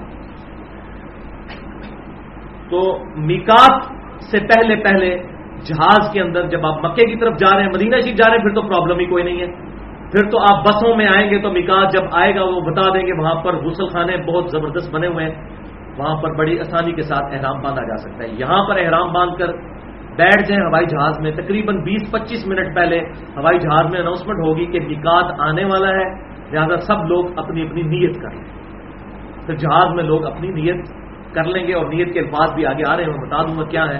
تو 2.71 2.99
میکات 3.17 3.83
سے 4.31 4.39
پہلے 4.39 4.77
پہلے 4.77 5.17
جہاز 5.65 6.13
کے 6.13 6.21
اندر 6.21 6.49
جب 6.49 6.67
آپ 6.67 6.85
مکے 6.85 7.07
کی 7.07 7.17
طرف 7.17 7.35
جا 7.37 7.57
رہے 7.57 7.63
ہیں، 7.63 7.71
مدینہ 7.75 7.97
شریف 7.97 8.17
جا 8.17 8.31
رہے 8.31 8.37
ہیں، 8.37 8.45
پھر 8.45 8.55
تو 8.55 8.63
پرابلم 8.63 8.99
ہی 8.99 9.07
کوئی 9.07 9.25
نہیں 9.25 9.41
ہے۔ 9.41 9.76
پھر 10.13 10.31
تو 10.31 10.39
آپ 10.41 10.65
بسوں 10.65 10.97
میں 10.97 11.07
آئیں 11.17 11.31
گے 11.31 11.43
تو 11.43 11.51
میکات 11.51 11.93
جب 11.93 12.03
آئے 12.13 12.35
گا 12.35 12.45
وہ 12.45 12.61
بتا 12.61 12.95
دیں 12.95 13.07
گے 13.07 13.23
وہاں 13.23 13.35
پر 13.35 13.57
غسل 13.57 13.87
خانے 13.87 14.17
بہت 14.17 14.51
زبردست 14.51 14.95
بنے 14.95 15.07
ہوئے 15.07 15.25
ہیں۔ 15.25 15.35
وہاں 15.99 16.23
پر 16.23 16.35
بڑی 16.35 16.61
آسانی 16.61 16.93
کے 16.93 17.03
ساتھ 17.03 17.35
احرام 17.35 17.63
باندھا 17.63 17.83
جا 17.83 17.97
سکتا 17.97 18.25
ہے۔ 18.25 18.29
یہاں 18.29 18.69
پر 18.69 18.77
احرام 18.79 19.13
باندھ 19.13 19.39
کر 19.39 19.47
بیٹھ 20.17 20.49
جائیں 20.49 20.67
ہوائی 20.67 20.87
جہاز 20.87 21.21
میں۔ 21.21 21.31
تقریباً 21.31 21.83
بیس 21.83 22.13
پچیس 22.13 22.47
منٹ 22.47 22.75
پہلے 22.75 22.99
ہوائی 23.37 23.59
جہاز 23.59 23.91
میں 23.91 24.01
اناؤنسمنٹ 24.01 24.39
ہوگی 24.47 24.67
کہ 24.67 24.79
نکات 24.81 25.41
آنے 25.41 25.65
والا 25.65 25.89
ہے۔ 25.89 26.37
لہٰذا 26.53 26.77
سب 26.77 27.07
لوگ 27.07 27.39
اپنی 27.39 27.63
اپنی 27.63 27.83
نیت 27.83 28.23
کر 28.23 28.31
لیں۔ 28.31 28.45
پھر 29.47 29.55
جہاز 29.55 29.95
میں 29.95 30.05
لوگ 30.05 30.27
اپنی 30.27 30.49
نیت 30.49 30.87
کر 31.35 31.45
لیں 31.45 31.67
گے 31.67 31.75
اور 31.75 31.87
نیت 31.87 32.13
کے 32.13 32.21
الفاظ 32.21 32.55
بھی 32.55 32.67
آگے 32.67 32.83
آ 32.89 32.97
رہے 32.97 33.05
ہیں۔ 33.05 33.11
میں 33.11 33.27
بتا 33.27 33.43
دوں 33.43 33.57
گا 33.57 33.65
کیا 33.65 33.87
ہے۔ 33.89 33.99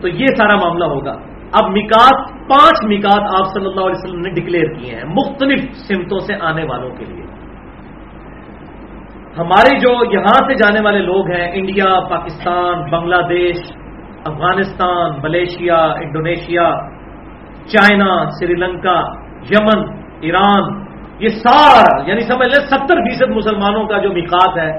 تو 0.00 0.08
یہ 0.08 0.26
سارا 0.26 0.56
معاملہ 0.56 0.84
ہوگا۔ 0.84 1.16
اب 1.52 1.70
مکات 1.70 2.28
پانچ 2.48 2.84
مکات 2.84 3.22
آپ 3.38 3.46
صلی 3.52 3.66
اللہ 3.66 3.80
علیہ 3.80 3.98
وسلم 3.98 4.20
نے 4.20 4.30
ڈکلیئر 4.30 4.72
کیے 4.72 4.94
ہیں، 4.94 5.04
مختلف 5.04 5.60
سمتوں 5.74 6.18
سے 6.18 6.34
آنے 6.40 6.64
والوں 6.64 6.90
کے 6.90 7.04
لیے۔ 7.04 7.24
ہمارے 9.38 9.78
جو 9.78 9.90
یہاں 10.12 10.38
سے 10.46 10.54
جانے 10.54 10.80
والے 10.80 10.98
لوگ 10.98 11.30
ہیں، 11.30 11.50
India, 11.52 12.00
Pakistan, 12.00 12.90
Bangladesh, 13.28 13.56
Afghanistan, 14.24 15.10
Malaysia, 15.22 15.76
Indonesia, 15.76 16.70
China, 17.66 18.30
Sri 18.30 18.54
Lanka, 18.54 19.00
Yemen, 19.50 19.84
Iran, 20.20 20.84
یہ 21.18 21.28
سارا 21.28 22.08
یعنی 22.08 22.20
سمجھ 22.20 22.48
لیں 22.48 22.64
ستر 22.66 23.02
فیصد 23.08 23.36
مسلمانوں 23.36 23.84
کا 23.84 23.98
جو 23.98 24.12
مکات 24.12 24.58
ہے، 24.58 24.70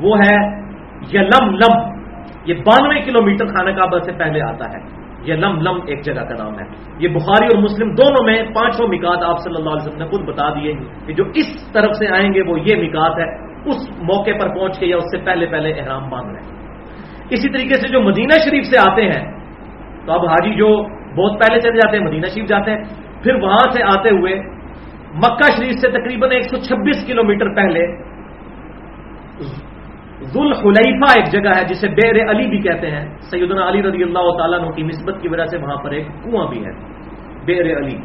وہ 0.00 0.18
ہے 0.18 0.36
یلم 1.12 1.50
لم، 1.50 1.74
یہ 2.44 2.54
بانوے 2.54 3.00
کلو 3.00 3.22
میٹر 3.22 3.46
خانہ 3.46 3.70
کعبہ 3.70 3.98
سے 3.98 4.12
پہلے 4.12 4.42
آتا 4.42 4.70
ہے۔ 4.72 4.99
یہ 5.24 5.34
لم 5.34 5.60
لم 5.60 5.78
ایک 5.86 6.04
جگہ 6.04 6.22
کا 6.28 6.34
نام 6.34 6.58
ہے۔ 6.58 6.64
یہ 6.98 7.08
بخاری 7.08 7.46
اور 7.46 7.62
مسلم 7.62 7.88
دونوں 7.94 8.24
میں 8.24 8.36
پانچوں 8.54 8.86
مکات 8.88 9.22
آپ 9.22 9.38
صلی 9.38 9.56
اللہ 9.56 9.70
علیہ 9.70 9.86
وسلم 9.86 10.02
نے 10.02 10.08
خود 10.10 10.22
بتا 10.28 10.48
دیے 10.48 10.72
کہ 11.06 11.12
جو 11.12 11.24
اس 11.34 11.48
طرف 11.72 11.96
سے 11.96 12.06
آئیں 12.08 12.30
گے 12.34 12.42
وہ 12.42 12.60
یہ 12.60 12.76
مکات 12.82 13.18
ہے، 13.18 13.28
اس 13.64 13.90
موقع 14.02 14.34
پر 14.40 14.48
پہنچ 14.54 14.78
کے 14.78 14.86
یا 14.86 14.96
اس 14.96 15.10
سے 15.10 15.24
پہلے 15.24 15.46
پہلے 15.46 15.72
احرام 15.80 16.08
باندھ 16.10 16.30
رہے 16.32 16.40
ہیں 16.40 16.58
اسی 17.30 17.48
طریقے 17.48 17.80
سے 17.80 17.88
جو 17.88 18.00
مدینہ 18.00 18.38
شریف 18.44 18.64
سے 18.64 18.76
آتے 18.76 19.02
ہیں، 19.02 19.24
تو 20.06 20.12
اب 20.12 20.24
حاجی 20.26 20.54
جو 20.54 20.70
بہت 21.16 21.38
پہلے 21.40 21.60
چلے 21.60 21.76
جاتے 21.76 21.98
ہیں، 21.98 22.04
مدینہ 22.04 22.26
شریف 22.26 22.48
جاتے 22.48 22.70
ہیں، 22.70 22.82
پھر 23.22 23.34
وہاں 23.34 23.66
سے 23.72 23.82
آتے 23.82 24.10
ہوئے 24.10 24.34
مکہ 25.14 25.46
شریف 25.56 25.78
سے 25.80 25.90
تقریباً 25.90 26.30
ایک 26.32 26.42
سو 26.42 26.56
چھبیس 26.56 27.06
کلو 27.06 27.22
میٹر 27.22 27.54
پہلے 27.54 27.84
ذوال 30.22 30.52
حلیفہ 30.52 31.20
ایک 31.20 31.32
جگہ 31.32 31.50
ہے 31.56 31.64
جسے 31.64 31.88
بیر 31.88 32.30
علی 32.30 32.46
بھی 32.46 32.58
کہتے 32.58 32.90
ہیں۔ 32.90 33.14
سیدنا 33.20 33.68
علی 33.68 33.82
رضی 33.82 34.02
اللہ 34.02 34.38
تعالیٰ 34.38 34.74
کی 34.74 34.82
نسبت 34.82 35.14
کی 35.22 35.28
وجہ 35.28 35.44
سے 35.44 35.58
وہاں 35.58 35.76
پر 35.76 35.90
ایک 35.90 36.06
کنواں 36.24 36.46
بھی 36.46 36.66
ہے، 36.66 36.72
بیر 37.44 37.76
علی۔ 37.76 37.96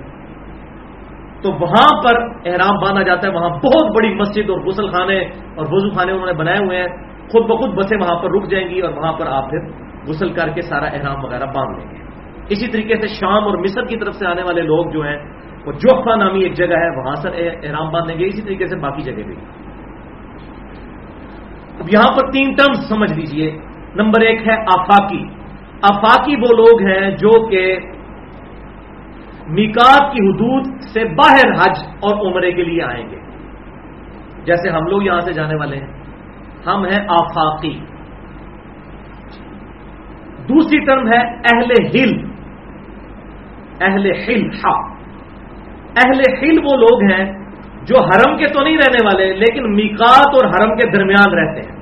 تو 1.42 1.52
وہاں 1.52 2.02
پر 2.02 2.22
احرام 2.46 2.76
باندھا 2.76 3.02
جاتا 3.02 3.28
ہے، 3.28 3.34
وہاں 3.34 3.50
بہت 3.50 3.96
بڑی 3.96 4.14
مسجد 4.16 4.50
اور 4.50 4.60
غسل 4.60 4.88
خانے 4.88 5.20
اور 5.56 5.66
وضو 5.72 5.90
خانے 5.90 6.12
انہوں 6.12 6.26
نے 6.26 6.34
بنائے 6.34 6.58
ہوئے 6.58 6.78
ہیں۔ 6.78 6.88
خود 7.32 7.46
بخود 7.46 7.76
بسیں 7.76 7.98
وہاں 7.98 8.20
پر 8.20 8.32
رک 8.32 8.52
جائیں 8.52 8.70
گی 8.70 8.80
اور 8.80 8.94
وہاں 8.94 9.14
پر 9.14 9.28
آپ 9.28 9.50
پھر 9.50 9.60
غسل 10.08 10.34
کر 10.34 10.50
کے 10.50 10.62
سارا 10.62 10.86
احرام 10.86 11.26
وغیرہ 11.26 11.46
باندھ 11.46 11.80
لیں 11.80 11.92
گے۔ 11.92 12.04
اسی 12.50 12.68
طریقے 12.68 12.96
سے 12.96 13.08
شام 13.08 13.44
اور 13.44 13.58
مصر 13.58 13.86
کی 13.86 13.98
طرف 13.98 14.16
سے 14.16 14.28
آنے 14.28 14.44
والے 14.44 14.62
لوگ 14.62 14.92
جو 14.92 15.02
ہیں، 15.02 15.18
وہ 15.66 15.72
جوفا 15.72 16.16
نامی 16.16 16.40
ایک 16.44 16.54
جگہ 16.54 16.78
ہے، 16.78 17.00
وہاں 17.00 17.16
سے 17.16 17.50
احرام 17.64 17.90
باندھیں 17.90 18.20
گے۔ 18.20 18.26
اسی 18.26 18.42
طریقے 18.42 18.66
سے 18.66 18.76
باقی 18.76 19.02
جگہ 19.02 19.24
بھی۔ 19.24 19.36
اب 21.80 21.86
یہاں 21.94 22.16
پر 22.16 22.32
تین 22.32 22.56
ٹرمز 22.56 22.90
سمجھ 22.90 23.14
لیجیے۔ 23.14 23.58
نمبر 23.96 24.22
ایک 24.22 24.48
ہے 24.48 24.54
آفاقی۔ 24.54 25.26
آفاقی 25.82 26.36
وہ 26.36 26.58
لوگ 26.58 26.88
ہیں 26.88 27.12
جو 27.12 27.48
کہ 27.50 27.78
میکات 29.48 30.14
کی 30.14 30.30
حدود 30.30 30.82
سے 30.82 31.04
باہر 31.06 31.52
حج 31.52 31.80
اور 31.88 32.32
عمرے 32.32 32.52
کے 32.52 32.64
لیے 32.64 32.84
آئیں 32.84 33.10
گے۔ 33.10 33.20
جیسے 34.46 34.70
ہم 34.70 34.88
لوگ 34.88 35.02
یہاں 35.02 35.20
سے 35.20 35.34
جانے 35.34 35.56
والے 35.56 35.78
ہیں۔ 35.78 35.94
ہم 36.68 36.86
ہیں 36.86 37.06
آفاقی۔ 37.10 37.80
دوسری 40.50 40.86
ٹرم 40.86 41.08
ہے 41.08 41.22
اہل 41.28 41.72
ہل۔ 41.96 42.30
اہل 43.82 44.06
ہل 44.06 44.50
ہا 44.50 44.88
اہل 46.06 46.22
ہل 46.42 46.60
وہ 46.64 46.78
لوگ 46.78 47.12
ہیں 47.12 47.45
جو 47.86 47.96
حرم 48.04 48.38
کے 48.38 48.46
تو 48.46 48.64
نہیں 48.64 48.78
رہنے 48.78 49.06
والے، 49.06 49.34
لیکن 49.34 49.76
میکات 49.76 50.28
اور 50.28 50.50
حرم 50.50 50.78
کے 50.78 50.86
درمیان 50.86 51.34
رہتے 51.34 51.62
ہیں۔ 51.62 51.76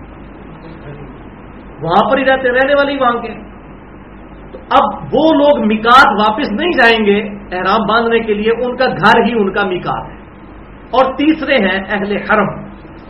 وہاں 1.82 2.10
پر 2.10 2.18
ہی 2.18 2.26
رہتے، 2.26 2.52
رہنے 2.52 2.74
والے 2.74 2.92
ہی 2.92 2.98
وہاں 2.98 3.22
کے۔ 3.22 3.34
تو 4.52 4.58
اب 4.58 5.04
وہ 5.04 5.34
لوگ 5.34 5.68
میکات 5.68 6.30
واپس 6.30 6.52
نہیں 6.52 6.72
جائیں 6.72 7.06
گے 7.06 7.22
احرام 7.56 7.86
باندھنے 7.90 8.20
کے 8.20 8.34
لیے، 8.34 8.52
ان 8.52 8.78
کا 8.78 8.86
گھر 8.86 9.26
ہی 9.26 9.34
ان 9.34 9.54
کا 9.54 9.68
میکات 9.68 10.10
ہے۔ 10.10 10.18
اور 10.92 11.14
تیسرے 11.14 11.56
ہیں 11.56 11.86
اہل 11.92 12.12
حرم، 12.12 12.64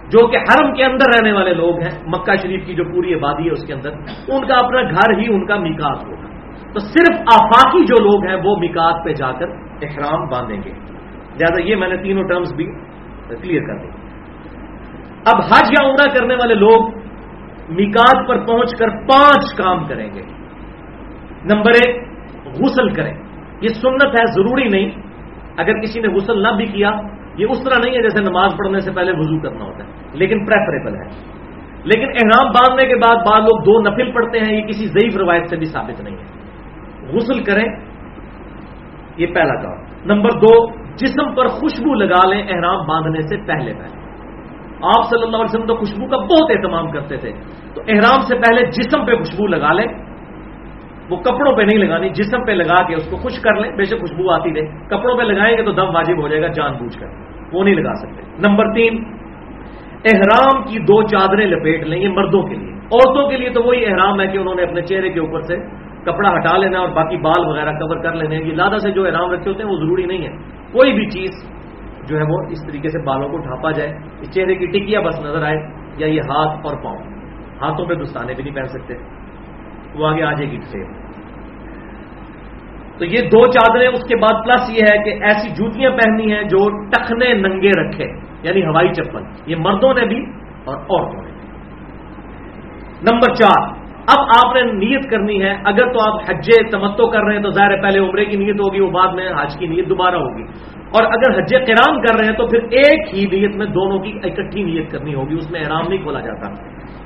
جو 0.09 0.27
کہ 0.27 0.37
حرم 0.37 0.73
کے 0.73 0.83
اندر 0.83 1.05
رہنے 1.17 1.31
والے 1.31 1.53
لوگ 1.53 1.79
ہیں۔ 1.79 2.03
مکہ 2.07 2.35
شریف 2.35 2.65
کی 2.65 2.73
جو 2.73 2.83
پوری 2.83 3.15
آبادی 3.15 3.45
ہے 3.45 3.51
اس 3.51 3.65
کے 3.65 3.73
اندر، 3.73 3.89
ان 4.27 4.47
کا 4.47 4.53
اپنا 4.53 4.81
گھر 4.81 5.17
ہی 5.17 5.33
ان 5.33 5.45
کا 5.45 5.55
میکات 5.55 6.05
ہوگا۔ 6.05 6.27
تو 6.73 6.79
صرف 6.79 7.19
آفاقی 7.19 7.85
جو 7.85 8.03
لوگ 8.03 8.27
ہیں، 8.27 8.35
وہ 8.43 8.55
میکات 8.55 9.05
پہ 9.05 9.13
جا 9.13 9.31
کر 9.31 9.45
احرام 9.81 10.27
باندھیں 10.27 10.61
گے۔ 10.65 10.92
لہٰذا 11.33 11.63
یہ 11.63 11.75
میں 11.75 11.87
نے 11.87 11.97
تینوں 11.97 12.23
ٹرمز 12.23 12.53
بھی 12.53 12.65
کلیئر 13.41 13.61
کر 13.61 13.77
دی۔ 13.77 13.87
اب 15.25 15.41
حج 15.41 15.71
یا 15.71 15.87
عمرہ 15.87 16.17
کرنے 16.17 16.35
والے 16.35 16.53
لوگ 16.53 16.89
میکات 17.69 18.27
پر 18.27 18.45
پہنچ 18.45 18.75
کر 18.79 18.89
پانچ 18.89 19.55
کام 19.57 19.87
کریں 19.87 20.09
گے۔ 20.13 20.21
نمبر 21.53 21.71
ایک، 21.85 22.01
غسل 22.45 22.93
کریں۔ 22.93 23.13
یہ 23.61 23.67
سنت 23.67 24.07
ہے، 24.07 24.25
ضروری 24.25 24.67
نہیں۔ 24.67 24.91
اگر 25.57 25.81
کسی 25.81 25.99
نے 25.99 26.07
غسل 26.07 26.43
نہ 26.43 26.47
بھی 26.57 26.65
کیا، 26.65 26.91
یہ 27.37 27.45
اس 27.49 27.63
طرح 27.63 27.79
نہیں 27.85 27.95
ہے 27.95 28.01
جیسے 28.01 28.29
نماز 28.29 28.51
پڑھنے 28.51 28.79
سے 28.79 28.91
پہلے 28.91 29.11
وضو 29.11 29.39
کرنا 29.39 29.65
ہوتا 29.65 29.83
ہے، 29.83 29.91
لیکن 30.13 30.45
پریفریبل 30.45 30.95
ہے۔ 30.95 31.33
لیکن 31.83 32.07
احرام 32.07 32.51
باندھنے 32.51 32.89
کے 32.89 32.95
بعد 32.95 33.15
بعض 33.15 33.39
لوگ 33.39 33.63
دو 33.63 33.91
نفل 33.91 34.11
پڑھتے 34.11 34.39
ہیں، 34.39 34.57
یہ 34.57 34.61
کسی 34.61 34.85
ضعیف 34.85 35.17
روایت 35.17 35.49
سے 35.49 35.57
بھی 35.57 35.65
ثابت 35.65 36.01
نہیں 36.01 36.17
ہے۔ 36.17 36.23
غسل 37.13 37.43
کریں، 37.43 37.65
یہ 39.17 39.27
پہلا 39.27 39.61
کام۔ 39.61 39.92
نمبر 40.05 40.29
دو، 40.29 40.71
جسم 40.95 41.35
پر 41.35 41.47
خوشبو 41.47 41.93
لگا 41.93 42.29
لیں 42.29 42.41
احرام 42.41 42.85
باندھنے 42.87 43.21
سے 43.21 43.37
پہلے 43.37 43.73
پہلے۔ 43.73 44.03
آپ 44.81 45.09
صلی 45.09 45.23
اللہ 45.23 45.37
علیہ 45.37 45.55
وسلم 45.55 45.65
تو 45.65 45.75
خوشبو 45.75 46.07
کا 46.07 46.17
بہت 46.17 46.51
اہتمام 46.51 46.91
کرتے 46.91 47.17
تھے۔ 47.17 47.31
تو 47.75 47.81
احرام 47.87 48.21
سے 48.21 48.35
پہلے 48.35 48.65
جسم 48.65 49.05
پہ 49.05 49.15
خوشبو 49.15 49.47
لگا 49.47 49.73
لیں۔ 49.73 49.85
وہ 51.09 51.17
کپڑوں 51.17 51.55
پہ 51.55 51.61
نہیں 51.61 51.79
لگانی، 51.79 52.09
جسم 52.09 52.45
پہ 52.45 52.51
لگا 52.51 52.83
کے 52.83 52.95
اس 52.95 53.09
کو 53.09 53.17
خوش 53.17 53.39
کر 53.39 53.55
لیں۔ 53.55 53.71
بے 53.71 53.83
شک 53.83 53.99
خوشبو 53.99 54.31
آتی 54.31 54.53
رہے 54.53 54.65
کپڑوں 54.85 55.17
پہ 55.17 55.23
لگائیں 55.23 55.57
گے 55.57 55.63
تو 55.63 55.71
دم 55.71 55.95
واجب 55.95 56.21
ہو 56.21 56.27
جائے 56.27 56.41
گا، 56.41 56.47
جان 56.47 56.73
بوجھ 56.73 56.99
کر۔ 56.99 57.07
وہ 57.53 57.63
نہیں 57.63 57.75
لگا 57.75 57.93
سکتے۔ 57.93 58.47
نمبر 58.47 58.73
تین، 58.73 59.03
احرام 60.05 60.63
کی 60.63 60.79
دو 60.79 61.07
چادریں 61.07 61.47
لپیٹ 61.47 61.83
لیں 61.83 61.99
یہ 61.99 62.09
مردوں 62.09 62.43
کے 62.43 62.55
لیے۔ 62.55 62.73
عورتوں 62.73 63.29
کے 63.29 63.37
لیے 63.37 63.49
تو 63.49 63.63
وہی 63.63 63.85
احرام 63.85 64.21
ہے 64.21 64.27
کہ 64.27 64.37
انہوں 64.37 64.55
نے 64.55 64.63
اپنے 64.63 64.81
چہرے 64.81 65.09
کے 65.09 65.19
اوپر 65.19 65.41
سے 65.41 65.55
کپڑا 66.05 66.29
ہٹا 66.35 66.57
لینا 66.57 66.79
اور 66.79 66.89
باقی 66.89 67.17
بال 67.17 67.45
وغیرہ 67.47 67.71
کور 67.71 68.03
کر 68.03 68.13
لینے 68.13 68.35
یہ 68.35 68.53
لادہ 68.53 68.77
سے 68.77 68.91
جو 68.91 69.05
احرام 69.05 69.31
رکھے 69.31 69.51
ہوتے 69.51 69.63
ہیں 69.63 69.69
وہ 69.69 69.77
ضروری 69.77 70.05
نہیں 70.05 70.23
ہے۔ 70.23 70.33
کوئی 70.71 70.93
بھی 70.93 71.09
چیز 71.09 71.49
جو 72.09 72.17
ہے 72.17 72.23
وہ 72.23 72.37
اس 72.49 72.65
طریقے 72.67 72.89
سے 72.89 73.05
بالوں 73.05 73.29
کو 73.29 73.37
ڈھانپا 73.37 73.71
جائے، 73.71 73.91
اس 74.21 74.35
چہرے 74.35 74.55
کی 74.55 74.65
ٹکیا 74.65 74.99
بس 74.99 75.19
نظر 75.19 75.43
آئے 75.43 75.57
یا 75.97 76.07
یہ 76.07 76.21
ہاتھ 76.21 76.67
اور 76.67 76.83
پاؤں۔ 76.83 76.97
ہاتھوں 77.61 77.85
پہ 77.85 77.93
دستانے 77.93 78.33
بھی 78.33 78.43
نہیں 78.43 78.55
پہن 78.55 78.67
سکتے۔ 78.67 78.93
وہ 79.95 80.07
آگے 80.07 80.23
آ 80.23 80.31
جائے 80.31 80.51
گی 80.51 80.57
تو 82.97 83.05
یہ 83.05 83.21
دو 83.21 83.45
چادریں، 83.51 83.87
اس 83.87 84.03
کے 84.07 84.15
بعد 84.15 84.43
پلس 84.45 84.69
یہ 84.69 84.81
ہے 84.91 85.03
کہ 85.03 85.23
ایسی 85.23 85.49
جوتیاں 85.49 85.91
پہننی 85.91 86.33
ہیں 86.33 86.43
جو 86.43 86.89
ٹخنے 86.89 87.33
ننگے 87.33 87.71
رکھے 87.81 88.05
یعنی 88.43 88.65
ہوائی 88.65 88.93
چپل۔ 88.93 89.23
یہ 89.45 89.55
مردوں 89.59 89.93
نے 89.93 90.05
بھی 90.05 90.25
اور 90.65 90.77
عورتوں 90.77 91.23
نے 91.23 91.31
بھی۔ 91.31 91.39
نمبر 93.11 93.33
چار 93.33 93.82
اب 94.07 94.19
آپ 94.19 94.55
نے 94.55 94.61
نیت 94.61 95.11
کرنی 95.11 95.43
ہے، 95.43 95.55
اگر 95.65 95.93
تو 95.93 96.11
آپ 96.11 96.21
حج 96.29 96.49
تمتو 96.71 97.07
کر 97.07 97.19
رہے 97.23 97.35
ہیں 97.35 97.43
تو 97.43 97.49
ظاہر 97.49 97.81
پہلے 97.81 97.99
عمرے 97.99 98.25
کی 98.25 98.37
نیت 98.37 98.55
ہوگی، 98.55 98.79
وہ 98.79 98.91
بعد 98.91 99.07
میں 99.13 99.27
حج 99.41 99.57
کی 99.59 99.67
نیت 99.67 99.89
دوبارہ 99.89 100.15
ہوگی۔ 100.15 100.43
اور 100.77 101.05
اگر 101.05 101.39
حج 101.39 101.55
کرام 101.67 102.01
کر 102.01 102.15
رہے 102.15 102.25
ہیں 102.25 102.37
تو 102.37 102.47
پھر 102.47 102.63
ایک 102.63 103.15
ہی 103.15 103.39
نیت 103.39 103.55
میں 103.55 103.65
دونوں 103.65 103.99
کی 103.99 104.19
اکٹھی 104.23 104.63
نیت 104.63 104.91
کرنی 104.91 105.15
ہوگی، 105.15 105.35
اس 105.35 105.51
میں 105.51 105.59
احرام 105.59 105.83
نہیں 105.89 106.01
کھولا 106.01 106.19
جاتا۔ 106.19 106.53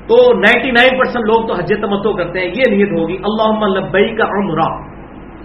تو 0.06 0.38
نائنٹی 0.38 0.70
نائن 0.70 0.98
پرسینٹ 0.98 1.24
لوگ 1.24 1.48
تو 1.48 1.54
حج 1.54 1.68
تمتو 1.80 2.16
کرتے 2.16 2.38
ہیں، 2.38 2.46
یہ 2.46 2.76
نیت 2.76 2.88
ہوگی 2.88 3.16
اللہ 3.16 3.78
لبئی 3.78 4.16
کا 4.16 4.24
عمرہ۔ 4.24 4.98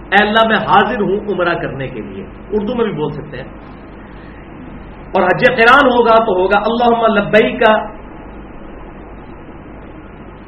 اے 0.04 0.28
اللہ، 0.28 0.48
میں 0.48 0.56
حاضر 0.56 1.00
ہوں 1.00 1.34
عمرہ 1.34 1.54
کرنے 1.54 1.88
کے 1.88 2.00
لیے۔ 2.00 2.24
اردو 2.52 2.74
میں 2.74 2.84
بھی 2.84 2.92
بول 2.92 3.10
سکتے 3.10 3.36
ہیں۔ 3.36 3.48
اور 5.14 5.22
حج 5.22 5.44
قرآن 5.46 5.86
ہوگا 5.86 6.24
تو 6.24 6.42
ہوگا 6.42 6.58
اللہ 6.58 7.20
لبئی 7.20 7.56
کا 7.56 7.74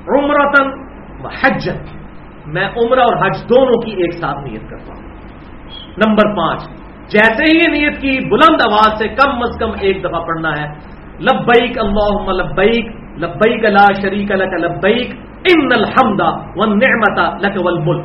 عمرتن 0.08 0.86
حج 1.24 1.70
میں 2.46 2.64
عمرہ 2.64 3.00
اور 3.00 3.26
حج 3.26 3.42
دونوں 3.42 3.80
کی 3.80 3.90
ایک 3.90 4.12
ساتھ 4.12 4.38
نیت 4.38 4.70
کرتا 4.70 4.92
ہوں. 4.94 5.02
نمبر 6.06 6.36
پانچ، 6.36 6.62
جیسے 7.08 7.42
ہی 7.42 7.56
یہ 7.58 7.80
نیت 7.80 8.00
کی 8.00 8.28
بلند 8.28 8.60
آواز 8.72 8.98
سے 8.98 9.08
کم 9.08 9.42
از 9.42 9.58
کم 9.58 9.70
ایک 9.80 10.04
دفعہ 10.04 10.24
پڑھنا 10.24 10.50
ہے، 10.50 10.68
لبیک 11.20 11.78
اللہ 11.78 12.30
لبیک 12.30 12.86
لبیک 13.18 13.64
لا 13.64 13.86
شریک 14.02 14.32
لک 14.32 14.54
لبیک، 14.54 15.14
ان 15.54 15.68
الحمد 15.76 16.20
والنعمت 16.56 17.44
لک 17.44 17.64
والملک 17.64 18.04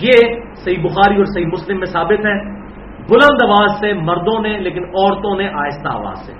یہ 0.00 0.34
صحیح 0.54 0.82
بخاری 0.82 1.16
اور 1.16 1.24
صحیح 1.24 1.46
مسلم 1.46 1.78
میں 1.78 1.86
ثابت 1.86 2.26
ہے۔ 2.26 2.58
بلند 3.08 3.42
آواز 3.44 3.80
سے 3.80 3.92
مردوں 3.92 4.40
نے، 4.40 4.58
لیکن 4.58 4.84
عورتوں 4.84 5.36
نے 5.36 5.48
آہستہ 5.48 5.88
آواز 5.88 6.18
سے۔ 6.26 6.32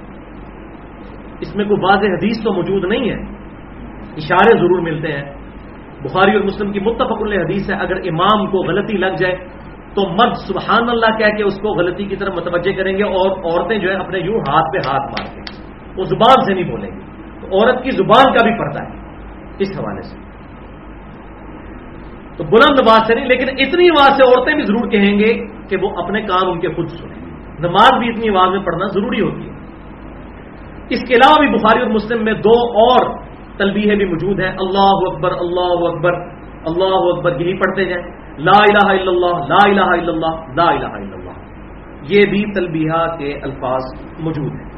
اس 1.40 1.56
میں 1.56 1.64
کوئی 1.64 1.80
واضح 1.80 2.06
حدیث 2.06 2.42
تو 2.42 2.52
موجود 2.52 2.84
نہیں 2.84 3.10
ہے۔ 3.10 3.16
اشارے 4.16 4.58
ضرور 4.58 4.80
ملتے 4.80 5.12
ہیں۔ 5.12 5.32
بخاری 6.02 6.36
اور 6.36 6.44
مسلم 6.44 6.72
کی 6.72 6.80
متفق 6.80 7.22
حدیث 7.22 7.70
ہے، 7.70 7.74
اگر 7.74 7.96
امام 7.96 8.46
کو 8.46 8.58
غلطی 8.58 8.96
لگ 8.96 9.14
جائے 9.20 9.36
تو 9.94 10.08
مرد 10.08 10.32
سبحان 10.32 10.88
اللہ 10.88 11.18
کہہ 11.18 11.36
کے 11.36 11.42
اس 11.42 11.56
کو 11.56 11.68
غلطی 11.68 12.04
کی 12.04 12.16
طرف 12.16 12.34
متوجہ 12.34 12.72
کریں 12.72 12.98
گے 12.98 13.02
اور 13.02 13.30
عورتیں 13.30 13.78
جو 13.78 13.90
ہے 13.90 13.94
اپنے 13.94 14.18
یوں 14.18 14.40
ہاتھ 14.40 14.66
پہ 14.72 14.90
ہاتھ 14.90 15.02
مار 15.02 15.34
کے 15.34 15.40
وہ 15.96 16.04
زبان 16.04 16.44
سے 16.44 16.54
نہیں 16.54 16.70
بولیں 16.70 16.90
گے۔ 16.90 17.00
تو 17.40 17.46
عورت 17.46 17.82
کی 17.82 17.90
زبان 17.90 18.24
کا 18.24 18.48
بھی 18.48 18.58
پڑتا 18.58 18.82
ہے 18.82 18.88
اس 19.58 19.68
حوالے 19.78 20.02
سے۔ 20.02 20.16
تو 22.36 22.44
بلند 22.44 22.88
آواز 22.88 23.06
سے 23.06 23.14
نہیں، 23.14 23.26
لیکن 23.26 23.46
اتنی 23.48 23.90
آواز 23.90 24.16
سے 24.16 24.22
عورتیں 24.28 24.54
بھی 24.54 24.62
ضرور 24.62 24.90
کہیں 24.90 25.18
گے 25.18 25.46
کہ 25.68 25.76
وہ 25.82 26.02
اپنے 26.02 26.22
کام 26.22 26.50
ان 26.50 26.60
کے 26.60 26.68
خود 26.68 26.88
سنیں۔ 26.88 27.30
نماز 27.58 27.98
بھی 27.98 28.08
اتنی 28.08 28.28
آواز 28.28 28.50
میں 28.50 28.60
پڑھنا 28.60 28.86
ضروری 28.86 29.20
ہوتی 29.20 29.48
ہے۔ 29.48 29.54
اس 30.88 31.00
کے 31.08 31.14
علاوہ 31.14 31.46
بھی 31.46 31.58
بخاری 31.58 31.82
اور 31.82 31.90
مسلم 31.90 32.24
میں 32.24 32.32
دو 32.32 32.58
اور 32.68 33.27
تلبیہ 33.58 33.94
بھی 33.94 34.04
موجود 34.04 34.40
ہیں۔ 34.40 34.52
اللہ 34.58 35.04
اکبر 35.08 35.30
اللہ 35.30 35.86
اکبر 35.88 36.12
اللہ 36.66 36.94
اکبر، 36.94 37.40
یہی 37.40 37.58
پڑھتے 37.58 37.84
جائیں۔ 37.84 38.04
لا 38.38 38.58
الہ 38.60 39.00
الا 39.00 39.10
اللہ، 39.10 39.46
لا 39.48 39.58
الہ 39.64 40.00
الا 40.00 40.12
اللہ، 40.12 40.54
لا 40.54 40.68
الہ 40.68 40.86
الا 40.86 41.16
اللہ۔ 41.16 41.36
یہ 42.08 42.20
بھی 42.30 42.52
تلبیہ 42.52 43.06
کے 43.18 43.38
الفاظ 43.42 43.82
موجود 44.20 44.52
ہیں۔ 44.52 44.68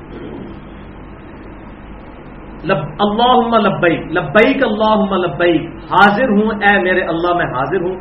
لب 2.64 2.76
اللہ 2.98 3.56
لبیک 3.56 4.12
لبیک 4.12 4.64
اللہ 4.64 5.14
لبیک، 5.16 5.62
حاضر 5.92 6.28
ہوں 6.28 6.50
اے 6.60 6.82
میرے 6.82 7.00
اللہ، 7.00 7.34
میں 7.34 7.46
حاضر 7.46 7.80
ہوں۔ 7.80 7.96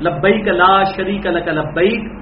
لبیک 0.00 0.48
لا 0.48 0.82
شریک 0.96 1.26
لک 1.26 1.48
لبیک، 1.48 2.12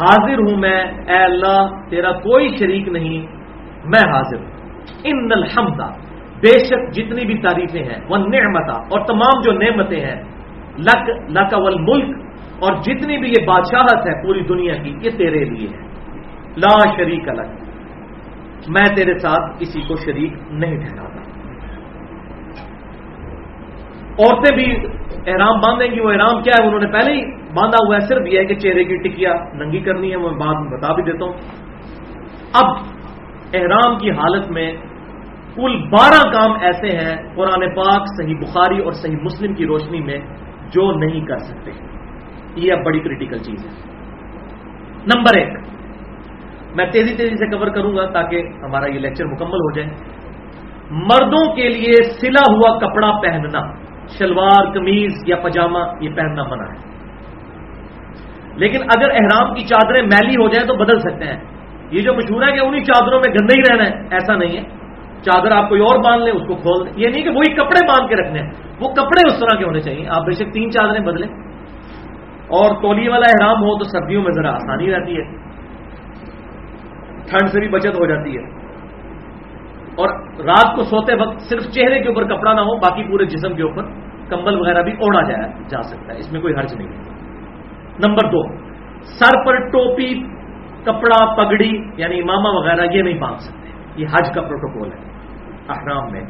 حاضر 0.00 0.38
ہوں 0.38 0.56
میں 0.56 0.84
اے 1.06 1.22
اللہ، 1.24 1.66
تیرا 1.90 2.12
کوئی 2.12 2.56
شریک 2.58 2.88
نہیں، 2.88 3.26
میں 3.84 4.12
حاضر 4.12 4.36
ہوں۔ 4.36 4.50
ان 5.04 5.28
الحمد 5.32 5.80
بے 6.42 6.52
شک 6.66 6.82
جتنی 6.94 7.24
بھی 7.26 7.36
تعریفیں 7.42 7.82
ہیں، 7.82 8.00
وہ 8.08 8.16
نعمتا 8.18 8.76
اور 8.90 9.00
تمام 9.06 9.40
جو 9.44 9.52
نعمتیں 9.54 10.00
ہیں، 10.00 10.18
لک 10.86 11.08
لک 11.30 11.52
والملک، 11.56 12.10
اور 12.60 12.72
جتنی 12.84 13.16
بھی 13.18 13.28
یہ 13.28 13.46
بادشاہت 13.46 14.06
ہے 14.06 14.14
پوری 14.22 14.42
دنیا 14.48 14.74
کی، 14.82 14.90
یہ 15.02 15.16
تیرے 15.18 15.44
لیے 15.44 15.68
ہے 15.68 15.88
لا 16.56 16.74
شریک 16.96 17.28
الگ 17.28 18.68
میں 18.68 18.88
تیرے 18.96 19.14
ساتھ 19.18 19.44
کسی 19.60 19.80
کو 19.88 19.94
شریک 19.96 20.32
نہیں 20.52 20.76
ٹھہراتا۔ 20.78 21.20
عورتیں 24.18 24.54
بھی 24.56 24.68
احرام 25.26 25.60
باندھیں 25.60 25.90
گی، 25.90 26.00
وہ 26.00 26.10
احرام 26.10 26.42
کیا 26.42 26.54
ہے؟ 26.58 26.66
انہوں 26.66 26.80
نے 26.80 26.86
پہلے 26.92 27.12
ہی 27.12 27.22
باندھا 27.54 27.78
ہوا 27.86 27.96
ہے، 27.96 28.00
صرف 28.08 28.26
یہ 28.26 28.38
ہے 28.38 28.44
کہ 28.44 28.54
چہرے 28.54 28.84
کی 28.84 28.96
ٹکیا 29.04 29.32
ننگی 29.54 29.80
کرنی 29.80 30.10
ہے 30.12 30.16
میں 30.16 30.36
بات 30.40 30.66
بتا 30.72 30.92
بھی 30.94 31.02
دیتا 31.02 31.24
ہوں۔ 31.24 31.36
اب 32.60 32.66
احرام 33.54 33.98
کی 33.98 34.10
حالت 34.18 34.50
میں 34.50 34.70
کل 35.56 35.76
بارہ 35.76 36.32
کام 36.32 36.52
ایسے 36.60 36.96
ہیں 36.96 37.16
قرآن 37.34 37.74
پاک، 37.74 38.02
صحیح 38.06 38.34
بخاری 38.36 38.82
اور 38.82 38.92
صحیح 38.92 39.16
مسلم 39.22 39.54
کی 39.54 39.66
روشنی 39.66 40.00
میں 40.00 40.20
جو 40.70 40.92
نہیں 40.92 41.26
کر 41.26 41.38
سکتے۔ 41.38 41.70
یہ 42.56 42.72
اب 42.72 42.84
بڑی 42.84 43.00
کریٹیکل 43.00 43.38
چیز 43.38 43.66
ہے۔ 43.66 43.70
نمبر 45.14 45.38
ایک، 45.38 45.48
میں 46.76 46.86
تیزی 46.92 47.16
تیزی 47.16 47.36
سے 47.36 47.58
کور 47.58 47.66
کروں 47.66 47.96
گا 47.96 48.06
تاکہ 48.06 48.42
ہمارا 48.62 48.86
یہ 48.86 48.98
لیکچر 48.98 49.24
مکمل 49.24 49.48
ہو 49.48 49.72
جائے۔ 49.72 49.88
مردوں 50.90 51.54
کے 51.56 51.68
لیے 51.68 52.02
سلا 52.02 52.52
ہوا 52.52 52.78
کپڑا 52.78 53.10
پہننا، 53.22 53.72
شلوار، 54.18 54.72
قمیض 54.74 55.12
یا 55.26 55.36
پجامہ، 55.36 55.78
یہ 56.00 56.10
پہننا 56.16 56.42
منع 56.42 56.64
ہے۔ 56.64 56.90
لیکن 58.54 58.78
اگر 58.82 59.10
احرام 59.10 59.54
کی 59.54 59.64
چادریں 59.64 60.06
میلی 60.06 60.34
ہو 60.34 60.48
جائیں 60.48 60.68
تو 60.68 60.74
بدل 60.74 61.00
سکتے 61.00 61.24
ہیں۔ 61.24 61.40
یہ 61.90 62.02
جو 62.02 62.14
مشہور 62.14 62.42
ہے 62.42 62.52
کہ 62.52 62.60
انہیں 62.60 62.84
چادروں 62.84 63.20
میں 63.26 63.34
گندے 63.34 63.60
ہی 63.60 63.62
رہنا 63.70 63.90
ہے، 63.90 64.06
ایسا 64.10 64.36
نہیں 64.36 64.56
ہے۔ 64.56 64.80
چادر 65.22 65.50
آپ 65.52 65.68
کوئی 65.68 65.80
اور 65.80 66.04
باندھ 66.04 66.24
لیں، 66.24 66.32
اس 66.32 66.48
کو 66.48 66.54
کھول 66.54 66.86
دیں۔ 66.86 66.92
یہ 66.96 67.08
نہیں 67.08 67.22
کہ 67.22 67.30
وہی 67.30 67.54
کپڑے 67.54 67.86
باندھ 67.86 68.10
کے 68.10 68.16
رکھنے 68.16 68.40
ہیں۔ 68.40 68.50
وہ 68.80 68.88
کپڑے 68.88 69.28
اس 69.28 69.40
طرح 69.40 69.58
کے 69.58 69.64
ہونے 69.64 69.80
چاہیے۔ 69.80 70.08
آپ 70.08 70.22
بے 70.24 70.32
شک 70.32 70.52
تین 70.52 70.70
چادریں 70.70 71.00
بدلیں۔ 71.00 71.28
اور 72.48 72.82
تولیے 72.82 73.08
والا 73.08 73.26
احرام 73.28 73.62
ہو 73.62 73.78
تو 73.78 73.84
سردیوں 73.84 74.22
میں 74.22 74.32
ذرا 74.32 74.54
آسانی 74.54 74.90
رہتی 74.92 75.16
ہے۔ 75.16 75.24
ٹھنڈ 77.28 77.50
سے 77.50 77.60
بھی 77.60 77.68
بچت 77.68 78.00
ہو 78.00 78.06
جاتی 78.06 78.38
ہے۔ 78.38 78.60
اور 79.90 80.08
رات 80.44 80.76
کو 80.76 80.82
سوتے 80.82 81.14
وقت 81.14 81.40
صرف 81.40 81.62
چہرے 81.62 82.02
کے 82.02 82.08
اوپر 82.08 82.24
کپڑا 82.24 82.52
نہ 82.52 82.60
ہو، 82.60 82.76
باقی 82.76 83.10
پورے 83.10 83.24
جسم 83.24 83.54
کے 83.54 83.62
اوپر 83.62 83.82
کمبل 84.28 84.60
وغیرہ 84.60 84.82
بھی 84.82 84.92
اوڑا 84.92 85.22
جایا، 85.22 85.46
جا 85.68 85.82
سکتا 85.82 86.12
ہے۔ 86.12 86.18
اس 86.18 86.32
میں 86.32 86.40
کوئی 86.40 86.54
حرج 86.54 86.74
نہیں۔ 86.74 86.88
ہے 86.88 87.10
نمبر 88.08 88.26
دو، 88.26 88.56
سر 89.02 89.46
پر 89.46 89.68
ٹوپی، 89.68 90.22
کپڑا، 90.84 91.34
پگڑی 91.34 91.82
یعنی 91.96 92.20
امامہ 92.20 92.48
وغیرہ، 92.48 92.86
یہ 92.92 93.02
نہیں 93.02 93.18
باندھ 93.18 93.38
سکتے۔ 93.38 93.59
یہ 93.96 94.06
حج 94.06 94.34
کا 94.34 94.40
پروٹوکول 94.40 94.92
ہے، 94.92 94.98
احرام 95.68 96.12
میں 96.12 96.20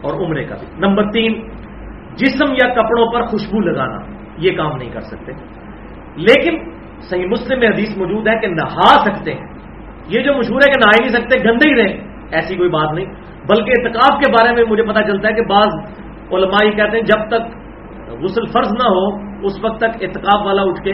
اور 0.00 0.26
عمرے 0.26 0.44
کا 0.44 0.54
بھی۔ 0.54 0.66
نمبر 0.78 1.10
تین، 1.10 1.48
جسم 2.16 2.52
یا 2.52 2.72
کپڑوں 2.72 3.12
پر 3.12 3.22
خوشبو 3.22 3.60
لگانا، 3.60 3.98
یہ 4.38 4.56
کام 4.56 4.76
نہیں 4.76 4.90
کر 4.90 5.00
سکتے۔ 5.00 5.32
لیکن 6.16 6.70
صحیح 7.00 7.26
مسلم 7.26 7.58
میں 7.58 7.68
حدیث 7.68 7.98
موجود 7.98 8.28
ہے 8.28 8.38
کہ 8.38 8.46
نہا 8.46 9.04
سکتے 9.04 9.34
ہیں۔ 9.34 9.46
یہ 10.08 10.20
جو 10.20 10.34
مشہور 10.34 10.60
ہے 10.66 10.72
کہ 10.72 10.78
نہا 10.78 10.90
ہی 11.00 11.08
نہیں 11.08 11.22
سکتے، 11.22 11.48
گندے 11.48 11.68
ہی 11.68 11.74
رہیں، 11.74 12.06
ایسی 12.32 12.56
کوئی 12.56 12.68
بات 12.68 12.92
نہیں۔ 12.92 13.06
بلکہ 13.48 13.70
اعتکاف 13.70 14.20
کے 14.24 14.30
بارے 14.30 14.54
میں 14.54 14.64
مجھے 14.70 14.82
پتا 14.82 15.02
چلتا 15.02 15.28
ہے 15.28 15.34
کہ 15.34 15.42
بعض 15.42 15.90
علماء 16.32 16.66
یہ 16.66 16.70
کہتے 16.70 16.96
ہیں، 16.96 17.04
جب 17.04 17.28
تک 17.28 17.56
غسل 18.22 18.46
فرض 18.46 18.72
نہ 18.72 18.88
ہو، 18.88 19.16
اس 19.46 19.64
وقت 19.64 19.78
تک 19.78 20.02
اعتکاف 20.02 20.46
والا 20.46 20.62
اٹھ 20.62 20.82
کے 20.82 20.92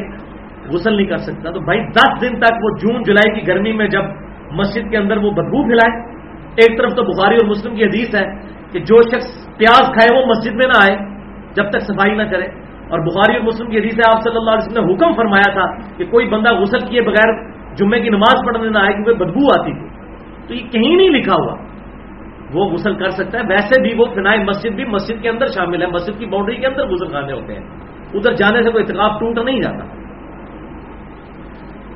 غسل 0.72 0.96
نہیں 0.96 1.06
کر 1.06 1.16
سکتا۔ 1.16 1.50
تو 1.50 1.60
بھائی، 1.60 1.80
دس 1.86 2.20
دن 2.20 2.40
تک 2.40 2.54
وہ 2.62 2.70
جون، 2.76 3.02
جولائی 3.02 3.40
کی 3.40 3.46
گرمی 3.46 3.72
میں 3.72 3.88
جب 3.88 4.02
مسجد 4.52 4.90
کے 4.90 4.96
اندر 4.96 5.16
وہ 5.16 5.30
بدبو 5.30 5.62
پھیلائے۔ 5.62 6.18
ایک 6.56 6.78
طرف 6.78 6.90
تو 6.96 7.02
بخاری 7.02 7.34
اور 7.34 7.48
مسلم 7.48 7.74
کی 7.74 7.84
حدیث 7.84 8.14
ہے 8.14 8.28
کہ 8.72 8.80
جو 8.80 8.96
شخص 9.02 9.56
پیاز 9.56 9.80
کھائے 9.80 10.20
وہ 10.20 10.26
مسجد 10.26 10.52
میں 10.52 10.66
نہ 10.66 10.92
آئے، 10.92 11.08
جب 11.54 11.70
تک 11.70 11.80
صفائی 11.80 12.14
نہ 12.14 12.22
کرے۔ 12.22 12.46
اور 12.88 12.98
بخاری 12.98 13.36
اور 13.36 13.46
مسلم 13.46 13.70
کی 13.70 13.78
حدیث 13.78 13.94
ہے، 13.94 14.16
آپ 14.16 14.22
صلی 14.22 14.36
اللہ 14.36 14.50
علیہ 14.50 14.72
وسلم 14.72 14.84
نے 14.84 14.94
حکم 14.94 15.12
فرمایا 15.12 15.52
تھا 15.52 15.96
کہ 15.96 16.04
کوئی 16.04 16.28
بندہ 16.28 16.54
غسل 16.54 16.78
کیے 16.78 17.00
بغیر 17.00 17.50
جمعے 17.74 18.00
کی 18.00 18.08
نماز 18.08 18.34
پڑھنے 18.46 18.68
نہ 18.68 18.78
آئے 18.78 18.92
کیونکہ 18.92 19.12
بدبو 19.12 19.60
آتی 19.60 19.72
تھی۔ 19.72 19.88
تو 20.48 20.54
یہ 20.54 20.70
کہیں 20.70 20.96
نہیں 20.96 21.10
لکھا 21.10 21.34
ہوا۔ 21.34 21.54
وہ 22.54 22.70
غسل 22.70 22.94
کر 22.94 23.10
سکتا 23.10 23.38
ہے۔ 23.38 23.42
ویسے 23.48 23.82
بھی 23.82 23.94
وہ 23.94 24.04
فنائے 24.14 24.38
مسجد 24.38 24.70
بھی 24.70 24.84
مسجد 24.84 25.22
کے 25.22 25.28
اندر 25.28 25.46
شامل 25.46 25.82
ہے، 25.82 25.86
مسجد 25.86 26.18
کی 26.18 26.26
باؤنڈری 26.26 26.56
کے 26.56 26.66
اندر 26.66 26.86
غسل 26.86 27.12
خانے 27.12 27.32
ہوتے 27.32 27.54
ہیں۔ 27.54 27.62
ادھر 28.14 28.32
جانے 28.32 28.62
سے 28.62 28.70
کوئی 28.70 28.84
اتقاف 28.88 29.20
ٹوٹ 29.20 29.38
نہیں 29.38 29.60
جاتا۔ 29.60 29.97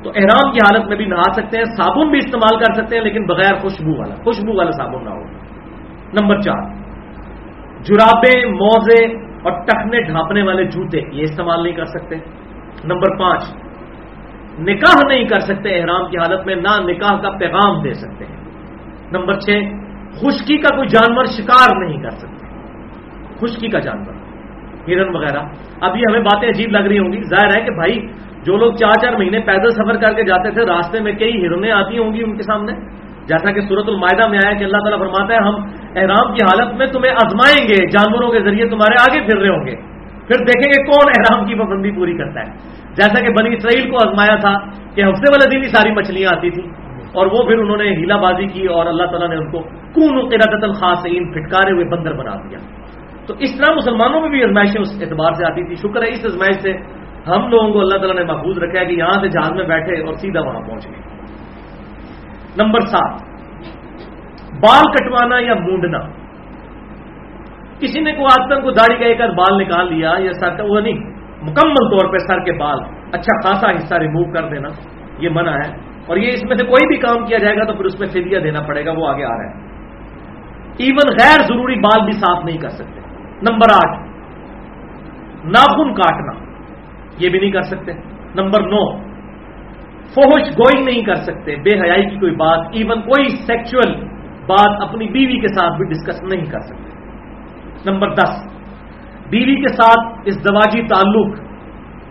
تو 0.03 0.09
احرام 0.09 0.51
کی 0.51 0.57
حالت 0.57 0.87
میں 0.87 0.97
بھی 0.97 1.05
نہا 1.05 1.33
سکتے 1.33 1.57
ہیں، 1.57 1.65
صابن 1.65 2.09
بھی 2.09 2.17
استعمال 2.17 2.59
کر 2.59 2.73
سکتے 2.73 2.95
ہیں، 2.95 3.03
لیکن 3.03 3.25
بغیر 3.25 3.55
خوشبو 3.55 3.99
والا 3.99 4.15
خوشبو 4.15 4.57
والا 4.57 4.71
صابن 4.71 5.03
نہ 5.03 5.09
ہو۔ 5.09 5.23
نمبر 6.21 6.41
چار، 6.41 6.61
جرابے، 7.83 8.45
موزے 8.45 9.05
اور 9.15 9.51
ٹکنے 9.51 10.01
ڈھانپنے 10.01 10.43
والے 10.43 10.63
جوتے 10.63 11.01
یہ 11.11 11.23
استعمال 11.23 11.63
نہیں 11.63 11.73
کر 11.73 11.85
سکتے۔ 11.85 12.15
نمبر 12.83 13.17
پانچ، 13.17 13.43
نکاح 14.59 15.07
نہیں 15.07 15.25
کر 15.25 15.39
سکتے، 15.39 15.79
احرام 15.79 16.09
کی 16.09 16.17
حالت 16.17 16.45
میں 16.45 16.55
نہ 16.55 16.81
نکاح 16.81 17.21
کا 17.21 17.29
پیغام 17.29 17.81
دے 17.83 17.93
سکتے 17.93 18.25
ہیں۔ 18.25 18.37
نمبر 19.11 19.39
چھ، 19.39 19.49
خشکی 20.13 20.57
کا 20.57 20.75
کوئی 20.75 20.87
جانور 20.87 21.25
شکار 21.25 21.85
نہیں 21.85 22.01
کر 22.03 22.09
سکتے۔ 22.09 22.47
خشکی 23.41 23.67
کا 23.67 23.79
جانور، 23.79 24.13
ہرن 24.87 25.15
وغیرہ۔ 25.15 25.39
ابھی 25.81 26.01
ہمیں 26.01 26.19
باتیں 26.19 26.49
عجیب 26.49 26.69
لگ 26.69 26.87
رہی 26.87 26.99
ہوں 26.99 27.11
گی۔ 27.13 27.21
ظاہر 27.23 27.57
ہے 27.57 27.65
کہ 27.65 27.71
بھائی 27.71 28.07
جو 28.45 28.57
لوگ 28.57 28.73
چار 28.73 28.99
چار 29.01 29.13
مہینے 29.13 29.39
پیدل 29.39 29.69
سفر 29.69 29.95
کر 29.95 30.13
کے 30.15 30.23
جاتے 30.23 30.51
تھے، 30.51 30.65
راستے 30.65 30.99
میں 30.99 31.11
کئی 31.11 31.45
ہرنیں 31.45 31.71
آتی 31.71 31.97
ہوں 31.97 32.13
گی 32.13 32.23
ان 32.23 32.37
کے 32.37 32.43
سامنے۔ 32.43 32.73
جیسا 33.27 33.51
کہ 33.51 33.61
صورت 33.61 33.85
المائدہ 33.87 34.29
میں 34.29 34.39
آیا 34.45 34.57
کہ 34.57 34.63
اللہ 34.63 34.77
تعالیٰ 34.77 34.99
فرماتا 34.99 35.33
ہے، 35.33 35.39
ہم 35.39 35.55
احرام 35.95 36.33
کی 36.33 36.43
حالت 36.43 36.73
میں 36.73 36.87
تمہیں 36.87 37.13
آزمائیں 37.13 37.67
گے، 37.67 37.87
جانوروں 37.87 38.31
کے 38.31 38.39
ذریعے 38.39 38.65
تمہارے 38.69 38.95
آگے 39.01 39.25
پھر 39.25 39.39
رہے 39.39 39.49
ہوں 39.49 39.65
گے۔ 39.65 39.75
پھر 40.27 40.45
دیکھیں 40.45 40.71
گے 40.71 40.83
کون 40.83 41.11
احرام 41.17 41.45
کی 41.45 41.55
پابندی 41.55 41.91
پوری 41.91 42.17
کرتا 42.17 42.39
ہے۔ 42.39 42.57
جیسا 42.95 43.19
کہ 43.21 43.29
بنی 43.29 43.55
اسرائیل 43.55 43.89
کو 43.89 43.95
آزمایا 43.95 44.35
تھا 44.35 44.53
کہ 44.95 45.01
ہفتے 45.01 45.29
والے 45.29 45.49
دن 45.49 45.63
ہی 45.63 45.69
ساری 45.69 45.91
مچھلیاں 45.91 46.37
آتی 46.37 46.49
تھیں 46.49 46.73
اور 47.13 47.25
وہ 47.25 47.47
پھر 47.47 47.57
انہوں 47.57 47.77
نے 47.77 47.83
ہیلا 47.83 48.15
بازی 48.15 48.47
کی 48.47 48.65
اور 48.65 48.85
اللہ 48.85 49.03
تعالیٰ 49.03 49.29
نے 49.29 49.35
ان 49.35 49.51
کو 49.51 49.61
کون 49.93 50.29
قرادت 50.29 50.63
الخاصین 50.63 51.33
پھٹکارے 51.33 51.73
ہوئے 51.73 51.85
بندر 51.85 52.13
بنا 52.13 52.35
دیا۔ 52.35 52.57
تو 53.27 53.33
اس 53.39 53.49
طرح 53.57 53.75
مسلمانوں 53.75 54.21
میں 54.21 54.29
بھی 54.29 54.43
ازمائشیں 54.43 54.81
اس 54.81 55.01
اعتبار 55.01 55.31
سے 55.31 55.43
آتی 55.51 55.63
تھی 55.63 55.75
شکر 55.75 56.01
ہے، 56.01 56.09
اس 56.09 56.25
ازمائش 56.25 56.55
سے 56.55 57.02
ہم 57.27 57.47
لوگوں 57.49 57.73
کو 57.73 57.79
اللہ 57.79 57.97
تعالیٰ 57.97 58.25
نے 58.25 58.33
محفوظ 58.33 58.57
رکھا 58.57 58.79
ہے 58.79 58.85
کہ 58.85 58.91
یہاں 58.91 59.21
سے 59.21 59.27
جہاز 59.27 59.51
میں 59.51 59.63
بیٹھے 59.63 60.03
اور 60.05 60.13
سیدھا 60.13 60.41
وہاں 60.41 60.61
پہنچ 60.61 60.87
گئے۔ 60.87 60.99
نمبر 62.57 62.79
سات، 62.79 63.21
بال 64.51 64.91
کٹوانا 64.93 65.39
یا 65.39 65.53
مونڈنا؟ 65.53 65.99
کسی 67.79 67.99
نے 67.99 68.11
کو 68.11 68.25
آج 68.25 68.49
تک 68.49 68.63
کو 68.63 68.71
داڑھی 68.71 68.97
کا 68.99 69.05
ایک 69.05 69.19
بال 69.19 69.57
نکال 69.61 69.93
لیا 69.93 70.13
یا 70.19 70.31
سر 70.33 70.57
کا 70.57 70.63
وہ 70.63 70.79
نہیں، 70.79 70.99
مکمل 71.41 71.97
طور 71.97 72.11
پہ 72.11 72.17
سر 72.17 72.39
کے 72.39 72.51
بال 72.51 72.79
اچھا 73.11 73.47
خاصا 73.47 73.71
حصہ 73.71 73.95
ریموو 73.95 74.33
کر 74.33 74.49
دینا، 74.49 74.67
یہ 75.19 75.29
منع 75.29 75.51
ہے۔ 75.51 75.93
اور 76.07 76.17
یہ 76.17 76.27
اس 76.27 76.43
میں 76.43 76.55
سے 76.55 76.65
کوئی 76.65 76.87
بھی 76.87 76.97
کام 76.97 77.25
کیا 77.25 77.37
جائے 77.37 77.57
گا 77.57 77.63
تو 77.63 77.73
پھر 77.73 77.85
اس 77.85 77.99
میں 77.99 78.07
فدیہ 78.07 78.39
دینا 78.39 78.61
پڑے 78.61 78.85
گا، 78.85 78.91
وہ 78.91 79.07
آگے 79.07 79.25
آ 79.25 79.29
رہا 79.29 79.43
ہے۔ 79.43 79.53
ایون 80.77 81.13
غیر 81.13 81.41
ضروری 81.41 81.75
بال 81.75 82.05
بھی 82.05 82.11
صاف 82.11 82.45
نہیں 82.45 82.57
کر 82.57 82.69
سکتے۔ 82.69 82.99
نمبر 83.41 83.71
آٹھ، 83.73 83.99
ناخن 85.45 85.93
کاٹنا۔ 85.93 86.42
یہ 87.19 87.29
بھی 87.29 87.39
نہیں 87.39 87.51
کر 87.51 87.61
سکتے۔ 87.61 87.91
نمبر 88.35 88.61
نو 88.61 88.97
فوج 90.15 90.41
گوئی 90.41 90.83
نہیں 90.83 91.03
کر 91.03 91.15
سکتے۔ 91.15 91.55
بے 91.55 91.81
حیائی 91.81 92.09
کی 92.09 92.15
کوئی 92.15 92.35
بات 92.35 92.59
ایون 92.73 93.01
کوئی 93.01 93.29
سیکچل 93.29 93.93
بات 94.47 94.89
اپنی 94.89 95.07
بیوی 95.07 95.39
کے 95.39 95.47
ساتھ 95.47 95.77
بھی 95.77 95.85
ڈسکس 95.85 96.23
نہیں 96.23 96.45
کر 96.45 96.59
سکتے۔ 96.59 96.89
نمبر 97.91 98.13
دس۔ 98.13 98.53
بیوی 99.29 99.55
کے 99.55 99.67
ساتھ 99.67 100.21
اس 100.25 100.49
دواجی 100.49 100.81
تعلق 100.81 101.39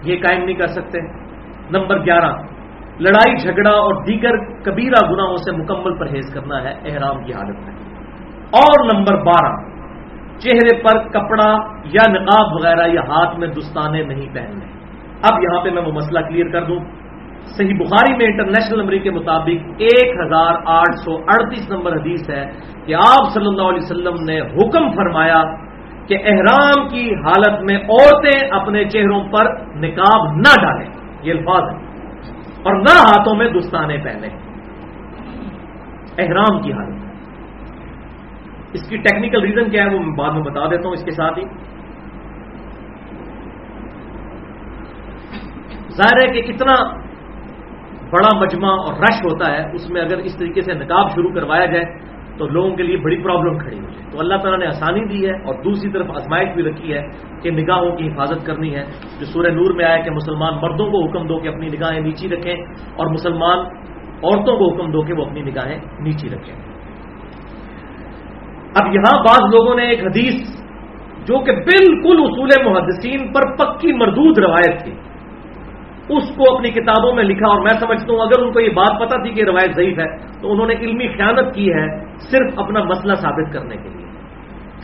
یہ 0.04 0.16
قائم 0.16 0.44
نہیں 0.44 0.56
کر 0.56 0.66
سکتے۔ 0.66 0.98
نمبر 1.70 1.98
گیارہ۔ 1.98 2.32
لڑائی، 3.00 3.36
جھگڑا 3.36 3.70
اور 3.70 4.04
دیگر 4.04 4.62
کبیرہ 4.62 5.12
گناہوں 5.12 5.36
سے 5.36 5.56
مکمل 5.56 5.98
پرہیز 5.98 6.34
کرنا 6.34 6.62
ہے، 6.62 6.74
احرام 6.84 7.24
کی 7.24 7.32
حالت 7.32 7.58
میں۔ 7.58 7.74
اور 8.50 8.84
نمبر 8.94 9.24
بارہ۔ 9.24 9.72
چہرے 10.38 10.82
پر 10.82 11.08
کپڑا 11.08 11.52
یا 11.84 12.12
نقاب 12.12 12.52
وغیرہ 12.52 12.88
یا 12.92 13.00
ہاتھ 13.00 13.38
میں 13.38 13.48
دستانے 13.48 14.02
نہیں 14.02 14.34
پہننے۔ 14.34 14.72
اب 15.23 15.43
یہاں 15.43 15.65
پہ 15.65 15.70
میں 15.70 15.82
وہ 15.82 15.93
مسئلہ 15.93 16.20
کلیئر 16.20 16.49
کر 16.49 16.65
دوں۔ 16.65 16.81
صحیح 17.57 17.74
بخاری 17.78 18.16
میں 18.16 18.27
انٹرنیشنل 18.27 18.81
نمبر 18.81 18.97
کے 18.97 19.11
مطابق 19.11 19.82
ایک 19.82 20.20
ہزار 20.20 20.55
آٹھ 20.66 20.97
سو 21.05 21.16
اڑتیس 21.16 21.70
نمبر 21.70 21.93
حدیث 21.93 22.31
ہے 22.31 22.44
کہ 22.86 22.94
آپ 22.94 23.32
صلی 23.35 23.47
اللہ 23.47 23.62
علیہ 23.62 23.82
وسلم 23.82 24.15
نے 24.24 24.40
حکم 24.40 24.90
فرمایا 24.90 25.43
کہ 26.07 26.19
احرام 26.24 26.89
کی 26.89 27.15
حالت 27.15 27.62
میں 27.62 27.77
عورتیں 27.77 28.49
اپنے 28.51 28.85
چہروں 28.85 29.20
پر 29.24 29.44
نکاب 29.74 30.36
نہ 30.36 30.62
ڈالیں۔ 30.62 30.86
یہ 31.23 31.32
الفاظ 31.32 31.62
ہے 31.70 31.78
اور 32.62 32.74
نہ 32.74 32.94
ہاتھوں 32.99 33.35
میں 33.35 33.49
دستانے 33.49 33.97
پہنے 34.05 34.28
احرام 36.19 36.62
کی 36.62 36.73
حالت۔ 36.73 37.03
اس 38.73 38.89
کی 38.89 38.97
ٹیکنیکل 38.97 39.43
ریزن 39.43 39.70
کیا 39.70 39.85
ہے 39.85 39.94
وہ 39.94 40.01
میں 40.01 40.16
بعد 40.16 40.31
میں 40.31 40.43
بتا 40.43 40.66
دیتا 40.66 40.89
ہوں 40.89 40.93
اس 40.93 41.05
کے 41.05 41.11
ساتھ 41.11 41.39
ہی۔ 41.39 41.44
ظاہر 45.97 46.28
ہے 46.28 46.40
کہ 46.40 46.52
اتنا 46.52 46.74
بڑا 48.10 48.39
مجمع 48.39 48.70
اور 48.70 48.94
رش 48.94 49.20
ہوتا 49.24 49.52
ہے، 49.52 49.70
اس 49.73 49.90
میں 49.90 50.01
اگر 50.01 50.19
اس 50.19 50.39
طریقے 50.39 50.60
سے 50.60 50.74
نکاب 50.74 51.09
شروع 51.09 51.31
کروایا 51.35 51.66
جائے 51.66 51.85
تو 52.39 52.48
لوگوں 52.48 52.77
کے 52.77 52.82
لیے 52.82 52.97
بڑی 52.97 53.23
پرابلم 53.23 53.59
کھڑی 53.59 53.78
ہوئی 53.78 53.97
ہے 53.97 54.10
تو 54.10 54.20
اللہ 54.20 54.35
تعالیٰ 54.35 54.59
نے 54.59 54.66
آسانی 54.66 55.05
دی 55.05 55.27
ہے 55.27 55.32
اور 55.32 55.55
دوسری 55.55 55.93
طرف 55.93 56.06
آزمائش 56.10 56.48
بھی 56.55 56.62
رکھی 56.62 56.94
ہے 56.94 57.02
کہ 57.43 57.51
نگاہوں 57.51 57.97
کی 57.97 58.09
حفاظت 58.09 58.47
کرنی 58.47 58.74
ہے۔ 58.74 58.85
جو 59.20 59.24
سورہ 59.24 59.47
نور 59.47 59.74
میں 59.74 59.85
آیا 59.85 59.97
کہ 59.97 60.10
مسلمان 60.10 60.55
مردوں 60.62 60.86
کو 60.86 61.09
حکم 61.09 61.27
دو 61.27 61.39
کہ 61.39 61.48
اپنی 61.48 61.69
نگاہیں 61.69 62.01
نیچی 62.01 62.28
رکھیں 62.28 62.55
اور 62.97 63.06
مسلمان 63.06 63.59
عورتوں 64.23 64.56
کو 64.56 64.74
حکم 64.74 64.90
دو 64.90 65.02
کہ 65.02 65.12
وہ 65.12 65.24
اپنی 65.24 65.43
نگاہیں 65.43 65.78
نیچی 66.01 66.28
رکھیں۔ 66.28 66.56
اب 68.81 68.94
یہاں 68.94 69.23
بعض 69.23 69.55
لوگوں 69.55 69.74
نے 69.74 69.82
ایک 69.82 70.05
حدیث 70.05 70.62
جو 71.27 71.39
کہ 71.44 71.52
بالکل 71.52 72.16
اصول 72.19 72.51
محدثین 72.64 73.32
پر 73.32 73.56
پکی 73.56 73.93
مردود 73.93 74.39
روایت 74.39 74.85
تھی۔ 74.85 74.93
اس 76.08 76.28
کو 76.36 76.56
اپنی 76.56 76.70
کتابوں 76.70 77.14
میں 77.14 77.24
لکھا 77.24 77.48
اور 77.48 77.60
میں 77.60 77.80
سمجھتا 77.80 78.12
ہوں 78.12 78.20
اگر 78.20 78.42
ان 78.42 78.52
کو 78.52 78.60
یہ 78.60 78.68
بات 78.68 79.00
پتا 79.00 79.22
تھی 79.22 79.30
کہ 79.30 79.44
روایت 79.44 79.74
ضعیف 79.74 79.98
ہے 79.98 80.16
تو 80.42 80.52
انہوں 80.52 80.66
نے 80.66 80.74
علمی 80.74 81.08
خیانت 81.08 81.54
کی 81.54 81.72
ہے 81.72 82.04
صرف 82.30 82.58
اپنا 82.58 82.82
مسئلہ 82.82 83.14
ثابت 83.14 83.52
کرنے 83.52 83.76
کے 83.76 83.88
لیے۔ 83.88 84.06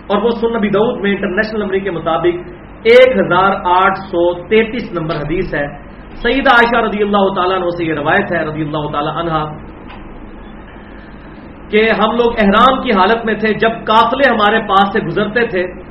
اور 0.06 0.22
وہ 0.22 0.30
سن 0.30 0.52
نبی 0.56 0.68
دعود 0.68 1.00
میں 1.00 1.10
انٹرنیشنل 1.10 1.60
نمبر 1.60 1.78
کے 1.78 1.90
مطابق 1.90 2.48
ایک 2.82 3.16
ہزار 3.16 3.52
آٹھ 3.64 3.98
سو 3.98 4.34
تینتیس 4.48 4.92
نمبر 4.92 5.16
حدیث 5.16 5.54
ہے۔ 5.54 5.66
سعیدہ 6.22 6.54
عائشہ 6.54 6.86
رضی 6.86 7.02
اللہ 7.02 7.34
تعالیٰ 7.34 7.56
عنہ 7.56 7.70
سے 7.70 7.84
یہ 7.84 7.94
روایت 7.94 8.32
ہے، 8.32 8.44
رضی 8.44 8.62
اللہ 8.62 8.90
تعالیٰ 8.92 9.16
عنہ 9.16 9.44
کہ 11.70 11.90
ہم 12.00 12.10
لوگ 12.10 12.32
احرام 12.38 12.82
کی 12.82 12.90
حالت 12.90 13.24
میں 13.24 13.34
تھے، 13.34 13.54
جب 13.54 13.70
قافلے 13.70 14.30
ہمارے 14.30 14.60
پاس 14.68 14.92
سے 14.92 15.00
گزرتے 15.00 15.46
تھے 15.46 15.88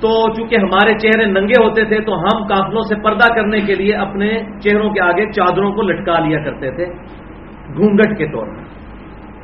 تو 0.00 0.34
چونکہ 0.34 0.56
ہمارے 0.56 0.94
چہرے 0.98 1.24
ننگے 1.24 1.62
ہوتے 1.62 1.84
تھے 1.84 2.00
تو 2.00 2.14
ہم 2.14 2.46
کافلوں 2.46 2.82
سے 2.82 2.94
پردہ 3.02 3.34
کرنے 3.34 3.60
کے 3.60 3.74
لیے 3.74 3.94
اپنے 3.94 4.32
چہروں 4.60 4.90
کے 4.90 5.00
آگے 5.00 5.32
چادروں 5.32 5.72
کو 5.72 5.82
لٹکا 5.82 6.18
لیا 6.18 6.38
کرتے 6.44 6.70
تھے 6.70 6.86
گھونگٹ 7.76 8.18
کے 8.18 8.26
طور 8.26 8.46
پر۔ 8.46 8.80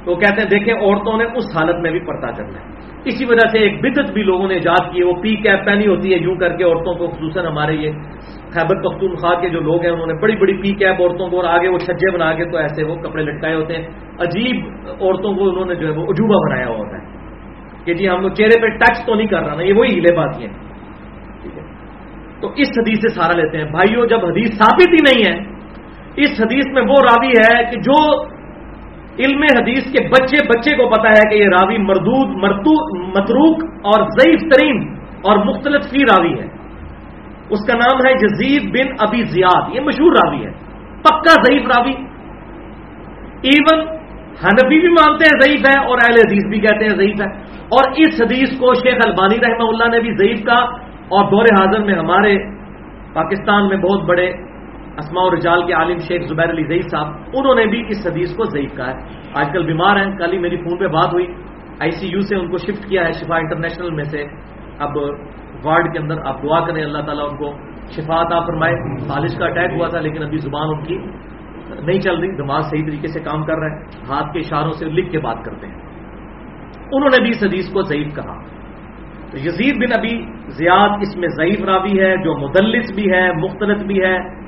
تو 0.04 0.14
کہتے 0.14 0.42
ہیں، 0.42 0.48
دیکھیں، 0.48 0.74
عورتوں 0.74 1.18
نے 1.18 1.24
اس 1.24 1.56
حالت 1.56 1.76
میں 1.76 1.90
بھی 1.90 2.00
پردہ 2.00 2.26
کرنا 2.26 2.58
ہے 2.58 2.76
اسی 3.04 3.24
وجہ 3.24 3.48
سے 3.48 3.58
ایک 3.58 3.80
بدت 3.80 4.12
بھی 4.12 4.22
لوگوں 4.22 4.48
نے 4.48 4.54
ایجاد 4.54 4.92
کی۔ 4.92 5.00
ہے 5.00 5.04
وہ 5.04 5.12
پی 5.12 5.36
کیپ 5.36 5.64
پہنی 5.64 5.86
ہوتی 5.86 6.12
ہے، 6.12 6.18
یوں 6.18 6.36
کر 6.36 6.56
کے 6.56 6.64
عورتوں 6.64 6.94
کو، 6.94 7.06
خصوصاً 7.08 7.46
ہمارے 7.46 7.74
یہ 7.74 7.90
خیبر 8.50 8.82
پختونخوا 8.82 9.40
کے 9.40 9.48
جو 9.48 9.60
لوگ 9.60 9.82
ہیں، 9.82 9.90
انہوں 9.90 10.06
نے 10.06 10.14
بڑی 10.14 10.36
بڑی 10.36 10.52
پی 10.52 10.72
کیپ 10.72 11.00
عورتوں 11.00 11.28
کو 11.28 11.36
اور 11.36 11.44
آگے 11.44 11.68
وہ 11.68 11.78
چھجے 11.78 12.10
بنا 12.14 12.32
کے 12.32 12.44
تو 12.44 12.56
ایسے 12.56 12.84
وہ 12.84 12.94
کپڑے 12.94 13.22
لٹکائے 13.22 13.54
ہوتے 13.54 13.74
ہیں۔ 13.74 13.82
عجیب 14.18 14.66
عورتوں 15.00 15.34
کو 15.34 15.48
انہوں 15.48 15.64
نے 15.64 15.74
جو 15.74 15.86
ہے 15.86 15.92
وہ 15.92 16.02
عجوبہ 16.02 16.48
بنایا 16.48 16.68
ہوتا 16.68 16.96
ہے۔ 16.96 17.15
کہ 17.86 17.94
جی 17.94 18.08
ہم 18.08 18.20
لوگ 18.20 18.30
چہرے 18.30 18.60
پہ 18.60 18.66
ٹچ 18.66 19.06
تو 19.06 19.14
نہیں 19.14 19.26
کر 19.26 19.40
رہا 19.40 19.54
نا، 19.54 19.62
یہ 19.62 19.72
وہی 19.72 19.94
ہیلے 19.94 20.16
بات 20.16 20.40
ہیں۔ 20.40 20.48
ٹھیک 21.42 21.58
ہے۔ 21.58 21.62
تو 22.40 22.52
اس 22.56 22.68
حدیث 22.78 22.98
سے 22.98 23.08
سارا 23.08 23.32
لیتے 23.32 23.58
ہیں۔ 23.58 23.70
بھائیوں 23.70 24.06
جب 24.06 24.26
حدیث 24.26 24.58
ثابت 24.58 24.88
ہی 24.88 25.14
نہیں 25.14 25.32
ہے، 25.32 25.56
اس 26.16 26.40
حدیث 26.40 26.66
میں 26.72 26.82
وہ 26.82 26.94
راوی 27.02 27.28
ہے 27.28 27.64
کہ 27.64 27.80
جو 27.80 28.22
علم 29.18 29.42
حدیث 29.42 29.84
کے 29.92 30.08
بچے 30.08 30.48
بچے 30.48 30.76
کو 30.76 30.88
پتا 30.88 31.08
ہے 31.08 31.30
کہ 31.30 31.34
یہ 31.34 31.48
راوی 31.48 31.78
مردود 31.78 32.28
متروک 33.16 33.64
اور 33.64 34.02
ضعیف 34.02 34.40
ترین 34.40 34.96
اور 34.98 35.44
مختلف 35.44 35.90
فی 35.90 35.98
راوی 35.98 36.40
ہے۔ 36.40 36.46
اس 37.50 37.66
کا 37.66 37.76
نام 37.76 37.98
ہے 38.06 38.14
جزید 38.14 38.62
بن 38.62 38.92
ابی 39.00 39.22
زیاد۔ 39.22 39.74
یہ 39.74 39.80
مشہور 39.80 40.12
راوی 40.12 40.46
ہے۔ 40.46 40.50
پکا 41.02 41.32
ضعیف 41.32 41.62
راوی۔ 41.66 41.92
ایون 43.42 43.80
ہنفی 44.44 44.80
بھی 44.80 44.88
مانتے 44.88 45.24
ہیں 45.24 45.40
ضعیف 45.42 45.66
ہے 45.66 45.86
اور 45.86 45.98
اہل 46.08 46.14
حدیث 46.26 46.44
بھی 46.48 46.60
کہتے 46.60 46.84
ہیں 46.84 46.96
ضعیف 46.96 47.20
ہے۔ 47.20 47.45
اور 47.68 47.92
اس 47.96 48.20
حدیث 48.20 48.58
کو 48.58 48.74
شیخ 48.74 48.98
البانی 49.06 49.36
رحمہ 49.36 49.68
اللہ 49.68 49.88
نے 49.88 50.00
بھی 50.00 50.16
ضعیف 50.16 50.44
کا 50.44 50.58
اور 51.08 51.30
دور 51.30 51.44
حاضر 51.44 51.84
میں 51.84 51.94
ہمارے 51.94 52.38
پاکستان 53.14 53.68
میں 53.68 53.76
بہت 53.76 54.02
بڑے 54.02 54.26
اسماء 54.98 55.22
اور 55.22 55.32
رجال 55.32 55.66
کے 55.66 55.72
عالم 55.72 55.98
شیخ 55.98 56.28
زبیر 56.28 56.50
علی 56.50 56.62
ضعیف 56.62 56.84
صاحب، 56.90 57.06
انہوں 57.34 57.54
نے 57.54 57.66
بھی 57.66 57.82
اس 57.88 58.06
حدیث 58.06 58.36
کو 58.36 58.44
ضعیف 58.44 58.76
کہا 58.76 58.90
ہے۔ 58.90 59.00
آج 59.34 59.46
کل 59.52 59.66
بیمار 59.66 59.96
ہیں، 59.96 60.16
کل 60.16 60.32
ہی 60.32 60.38
میری 60.38 60.56
فون 60.56 60.78
پہ 60.78 60.86
بات 60.86 61.12
ہوئی۔ 61.12 61.26
آئی 61.80 61.90
سی 61.90 62.08
یو 62.08 62.20
سے 62.20 62.36
ان 62.36 62.50
کو 62.50 62.56
شفٹ 62.56 62.88
کیا 62.88 63.06
ہے، 63.06 63.12
شفا 63.12 63.36
انٹرنیشنل 63.36 63.90
میں 63.90 64.04
سے۔ 64.04 64.26
اب 64.78 64.96
وارڈ 65.64 65.92
کے 65.92 65.98
اندر 65.98 66.14
آپ 66.24 66.42
دعا 66.42 66.60
کریں، 66.60 66.84
اللہ 66.84 66.98
تعالیٰ 66.98 67.26
ان 67.30 67.36
کو 67.36 67.52
شفا 67.90 68.22
عطا 68.22 68.40
فرمائے۔ 68.40 68.98
خالش 69.08 69.38
کا 69.38 69.46
اٹیک 69.46 69.70
ہوا 69.72 69.88
تھا، 69.88 70.00
لیکن 70.00 70.22
ابھی 70.22 70.38
زبان 70.38 70.68
ان 70.68 70.84
کی 70.84 70.98
نہیں 71.86 72.00
چل 72.00 72.18
رہی، 72.18 72.36
دماغ 72.36 72.60
صحیح 72.60 72.86
طریقے 72.86 73.08
سے 73.08 73.20
کام 73.20 73.44
کر 73.44 73.54
رہا 73.54 73.66
ہے۔ 73.66 73.82
ہاتھ 74.08 74.32
کے 74.32 74.38
اشاروں 74.38 74.72
سے 74.72 74.84
لکھ 74.84 75.10
کے 75.10 75.18
بات 75.18 75.44
کرتے 75.44 75.66
ہیں۔ 75.66 75.85
انہوں 76.92 77.08
نے 77.08 77.22
بھی 77.22 77.30
اس 77.30 77.42
حدیث 77.42 77.72
کو 77.72 77.82
ضعیف 77.82 78.14
کہا۔ 78.14 78.36
تو 79.30 79.38
یزید 79.38 79.76
بن 79.76 79.92
ابی 79.98 80.14
زیاد 80.48 80.90
اس 81.00 81.16
میں 81.16 81.28
ضعیف 81.28 81.64
راوی 81.64 82.00
ہے، 82.00 82.16
جو 82.24 82.36
مدلس 82.36 82.94
بھی 82.94 83.12
ہے 83.12 83.32
مختلف 83.32 83.82
بھی 83.82 84.00
ہے۔ 84.02 84.46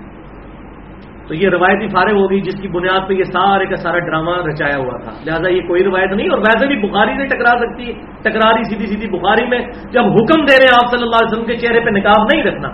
تو 1.28 1.34
یہ 1.34 1.48
روایتی 1.48 1.86
فارغ 1.88 2.12
ہوگی 2.12 2.40
جس 2.40 2.60
کی 2.60 2.68
بنیاد 2.68 3.08
پہ 3.08 3.14
یہ 3.14 3.24
سارے 3.24 3.66
کا 3.66 3.76
سارا 3.76 3.98
ڈرامہ 3.98 4.36
رچایا 4.46 4.76
ہوا 4.76 4.96
تھا۔ 4.98 5.12
لہٰذا 5.26 5.48
یہ 5.48 5.60
کوئی 5.60 5.84
روایت 5.84 6.12
نہیں، 6.12 6.30
اور 6.30 6.38
ویسے 6.38 6.66
بھی 6.66 6.76
بخاری 6.88 7.16
سے 7.16 7.26
ٹکرا 7.26 7.52
سکتی 7.58 7.92
ٹکرا 8.22 8.52
رہی 8.52 8.64
سیدھی 8.64 8.86
سیدھی 8.86 9.18
بخاری 9.18 9.46
میں 9.46 9.58
جب 9.92 10.04
حکم 10.04 10.44
دے 10.44 10.56
رہے 10.56 10.64
ہیں 10.64 10.76
آپ 10.84 10.90
صلی 10.90 11.02
اللہ 11.02 11.16
علیہ 11.16 11.32
وسلم 11.32 11.46
کے 11.46 11.56
چہرے 11.56 11.80
پہ 11.80 11.90
نکاب 11.90 12.22
نہیں 12.32 12.42
رکھنا، 12.42 12.68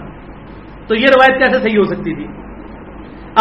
تو 0.86 0.94
یہ 0.94 1.06
روایت 1.06 1.38
کیسے 1.38 1.62
صحیح 1.62 1.78
ہو 1.78 1.84
سکتی 1.84 2.14
تھی؟ 2.14 2.24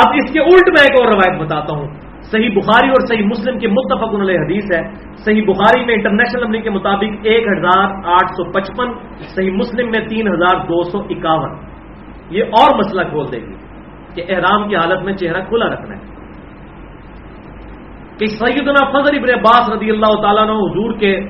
اب 0.01 0.07
اس 0.15 0.31
کے 0.31 0.39
الٹ 0.39 0.69
میں 0.69 0.83
ایک 0.83 1.01
اور 1.01 1.11
روایت 1.11 1.41
بتاتا 1.41 1.73
ہوں۔ 1.73 1.87
صحیح 2.33 2.49
بخاری 2.49 2.87
اور 2.87 3.05
صحیح 3.07 3.25
مسلم 3.25 3.59
کے 3.59 3.67
متفق 3.67 4.13
علیہ 4.21 4.39
حدیث 4.39 4.63
ہے۔ 4.75 5.13
صحیح 5.15 5.43
بخاری 5.47 5.85
میں 5.85 5.93
انٹرنیشنل 5.93 6.43
نمبر 6.43 6.59
کے 6.59 6.69
مطابق 6.69 7.15
ایک 7.23 7.47
ہزار 7.47 7.89
آٹھ 8.05 8.31
سو 8.31 8.51
پچپن، 8.51 8.91
صحیح 9.17 9.51
مسلم 9.51 9.91
میں 9.91 10.07
تین 10.07 10.27
ہزار 10.27 10.57
دو 10.59 10.83
سو 10.83 10.99
اکاون۔ 10.99 11.57
یہ 12.29 12.43
اور 12.43 12.77
مسئلہ 12.77 13.01
کھول 13.01 13.25
دے 13.31 13.37
گی 13.37 13.55
کہ 14.15 14.35
احرام 14.35 14.69
کی 14.69 14.75
حالت 14.75 15.03
میں 15.03 15.13
چہرہ 15.13 15.41
کھلا 15.41 15.65
رکھنا 15.65 15.95
ہے۔ 15.95 16.13
کہ 18.19 18.25
سیدنا 18.25 18.89
فضل 18.89 19.17
ابن 19.17 19.39
عباس 19.39 19.69
رضی 19.69 19.91
اللہ 19.91 20.21
تعالیٰ 20.21 20.45
نے 20.45 20.51
حضور 20.51 20.93
کے 20.99 21.21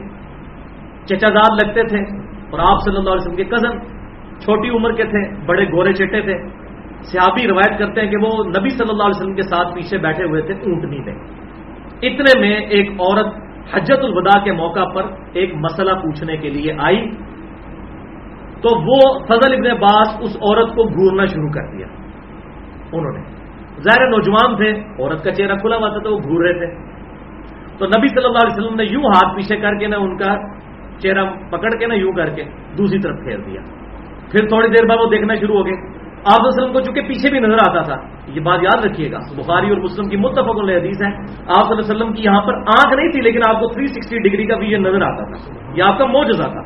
چچا 1.05 1.27
داد 1.29 1.63
لگتے 1.63 1.83
تھے 1.83 2.17
اور 2.51 2.59
آپ 2.59 2.77
صلی 2.85 2.97
اللہ 2.97 3.09
علیہ 3.09 3.21
وسلم 3.21 3.35
کے 3.35 3.43
کزن 3.43 3.79
چھوٹی 4.39 4.69
عمر 4.69 4.91
کے 4.91 5.03
تھے، 5.03 5.45
بڑے 5.45 5.65
گورے 5.65 5.93
چٹے 5.93 6.21
تھے۔ 6.21 6.62
صحابی 7.03 7.47
روایت 7.47 7.79
کرتے 7.79 8.01
ہیں 8.01 8.09
کہ 8.09 8.17
وہ 8.17 8.43
نبی 8.43 8.69
صلی 8.69 8.89
اللہ 8.89 9.03
علیہ 9.03 9.21
وسلم 9.21 9.35
کے 9.35 9.41
ساتھ 9.41 9.75
پیچھے 9.75 9.97
بیٹھے 9.97 10.23
ہوئے 10.23 10.41
تھے 10.41 10.53
اونٹنی 10.53 10.99
میں 10.99 11.13
اتنے 12.01 12.39
میں 12.39 12.55
ایک 12.55 12.91
عورت 12.91 13.27
حجت 13.73 14.03
الوداع 14.03 14.43
کے 14.43 14.51
موقع 14.51 14.85
پر 14.85 15.05
ایک 15.33 15.55
مسئلہ 15.55 15.91
پوچھنے 15.91 16.37
کے 16.37 16.49
لیے 16.49 16.73
آئی۔ 16.79 17.11
تو 18.61 18.81
وہ 18.81 19.25
فضل 19.25 19.53
ابن 19.53 19.71
عباس 19.71 20.07
اس 20.19 20.35
عورت 20.35 20.75
کو 20.75 20.83
گھورنا 20.83 21.25
شروع 21.25 21.49
کر 21.49 21.77
دیا۔ 21.77 21.87
انہوں 22.91 23.11
نے۔ 23.11 23.19
ظاہر 23.81 24.09
نوجوان 24.09 24.55
تھے، 24.55 24.69
عورت 24.99 25.23
کا 25.23 25.31
چہرہ 25.31 25.55
کھلا 25.55 25.77
ہوا 25.77 25.89
تھا 25.89 25.99
تو 25.99 26.13
وہ 26.13 26.19
گھور 26.19 26.45
رہے 26.45 26.53
تھے۔ 26.53 26.93
تو 27.77 27.85
نبی 27.85 28.07
صلی 28.07 28.25
اللہ 28.25 28.37
علیہ 28.37 28.63
وسلم 28.63 28.75
نے 28.75 28.83
یوں 28.83 29.03
ہاتھ 29.03 29.35
پیچھے 29.35 29.57
کر 29.57 29.75
کے 29.79 29.87
نہ 29.87 29.95
ان 29.95 30.17
کا 30.17 30.35
چہرہ 30.99 31.25
پکڑ 31.49 31.79
کے 31.79 31.87
نہ 31.87 31.93
یوں 31.93 32.13
کر 32.13 32.29
کے 32.29 32.43
دوسری 32.77 32.99
طرف 32.99 33.19
پھیر 33.19 33.37
دیا۔ 33.37 33.61
پھر 34.31 34.47
تھوڑی 34.47 34.67
دیر 34.67 34.85
بعد 34.87 34.97
وہ 34.97 35.09
دیکھنا 35.09 35.35
شروع 35.35 35.55
ہو 35.55 35.65
گئے۔ 35.65 36.02
آپ 36.25 36.39
وسلم 36.39 36.73
کو 36.73 36.79
چونکہ 36.81 37.01
پیچھے 37.01 37.29
بھی 37.29 37.39
نظر 37.39 37.53
آتا 37.53 37.81
تھا، 37.81 37.95
یہ 38.27 38.39
بات 38.39 38.59
یاد 38.63 38.85
رکھیے 38.85 39.11
گا۔ 39.11 39.17
بخاری 39.17 39.69
اور 39.69 39.77
مسلم 39.77 40.09
کی 40.09 40.17
متفق 40.17 40.49
حدیث 40.49 41.01
ہے، 41.01 41.07
آپ 41.13 41.23
صلی 41.23 41.47
اللہ 41.47 41.73
علیہ 41.73 41.95
وسلم 41.95 42.13
کی 42.13 42.23
یہاں 42.23 42.41
پر 42.41 42.53
آنکھ 42.53 42.95
نہیں 42.95 43.11
تھی، 43.11 43.21
لیکن 43.21 43.39
آپ 43.49 43.59
کو 43.59 43.67
360 43.67 44.17
ڈگری 44.17 44.45
کا 44.47 44.57
ویژن 44.57 44.83
نظر 44.83 45.01
آتا 45.01 45.23
تھا۔ 45.23 45.53
یہ 45.75 45.83
آپ 45.83 45.97
کا 45.97 46.05
موجودہ 46.05 46.43
تھا۔ 46.43 46.61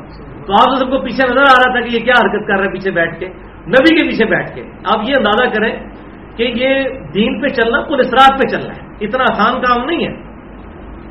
تو 0.46 0.52
آپ 0.52 0.72
وسلم 0.72 0.90
کو 0.90 0.98
پیچھے 0.98 1.24
نظر 1.24 1.40
آ 1.40 1.54
رہا 1.56 1.72
تھا 1.72 1.80
کہ 1.80 1.94
یہ 1.94 2.04
کیا 2.04 2.14
حرکت 2.22 2.46
کر 2.46 2.54
رہا 2.54 2.64
ہے 2.64 2.72
پیچھے 2.72 2.90
بیٹھ 2.90 3.20
کے۔ 3.20 3.26
نبی 3.66 3.96
کے 3.96 4.10
پیچھے 4.10 4.24
بیٹھ 4.24 4.54
کے۔ 4.54 4.62
آپ 4.62 4.98
یہ 5.08 5.14
اندازہ 5.18 5.50
کریں 5.50 5.76
کہ 6.36 6.42
یہ 6.42 6.82
دین 7.14 7.40
پہ 7.40 7.46
چلنا 7.46 7.80
پل 7.80 7.96
اسرات 7.98 8.40
پہ 8.40 8.56
چلنا 8.56 8.74
ہے۔ 8.74 8.94
اتنا 9.00 9.24
آسان 9.30 9.60
کام 9.60 9.84
نہیں 9.84 10.06
ہے۔ 10.06 10.14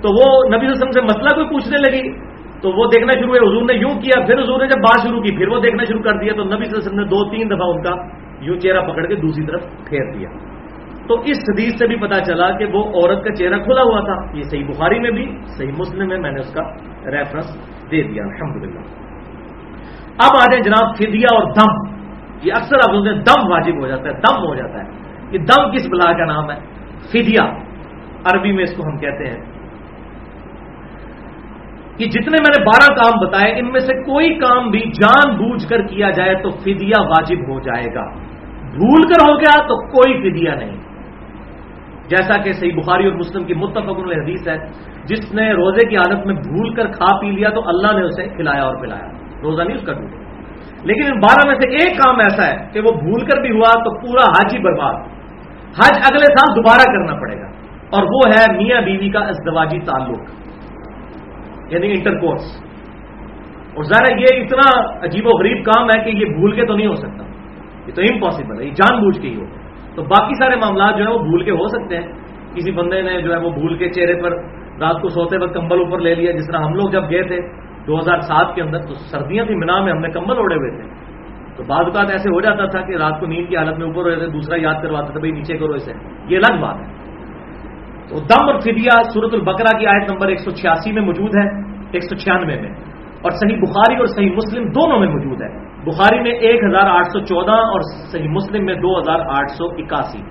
تو 0.02 0.10
وہ 0.14 0.56
نبی 0.56 0.68
وسلم 0.68 0.92
سے 0.92 1.02
مسئلہ 1.02 1.30
کوئی 1.36 1.48
پوچھنے 1.48 1.78
لگی، 1.78 2.12
تو 2.62 2.72
وہ 2.72 2.86
دیکھنا 2.86 3.12
شروع 3.20 3.34
ہے 3.34 3.40
حضور 3.40 3.62
نے 3.62 3.74
یوں 3.74 4.02
کیا، 4.02 4.26
پھر 4.26 4.44
حضور 4.44 4.60
نے 4.60 4.68
جب 4.68 4.82
بات 4.82 5.08
شروع 5.08 5.22
کی، 5.22 5.38
پھر 5.38 5.48
وہ 5.48 5.60
دیکھنا 5.60 5.84
شروع 5.84 6.02
کر 6.02 6.12
دیا۔ 6.12 6.34
تو 6.34 6.44
نبی 6.44 6.66
صلی 6.66 6.66
اللہ 6.66 6.78
علیہ 6.78 6.88
وسلم 6.88 7.00
نے 7.00 7.06
دو، 7.06 7.30
تین 7.30 7.50
دفعہ 7.50 7.70
ان 7.70 7.82
کا 7.84 8.27
یوں 8.40 8.60
چہرہ 8.60 8.82
پکڑ 8.82 9.06
کے 9.06 9.16
دوسری 9.16 9.46
طرف 9.46 9.62
پھیر 9.90 10.14
دیا۔ 10.14 10.30
تو 11.08 11.22
اس 11.22 11.38
حدیث 11.38 11.80
سے 11.80 11.88
بھی 11.88 11.96
پتا 11.96 12.26
چلا 12.26 12.52
کہ 12.52 12.66
وہ 12.66 12.84
عورت 12.84 13.24
کا 13.24 13.36
چہرہ 13.36 13.64
کھلا 13.64 13.82
ہوا 13.82 14.00
تھا۔ 14.00 14.38
یہ 14.38 14.44
صحیح 14.44 14.66
بخاری 14.66 15.00
میں 15.00 15.12
بھی، 15.12 15.38
صحیح 15.46 15.72
مسلم 15.78 16.08
میں 16.08 16.18
میں 16.18 16.32
نے 16.32 16.40
اس 16.40 16.54
کا 16.54 16.62
ریفرنس 17.12 17.58
دے 17.92 18.04
دیا۔ 18.04 18.24
الحمد 18.24 18.64
اب 20.24 20.38
آ 20.42 20.46
جائیں 20.46 20.64
جناب 20.64 20.98
فدیا 20.98 21.36
اور 21.36 21.44
دم۔ 21.44 21.98
یہ 22.44 22.54
اکثر 22.56 22.76
آپ 22.76 22.96
سنتے 22.96 23.10
ہیں، 23.10 23.22
دم 23.22 23.52
واجب 23.52 23.82
ہو 23.82 23.88
جاتا 23.88 24.04
ہے، 24.04 24.14
دم 24.14 24.46
ہو 24.46 24.56
جاتا 24.56 24.84
ہے۔ 24.84 24.90
یہ 25.32 25.38
دم 25.38 25.72
کس 25.72 25.88
بلا 25.88 26.12
کا 26.18 26.26
نام 26.26 26.52
ہے؟ 26.52 26.56
فدیا 27.12 27.44
عربی 28.24 28.52
میں 28.52 28.64
اس 28.64 28.78
کو 28.78 28.84
ہم 28.90 28.98
کہتے 28.98 29.26
ہیں۔ 29.26 29.46
کہ 31.98 32.06
جتنے 32.06 32.38
میں 32.40 32.54
نے 32.58 32.64
بارہ 32.64 32.94
کام 32.94 33.26
بتائے، 33.26 33.60
ان 33.60 33.72
میں 33.72 33.80
سے 33.80 33.94
کوئی 33.94 34.40
کام 34.40 34.70
بھی 34.70 34.80
جان 34.80 35.36
بوجھ 35.36 35.70
کر 35.70 35.82
کیا 35.82 36.10
جائے 36.10 36.36
تو 36.36 36.50
فدیا 36.50 37.02
واجب 37.02 37.40
ہو 37.40 37.60
جائے 37.60 37.94
گا۔ 37.96 38.27
بھول 38.72 39.02
کر 39.02 39.30
ہو 39.30 39.40
گیا 39.40 39.68
تو 39.68 39.88
کوئی 39.88 40.14
فدیا 40.14 40.56
نہیں۔ 40.56 40.78
جیسا 42.10 42.42
کہ 42.42 42.54
صحیح 42.54 42.76
بخاری 42.76 43.08
اور 43.08 43.14
مسلم 43.14 43.44
کی 43.44 43.54
متفق 43.54 43.90
حدیث 43.90 44.48
ہے، 44.48 44.58
جس 45.06 45.34
نے 45.34 45.52
روزے 45.52 45.88
کی 45.88 45.98
حالت 45.98 46.26
میں 46.26 46.36
بھول 46.36 46.74
کر 46.74 46.88
کھا 46.88 47.20
پی 47.22 47.32
لیا 47.32 47.50
تو 47.50 47.68
اللہ 47.68 48.00
نے 48.00 48.06
اسے 48.06 48.28
کھلایا 48.28 48.64
اور 48.64 48.76
پلایا۔ 48.76 49.08
روزہ 49.44 49.62
نہیں 49.62 49.78
اس 49.78 49.86
کا 49.86 49.94
ٹوٹے 49.94 50.28
لیکن 50.84 51.14
ان 51.14 51.20
بارہ 51.20 51.48
میں 51.48 51.56
سے 51.56 51.70
ایک 51.70 51.98
کام 51.98 52.16
ایسا 52.16 52.48
ہے 52.48 52.68
کہ 52.74 52.80
وہ 52.80 52.92
بھول 52.92 53.26
کر 53.26 53.42
بھی 53.42 53.52
ہوا 53.52 53.84
تو 53.84 54.00
پورا 54.00 54.24
حج 54.24 54.58
ہی 54.58 54.64
برباد۔ 54.64 54.94
حج 55.68 55.98
اگلے 55.98 56.26
سال 56.26 56.56
دوبارہ 56.56 56.84
کرنا 56.86 57.20
پڑے 57.20 57.42
گا۔ 57.42 57.48
اور 57.90 58.04
وہ 58.04 58.32
ہے 58.32 58.58
میاں 58.58 58.82
بیوی 58.82 59.10
کا 59.10 59.20
ازدواجی 59.20 59.80
تعلق 59.80 60.20
یعنی 61.74 61.92
انٹر 61.92 62.20
کورس 62.20 62.42
اور 63.76 63.84
ظاہر 63.84 64.18
یہ 64.18 64.44
اتنا 64.44 64.96
عجیب 65.06 65.28
و 65.28 65.30
غریب 65.30 65.66
کام 65.66 65.86
ہے 65.86 66.04
کہ 66.04 66.10
یہ 66.10 66.26
بھول 66.26 66.52
کے 66.52 66.66
تو 66.66 66.76
نہیں 66.76 66.88
ہو 66.88 66.96
سکتا۔ 66.96 67.17
یہ 67.88 67.94
تو 67.94 68.02
امپاسبل 68.02 68.60
ہے، 68.60 68.66
یہ 68.66 68.72
جان 68.72 69.00
بوجھ 69.00 69.22
کے 69.22 69.28
ہی 69.28 69.36
ہو 69.36 69.46
تو 69.96 70.04
باقی 70.04 70.34
سارے 70.34 70.56
معاملات 70.56 70.98
جو 70.98 71.04
ہے 71.04 71.10
وہ 71.10 71.20
بھول 71.20 71.44
کے 71.44 71.52
ہو 71.52 71.68
سکتے 71.68 71.98
ہیں۔ 71.98 72.08
کسی 72.56 72.72
بندے 72.72 73.02
نے 73.02 73.22
جو 73.22 73.32
ہے 73.34 73.38
وہ 73.38 73.50
بھول 73.50 73.78
کے 73.78 73.90
چہرے 73.90 74.22
پر 74.22 74.32
رات 74.80 75.02
کو 75.02 75.10
سوتے 75.10 75.38
وقت 75.38 75.54
کمبل 75.54 75.80
اوپر 75.80 76.00
لے 76.00 76.16
لیا، 76.16 76.32
جس 76.32 76.48
طرح 76.48 76.58
ہم 76.58 76.74
لوگ 76.74 76.90
جب 76.90 77.04
گئے 77.10 77.24
تھے 77.24 77.38
دو 77.88 78.00
ہزار 78.00 78.20
سات 78.20 78.56
کے 78.56 78.62
اندر، 78.62 78.80
تو 78.80 78.94
سردیاں 78.94 79.46
تھی 79.46 79.56
مینا 79.56 79.82
میں، 79.82 79.92
ہم 79.92 79.98
نے 79.98 80.10
کمبل 80.10 80.38
اوڑے 80.38 80.56
ہوئے 80.56 80.82
تھے۔ 80.82 80.90
تو 81.58 81.64
بعض 81.68 81.86
اوقات 81.86 82.12
ایسے 82.12 82.30
ہو 82.30 82.42
جاتا 82.42 82.66
تھا 82.66 82.82
کہ 82.82 82.96
رات 82.96 83.20
کو 83.20 83.26
نیند 83.26 83.50
کی 83.50 83.58
حالت 83.58 83.78
میں 83.78 83.88
اوپر 83.88 84.02
ہوئے 84.02 84.16
تھے، 84.16 84.28
دوسرا 84.28 84.56
یاد 84.62 84.74
کرواتا 84.82 85.12
تھا، 85.12 85.20
بھائی 85.20 85.32
نیچے 85.32 85.58
کرو 85.58 85.74
اسے۔ 85.74 85.94
یہ 86.28 86.38
الگ 86.38 86.62
بات 86.62 86.76
ہے۔ 86.76 86.86
تو 88.10 88.20
دم 88.20 88.50
اور 88.50 88.60
فدیا 88.60 89.04
سورت 89.04 89.34
البقرہ 89.34 89.78
کی 89.78 89.86
آیت 89.86 90.12
نمبر 90.12 90.28
ایک 90.28 90.40
سو 90.40 90.52
چھیاسی 90.52 90.92
میں 90.92 91.02
موجود 91.02 91.30
ہے، 91.36 91.60
ایک 91.92 92.04
سو 92.04 92.16
چھیانوے 92.16 92.62
میں۔ 92.62 92.70
اور 93.22 93.32
صحیح 93.32 93.58
بخاری 93.58 93.96
اور 93.96 94.06
صحیح 94.06 94.32
مسلم 94.32 94.64
دونوں 94.64 95.00
میں 95.00 95.10
موجود 95.10 95.42
ہے۔ 95.42 95.67
بخاری 95.88 96.20
میں 96.20 96.32
ایک 96.48 96.64
ہزار 96.64 96.90
آٹھ 96.92 97.10
سو 97.14 97.20
چودہ 97.26 97.58
اور 97.74 97.82
صحیح 98.12 98.30
مسلم 98.30 98.66
میں 98.66 98.76
دو 98.76 99.00
ہزار 99.00 99.20
آٹھ 99.38 99.52
سو 99.58 99.66
اکاسی۔ 99.78 100.22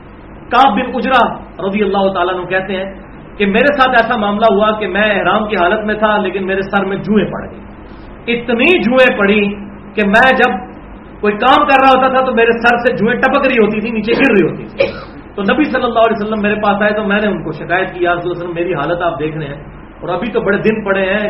کاب 0.48 0.76
بن 0.76 0.94
اجرا 0.94 1.22
رضی 1.66 1.82
اللہ 1.82 2.08
تعالیٰ 2.14 2.34
نے 2.38 2.44
کہتے 2.46 2.76
ہیں 2.76 2.86
کہ 3.38 3.46
میرے 3.46 3.72
ساتھ 3.78 3.96
ایسا 4.00 4.16
معاملہ 4.20 4.48
ہوا 4.52 4.70
کہ 4.80 4.86
میں 4.88 5.08
احرام 5.14 5.48
کی 5.48 5.56
حالت 5.56 5.84
میں 5.84 5.94
تھا 5.94 6.16
لیکن 6.18 6.46
میرے 6.46 6.62
سر 6.62 6.84
میں 6.84 6.96
جوئیں 6.96 7.26
پڑ 7.32 7.42
گئی 7.50 8.34
اتنی 8.34 8.68
جوئیں 8.82 9.18
پڑی 9.18 9.40
کہ 9.94 10.06
میں 10.06 10.30
جب 10.38 10.54
کوئی 11.20 11.34
کام 11.42 11.66
کر 11.66 11.78
رہا 11.82 11.90
ہوتا 11.96 12.08
تھا 12.14 12.24
تو 12.26 12.32
میرے 12.34 12.54
سر 12.62 12.78
سے 12.78 12.92
جوئیں 12.96 13.16
ٹپک 13.20 13.46
رہی 13.46 13.58
ہوتی 13.58 13.80
تھی، 13.80 13.90
نیچے 13.90 14.12
گر 14.12 14.32
رہی 14.32 14.46
ہوتی 14.48 14.64
تھی۔ 14.64 14.88
تو 15.36 15.42
نبی 15.42 15.64
صلی 15.64 15.84
اللہ 15.84 15.98
علیہ 15.98 16.18
وسلم 16.20 16.42
میرے 16.42 16.54
پاس 16.54 16.82
آئے 16.82 16.92
تو 16.92 17.04
میں 17.04 17.20
نے 17.20 17.28
ان 17.28 17.44
کو 17.44 17.52
شکایت 17.52 17.94
کی 17.94 18.04
یار 18.04 18.16
وسلم 18.24 18.54
میری 18.54 18.74
حالت 18.74 19.02
آپ 19.02 19.18
دیکھ 19.20 19.36
رہے 19.36 19.46
ہیں 19.46 19.60
اور 20.00 20.08
ابھی 20.08 20.32
تو 20.32 20.40
بڑے 20.40 20.58
دن 20.58 20.84
پڑے 20.84 21.04
ہیں، 21.10 21.28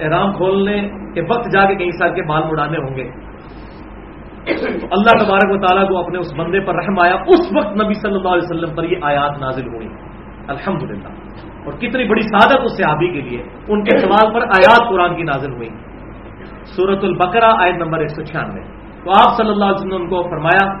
احرام 0.00 0.32
کھولنے 0.32 0.76
کے 1.14 1.20
وقت 1.20 1.52
جا 1.52 1.64
کے 1.64 1.74
کہیں 1.74 1.90
سر 1.90 2.14
کے 2.14 2.22
بال 2.22 2.42
مڑانے 2.42 2.78
ہوں 2.78 2.96
گے۔ 2.96 3.08
اللہ 4.90 5.24
تبارک 5.24 5.50
و 5.50 5.66
تعالیٰ 5.66 5.88
کو 5.88 5.98
اپنے 5.98 6.18
اس 6.18 6.34
بندے 6.38 6.60
پر 6.60 6.74
رحم 6.74 7.00
آیا۔ 7.00 7.14
اس 7.14 7.40
وقت 7.56 7.84
نبی 7.84 7.94
صلی 7.94 8.14
اللہ 8.14 8.28
علیہ 8.28 8.50
وسلم 8.50 8.74
پر 8.74 8.84
یہ 8.84 8.96
آیات 9.02 9.40
نازل 9.40 9.68
ہوئی 9.68 9.88
الحمد 10.48 10.82
اور 11.64 11.72
کتنی 11.72 12.08
بڑی 12.08 12.20
سعادت 12.20 12.60
اس 12.64 12.76
صحابی 12.76 13.06
کے 13.06 13.20
لیے۔ 13.20 13.42
ان 13.68 13.84
کے 13.84 13.98
سوال 13.98 14.34
پر 14.34 14.40
آیات 14.40 14.88
قرآن 14.88 15.16
کی 15.16 15.22
نازل 15.22 15.52
ہوئی 15.52 15.68
سورت 16.64 17.04
البقرہ 17.04 17.50
آیت 17.58 17.74
نمبر 17.74 17.98
ایک 17.98 18.10
سو 18.10 18.24
چھیانوے۔ 18.24 18.60
تو 19.04 19.10
آپ 19.10 19.36
صلی 19.36 19.50
اللہ 19.50 19.64
علیہ 19.64 19.74
وسلم 19.74 19.88
نے 19.88 19.96
ان 19.96 20.08
کو 20.08 20.22
فرمایا 20.22 20.76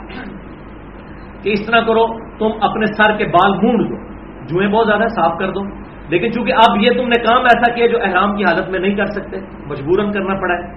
کہ 1.42 1.50
اس 1.52 1.66
طرح 1.66 1.80
کرو، 1.80 2.06
تم 2.38 2.50
اپنے 2.60 2.86
سر 2.86 3.16
کے 3.16 3.24
بال 3.24 3.52
مونڈ 3.52 3.90
دو۔ 3.90 4.14
جوئیں 4.46 4.70
بہت 4.70 4.86
زیادہ 4.86 5.08
صاف 5.08 5.38
کر 5.38 5.50
دو۔ 5.50 5.60
لیکن 6.08 6.32
چونکہ 6.32 6.52
اب 6.52 6.76
یہ 6.80 6.90
تم 6.90 7.08
نے 7.08 7.22
کام 7.22 7.42
ایسا 7.42 7.74
کیا 7.74 7.86
جو 7.86 7.98
احرام 8.02 8.36
کی 8.36 8.44
حالت 8.44 8.68
میں 8.68 8.78
نہیں 8.78 8.94
کر 8.94 9.06
سکتے، 9.06 9.36
مجبوراً 9.66 10.12
کرنا 10.12 10.40
پڑا 10.40 10.54
ہے۔ 10.54 10.72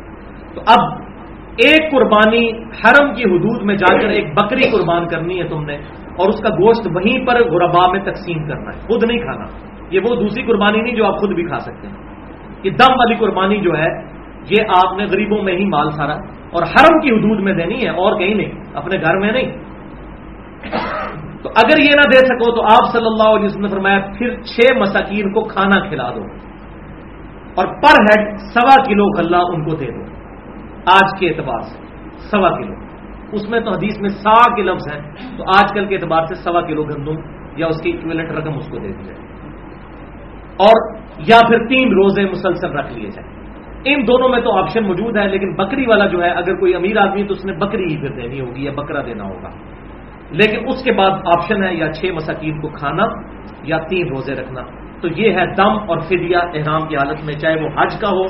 تو 0.56 0.62
اب 0.62 1.02
ایک 1.58 1.92
قربانی 1.92 2.50
حرم 2.50 3.14
کی 3.14 3.24
حدود 3.24 3.62
میں 3.62 3.76
جا 3.76 4.02
کر 4.02 4.08
ایک 4.08 4.34
بکری 4.34 4.72
قربان 4.72 5.08
کرنی 5.08 5.40
ہے 5.40 5.48
تم 5.48 5.66
نے 5.66 5.76
اور 6.18 6.30
اس 6.30 6.42
کا 6.42 6.50
گوشت 6.50 6.88
وہیں 6.96 7.26
پر 7.26 7.36
غربا 7.52 7.92
میں 7.92 8.00
تقسیم 8.00 8.48
کرنا 8.48 8.72
ہے، 8.76 8.80
خود 8.80 9.04
نہیں 9.04 9.20
کھانا۔ 9.20 9.46
یہ 9.90 10.00
وہ 10.10 10.16
دوسری 10.16 10.44
قربانی 10.44 10.82
نہیں 10.82 10.96
جو 10.96 11.06
آپ 11.06 11.18
خود 11.18 11.36
بھی 11.36 11.46
کھا 11.46 11.60
سکتے 11.60 11.88
ہیں۔ 11.88 11.96
یہ 12.64 12.72
دم 12.72 12.92
والی 12.92 13.16
قربانی 13.16 13.62
جو 13.62 13.72
ہے، 13.78 13.88
یہ 14.50 14.64
آپ 14.86 14.98
نے 14.98 15.06
غریبوں 15.06 15.44
میں 15.44 15.54
ہی 15.54 15.66
مال 15.66 15.92
سارا 15.92 16.14
اور 16.52 16.64
حرم 16.64 17.00
کی 17.00 17.10
حدود 17.10 17.40
میں 17.40 17.54
دینی 17.54 17.84
ہے، 17.84 17.90
اور 17.90 18.20
کہیں 18.20 18.36
نہیں، 18.36 18.52
اپنے 18.74 19.02
گھر 19.02 19.18
میں 19.18 19.32
نہیں۔ 19.32 19.52
تو 21.44 21.50
اگر 21.50 21.82
یہ 21.82 21.96
نہ 21.96 22.02
دے 22.02 22.18
سکو 22.18 22.56
تو 22.56 22.62
آپ 22.62 22.92
صلی 22.92 23.06
اللہ 23.06 23.36
علیہ 23.36 23.46
وسلم 23.46 23.62
نے 23.62 23.68
فرمایا، 23.68 24.00
پھر 24.18 24.42
چھ 24.42 24.78
مساکین 24.78 25.34
کو 25.34 25.44
کھانا 25.44 25.90
کھلا 25.90 26.10
دو۔ 26.16 26.24
اور 27.56 27.66
پر 27.66 28.02
ہیڈ 28.02 28.38
سوا 28.38 28.84
کلو 28.84 29.06
غلہ 29.18 29.38
ان 29.38 29.70
کو 29.70 29.76
دے 29.76 29.86
دو۔ 29.86 30.17
آج 30.94 31.20
کے 31.20 31.30
اعتبار 31.30 31.60
سے، 31.60 31.84
سوا 32.32 32.50
کلو۔ 32.50 32.74
اس 33.32 33.50
میں 33.50 33.60
تو 33.60 33.72
حدیث 33.72 34.00
میں 34.00 34.10
سا 34.10 34.56
کے 34.56 34.62
لفظ 34.62 34.94
ہیں، 34.94 35.12
تو 35.38 35.44
آج 35.44 35.74
کل 35.74 35.86
کے 35.86 35.96
اعتبار 35.96 36.26
سے 36.26 36.36
سوا 36.36 36.62
کلو 36.62 36.84
گندم 36.84 37.16
یا 37.58 37.68
اس 37.68 37.82
کی 37.82 37.90
اکویلنٹ 37.90 38.32
رقم 38.32 38.58
اس 38.58 38.70
کو 38.70 38.78
دے 38.78 38.88
دی 38.88 39.04
جائے۔ 39.04 39.18
اور 40.60 40.96
یا 41.18 41.48
پھر 41.48 41.58
تین 41.58 41.90
روزے 41.90 42.26
مسلسل 42.26 42.72
رکھ 42.72 42.94
لیے 42.94 43.10
جائیں۔ 43.10 43.38
ان 43.86 44.08
دونوں 44.08 44.30
میں 44.30 44.42
تو 44.42 44.58
آپشن 44.58 44.84
موجود 44.84 45.18
ہے 45.18 45.28
لیکن 45.28 45.56
بکری 45.56 45.86
والا 45.86 46.06
جو 46.06 46.24
ہے، 46.24 46.30
اگر 46.30 46.56
کوئی 46.56 46.76
امیر 46.76 46.98
آدمی 46.98 47.24
تو 47.24 47.34
اس 47.34 47.46
نے 47.46 47.54
بکری 47.54 47.84
ہی 47.84 48.02
پھر 48.02 48.10
دینی 48.10 48.42
ہوگی 48.42 48.66
یا 48.66 48.72
بکرا 48.72 49.02
دینا 49.06 49.24
ہوگا۔ 49.24 49.50
لیکن 50.32 50.68
اس 50.68 50.84
کے 50.84 50.92
بعد 50.92 51.12
آپشن 51.12 51.64
ہے، 51.64 51.76
یا 51.76 51.94
چھ 51.94 52.06
مساکین 52.06 52.62
کو 52.62 52.68
کھانا 52.68 53.04
یا 53.64 53.78
تین 53.78 54.08
روزے 54.08 54.34
رکھنا۔ 54.34 54.62
تو 55.02 55.08
یہ 55.08 55.32
ہے 55.32 55.46
دم 55.56 55.78
اور 55.88 56.00
فدیہ، 56.00 56.38
احرام 56.38 56.88
کی 56.88 56.96
حالت 56.96 57.26
میں، 57.26 57.34
چاہے 57.34 57.62
وہ 57.62 57.68
حج 57.68 58.00
کا 58.02 58.10
ہو، 58.10 58.28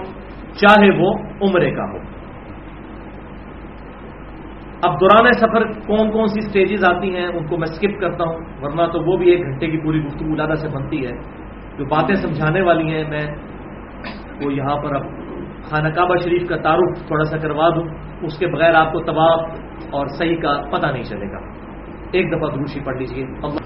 چاہے 0.53 0.89
وہ 0.99 1.13
عمرے 1.41 1.71
کا 1.71 1.84
ہو۔ 1.84 2.16
اب 4.84 5.02
دوران 5.02 5.34
سفر 5.34 5.88
کون 5.88 6.12
کون 6.12 6.28
سی 6.28 6.41
سٹیجز 6.41 6.84
آتی 6.84 7.16
ہیں، 7.16 7.28
ان 7.28 7.48
کو 7.48 7.58
میں 7.58 7.68
سکپ 7.68 8.02
کرتا 8.02 8.24
ہوں، 8.24 8.38
ورنہ 8.62 8.82
تو 8.94 9.02
وہ 9.02 9.18
بھی 9.18 9.30
ایک 9.30 9.41
گھنٹے 9.41 9.68
کی 9.68 9.78
پوری 9.78 9.99
گفتگو 9.99 10.36
لادہ 10.36 10.54
سے 10.54 10.68
بنتی 10.70 11.06
ہے۔ 11.06 11.12
جو 11.78 11.86
باتیں 11.86 12.16
سمجھانے 12.16 12.62
والی 12.62 12.91
ہیں، 12.91 13.10
میں 13.10 13.28
وہ 14.45 14.54
یہاں 14.54 14.78
پر 14.78 14.95
اب 14.95 15.02
خانہ 15.64 15.88
کعبہ 15.88 16.16
شریف 16.24 16.49
کا 16.49 16.58
تعارف 16.58 17.08
تھوڑا 17.08 17.24
سا 17.24 17.38
کروا 17.38 17.70
دوں۔ 17.70 17.86
اس 18.22 18.40
کے 18.40 18.48
بغیر 18.48 18.76
آپ 18.76 18.94
کو 18.94 18.99
طباف 18.99 19.40
اور 19.91 20.08
صحیح 20.08 20.36
کا 20.36 20.62
پتہ 20.72 20.88
نہیں 20.88 21.04
چلے 21.04 21.32
گا۔ 21.32 21.56
ایک 22.11 22.27
دفعہ 22.31 22.49
دروشی 22.51 22.79
پڑھ 22.84 22.97
لیجیے 22.97 23.23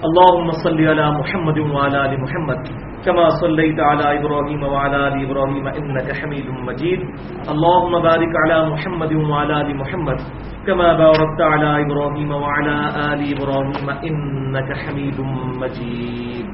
اللهم 0.08 0.48
صل 0.62 0.80
على 0.92 1.10
محمد 1.18 1.58
وعلى 1.58 2.00
ال 2.06 2.14
محمد 2.22 2.70
كما 3.08 3.26
صليت 3.42 3.80
على 3.80 4.08
ابراهيم 4.20 4.64
وعلى 4.64 5.02
ال 5.08 5.18
ابراهيم 5.26 5.68
انك 5.68 6.10
حميد 6.22 6.48
مجيد 6.70 7.04
اللهم 7.54 7.94
بارك 8.08 8.40
على 8.44 8.58
محمد 8.70 9.14
وعلى 9.14 9.62
ال 9.62 9.78
محمد 9.78 10.26
كما 10.68 10.90
باركت 10.94 11.42
على 11.42 11.70
ابراهيم 11.86 12.32
وعلى 12.32 12.76
ال 13.14 13.22
ابراهيم 13.36 13.90
انك 13.90 14.70
حميد 14.84 15.22
مجيد 15.64 16.46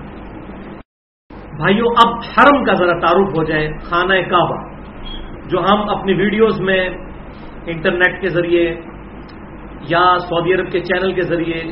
بھائیوں 1.61 1.89
اب 2.01 2.09
حرم 2.31 2.64
کا 2.64 2.73
ذرا 2.73 2.99
تعارف 2.99 3.38
ہو 3.38 3.43
جائے، 3.43 3.68
خانہ 3.89 4.14
کعبہ، 4.30 4.57
جو 5.49 5.59
ہم 5.59 5.89
اپنی 5.89 6.14
ویڈیوز 6.14 6.59
میں 6.61 6.81
انٹرنیٹ 7.73 8.22
کے 8.22 8.30
ذریعے 8.30 8.65
یا 9.82 10.18
سعودی 10.20 10.54
عرب 10.54 10.72
کے 10.72 10.80
چینل 10.80 11.14
کے 11.14 11.22
ذریعے 11.22 11.72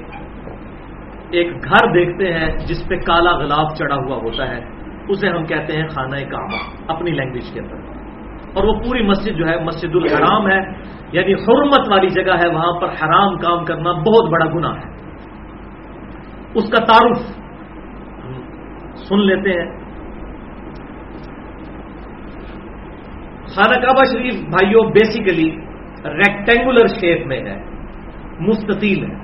ایک 1.31 1.51
گھر 1.63 1.93
دیکھتے 1.93 2.33
ہیں 2.33 2.57
جس 2.57 2.87
پہ 2.87 2.95
کالا 2.95 3.31
غلاف 3.31 3.77
چڑھا 3.77 3.95
ہوا 3.95 4.15
ہوتا 4.17 4.47
ہے، 4.47 4.65
اسے 5.09 5.29
ہم 5.29 5.45
کہتے 5.45 5.73
ہیں 5.73 5.87
خانہ 5.87 6.15
کعبہ، 6.15 6.57
اپنی 6.87 7.11
لینگویج 7.11 7.51
کے 7.53 7.59
اندر۔ 7.59 7.75
اور 8.53 8.63
وہ 8.63 8.73
پوری 8.73 9.03
مسجد 9.03 9.37
جو 9.37 9.47
ہے، 9.47 9.59
مسجد 9.63 9.95
الحرام 9.95 10.51
ہے 10.51 10.59
یعنی 11.11 11.33
حرمت 11.33 11.91
والی 11.91 12.09
جگہ 12.09 12.33
ہے، 12.33 12.47
وہاں 12.47 12.79
پر 12.79 12.87
حرام 12.87 13.37
کام 13.37 13.65
کرنا 13.65 13.91
بہت 13.91 14.29
بڑا 14.31 14.45
گناہ 14.45 14.75
ہے۔ 14.75 14.95
اس 16.55 16.69
کا 16.69 16.85
تعارف 16.85 17.17
سن 18.97 19.19
لیتے 19.19 19.49
ہیں۔ 19.49 19.85
خانہ 23.47 23.75
کعبہ 23.75 24.03
شریف 24.11 24.33
بھائیوں 24.33 24.83
بیسیکلی 24.83 25.55
ریکٹینگولر 26.05 26.87
شیپ 26.87 27.27
میں 27.27 27.39
ہے۔ 27.39 27.74
مستطیل 28.39 29.11
ہے۔ 29.11 29.15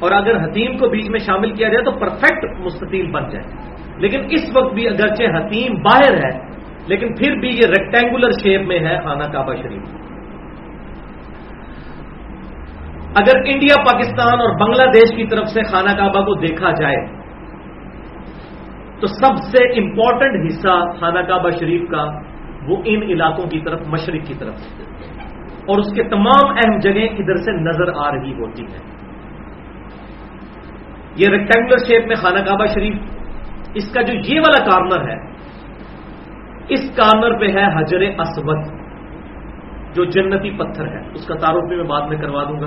اور 0.00 0.10
اگر 0.10 0.44
حتیم 0.44 0.78
کو 0.78 0.88
بیچ 0.88 1.10
میں 1.10 1.18
شامل 1.18 1.54
کیا 1.54 1.68
جائے 1.68 1.84
تو 1.84 1.90
پرفیکٹ 1.90 2.60
مستطیل 2.60 3.10
بن 3.10 3.30
جائے۔ 3.30 3.44
لیکن 3.96 4.20
اس 4.30 4.56
وقت 4.56 4.74
بھی 4.74 4.88
اگرچہ 4.88 5.22
حتیم 5.22 5.74
باہر 5.74 6.14
ہے، 6.14 6.38
لیکن 6.86 7.14
پھر 7.14 7.36
بھی 7.36 7.48
یہ 7.48 7.66
ریکٹینگولر 7.78 8.30
شیپ 8.32 8.66
میں 8.66 8.78
ہے 8.78 8.98
خانہ 9.04 9.24
کعبہ 9.32 9.54
شریف۔ 9.54 9.82
اگر 13.16 13.38
انڈیا، 13.46 13.82
پاکستان 13.92 14.40
اور 14.40 14.60
بنگلہ 14.60 14.90
دیش 14.90 15.16
کی 15.16 15.26
طرف 15.26 15.48
سے 15.48 15.62
خانہ 15.62 15.96
کعبہ 15.96 16.24
کو 16.24 16.34
دیکھا 16.34 16.70
جائے، 16.70 17.06
تو 19.00 19.06
سب 19.06 19.36
سے 19.36 19.80
امپورٹنٹ 19.80 20.46
حصہ 20.46 21.00
خانہ 21.00 21.18
کعبہ 21.18 21.50
شریف 21.50 21.90
کا 21.90 22.04
وہ 22.68 22.76
ان 22.84 23.02
علاقوں 23.02 23.46
کی 23.46 23.60
طرف، 23.60 23.80
مشرق 23.86 24.26
کی 24.26 24.34
طرف۔ 24.38 24.54
اور 25.68 25.78
اس 25.78 25.92
کے 25.94 26.02
تمام 26.02 26.50
اہم 26.50 26.78
جگہیں 26.78 27.08
ادھر 27.08 27.36
سے 27.36 27.52
نظر 27.52 27.92
آ 27.96 28.10
رہی 28.10 28.32
ہوتی 28.32 28.62
ہیں۔ 28.62 28.92
یہ 31.16 31.28
ریکٹینگولر 31.28 31.78
شیپ 31.78 32.06
میں 32.06 32.16
خانہ 32.16 32.38
کعبہ 32.38 32.66
شریف، 32.66 32.96
اس 33.74 33.92
کا 33.94 34.02
جو 34.02 34.12
یہ 34.14 34.40
والا 34.40 34.70
کارنر 34.70 35.08
ہے، 35.08 35.16
اس 36.68 36.96
کارنر 36.96 37.38
پہ 37.38 37.46
ہے 37.46 37.78
حجر 37.78 38.20
اسود، 38.20 38.82
جو 39.94 40.04
جنتی 40.04 40.50
پتھر 40.50 40.86
ہے۔ 40.86 41.08
اس 41.14 41.26
کا 41.26 41.34
تعارف 41.34 41.68
بھی 41.68 41.76
میں 41.76 41.84
بعد 41.84 42.08
میں 42.08 42.16
کروا 42.16 42.44
دوں 42.44 42.60
گا۔ 42.60 42.66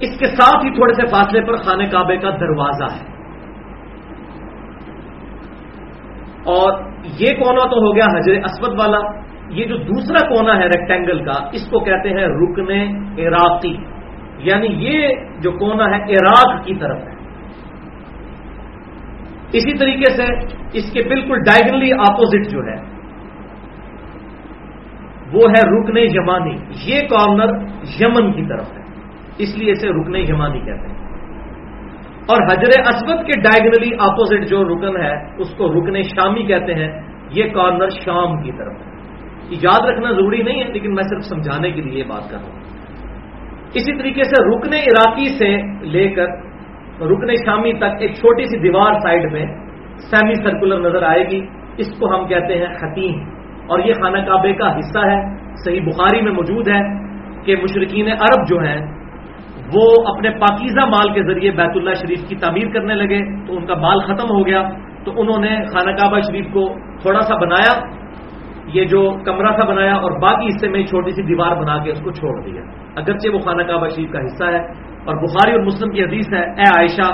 اس 0.00 0.18
کے 0.18 0.26
ساتھ 0.26 0.64
ہی 0.64 0.70
تھوڑے 0.70 0.94
سے 0.94 1.06
فاصلے 1.06 1.44
پر 1.44 1.56
خانہ 1.56 1.82
کعبے 1.82 2.16
کا 2.16 2.30
دروازہ 2.30 2.84
ہے۔ 2.84 3.16
اور 6.44 6.82
یہ 7.20 7.26
کونا 7.26 7.68
تو 7.68 7.88
ہو 7.88 7.96
گیا 7.96 8.04
حجر 8.04 8.32
اسود 8.44 8.80
والا۔ 8.80 9.25
یہ 9.48 9.64
جو 9.64 9.76
دوسرا 9.76 10.28
کونا 10.28 10.58
ہے 10.58 10.66
ریکٹینگل 10.66 11.24
کا، 11.24 11.48
اس 11.52 11.70
کو 11.70 11.78
کہتے 11.78 12.08
ہیں 12.08 12.26
رکن 12.26 12.70
عراقی 13.18 13.76
یعنی 14.38 14.66
یہ 14.66 15.08
جو 15.42 15.52
کونا 15.52 15.84
ہے 15.84 16.02
عراق 16.02 16.66
کی 16.66 16.74
طرف 16.74 16.96
ہے۔ 16.96 17.16
اسی 19.52 19.78
طریقے 19.78 20.16
سے 20.16 20.56
اس 20.72 20.92
کے 20.92 21.08
بالکل 21.08 21.38
ڈائگنلی 21.38 21.92
اپوزٹ 21.92 22.50
جو 22.52 22.58
ہے، 22.58 22.96
وہ 25.32 25.40
ہے 25.40 25.80
رکن 25.80 25.96
یمانی۔ 25.96 26.56
یہ 26.84 27.00
کارنر 27.00 27.66
یمن 28.00 28.32
کی 28.32 28.48
طرف 28.48 28.72
ہے۔ 28.76 28.82
اس 29.38 29.58
لیے 29.58 29.70
اسے 29.70 29.88
رکن 29.88 30.16
یمانی 30.16 30.60
کہتے 30.60 30.88
ہیں۔ 30.88 30.96
اور 32.28 32.42
حجر 32.42 32.80
اسود 32.80 33.26
کے 33.26 33.40
ڈائگنلی 33.40 33.90
اپوزٹ 33.98 34.50
جو 34.50 34.64
رکن 34.64 35.00
ہے، 35.04 35.26
اس 35.38 35.54
کو 35.56 35.72
رکن 35.72 36.02
شامی 36.02 36.42
کہتے 36.42 36.74
ہیں۔ 36.74 37.00
یہ 37.30 37.44
کارنر 37.44 37.88
شام 37.88 38.42
کی 38.42 38.52
طرف 38.52 38.72
ہے۔ 38.72 38.95
یاد 39.50 39.88
رکھنا 39.88 40.12
ضروری 40.12 40.42
نہیں 40.42 40.62
ہے، 40.62 40.72
لیکن 40.72 40.94
میں 40.94 41.02
صرف 41.02 41.24
سمجھانے 41.24 41.70
کے 41.70 41.80
لیے 41.80 41.98
یہ 41.98 42.04
بات 42.08 42.30
کر 42.30 42.38
رہا 42.38 42.44
ہوں۔ 42.44 42.60
اسی 43.74 43.98
طریقے 43.98 44.22
سے 44.22 44.56
رکن 44.56 44.72
عراقی 44.72 45.38
سے 45.38 45.56
لے 45.80 46.08
کر 46.08 46.26
رکن 47.00 47.34
شامی 47.34 47.72
تک 47.72 47.96
ایک 48.00 48.12
چھوٹی 48.14 48.44
سی 48.44 48.58
دیوار 48.58 48.92
سائڈ 48.92 49.32
میں 49.32 49.46
سیمی 49.98 50.34
سرکولر 50.34 50.80
نظر 50.80 51.02
آئے 51.02 51.28
گی۔ 51.30 51.46
اس 51.76 51.98
کو 51.98 52.14
ہم 52.14 52.26
کہتے 52.26 52.58
ہیں 52.58 52.66
حتیم 52.66 53.20
اور 53.66 53.78
یہ 53.78 53.92
خانہ 53.92 54.18
کعبے 54.18 54.52
کا 54.52 54.78
حصہ 54.78 54.98
ہے۔ 54.98 55.36
صحیح 55.64 55.80
بخاری 55.80 56.20
میں 56.22 56.32
موجود 56.32 56.68
ہے 56.68 56.80
کہ 57.44 57.56
مشرقین 57.62 58.08
عرب 58.08 58.48
جو 58.48 58.58
ہیں، 58.58 58.80
وہ 59.74 60.08
اپنے 60.14 60.30
پاکیزہ 60.30 60.86
مال 60.86 61.14
کے 61.14 61.22
ذریعے 61.22 61.50
بیت 61.50 61.70
اللہ 61.74 61.94
شریف 61.94 62.28
کی 62.28 62.36
تعمیر 62.36 62.68
کرنے 62.68 62.94
لگے۔ 62.94 63.46
تو 63.46 63.56
ان 63.56 63.66
کا 63.66 63.74
مال 63.74 64.00
ختم 64.00 64.30
ہو 64.30 64.46
گیا۔ 64.46 64.62
تو 65.04 65.12
انہوں 65.16 65.40
نے 65.40 65.64
خانہ 65.64 65.90
کعبہ 65.90 66.20
شریف 66.20 66.46
کو 66.52 66.68
تھوڑا 67.00 67.20
سا 67.20 67.34
بنایا۔ 67.34 68.05
یہ 68.66 68.84
جو 68.84 69.10
کمرہ 69.24 69.56
سا 69.60 69.68
بنایا 69.68 69.94
اور 69.94 70.20
باقی 70.20 70.46
حصے 70.46 70.68
میں 70.68 70.84
چھوٹی 70.84 71.10
سی 71.10 71.22
دیوار 71.22 71.56
بنا 71.56 71.84
کے 71.84 71.90
اس 71.90 72.00
کو 72.00 72.10
چھوڑ 72.10 72.44
دیا۔ 72.44 72.62
اگرچہ 72.96 73.34
وہ 73.34 73.38
خانہ 73.38 73.62
کعبہ 73.62 73.88
شریف 73.88 74.10
کا 74.10 74.18
حصہ 74.18 74.44
ہے 74.44 74.58
اور 75.04 75.16
بخاری 75.16 75.52
اور 75.52 75.60
مسلم 75.60 75.90
کی 75.90 76.02
حدیث 76.02 76.32
ہے، 76.32 76.42
اے 76.42 76.62
عائشہ، 76.62 77.12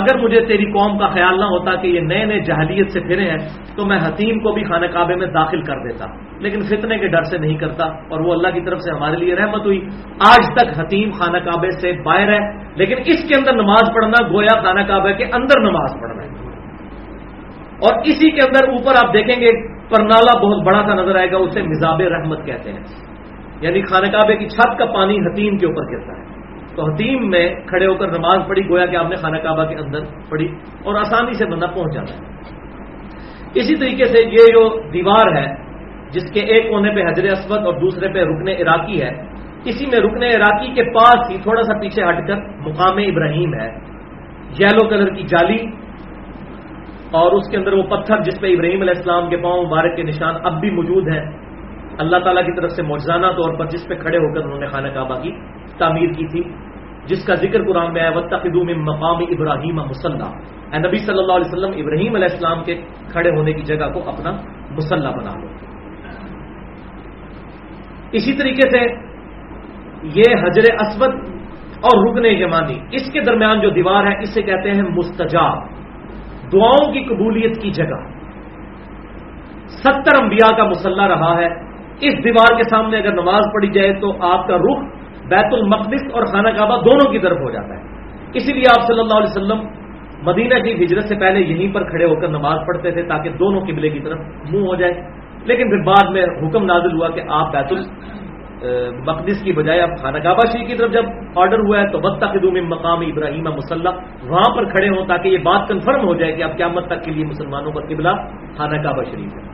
اگر 0.00 0.18
مجھے 0.18 0.40
تیری 0.40 0.64
قوم 0.64 0.98
کا 0.98 1.06
خیال 1.06 1.38
نہ 1.38 1.44
ہوتا 1.44 1.74
کہ 1.74 1.86
یہ 1.86 2.00
نئے 2.00 2.24
نئے 2.24 2.40
جہلیت 2.40 2.90
سے 2.90 3.00
پھرے 3.00 3.30
ہیں، 3.30 3.36
تو 3.76 3.86
میں 3.86 3.98
حتیم 3.98 4.38
کو 4.38 4.52
بھی 4.52 4.64
خانہ 4.64 4.86
کعبے 4.86 5.14
میں 5.14 5.26
داخل 5.26 5.62
کر 5.62 5.78
دیتا۔ 5.78 6.06
لیکن 6.38 6.60
فتنے 6.60 6.98
کے 6.98 7.08
ڈر 7.08 7.22
سے 7.22 7.38
نہیں 7.38 7.56
کرتا 7.56 7.84
اور 7.84 8.20
وہ 8.20 8.32
اللہ 8.32 8.48
کی 8.48 8.60
طرف 8.60 8.78
سے 8.78 8.90
ہمارے 8.90 9.16
لیے 9.16 9.34
رحمت 9.34 9.66
ہوئی۔ 9.66 9.80
آج 10.26 10.60
تک 10.60 10.80
حتیم 10.80 11.10
خانہ 11.10 11.38
کعبے 11.38 11.70
سے 11.70 11.92
باہر 12.02 12.32
ہے، 12.32 12.38
لیکن 12.74 12.94
اس 13.06 13.28
کے 13.28 13.34
اندر 13.38 13.52
نماز 13.52 13.94
پڑھنا 13.94 14.28
گویا 14.28 14.60
خانہ 14.62 14.80
کعبے 14.80 15.12
کے 15.12 15.24
اندر 15.24 15.60
نماز 15.60 16.00
پڑھنا 16.00 16.22
ہے۔ 16.22 16.37
اور 17.78 17.98
اسی 18.04 18.30
کے 18.30 18.46
اندر 18.46 18.68
اوپر 18.68 19.06
آپ 19.06 19.14
دیکھیں 19.14 19.40
گے 19.40 19.68
پرنالا 19.88 20.38
بہت 20.38 20.66
بڑا 20.66 20.82
سا 20.86 20.94
نظر 20.94 21.16
آئے 21.16 21.32
گا، 21.32 21.36
اسے 21.36 21.62
مزاب 21.62 22.00
رحمت 22.00 22.46
کہتے 22.46 22.72
ہیں۔ 22.72 22.80
یعنی 23.60 23.82
خانہ 23.82 24.06
کعبے 24.06 24.36
کی 24.36 24.48
چھت 24.48 24.78
کا 24.78 24.84
پانی 24.84 25.18
حتیم 25.18 25.56
کے 25.56 25.66
اوپر 25.66 25.92
گرتا 25.92 26.12
ہے۔ 26.18 26.38
تو 26.76 26.92
حتیم 26.92 27.30
میں 27.30 27.54
کھڑے 27.66 27.86
ہو 27.86 27.94
کر 27.94 28.08
نماز 28.08 28.48
پڑھی، 28.48 28.68
گویا 28.68 28.86
کہ 28.86 28.96
آپ 28.96 29.08
نے 29.08 29.16
خانہ 29.16 29.36
کعبہ 29.36 29.64
کے 29.64 29.74
اندر 29.74 29.98
پڑھی 30.28 30.48
اور 30.84 30.94
آسانی 30.94 31.32
سے 31.32 31.46
بندہ 31.46 31.66
پہنچ 31.66 31.94
جاتا 31.94 32.14
ہے۔ 32.14 32.20
اسی 33.54 33.74
طریقے 33.74 34.04
سے 34.04 34.28
یہ 34.28 34.44
جو 34.52 34.90
دیوار 34.90 35.36
ہے، 35.36 35.54
جس 36.10 36.32
کے 36.32 36.40
ایک 36.40 36.70
کونے 36.70 36.94
پہ 36.94 37.08
حضر 37.08 37.24
اسود 37.24 37.66
اور 37.66 37.74
دوسرے 37.74 38.12
پہ 38.12 38.18
رکن 38.18 38.48
عراقی 38.48 39.02
ہے، 39.02 39.10
اسی 39.64 39.86
میں 39.86 39.98
رکن 39.98 40.22
عراقی 40.22 40.74
کے 40.74 40.82
پاس 40.82 41.30
ہی 41.30 41.36
تھوڑا 41.42 41.62
سا 41.62 41.80
پیچھے 41.80 42.02
ہٹ 42.02 42.26
کر 42.26 42.36
مقام 42.36 42.96
ابراہیم 42.96 43.54
ہے۔ 43.54 43.70
یلو 44.60 44.88
کلر 44.88 45.14
کی 45.14 45.22
جالی 45.22 45.87
اور 47.10 47.32
اس 47.32 47.50
کے 47.50 47.56
اندر 47.56 47.72
وہ 47.72 47.82
پتھر 47.82 48.20
جس 48.20 48.40
پہ 48.40 48.46
ابراہیم 48.46 48.80
علیہ 48.80 48.92
السلام 48.96 49.28
کے 49.28 49.36
پاؤں 49.36 49.66
مبارک 49.66 49.96
کے 49.96 50.02
نشان 50.02 50.34
اب 50.44 50.60
بھی 50.60 50.70
موجود 50.70 51.08
ہیں۔ 51.08 51.24
اللہ 51.98 52.16
تعالیٰ 52.16 52.44
کی 52.46 52.52
طرف 52.60 52.70
سے 52.70 52.82
موجزانہ 52.82 53.26
طور 53.26 53.58
پر 53.58 53.64
جس 53.64 53.88
پہ 53.88 53.94
کھڑے 53.94 54.18
ہو 54.18 54.34
کر 54.34 54.44
انہوں 54.44 54.58
نے 54.58 54.66
خانہ 54.66 54.88
کعبہ 54.88 55.20
کی 55.20 55.30
تعمیر 55.78 56.12
کی 56.12 56.26
تھی، 56.26 56.42
جس 57.06 57.26
کا 57.26 57.34
ذکر 57.34 57.64
قرآن 57.64 57.92
میں 57.92 58.10
وقت 58.14 58.46
میں 58.46 58.74
مقام 58.74 59.16
ابراہیم 59.16 59.74
مسلح 59.74 60.28
اے 60.72 60.78
نبی 60.78 60.96
صلی 60.96 61.18
اللہ 61.18 61.32
علیہ 61.32 61.46
وسلم، 61.46 61.72
ابراہیم 61.76 62.14
علیہ 62.14 62.28
السلام 62.30 62.64
کے 62.64 62.74
کھڑے 63.12 63.30
ہونے 63.30 63.52
کی 63.52 63.62
جگہ 63.62 63.90
کو 63.92 64.08
اپنا 64.08 64.30
مسلح 64.70 65.10
بنا 65.10 65.40
لو۔ 65.40 65.46
اسی 68.12 68.32
طریقے 68.32 68.70
سے 68.70 68.80
یہ 70.02 70.36
حجر 70.42 70.74
اسود 70.80 71.14
اور 71.80 72.08
رکن 72.08 72.26
یمانی، 72.26 72.78
اس 72.92 73.12
کے 73.12 73.20
درمیان 73.20 73.60
جو 73.60 73.70
دیوار 73.70 74.04
ہے، 74.04 74.18
اسے 74.22 74.42
کہتے 74.42 74.70
ہیں 74.70 74.82
مستجاب۔ 74.82 75.78
دعاؤں 76.52 76.92
کی 76.92 77.04
قبولیت 77.04 77.62
کی 77.62 77.70
جگہ۔ 77.70 78.18
ستر 79.68 80.22
انبیاء 80.22 80.56
کا 80.56 80.64
مسلح 80.64 81.08
رہا 81.08 81.36
ہے۔ 81.38 81.46
اس 82.00 82.24
دیوار 82.24 82.56
کے 82.56 82.62
سامنے 82.70 82.96
اگر 82.96 83.12
نماز 83.12 83.42
پڑھی 83.54 83.68
جائے 83.68 83.92
تو 83.92 84.22
آپ 84.22 84.48
کا 84.48 84.56
رخ 84.56 84.78
بیت 85.28 85.52
المقدس 85.52 86.02
اور 86.12 86.22
خانہ 86.22 86.48
کعبہ 86.48 86.76
دونوں 86.76 87.12
کی 87.12 87.18
طرف 87.18 87.36
ہو 87.36 87.50
جاتا 87.50 87.74
ہے۔ 87.74 87.82
اسی 88.34 88.52
لیے 88.52 88.80
آپ 88.80 88.86
صلی 88.86 89.00
اللہ 89.00 89.14
علیہ 89.14 89.30
وسلم 89.30 89.58
مدینہ 90.22 90.54
کی 90.54 90.84
ہجرت 90.84 91.04
سے 91.04 91.16
پہلے 91.16 91.40
یہیں 91.40 91.74
پر 91.74 91.84
کھڑے 91.84 92.04
ہو 92.04 92.20
کر 92.20 92.28
نماز 92.28 92.58
پڑھتے 92.66 92.90
تھے 92.90 93.02
تاکہ 93.02 93.30
دونوں 93.30 93.60
قبلے 93.60 93.88
کی 93.88 94.00
طرف 94.00 94.18
منہ 94.50 94.66
ہو 94.66 94.74
جائے۔ 94.74 94.92
لیکن 95.44 95.70
پھر 95.70 95.84
بعد 95.84 96.10
میں 96.10 96.22
حکم 96.22 96.64
نازل 96.64 96.92
ہوا 96.92 97.08
کہ 97.08 97.22
آپ 97.28 97.52
بیت 97.52 97.86
المقدس 98.62 99.42
کی 99.42 99.52
بجائے 99.52 99.80
اب 99.80 99.88
خانہ 100.02 100.18
کعبہ 100.18 100.52
شریف 100.52 100.68
کی 100.68 100.76
طرف 100.76 100.92
جب 100.92 101.02
آرڈر 101.36 101.58
ہوا 101.58 101.80
ہے 101.80 101.88
تو 101.88 101.98
بد 101.98 102.18
تقدوم 102.18 102.56
مقام 102.68 103.00
ابراہیم 103.00 103.44
مسلح 103.44 103.90
وہاں 104.22 104.56
پر 104.56 104.64
کھڑے 104.64 104.88
ہوں 104.88 105.06
تاکہ 105.06 105.28
یہ 105.28 105.38
بات 105.38 105.68
کنفرم 105.68 106.04
ہو 106.04 106.14
جائے 106.14 106.32
کہ 106.32 106.42
اب 106.42 106.56
قیامت 106.56 106.86
تک 106.86 107.04
کے 107.04 107.10
لیے 107.10 107.24
مسلمانوں 107.24 107.72
کا 107.72 107.80
قبلہ 107.80 108.08
خانہ 108.56 108.82
کعبہ 108.82 109.02
شریف 109.02 109.32
ہے۔ 109.36 109.48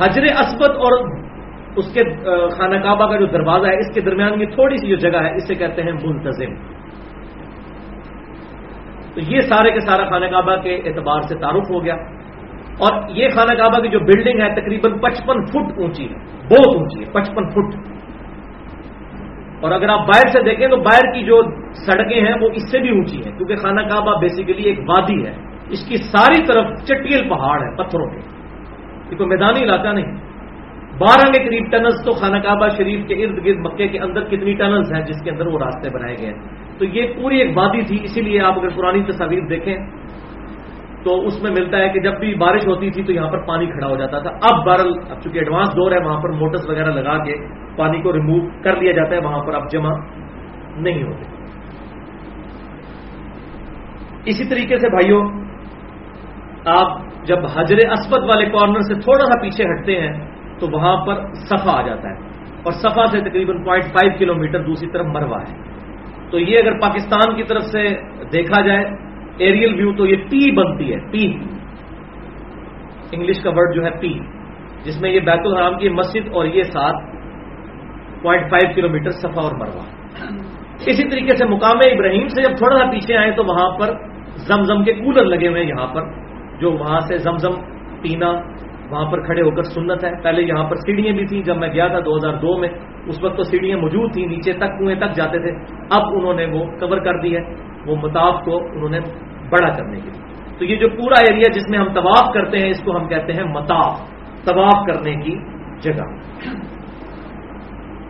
حجر 0.00 0.22
اسود 0.22 0.70
اور 0.70 1.08
اس 1.76 1.94
کے 1.94 2.00
خانہ 2.48 2.76
کعبہ 2.76 3.06
کا 3.06 3.16
جو 3.16 3.26
دروازہ 3.26 3.66
ہے، 3.66 3.78
اس 3.78 3.94
کے 3.94 4.00
درمیان 4.00 4.38
کی 4.38 4.46
تھوڑی 4.46 4.76
سی 4.76 4.86
جو 4.86 4.96
جگہ 4.96 5.22
ہے، 5.22 5.34
اسے 5.34 5.54
کہتے 5.54 5.82
ہیں 5.82 5.92
منتظم۔ 5.92 6.54
تو 9.14 9.20
یہ 9.20 9.40
سارے 9.40 9.72
کے 9.72 9.80
سارا 9.80 10.10
خانہ 10.10 10.26
کعبہ 10.26 10.56
کے 10.56 10.76
اعتبار 10.76 11.20
سے 11.20 11.34
تعارف 11.34 11.70
ہو 11.70 11.84
گیا۔ 11.84 11.94
اور 12.72 13.08
یہ 13.08 13.28
خانہ 13.28 13.62
کعبہ 13.62 13.82
کی 13.82 13.88
جو 13.88 13.98
بلڈنگ 13.98 14.40
ہے، 14.40 14.54
تقریباً 14.60 14.98
پچپن 14.98 15.44
فٹ 15.44 15.78
اونچی 15.78 16.04
ہے۔ 16.04 16.14
بہت 16.44 16.76
اونچی 16.76 17.00
ہے، 17.00 17.12
پچپن 17.12 17.50
فٹ۔ 17.50 17.91
اور 19.62 19.72
اگر 19.72 19.88
آپ 19.88 19.98
باہر 19.98 20.28
سے 20.28 20.42
دیکھیں 20.42 20.68
تو 20.68 20.76
باہر 20.76 21.12
کی 21.12 21.24
جو 21.24 21.42
سڑکیں 21.72 22.20
ہیں 22.20 22.34
وہ 22.40 22.48
اس 22.54 22.70
سے 22.70 22.78
بھی 22.78 22.88
اونچی 22.88 23.16
ہیں، 23.16 23.36
کیونکہ 23.36 23.56
خانہ 23.56 23.80
کعبہ 23.80 24.20
بیسیکلی 24.20 24.62
ایک 24.62 24.78
وادی 24.88 25.26
ہے۔ 25.26 25.32
اس 25.70 25.88
کی 25.88 25.96
ساری 25.96 26.46
طرف 26.46 26.64
چٹیل 26.84 27.28
پہاڑ 27.28 27.62
ہے 27.62 27.76
پتھروں 27.76 28.06
کے۔ 28.06 28.20
یہ 29.10 29.16
کوئی 29.16 29.28
میدانی 29.28 29.64
علاقہ 29.64 29.88
نہیں۔ 29.88 30.32
بارہ 30.98 31.32
کے 31.32 31.44
قریب 31.44 31.70
ٹنلز 31.70 32.04
تو 32.04 32.12
خانہ 32.12 32.38
کعبہ 32.38 32.68
شریف 32.68 33.06
کے 33.06 33.14
ارد 33.14 33.46
گرد 33.46 33.58
مکے 33.58 33.88
کے 33.88 33.98
اندر 33.98 34.24
کتنی 34.24 34.54
ٹنلز 34.54 34.92
ہیں 34.92 35.04
جس 35.04 35.22
کے 35.24 35.30
اندر 35.30 35.46
وہ 35.46 35.58
راستے 35.58 35.90
بنائے 35.90 36.16
گئے 36.18 36.26
ہیں۔ 36.26 36.42
تو 36.78 36.84
یہ 36.84 37.14
پوری 37.22 37.38
ایک 37.38 37.56
وادی 37.56 37.82
تھی، 37.82 37.98
اسی 38.02 38.20
لیے 38.20 38.40
آپ 38.40 38.58
اگر 38.58 38.68
پرانی 38.68 39.02
تصاویر 39.02 39.40
دیکھیں 39.40 39.76
تو 41.04 41.26
اس 41.26 41.42
میں 41.42 41.50
ملتا 41.50 41.78
ہے 41.78 41.88
کہ 41.88 42.00
جب 42.00 42.20
بھی 42.20 42.34
بارش 42.34 42.66
ہوتی 42.66 42.90
تھی 42.90 43.04
تو 43.04 43.12
یہاں 43.12 43.30
پر 43.30 43.38
پانی 43.46 43.66
کھڑا 43.66 43.86
ہو 43.86 43.96
جاتا 43.96 44.18
تھا۔ 44.18 44.30
اب 44.30 44.66
بارل 44.66 44.92
اب 45.10 45.20
چونکہ 45.20 45.38
ایڈوانس 45.38 45.68
دور 45.76 45.92
ہے، 45.92 45.98
وہاں 46.04 46.22
پر 46.22 46.28
موٹرس 46.28 46.68
وغیرہ 46.68 46.90
لگا 46.90 47.24
کے 47.24 47.34
پانی 47.76 48.02
کو 48.02 48.12
ریموو 48.12 48.62
کر 48.64 48.76
لیا 48.76 48.92
جاتا 48.92 49.10
ہے، 49.10 49.20
وہاں 49.20 49.44
پر 49.44 49.54
اب 49.54 49.70
جمع 49.70 49.92
نہیں 50.76 51.04
ہوتے۔ 51.04 51.24
اسی 54.24 54.48
طریقے 54.48 54.76
سے 54.76 54.88
بھائیوں، 54.90 55.44
آپ 56.66 57.02
جب 57.24 57.38
حجر 57.56 57.76
اسپد 57.90 58.22
والے 58.22 58.46
کارنر 58.46 58.80
سے 58.80 58.94
تھوڑا 58.94 59.24
سا 59.24 59.40
پیچھے 59.40 59.64
ہٹتے 59.64 60.00
ہیں، 60.00 60.26
تو 60.60 60.66
وہاں 60.72 61.06
پر 61.06 61.14
صفا 61.34 61.78
آ 61.78 61.82
جاتا 61.82 62.08
ہے۔ 62.08 62.14
اور 62.62 62.72
صفا 62.72 63.06
سے 63.06 63.20
تقریباً 63.20 63.64
پوائنٹ 63.64 63.84
فائیو 63.84 64.12
کلو 64.18 64.34
میٹر 64.34 64.62
دوسری 64.62 64.90
طرف 64.90 65.06
مروا 65.06 65.40
ہے۔ 65.40 65.56
تو 66.30 66.38
یہ 66.38 66.58
اگر 66.58 66.78
پاکستان 66.80 67.36
کی 67.36 67.42
طرف 67.42 67.62
سے 67.62 67.88
دیکھا 68.32 68.66
جائے 68.66 69.11
ایریل 69.44 69.74
ویو 69.78 69.92
تو 69.96 70.06
یہ 70.06 70.28
پی 70.30 70.50
بنتی 70.56 70.92
ہے 70.92 71.00
پی 71.12 71.26
انگلش 73.12 73.42
کا 73.42 73.50
ورڈ 73.50 73.74
جو 73.74 73.84
ہے 73.84 73.90
پی 74.00 74.12
جس 74.84 75.00
میں 75.00 75.10
یہ 75.10 75.20
بیت 75.26 75.46
الحرام 75.46 75.78
کی 75.78 75.88
مسجد 75.98 76.32
اور 76.32 76.46
یہ 76.54 76.62
ساتھ 76.76 77.10
پوائنٹ 78.22 78.50
فائیو 78.50 78.72
کلو 78.74 78.88
میٹر 78.88 79.10
صفا 79.18 79.42
اور 79.42 79.58
مروا 79.58 79.84
اسی 80.86 81.04
طریقے 81.10 81.34
سے 81.36 81.44
مقام 81.48 81.84
ابراہیم 81.86 82.28
سے 82.28 82.42
جب 82.42 82.56
تھوڑا 82.58 82.78
سا 82.78 82.90
پیچھے 82.90 83.16
آئے 83.16 83.30
تو 83.36 83.44
وہاں 83.44 83.68
پر 83.78 83.94
زمزم 84.48 84.82
کے 84.84 84.92
کولر 84.92 85.24
لگے 85.24 85.48
ہوئے 85.48 85.60
ہیں 85.62 85.68
یہاں 85.68 85.86
پر، 85.94 86.04
جو 86.60 86.70
وہاں 86.72 87.00
سے 87.08 87.18
زمزم 87.18 87.54
پینا 88.02 88.30
وہاں 88.90 89.04
پر 89.10 89.20
کھڑے 89.26 89.42
ہو 89.42 89.50
کر 89.56 89.62
سنت 89.74 90.04
ہے. 90.04 90.10
پہلے 90.22 90.42
یہاں 90.42 90.64
پر 90.70 90.76
سیڑھیاں 90.76 91.12
بھی 91.14 91.26
تھیں، 91.26 91.42
جب 91.42 91.56
میں 91.56 91.68
گیا 91.74 91.86
تھا 91.88 91.98
دو 91.98 92.16
ہزار 92.16 92.34
دو 92.42 92.56
میں، 92.58 92.68
اس 93.06 93.22
وقت 93.22 93.36
تو 93.36 93.42
سیڑھیاں 93.42 93.78
موجود 93.78 94.12
تھیں، 94.12 94.26
نیچے 94.26 94.52
تک 94.52 94.78
کنویں 94.78 94.94
تک 94.94 95.14
جاتے 95.16 95.38
تھے. 95.38 95.52
اب 95.90 96.02
انہوں 96.14 96.34
نے 96.34 96.46
وہ 96.46 96.64
کور 96.80 96.98
کر 96.98 97.20
دی 97.20 97.34
ہے، 97.36 97.42
وہ 97.86 97.96
متاف 97.96 98.44
کو 98.44 98.58
انہوں 98.64 98.90
نے 98.90 99.00
بڑا 99.52 99.70
کرنے 99.76 100.00
کے 100.00 100.10
لیے۔ 100.10 100.58
تو 100.58 100.64
یہ 100.64 100.76
جو 100.76 100.88
پورا 100.88 101.20
ایریا 101.28 101.52
جس 101.54 101.68
میں 101.70 101.78
ہم 101.78 101.92
طواف 101.94 102.32
کرتے 102.34 102.58
ہیں، 102.58 102.70
اس 102.70 102.82
کو 102.84 102.96
ہم 102.96 103.08
کہتے 103.08 103.32
ہیں 103.32 103.44
متاف 103.44 104.00
طواف 104.44 104.86
کرنے 104.86 105.14
کی 105.16 105.34
جگہ۔ 105.80 106.06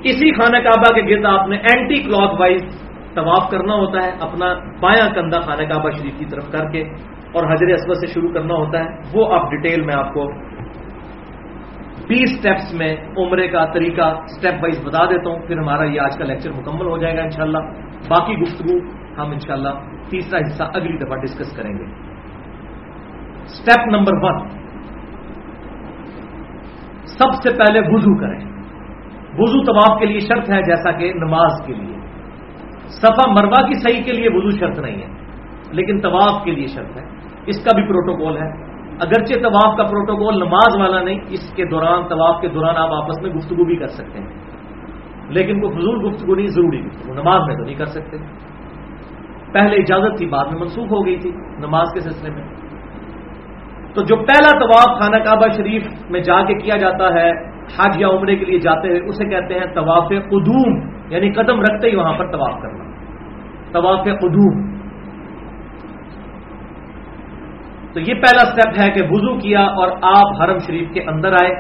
اسی 0.05 0.31
خانہ 0.33 0.59
کعبہ 0.59 0.95
کے 0.95 1.03
گرد 1.03 1.27
آپ 1.27 1.49
نے 1.49 1.57
اینٹی 1.57 2.03
کلاک 2.03 2.41
وائز 2.41 2.63
طواف 3.15 3.51
کرنا 3.51 3.75
ہوتا 3.75 4.03
ہے، 4.03 4.11
اپنا 4.21 4.47
بایاں 4.81 5.09
کندھا 5.15 5.41
خانہ 5.41 5.63
کعبہ 5.63 5.91
شریف 5.91 6.19
کی 6.19 6.25
طرف 6.25 6.51
کر 6.53 6.71
کے، 6.71 6.83
اور 7.33 7.53
حضر 7.53 7.67
اسود 7.67 7.97
سے 7.97 8.07
شروع 8.07 8.33
کرنا 8.33 8.55
ہوتا 8.55 8.81
ہے۔ 8.81 8.89
وہ 9.15 9.35
آپ 9.35 9.51
ڈیٹیل 9.51 9.81
میں 9.83 9.95
آپ 9.95 10.13
کو 10.15 10.27
بیس 12.09 12.31
سٹیپس 12.39 12.75
میں 12.75 12.97
عمرے 13.19 13.47
کا 13.49 13.65
طریقہ 13.65 14.07
سٹیپ 14.27 14.63
وائز 14.63 14.85
بتا 14.85 15.05
دیتا 15.05 15.31
ہوں۔ 15.31 15.39
پھر 15.47 15.59
ہمارا 15.59 15.85
یہ 15.85 16.01
آج 16.01 16.19
کا 16.19 16.25
لیکچر 16.25 16.51
مکمل 16.51 16.87
ہو 16.87 16.99
جائے 16.99 17.17
گا 17.17 17.23
انشاءاللہ۔ 17.23 17.63
باقی 18.09 18.35
گفتگو 18.35 18.77
ہم 19.19 19.31
انشاءاللہ 19.31 19.69
تیسرا 20.11 20.39
حصہ 20.39 20.63
اگلی 20.75 20.99
دفعہ 20.99 21.17
ڈسکس 21.17 21.57
کریں 21.57 21.79
گے۔ 21.79 21.85
سٹیپ 23.47 23.89
نمبر 23.89 24.13
ون 24.15 24.49
سب 27.05 27.35
سے 27.35 27.51
پہلے 27.51 27.81
وضو 27.81 28.21
کریں۔ 28.21 28.53
وضو 29.39 29.65
طواف 29.65 29.99
کے 29.99 30.07
لیے 30.07 30.21
شرط 30.21 30.51
ہے 30.51 30.63
جیسا 30.63 30.93
کہ 30.93 31.13
نماز 31.15 31.67
کے 31.67 31.75
لیے۔ 31.75 31.97
صفا 32.89 33.31
مروا 33.31 33.67
کی 33.67 33.75
صحیح 33.75 34.05
کے 34.05 34.13
لیے 34.13 34.29
وضو 34.29 34.51
شرط 34.51 34.79
نہیں 34.79 35.03
ہے، 35.03 35.09
لیکن 35.73 36.01
طواف 36.01 36.45
کے 36.45 36.51
لیے 36.51 36.67
شرط 36.67 36.97
ہے۔ 36.97 37.05
اس 37.47 37.65
کا 37.65 37.77
بھی 37.77 37.83
پروٹوکول 37.83 38.37
ہے۔ 38.37 38.73
اگرچہ 39.01 39.35
طواف 39.35 39.77
کا 39.77 39.85
پروٹوکول 39.85 40.37
نماز 40.37 40.81
والا 40.81 41.03
نہیں، 41.03 41.19
اس 41.29 41.53
کے 41.57 41.65
دوران 41.65 42.09
طواف 42.09 42.41
کے 42.41 42.49
دوران 42.49 42.77
آپ 42.77 42.91
آپس 42.93 43.23
میں 43.23 43.31
گفتگو 43.31 43.65
بھی 43.65 43.77
کر 43.77 43.87
سکتے 43.87 44.19
ہیں۔ 44.19 44.27
لیکن 45.29 45.61
کوئی 45.61 45.75
فضول 45.75 46.07
گفتگو 46.07 46.35
نہیں، 46.35 46.47
ضروری 46.47 46.87
گفتگو، 46.87 47.15
نماز 47.15 47.41
میں 47.47 47.57
تو 47.57 47.65
نہیں 47.65 47.75
کر 47.75 47.85
سکتے۔ 47.85 48.17
پہلے 49.53 49.77
اجازت 49.77 50.19
تھی، 50.19 50.27
بعد 50.27 50.45
میں 50.45 50.61
منسوخ 50.61 50.93
ہو 50.93 51.07
گئی 51.07 51.17
تھی 51.17 51.31
نماز 51.59 51.87
کے 51.95 52.01
سلسلے 52.01 52.31
میں۔ 52.31 52.43
تو 53.95 54.03
جو 54.03 54.17
پہلا 54.17 54.59
طواف 54.59 54.99
خانہ 54.99 55.25
کعبہ 55.25 55.49
شریف 55.57 55.83
میں 56.11 56.21
جا 56.21 56.45
کے 56.45 56.55
کیا 56.55 56.77
جاتا 56.77 57.05
ہے، 57.15 57.31
حج 57.79 57.97
یا 57.99 58.09
عمرے 58.09 58.37
کے 58.37 58.45
لیے 58.45 58.59
جاتے 58.59 58.89
ہیں 58.89 59.01
اسے 59.09 59.25
کہتے 59.25 59.55
ہیں 59.55 59.67
طواف 59.75 60.09
قدوم 60.09 60.81
یعنی 61.09 61.33
قدم 61.33 61.61
رکھتے 61.61 61.91
ہی 61.91 61.97
وہاں 61.97 62.13
پر 62.13 62.33
طواف 62.33 62.63
کرنا۔ 62.63 62.85
طواف 63.73 64.05
قدوم۔ 64.05 64.73
تو 67.93 68.01
یہ 68.01 68.15
پہلا 68.15 68.45
سٹیپ 68.45 68.81
ہے 68.81 68.91
کہ 68.91 69.01
وضو 69.11 69.39
کیا 69.39 69.61
اور 69.61 69.89
آپ 70.03 70.43
حرم 70.43 70.59
شریف 70.59 70.89
کے 70.95 71.03
اندر 71.03 71.33
آئے 71.33 71.51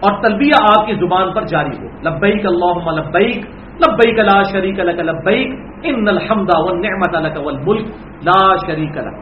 اور 0.00 0.22
تلبیہ 0.22 0.78
آپ 0.78 0.86
کی 0.86 0.94
زبان 0.94 1.32
پر 1.34 1.42
جاری 1.42 1.76
ہو۔ 1.78 2.10
لبیک 2.10 2.46
اللہ 2.46 3.00
لبیک۔ 3.00 3.63
لبیک 3.74 4.18
لا 4.18 4.42
شریک 4.42 4.80
لک، 4.80 5.00
لبیک، 5.00 5.54
ان 5.82 6.08
الحمد 6.08 6.50
والنعمت 6.58 7.14
لک 7.14 7.46
والملک 7.46 7.86
لا 8.26 8.56
شریک 8.56 8.96
لک. 8.96 9.14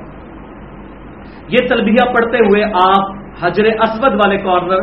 یہ 1.49 1.59
تلبیہ 1.69 2.05
پڑھتے 2.05 2.39
ہوئے 2.39 2.65
آپ 2.65 3.11
حجر 3.45 3.65
اسود 3.65 4.15
والے 4.15 4.37
کارنر 4.37 4.81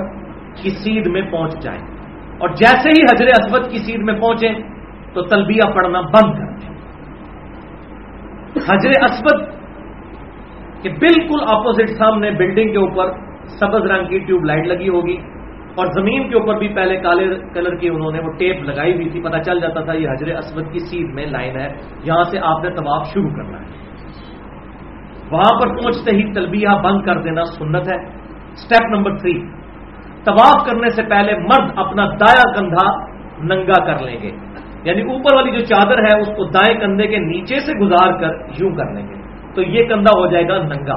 کی 0.56 0.70
سیدھ 0.70 1.10
میں 1.10 1.22
پہنچ 1.22 1.64
جائیں۔ 1.64 1.82
اور 2.38 2.50
جیسے 2.50 2.90
ہی 2.90 3.04
حجر 3.04 3.28
اسود 3.28 3.72
کی 3.72 3.78
سیدھ 3.78 4.04
میں 4.04 4.14
پہنچیں 4.14 4.54
تو 5.14 5.22
تلبیہ 5.22 5.74
پڑھنا 5.76 6.02
بند 6.02 6.32
کر 6.38 6.58
دیں۔ 6.60 6.70
حجر 8.70 9.04
اسود 9.04 9.48
کے 10.82 10.90
بالکل 10.90 11.40
اپوزٹ 11.48 11.90
سامنے 11.90 12.32
بلڈنگ 12.32 12.72
کے 12.72 12.78
اوپر 12.78 13.12
سبز 13.60 13.92
رنگ 13.92 14.08
کی 14.08 14.20
ٹیوب 14.20 14.46
لائٹ 14.46 14.68
لگی 14.68 14.90
ہوگی۔ 14.90 15.18
اور 15.80 16.02
زمین 16.02 16.30
کے 16.30 16.36
اوپر 16.36 16.56
بھی 16.56 16.68
پہلے 16.68 16.98
کالے 16.98 17.26
کلر 17.54 17.76
کی 17.76 17.90
انہوں 17.90 18.12
نے 18.12 18.20
وہ 18.20 18.32
ٹیپ 18.40 18.64
لگائی 18.64 18.94
ہوئی 18.94 19.10
تھی 19.10 19.24
پتہ 19.24 19.38
چل 19.38 19.60
جاتا 19.60 19.82
تھا 19.82 19.94
یہ 19.94 20.08
حجر 20.10 20.36
اسود 20.36 20.72
کی 20.72 20.80
سیدھ 20.80 21.14
میں 21.14 21.26
لائن 21.26 21.60
ہے، 21.60 21.68
یہاں 22.04 22.24
سے 22.24 22.40
آپ 22.44 22.64
نے 22.64 22.70
طواف 22.70 23.08
شروع 23.14 23.30
کرنا 23.30 23.60
ہے۔ 23.60 23.66
وہاں 25.32 25.60
پر 25.60 25.68
پہنچتے 25.68 26.16
ہی 26.16 26.34
تلبیہ 26.34 26.68
بند 26.84 27.02
کر 27.02 27.22
دینا 27.22 27.44
سنت 27.44 27.88
ہے۔ 27.88 28.08
سٹیپ 28.56 28.96
نمبر 28.96 29.18
تھری 29.18 29.42
طواف 30.26 30.68
کرنے 30.68 30.90
سے 30.90 31.04
پہلے 31.04 31.34
مرد 31.38 31.72
اپنا 31.76 32.06
دایا 32.06 32.60
کندھا 32.60 33.06
ننگا 33.44 33.86
کر 33.86 34.04
لیں 34.04 34.22
گے۔ 34.22 34.32
یعنی 34.84 35.02
اوپر 35.02 35.36
والی 35.36 35.52
جو 35.52 35.60
چادر 35.60 35.98
ہے، 35.98 36.22
اس 36.22 36.28
کو 36.28 36.46
دائیں 36.46 36.80
کندھے 36.80 37.08
کے 37.08 37.18
نیچے 37.18 37.60
سے 37.60 37.80
گزار 37.80 38.20
کر 38.20 38.30
یوں 38.60 38.76
کر 38.76 38.94
لیں 38.94 39.08
گے۔ 39.08 39.14
تو 39.56 39.62
یہ 39.62 39.84
کندھا 39.84 40.20
ہو 40.20 40.32
جائے 40.32 40.48
گا 40.48 40.58
ننگا۔ 40.58 40.96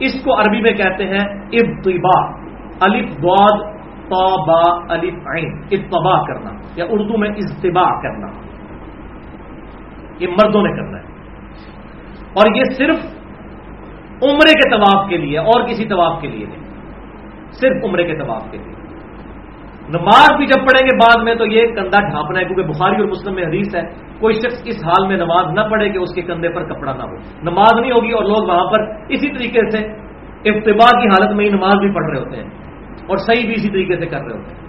اس 0.00 0.24
کو 0.24 0.38
عربی 0.38 0.60
میں 0.60 0.72
کہتے 0.72 1.04
ہیں 1.04 1.42
ابتبا 1.52 2.45
الف 2.80 3.10
باد 3.20 3.76
با 4.08 4.94
الف 4.94 5.14
عین 5.26 5.52
ابتبا 5.70 6.22
کرنا، 6.22 6.50
یا 6.76 6.84
اردو 6.88 7.18
میں 7.18 7.28
اجتباع 7.28 7.90
کرنا، 8.02 8.26
یہ 10.18 10.28
مردوں 10.28 10.62
نے 10.62 10.70
کرنا 10.70 10.98
ہے۔ 10.98 11.04
اور 12.32 12.56
یہ 12.56 12.62
صرف 12.78 12.96
عمرے 14.22 14.52
کے 14.52 14.70
طواف 14.70 15.08
کے 15.08 15.16
لیے، 15.16 15.38
اور 15.38 15.66
کسی 15.66 15.84
طواف 15.88 16.20
کے 16.20 16.28
لیے 16.28 16.46
نہیں، 16.46 16.64
صرف 17.52 17.84
عمرے 17.84 18.04
کے 18.04 18.16
طواف 18.18 18.50
کے 18.50 18.58
لیے۔ 18.58 18.74
نماز 19.88 20.36
بھی 20.36 20.46
جب 20.46 20.60
پڑھیں 20.60 20.86
گے 20.86 20.96
بعد 20.96 21.24
میں 21.24 21.34
تو 21.34 21.46
یہ 21.46 21.66
کندھا 21.66 21.98
ڈھانپنا 22.08 22.40
ہے، 22.40 22.44
کیونکہ 22.44 22.62
بخاری 22.62 22.96
اور 22.96 23.08
مسلم 23.08 23.34
میں 23.34 23.44
حدیث 23.44 23.74
ہے، 23.74 23.82
کوئی 24.20 24.34
شخص 24.34 24.62
اس 24.64 24.76
حال 24.84 25.08
میں 25.08 25.16
نماز 25.16 25.46
نہ 25.52 25.60
پڑھے 25.70 25.88
کہ 25.88 25.98
اس 25.98 26.14
کے 26.14 26.22
کندھے 26.22 26.48
پر 26.48 26.64
کپڑا 26.64 26.92
نہ 26.92 27.02
ہو۔ 27.02 27.16
نماز 27.42 27.80
نہیں 27.80 27.92
ہوگی 27.92 28.12
اور 28.12 28.24
لوگ 28.24 28.48
وہاں 28.48 28.70
پر 28.70 28.80
اسی 29.08 29.28
طریقے 29.28 29.70
سے 29.70 29.86
ابتبا 30.50 31.00
کی 31.00 31.08
حالت 31.08 31.36
میں 31.36 31.44
ہی 31.44 31.50
نماز 31.50 31.74
بھی 31.74 31.92
پڑھ 31.94 32.06
رہے 32.06 32.18
ہوتے 32.18 32.36
ہیں۔ 32.36 32.65
اور 33.06 33.16
صحیح 33.16 33.46
بھی 33.46 33.54
اسی 33.54 33.68
طریقے 33.68 34.00
سے 34.00 34.06
کر 34.06 34.20
رہے 34.20 34.36
ہوتے 34.36 34.50
ہیں 34.50 34.66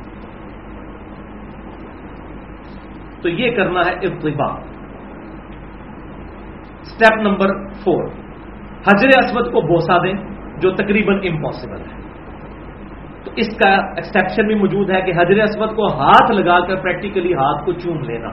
تو 3.22 3.30
یہ 3.30 3.56
کرنا 3.56 3.80
ہے 3.80 3.94
ابتبا 3.94 4.54
اسٹیپ 6.82 7.22
نمبر 7.22 7.70
فور 7.70 8.04
حجر 8.82 9.10
اسود 9.18 9.52
کو 9.52 9.62
بوسا 9.62 9.98
دیں، 9.98 10.14
جو 10.62 10.72
تقریباً 10.72 11.16
امپاسبل 11.16 11.82
ہے۔ 11.82 11.98
تو 13.24 13.32
اس 13.36 13.58
کا 13.58 13.70
ایکسپشن 13.70 14.48
بھی 14.48 14.56
موجود 14.56 14.90
ہے 14.90 15.02
کہ 15.02 15.12
حجر 15.12 15.44
اسود 15.44 15.76
کو 15.76 15.86
ہاتھ 15.86 16.32
لگا 16.32 16.60
کر 16.60 16.76
پریکٹیکلی 16.76 17.34
ہاتھ 17.34 17.66
کو 17.66 17.74
چوم 17.74 18.00
لینا۔ 18.00 18.30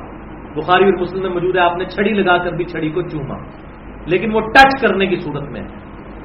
بخاری 0.57 0.85
اور 0.85 1.01
مسلم 1.01 1.23
میں 1.23 1.31
موجود 1.31 1.57
ہے، 1.57 1.61
آپ 1.61 1.77
نے 1.77 1.85
چھڑی 1.85 2.13
لگا 2.13 2.39
کر 2.39 2.53
بھی 2.53 2.65
چھڑی 2.65 2.91
کو 2.91 3.03
چوما۔ 3.03 3.37
لیکن 4.07 4.35
وہ 4.35 4.41
ٹچ 4.41 4.83
کرنے 4.83 5.07
کی 5.07 5.17
صورت 5.17 5.51
میں۔ 5.51 5.61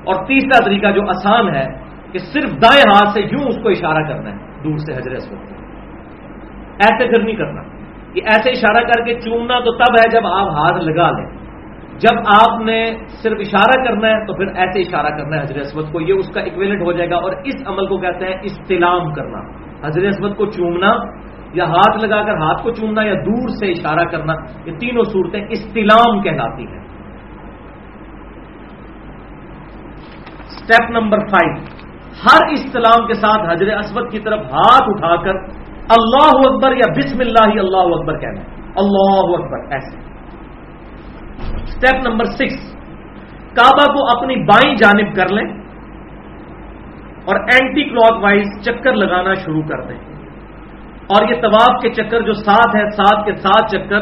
اور 0.03 0.25
تیسرا 0.25 0.65
طریقہ 0.65 0.87
جو 0.87 1.09
آسان 1.09 1.55
ہے 1.55 1.88
کہ 2.11 2.19
صرف 2.19 2.51
دائیں 2.51 2.83
ہاتھ 2.93 3.09
سے 3.13 3.21
یوں 3.21 3.47
اس 3.47 3.55
کو 3.63 3.69
اشارہ 3.69 4.03
کرنا 4.07 4.29
ہے، 4.29 4.63
دور 4.63 4.77
سے 4.77 4.93
حجر 4.93 5.11
اسود 5.11 5.39
ایسے 6.85 7.07
پھر 7.07 7.23
نہیں 7.23 7.35
کرنا۔ 7.35 7.61
یہ 8.15 8.21
ایسے 8.25 8.49
اشارہ 8.49 8.83
کر 8.83 9.05
کے 9.05 9.13
چومنا 9.19 9.59
تو 9.59 9.71
تب 9.71 9.93
ہے 9.93 10.09
جب 10.09 10.27
آپ 10.27 10.47
ہاتھ 10.47 10.83
لگا 10.83 11.11
لیں۔ 11.11 11.39
جب 11.99 12.19
آپ 12.19 12.61
نے 12.61 12.85
صرف 13.23 13.37
اشارہ 13.39 13.83
کرنا 13.83 14.07
ہے 14.07 14.25
تو 14.25 14.33
پھر 14.33 14.47
ایسے 14.47 14.79
اشارہ 14.79 15.07
کرنا 15.07 15.37
ہے 15.37 15.41
حضرت 15.41 15.57
اسود 15.57 15.91
کو۔ 15.91 16.01
یہ 16.01 16.13
اس 16.13 16.29
کا 16.29 16.41
اکویلنٹ 16.41 16.81
ہو 16.81 16.91
جائے 16.91 17.09
گا 17.09 17.15
اور 17.15 17.31
اس 17.45 17.55
عمل 17.67 17.87
کو 17.87 17.97
کہتے 17.97 18.25
ہیں 18.25 18.33
استلام 18.43 19.13
کرنا۔ 19.13 19.39
حضرت 19.87 20.03
اسود 20.05 20.35
کو 20.35 20.45
چومنا 20.45 20.93
یا 21.53 21.65
ہاتھ 21.65 22.05
لگا 22.05 22.23
کر 22.23 22.31
ہاتھ 22.31 22.63
کو 22.63 22.71
چومنا 22.71 23.03
یا 23.03 23.13
دور 23.13 23.47
سے 23.47 23.71
اشارہ 23.71 24.05
کرنا، 24.05 24.33
یہ 24.65 24.77
تینوں 24.79 25.03
صورتیں 25.03 25.41
استلام 25.49 26.21
کہلاتی 26.21 26.67
ہیں۔ 26.67 26.79
اسٹیپ 30.45 30.91
نمبر 30.91 31.17
فائیو 31.17 31.78
ہر 32.25 32.53
استلام 32.53 33.07
کے 33.07 33.13
ساتھ 33.13 33.53
حضر 33.53 33.77
اسود 33.77 34.11
کی 34.11 34.19
طرف 34.19 34.39
ہاتھ 34.39 34.83
اٹھا 34.87 35.15
کر 35.15 35.35
اللہ 35.89 36.49
اکبر 36.49 36.75
یا 36.75 36.93
بسم 36.97 37.17
اللہ 37.19 37.59
اللہ 37.59 37.95
اکبر 37.95 38.17
کہنا 38.17 38.41
ہے۔ 38.41 38.45
اللہ 38.75 39.41
اکبر، 39.41 39.71
ایسے۔ 39.71 39.97
اسٹیپ 41.63 42.07
نمبر 42.07 42.25
سکس 42.25 42.75
کعبہ 43.55 43.93
کو 43.93 44.17
اپنی 44.17 44.35
بائیں 44.35 44.75
جانب 44.75 45.15
کر 45.15 45.29
لیں 45.29 45.59
اور 47.25 47.35
اینٹی 47.35 47.83
کلاک 47.83 48.23
وائز 48.23 48.61
چکر 48.65 48.93
لگانا 48.93 49.33
شروع 49.33 49.61
کر 49.61 49.81
دیں۔ 49.81 49.97
اور 51.07 51.35
یہ 51.35 51.41
طواف 51.41 51.81
کے 51.81 51.89
چکر 51.89 52.21
جو 52.21 52.33
ساتھ 52.33 52.75
ہے، 52.75 52.89
ساتھ 52.89 53.25
کے 53.25 53.35
ساتھ 53.35 53.71
چکر 53.71 54.01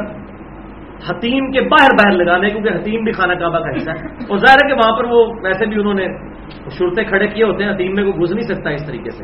حتیم 1.09 1.51
کے 1.51 1.61
باہر 1.61 1.89
باہر 1.93 2.11
لگانے 2.11 2.49
کیونکہ 2.49 2.69
حتیم 2.69 3.03
بھی 3.03 3.11
خانہ 3.11 3.33
کعبہ 3.33 3.59
کا 3.59 3.75
حصہ 3.75 3.91
ہے۔ 3.91 4.05
اور 4.05 4.37
ظاہر 4.37 4.57
ہے 4.65 4.67
کہ 4.67 4.73
وہاں 4.73 4.97
پر 4.97 5.03
وہ 5.05 5.33
ویسے 5.43 5.65
بھی 5.65 5.79
انہوں 5.79 5.93
نے 5.93 6.07
شرطیں 6.49 7.03
کھڑے 7.03 7.27
کیے 7.27 7.43
ہوتے 7.43 7.63
ہیں 7.63 7.71
حتیم 7.71 7.93
میں 7.93 8.03
کوئی 8.03 8.19
گھس 8.19 8.31
نہیں 8.31 8.55
سکتا 8.55 8.69
اس 8.69 8.87
طریقے 8.87 9.09
سے۔ 9.09 9.23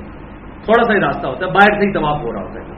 تھوڑا 0.63 0.83
سا 0.83 0.93
ہی 0.93 0.99
راستہ 0.99 1.27
ہوتا 1.27 1.45
ہے، 1.45 1.51
باہر 1.51 1.79
سے 1.79 1.87
ہی 1.87 1.93
طواف 1.93 2.21
ہو 2.21 2.33
رہا 2.33 2.41
ہوتا 2.41 2.59
ہے۔ 2.59 2.73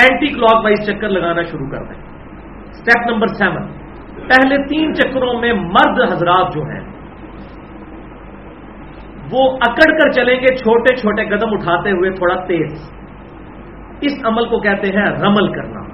اینٹی 0.00 0.26
کلاک 0.26 0.64
وائز 0.64 0.86
چکر 0.86 1.08
لگانا 1.08 1.42
شروع 1.42 1.70
کر 1.70 1.84
دیں۔ 1.84 2.02
اسٹیپ 2.70 3.12
نمبر 3.12 3.26
سیون 3.26 3.66
پہلے 4.28 4.66
تین 4.68 4.94
چکروں 4.94 5.40
میں 5.40 5.52
مرد 5.52 6.12
حضرات 6.12 6.54
جو 6.54 6.62
ہیں، 6.62 6.80
وہ 9.32 9.56
اکڑ 9.56 9.98
کر 9.98 10.10
چلیں 10.10 10.40
گے، 10.40 10.54
چھوٹے 10.54 10.96
چھوٹے 10.96 11.24
قدم 11.24 11.54
اٹھاتے 11.54 11.90
ہوئے 11.90 12.10
تھوڑا 12.10 12.34
تیز۔ 12.34 12.92
اس 14.00 14.12
عمل 14.24 14.48
کو 14.48 14.60
کہتے 14.60 14.86
ہیں 14.86 15.06
رمل 15.06 15.52
کرنا۔ 15.52 15.84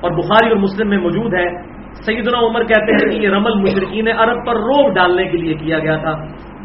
اور 0.00 0.10
بخاری 0.10 0.48
اور 0.48 0.56
مسلم 0.56 0.88
میں 0.88 0.98
موجود 0.98 1.34
ہے 1.34 1.77
سیدنا 1.92 2.38
عمر 2.38 2.64
کہتے 2.64 2.92
ہیں 2.92 3.10
کہ 3.10 3.26
یہ 3.26 3.28
رمل 3.28 3.54
مشرقین 3.54 4.08
عرب 4.08 4.46
پر 4.46 4.56
روب 4.56 4.94
ڈالنے 4.94 5.24
کے 5.24 5.36
لیے 5.36 5.54
کیا 5.54 5.78
گیا 5.78 5.96
تھا۔ 5.96 6.10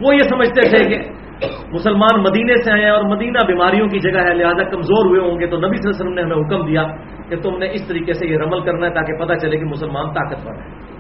وہ 0.02 0.14
یہ 0.14 0.20
سمجھتے 0.20 0.70
تھے 0.70 0.90
کہ 0.90 1.10
مسلمان 1.72 2.22
مدینے 2.22 2.54
سے 2.64 2.72
آئے 2.72 2.90
اور 2.90 3.04
مدینہ 3.04 3.38
بیماریوں 3.48 3.88
کی 3.88 4.00
جگہ 4.00 4.20
ہے، 4.20 4.34
لہذا 4.34 4.64
کمزور 4.64 5.06
ہوئے 5.06 5.20
ہوں 5.20 5.40
گے 5.40 5.48
تو 5.48 5.58
نبی 5.58 5.76
صلی 5.78 5.90
اللہ 5.90 6.02
علیہ 6.02 6.04
وسلم 6.04 6.14
نے 6.14 6.22
ہمیں 6.22 6.36
حکم 6.36 6.66
دیا 6.66 6.84
کہ 7.30 7.36
تم 7.36 7.58
نے 7.58 7.70
اس 7.72 7.88
طریقے 7.88 8.14
سے 8.14 8.28
یہ 8.28 8.38
رمل 8.38 8.62
کرنا 8.62 8.88
ہے 8.88 8.94
تاکہ 8.94 9.26
پتہ 9.26 9.34
چلے 9.34 9.58
کہ 9.58 9.66
مسلمان 9.66 10.06
طاقتور 10.06 10.54
ہے 10.54 10.94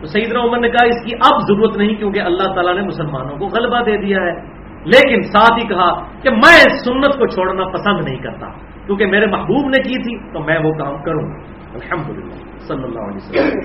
تو 0.00 0.06
سیدنا 0.06 0.40
عمر 0.40 0.58
نے 0.58 0.68
کہا، 0.68 0.86
اس 0.86 1.04
کی 1.04 1.14
اب 1.14 1.40
ضرورت 1.40 1.76
نہیں 1.76 1.94
کیونکہ 1.94 2.20
اللہ 2.20 2.54
تعالیٰ 2.54 2.74
نے 2.74 2.82
مسلمانوں 2.82 3.38
کو 3.38 3.46
غلبہ 3.46 3.82
دے 3.84 3.96
دیا 3.96 4.16
ہے۔ 4.16 4.62
لیکن 4.84 5.22
ساتھ 5.22 5.64
ہی 5.64 5.68
کہا 5.68 6.02
کہ 6.22 6.30
میں 6.30 6.56
اس 6.56 6.84
سنت 6.84 7.18
کو 7.18 7.26
چھوڑنا 7.26 7.64
پسند 7.68 8.04
نہیں 8.04 8.16
کرتا۔ 8.16 8.46
کیونکہ 8.86 9.06
میرے 9.06 9.26
محبوب 9.26 9.68
نے 9.68 9.82
کی 9.82 10.02
تھی، 10.02 10.32
تو 10.32 10.40
میں 10.40 10.58
وہ 10.58 10.72
کام 10.72 11.02
کروں 11.02 11.30
الحمد 11.74 12.10
للہ 12.10 12.58
صلی 12.58 12.84
اللہ 12.84 13.00
علیہ 13.00 13.16
وسلم۔ 13.16 13.60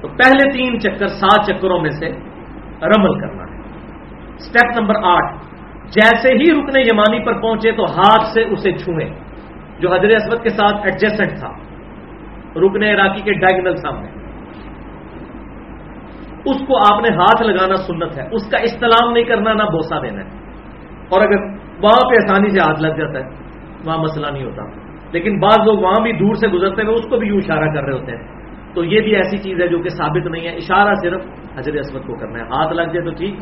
تو 0.00 0.08
پہلے 0.08 0.52
تین 0.52 0.80
چکر، 0.80 1.06
سات 1.06 1.46
چکروں 1.46 1.80
میں 1.80 1.90
سے 1.90 2.06
رمل 2.82 3.20
کرنا 3.20 3.42
ہے۔ 3.42 3.58
اسٹیپ 4.34 4.80
نمبر 4.80 4.94
آٹھ، 5.02 5.36
جیسے 5.86 6.28
ہی 6.28 6.60
رکنے 6.60 6.80
یمانی 6.80 7.24
پر 7.24 7.40
پہنچے 7.40 7.72
تو 7.72 7.84
ہاتھ 7.84 8.28
سے 8.34 8.42
اسے 8.42 8.72
چھوئیں، 8.72 9.14
جو 9.78 9.92
حضر 9.92 10.08
اسود 10.08 10.42
کے 10.42 10.48
ساتھ 10.48 10.76
ایڈجسٹنٹ 10.84 11.38
تھا۔ 11.38 11.52
رکنے 12.56 12.94
عراقی 12.94 13.22
کے 13.22 13.32
ڈائگنل 13.32 13.76
سامنے۔ 13.76 14.08
اس 16.44 16.56
کو 16.68 16.94
آپ 16.94 17.02
نے 17.02 17.16
ہاتھ 17.16 17.42
لگانا 17.42 17.74
سنت 17.74 18.18
ہے۔ 18.18 18.28
اس 18.32 18.50
کا 18.50 18.58
استعلام 18.58 19.12
نہیں 19.12 19.24
کرنا، 19.24 19.52
نہ 19.52 19.62
بوسا 19.62 20.02
دینا 20.02 20.24
ہے۔ 20.24 20.28
اور 21.08 21.20
اگر 21.20 21.61
وہاں 21.82 22.10
پہ 22.10 22.14
آسانی 22.14 22.50
سے 22.50 22.58
ہاتھ 22.60 22.82
لگ 22.82 22.88
جاتا 22.88 23.18
ہے، 23.18 23.24
وہاں 23.84 23.98
مسئلہ 23.98 24.26
نہیں 24.32 24.44
ہوتا۔ 24.44 24.62
لیکن 25.12 25.40
بعض 25.40 25.58
لوگ 25.66 25.78
وہاں 25.78 26.02
بھی 26.02 26.12
دور 26.12 26.34
سے 26.34 26.48
گزرتے 26.48 26.82
ہوئے 26.82 26.94
اس 26.94 27.04
کو 27.10 27.16
بھی 27.16 27.28
یوں 27.28 27.36
اشارہ 27.36 27.74
کر 27.74 27.82
رہے 27.82 27.92
ہوتے 27.92 28.12
ہیں۔ 28.12 28.22
تو 28.74 28.84
یہ 28.84 29.00
بھی 29.00 29.16
ایسی 29.16 29.36
چیز 29.36 29.60
ہے 29.60 29.68
جو 29.68 29.78
کہ 29.78 29.88
ثابت 29.88 30.26
نہیں 30.26 30.44
ہے۔ 30.44 30.56
اشارہ 30.56 30.94
صرف 30.94 31.20
حضرت 31.58 31.74
اسود 31.78 32.06
کو 32.06 32.14
کرنا 32.14 32.38
ہے۔ 32.38 32.44
ہاتھ 32.44 32.72
لگ 32.72 32.82
جائے 32.82 33.04
تو 33.04 33.10
ٹھیک، 33.10 33.34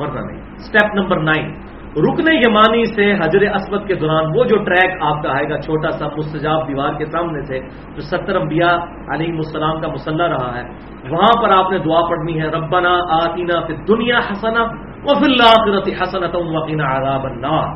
ورنہ 0.00 0.20
نہیں۔ 0.20 0.42
اسٹیپ 0.54 0.94
نمبر 0.94 1.20
نائن 1.20 1.52
رکن 1.96 2.28
یمانی 2.32 2.84
سے 2.84 3.04
حجر 3.14 3.42
اسود 3.54 3.86
کے 3.86 3.94
دوران 3.94 4.24
وہ 4.34 4.44
جو 4.44 4.56
ٹریک 4.64 4.90
آپ 5.00 5.22
کا 5.22 5.28
آئے 5.30 5.44
گا، 5.50 5.58
چھوٹا 5.60 5.90
سا 5.90 6.06
مستجاب 6.16 6.68
دیوار 6.68 6.92
کے 6.98 7.04
سامنے 7.06 7.42
سے 7.42 7.58
جو 7.94 8.00
ستر 8.00 8.36
انبیاء 8.36 8.74
علیہ 9.14 9.32
السلام 9.32 9.80
کا 9.80 9.88
مسلح 9.88 10.26
رہا 10.26 10.50
ہے، 10.56 10.64
وہاں 11.10 11.42
پر 11.42 11.50
آپ 11.56 11.70
نے 11.70 11.78
دعا 11.78 12.00
پڑھنی 12.08 12.40
ہے، 12.40 12.46
ربنا 12.46 12.92
آتینا 13.22 13.60
فی 13.66 13.74
دنیا 13.88 14.18
حسنا 14.18 14.62
و 15.04 15.14
فی 15.14 15.26
الآخرت 15.32 15.88
حسنت 16.02 16.34
وقینا 16.34 16.96
عذاب 16.96 17.26
النار۔ 17.26 17.66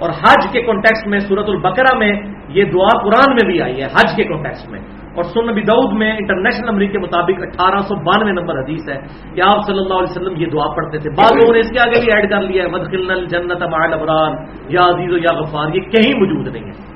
اور 0.00 0.10
حج 0.10 0.52
کے 0.52 0.62
کانٹیکس 0.62 1.06
میں 1.06 1.18
سورت 1.18 1.48
البقرہ 1.48 1.98
میں 1.98 2.12
یہ 2.48 2.64
دعا 2.64 2.92
قرآن 3.02 3.34
میں 3.34 3.52
بھی 3.52 3.62
آئی 3.62 3.80
ہے، 3.80 3.86
حج 3.86 4.16
کے 4.16 4.24
کانٹیکس 4.24 4.68
میں۔ 4.68 4.80
اور 5.14 5.22
سن 5.22 5.50
نبی 5.50 5.60
دعود 5.60 5.98
میں 5.98 6.16
انٹرنیشنل 6.16 6.66
نمبر 6.66 6.86
کے 6.86 6.98
مطابق 6.98 7.42
اٹھارہ 7.42 7.78
سو 7.78 7.94
بانوے 7.94 8.32
نمبر 8.32 8.58
حدیث 8.58 8.88
ہے 8.88 8.96
کہ 9.34 9.40
آپ 9.40 9.66
صلی 9.66 9.78
اللہ 9.78 9.94
علیہ 9.94 10.10
وسلم 10.10 10.40
یہ 10.40 10.46
دعا 10.46 10.74
پڑھتے 10.74 10.98
تھے۔ 10.98 11.10
بعض 11.10 11.32
لوگوں 11.32 11.52
نے 11.54 11.60
اس 11.60 11.70
کے 11.70 11.80
آگے 11.80 12.00
بھی 12.00 12.08
ایڈ 12.14 12.30
کر 12.30 12.40
لیا 12.40 12.64
ہے 12.64 12.68
مدخل 12.68 13.24
جنت 13.24 13.62
ابرار 13.62 14.30
یا 14.68 14.84
عزیز 14.84 15.12
و 15.12 15.16
یا 15.16 15.38
غفار، 15.38 15.74
یہ 15.74 15.80
کہیں 15.80 16.18
موجود 16.18 16.48
نہیں 16.48 16.64
ہے۔ 16.64 16.92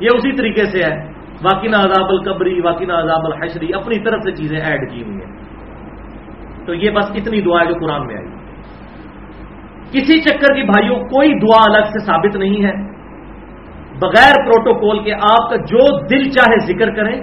یہ 0.00 0.08
اسی 0.14 0.32
طریقے 0.32 0.64
سے 0.64 0.82
ہے۔ 0.84 1.12
واقعہ 1.42 1.80
عذاب 1.80 2.06
القبری 2.08 2.60
واقعہ 2.60 2.94
عذاب 2.94 3.20
الحشری 3.24 3.68
اپنی 3.74 3.98
طرف 3.98 4.20
سے 4.24 4.32
چیزیں 4.32 4.60
ایڈ 4.60 4.90
کی 4.90 5.02
ہوئی 5.02 5.16
ہیں۔ 5.16 5.36
تو 6.66 6.74
یہ 6.74 6.90
بس 6.90 7.04
اتنی 7.10 7.40
دعا 7.40 7.60
ہے 7.60 7.66
جو 7.66 7.74
قرآن 7.74 8.06
میں 8.06 8.16
آئی۔ 8.16 8.26
کسی 9.92 10.20
چکر 10.20 10.54
کی 10.54 10.62
بھائیوں، 10.62 10.96
کوئی 10.96 11.28
دعا 11.28 11.60
الگ 11.66 11.84
سے 11.84 12.04
ثابت 12.04 12.36
نہیں 12.36 12.64
ہے۔ 12.64 12.98
بغیر 14.02 14.34
پروٹوکول 14.44 15.04
کے 15.04 15.12
آپ 15.12 15.50
کا 15.50 15.56
جو 15.56 16.06
دل 16.06 16.30
چاہے 16.30 16.66
ذکر 16.66 16.94
کریں 16.94 17.20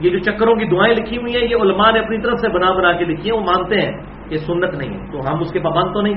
یہ 0.00 0.10
جو 0.10 0.18
چکروں 0.18 0.54
کی 0.54 0.64
دعائیں 0.64 0.94
لکھی 0.94 1.16
ہوئی 1.16 1.32
ہیں، 1.36 1.48
یہ 1.50 1.56
علماء 1.56 1.90
نے 1.90 1.98
اپنی 1.98 2.18
طرف 2.18 2.38
سے 2.40 2.48
بنا 2.48 2.72
بنا 2.72 2.92
کے 2.92 3.04
لکھی 3.04 3.30
ہیں، 3.30 3.38
وہ 3.38 3.44
مانتے 3.44 3.74
ہیں 3.74 3.92
کہ 4.28 4.36
سنت 4.36 4.74
نہیں 4.74 4.94
ہے، 4.94 5.12
تو 5.12 5.18
ہم 5.18 5.40
اس 5.40 5.52
کے 5.52 5.60
پابند 5.60 5.94
تو 5.94 6.00
نہیں۔ 6.00 6.14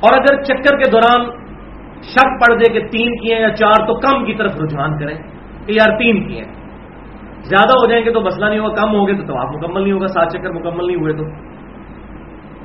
اور 0.00 0.18
اگر 0.18 0.42
چکر 0.42 0.78
کے 0.78 0.90
دوران 0.90 1.24
شک 2.02 2.40
پڑ 2.40 2.56
دے 2.56 2.72
کہ 2.72 2.80
تین 2.80 3.16
کیے 3.16 3.40
یا 3.40 3.56
چار، 3.56 3.86
تو 3.86 3.94
کم 3.94 4.24
کی 4.24 4.34
طرف 4.34 4.50
رجحان 4.60 4.98
کریں۔ 4.98 5.18
کہ 5.66 5.72
یار 5.72 5.98
تین 5.98 6.28
کیے 6.28 6.42
زیادہ 7.40 7.72
ہو 7.72 7.86
جائیں 7.86 8.04
گے 8.04 8.12
تو 8.12 8.20
مسئلہ 8.20 8.46
نہیں 8.46 8.58
ہوگا، 8.58 8.74
کم 8.74 8.94
ہو 8.94 9.06
گئے 9.06 9.26
تو 9.26 9.38
آپ 9.38 9.48
مکمل 9.48 9.82
نہیں 9.82 9.92
ہوگا، 9.92 10.06
سات 10.06 10.28
چکر 10.32 10.50
مکمل 10.50 10.86
نہیں 10.86 10.96
ہوئے 10.96 11.12
تو۔ 11.12 11.24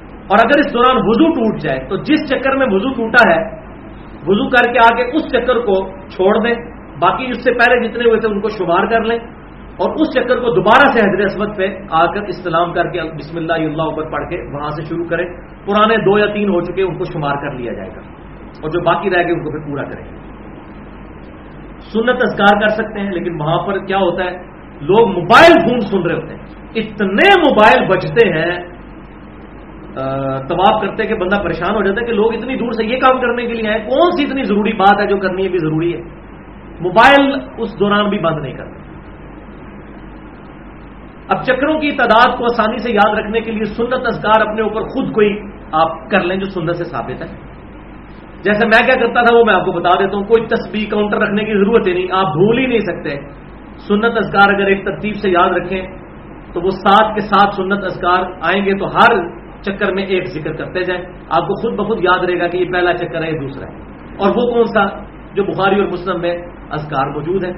اور 0.05 0.37
اگر 0.43 0.59
اس 0.59 0.73
دوران 0.73 0.97
وضو 0.97 1.29
ٹوٹ 1.29 1.59
جائے، 1.59 1.79
تو 1.89 1.97
جس 1.97 2.29
چکر 2.29 2.55
میں 2.55 2.67
وضو 2.69 2.93
ٹوٹا 2.93 3.33
ہے، 3.33 3.55
وضو 4.27 4.49
کر 4.49 4.73
کے 4.73 4.79
آگے 4.79 5.03
اس 5.13 5.31
چکر 5.31 5.55
کو 5.55 5.87
چھوڑ 6.07 6.47
دیں۔ 6.47 6.55
باقی 6.99 7.25
اس 7.25 7.43
سے 7.43 7.53
پہلے 7.53 7.87
جتنے 7.87 8.03
ہوئے 8.05 8.19
تھے، 8.19 8.27
ان 8.27 8.41
کو 8.41 8.49
شمار 8.49 8.85
کر 8.85 9.01
لیں۔ 9.01 9.19
اور 9.77 9.89
اس 9.89 10.13
چکر 10.13 10.35
کو 10.35 10.51
دوبارہ 10.55 10.91
سے 10.91 10.99
حضرت 10.99 11.25
اسمت 11.25 11.57
پہ 11.57 11.67
آ 11.91 12.05
کر 12.05 12.21
استعلام 12.21 12.73
کر 12.73 12.87
کے 12.89 13.01
بسم 13.01 13.37
اللہ 13.37 13.53
اللہ 13.53 13.81
اوپر 13.81 14.03
پڑھ 14.03 14.29
کے 14.29 14.57
وہاں 14.57 14.69
سے 14.69 14.83
شروع 14.83 15.05
کریں۔ 15.05 15.25
پرانے 15.65 15.97
دو 15.97 16.19
یا 16.19 16.25
تین 16.25 16.49
ہو 16.49 16.61
چکے، 16.61 16.81
ان 16.83 16.97
کو 16.97 17.03
شمار 17.03 17.35
کر 17.35 17.51
لیا 17.51 17.73
جائے 17.73 17.89
گا۔ 17.89 18.01
اور 18.61 18.69
جو 18.69 18.81
باقی 18.81 19.09
رہ 19.09 19.23
گئے، 19.23 19.33
ان 19.33 19.43
کو 19.43 19.51
پھر 19.51 19.69
پورا 19.69 19.83
کریں 19.83 20.05
گے۔ 20.05 20.17
سنت 21.93 22.19
اذکار 22.21 22.61
کر 22.61 22.67
سکتے 22.67 22.99
ہیں، 22.99 23.11
لیکن 23.11 23.41
وہاں 23.41 23.67
پر 23.67 23.77
کیا 23.85 23.97
ہوتا 23.97 24.23
ہے؟ 24.23 24.31
لوگ 24.81 25.09
موبائل 25.09 25.69
فون 25.69 25.79
سن 25.79 26.01
رہے 26.01 26.15
ہوتے 26.15 26.35
ہیں۔ 26.35 26.43
اتنے 26.75 27.39
موبائل 27.39 27.87
بجتے 27.87 28.27
ہیں 28.27 28.75
طباف 30.49 30.81
کرتے 30.81 31.03
کہ 31.03 31.15
بندہ 31.15 31.43
پریشان 31.43 31.75
ہو 31.75 31.83
جاتا 31.83 32.01
ہے 32.01 32.05
کہ 32.05 32.13
لوگ 32.13 32.33
اتنی 32.33 32.55
دور 32.55 32.71
سے 32.71 32.85
یہ 32.85 32.97
کام 32.97 33.21
کرنے 33.21 33.45
کے 33.45 33.53
لیے 33.53 33.69
آئے۔ 33.69 33.79
کون 33.79 34.11
سی 34.11 34.23
اتنی 34.23 34.43
ضروری 34.43 34.73
بات 34.73 35.01
ہے 35.01 35.07
جو 35.07 35.17
کرنی 35.17 35.43
ہے؟ 35.43 35.49
بھی 35.49 35.57
ضروری 35.57 35.95
ہے۔ 35.95 36.01
موبائل 36.79 37.39
اس 37.57 37.79
دوران 37.79 38.09
بھی 38.09 38.19
بند 38.19 38.41
نہیں 38.41 38.53
کرتے 38.53 38.84
اب 41.29 41.43
چکروں 41.43 41.79
کی 41.79 41.91
تعداد 41.91 42.37
کو 42.37 42.43
آسانی 42.43 42.77
سے 42.77 42.91
یاد 42.91 43.19
رکھنے 43.19 43.41
کے 43.41 43.51
لیے 43.51 43.63
سنت 43.63 44.07
اذکار 44.07 44.47
اپنے 44.47 44.61
اوپر 44.61 44.81
خود 44.81 45.13
کوئی 45.13 45.39
آپ 45.71 46.09
کر 46.09 46.19
لیں 46.19 46.37
جو 46.37 46.45
سنت 46.45 46.75
سے 46.75 46.83
ثابت 46.83 47.21
ہے۔ 47.21 47.55
جیسے 48.43 48.65
میں 48.65 48.85
کیا 48.85 48.95
کرتا 48.95 49.21
تھا 49.21 49.37
وہ 49.37 49.43
میں 49.45 49.53
آپ 49.53 49.65
کو 49.65 49.71
بتا 49.71 49.89
دیتا 49.99 50.17
ہوں، 50.17 50.23
کوئی 50.23 50.47
تصویر 50.47 50.89
کاؤنٹر 50.91 51.17
رکھنے 51.17 51.43
کی 51.43 51.53
ضرورت 51.53 51.87
ہی 51.87 51.93
نہیں، 51.93 52.07
آپ 52.11 52.25
بھول 52.25 52.57
ہی 52.57 52.65
نہیں 52.65 52.79
سکتے۔ 52.79 53.09
سنت 53.87 54.17
اذکار 54.17 54.53
اگر 54.53 54.65
ایک 54.65 54.85
ترتیب 54.85 55.15
سے 55.15 55.29
یاد 55.29 55.49
رکھیں 55.49 55.81
تو 56.53 56.61
وہ 56.61 56.69
ساتھ 56.69 57.15
کے 57.15 57.21
ساتھ 57.21 57.55
سنت 57.55 57.83
اذکار 57.83 58.23
آئیں 58.41 58.65
گے 58.65 58.77
تو 58.77 58.87
ہر 58.87 59.27
چکر 59.61 59.93
میں 59.93 60.05
ایک 60.05 60.27
ذکر 60.27 60.53
کرتے 60.53 60.83
جائیں۔ 60.83 61.03
آپ 61.29 61.47
کو 61.47 61.61
خود 61.61 61.79
بخود 61.79 61.97
یاد 62.01 62.23
رہے 62.23 62.39
گا 62.39 62.47
کہ 62.47 62.57
یہ 62.57 62.71
پہلا 62.71 62.93
چکر 62.93 63.23
ہے، 63.23 63.31
یہ 63.31 63.39
دوسرا 63.39 63.67
ہے۔ 63.67 63.79
اور 64.17 64.29
وہ 64.29 64.53
کون 64.53 64.65
سا 64.65 64.85
جو 65.33 65.43
بخاری 65.43 65.79
اور 65.79 65.87
مسلم 65.87 66.21
میں 66.21 66.37
اذکار 66.69 67.07
موجود 67.07 67.43
ہے 67.43 67.51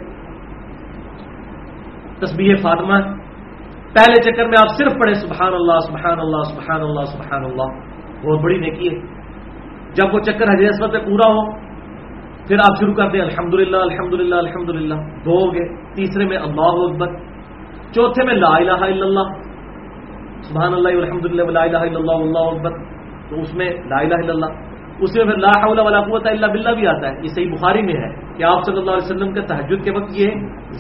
تسبیح 2.20 2.56
فاطمہ 2.56 3.27
پہلے 3.94 4.22
چکر 4.22 4.48
میں 4.48 4.58
آپ 4.60 4.72
صرف 4.78 4.94
پڑھیں 5.00 5.14
سبحان 5.14 5.54
اللہ 5.54 5.80
سبحان 5.86 6.20
اللہ 6.20 6.44
سبحان 6.44 6.82
اللہ 6.82 7.06
سبحان 7.12 7.46
اللہ، 7.46 7.70
بہت 8.24 8.44
بڑی 8.44 8.58
نیکی 8.58 8.90
ہے۔ 8.90 9.00
جب 9.96 10.14
وہ 10.14 10.20
چکر 10.20 10.52
حضرت 10.54 10.74
اسمت 10.74 10.92
پہ 10.94 11.00
پورا 11.06 11.30
ہو، 11.32 11.42
پھر 12.48 12.58
آپ 12.66 12.80
شروع 12.80 12.94
کرتے 12.94 13.18
ہیں 13.18 13.26
الحمد 13.26 13.54
للہ 13.54 13.78
الحمد 13.78 14.14
للہ 14.14 14.36
الحمد 14.36 14.70
للہ 14.70 15.00
دو 15.26 15.40
ہو 15.40 15.54
گئے، 15.54 15.66
تیسرے 15.96 16.26
میں 16.26 16.38
اللہ 16.38 16.84
اکبر، 16.86 17.16
چوتھے 17.96 18.26
میں 18.26 18.36
لا 18.36 18.54
الہ 18.58 18.80
الا 18.92 19.06
اللہ، 19.06 19.34
سبحان 20.50 20.74
اللہ 20.74 21.02
الحمد 21.04 21.26
للہ 21.26 21.52
لا 21.52 21.62
الہ 21.62 21.84
الا 21.88 22.00
اللہ 22.00 22.24
اللہ 22.28 22.54
اکبر، 22.54 22.80
تو 23.30 23.42
اس 23.42 23.54
میں 23.56 23.70
لا 23.94 24.00
الہ 24.00 24.20
الا 24.24 24.34
اللہ 24.34 24.67
اس 25.02 25.16
میں 25.16 25.26
پھر 25.26 25.38
لا 25.38 25.50
حول 25.64 25.80
ولا 25.80 26.02
قوت 26.02 26.28
الا 26.28 26.48
باللہ 26.48 26.70
بھی 26.70 26.88
آتا 26.88 27.08
ہے۔ 27.08 27.14
یہ 27.24 27.28
صحیح 27.28 27.52
بخاری 27.52 27.82
میں 27.82 27.94
ہے 27.94 28.10
کہ 28.38 28.44
آپ 28.44 28.64
صلی 28.66 28.78
اللہ 28.78 28.92
علیہ 28.92 29.08
وسلم 29.10 29.34
کے 29.34 29.42
تحجد 29.42 29.84
کے 29.86 29.92
وقت 29.92 30.18
یہ 30.18 30.30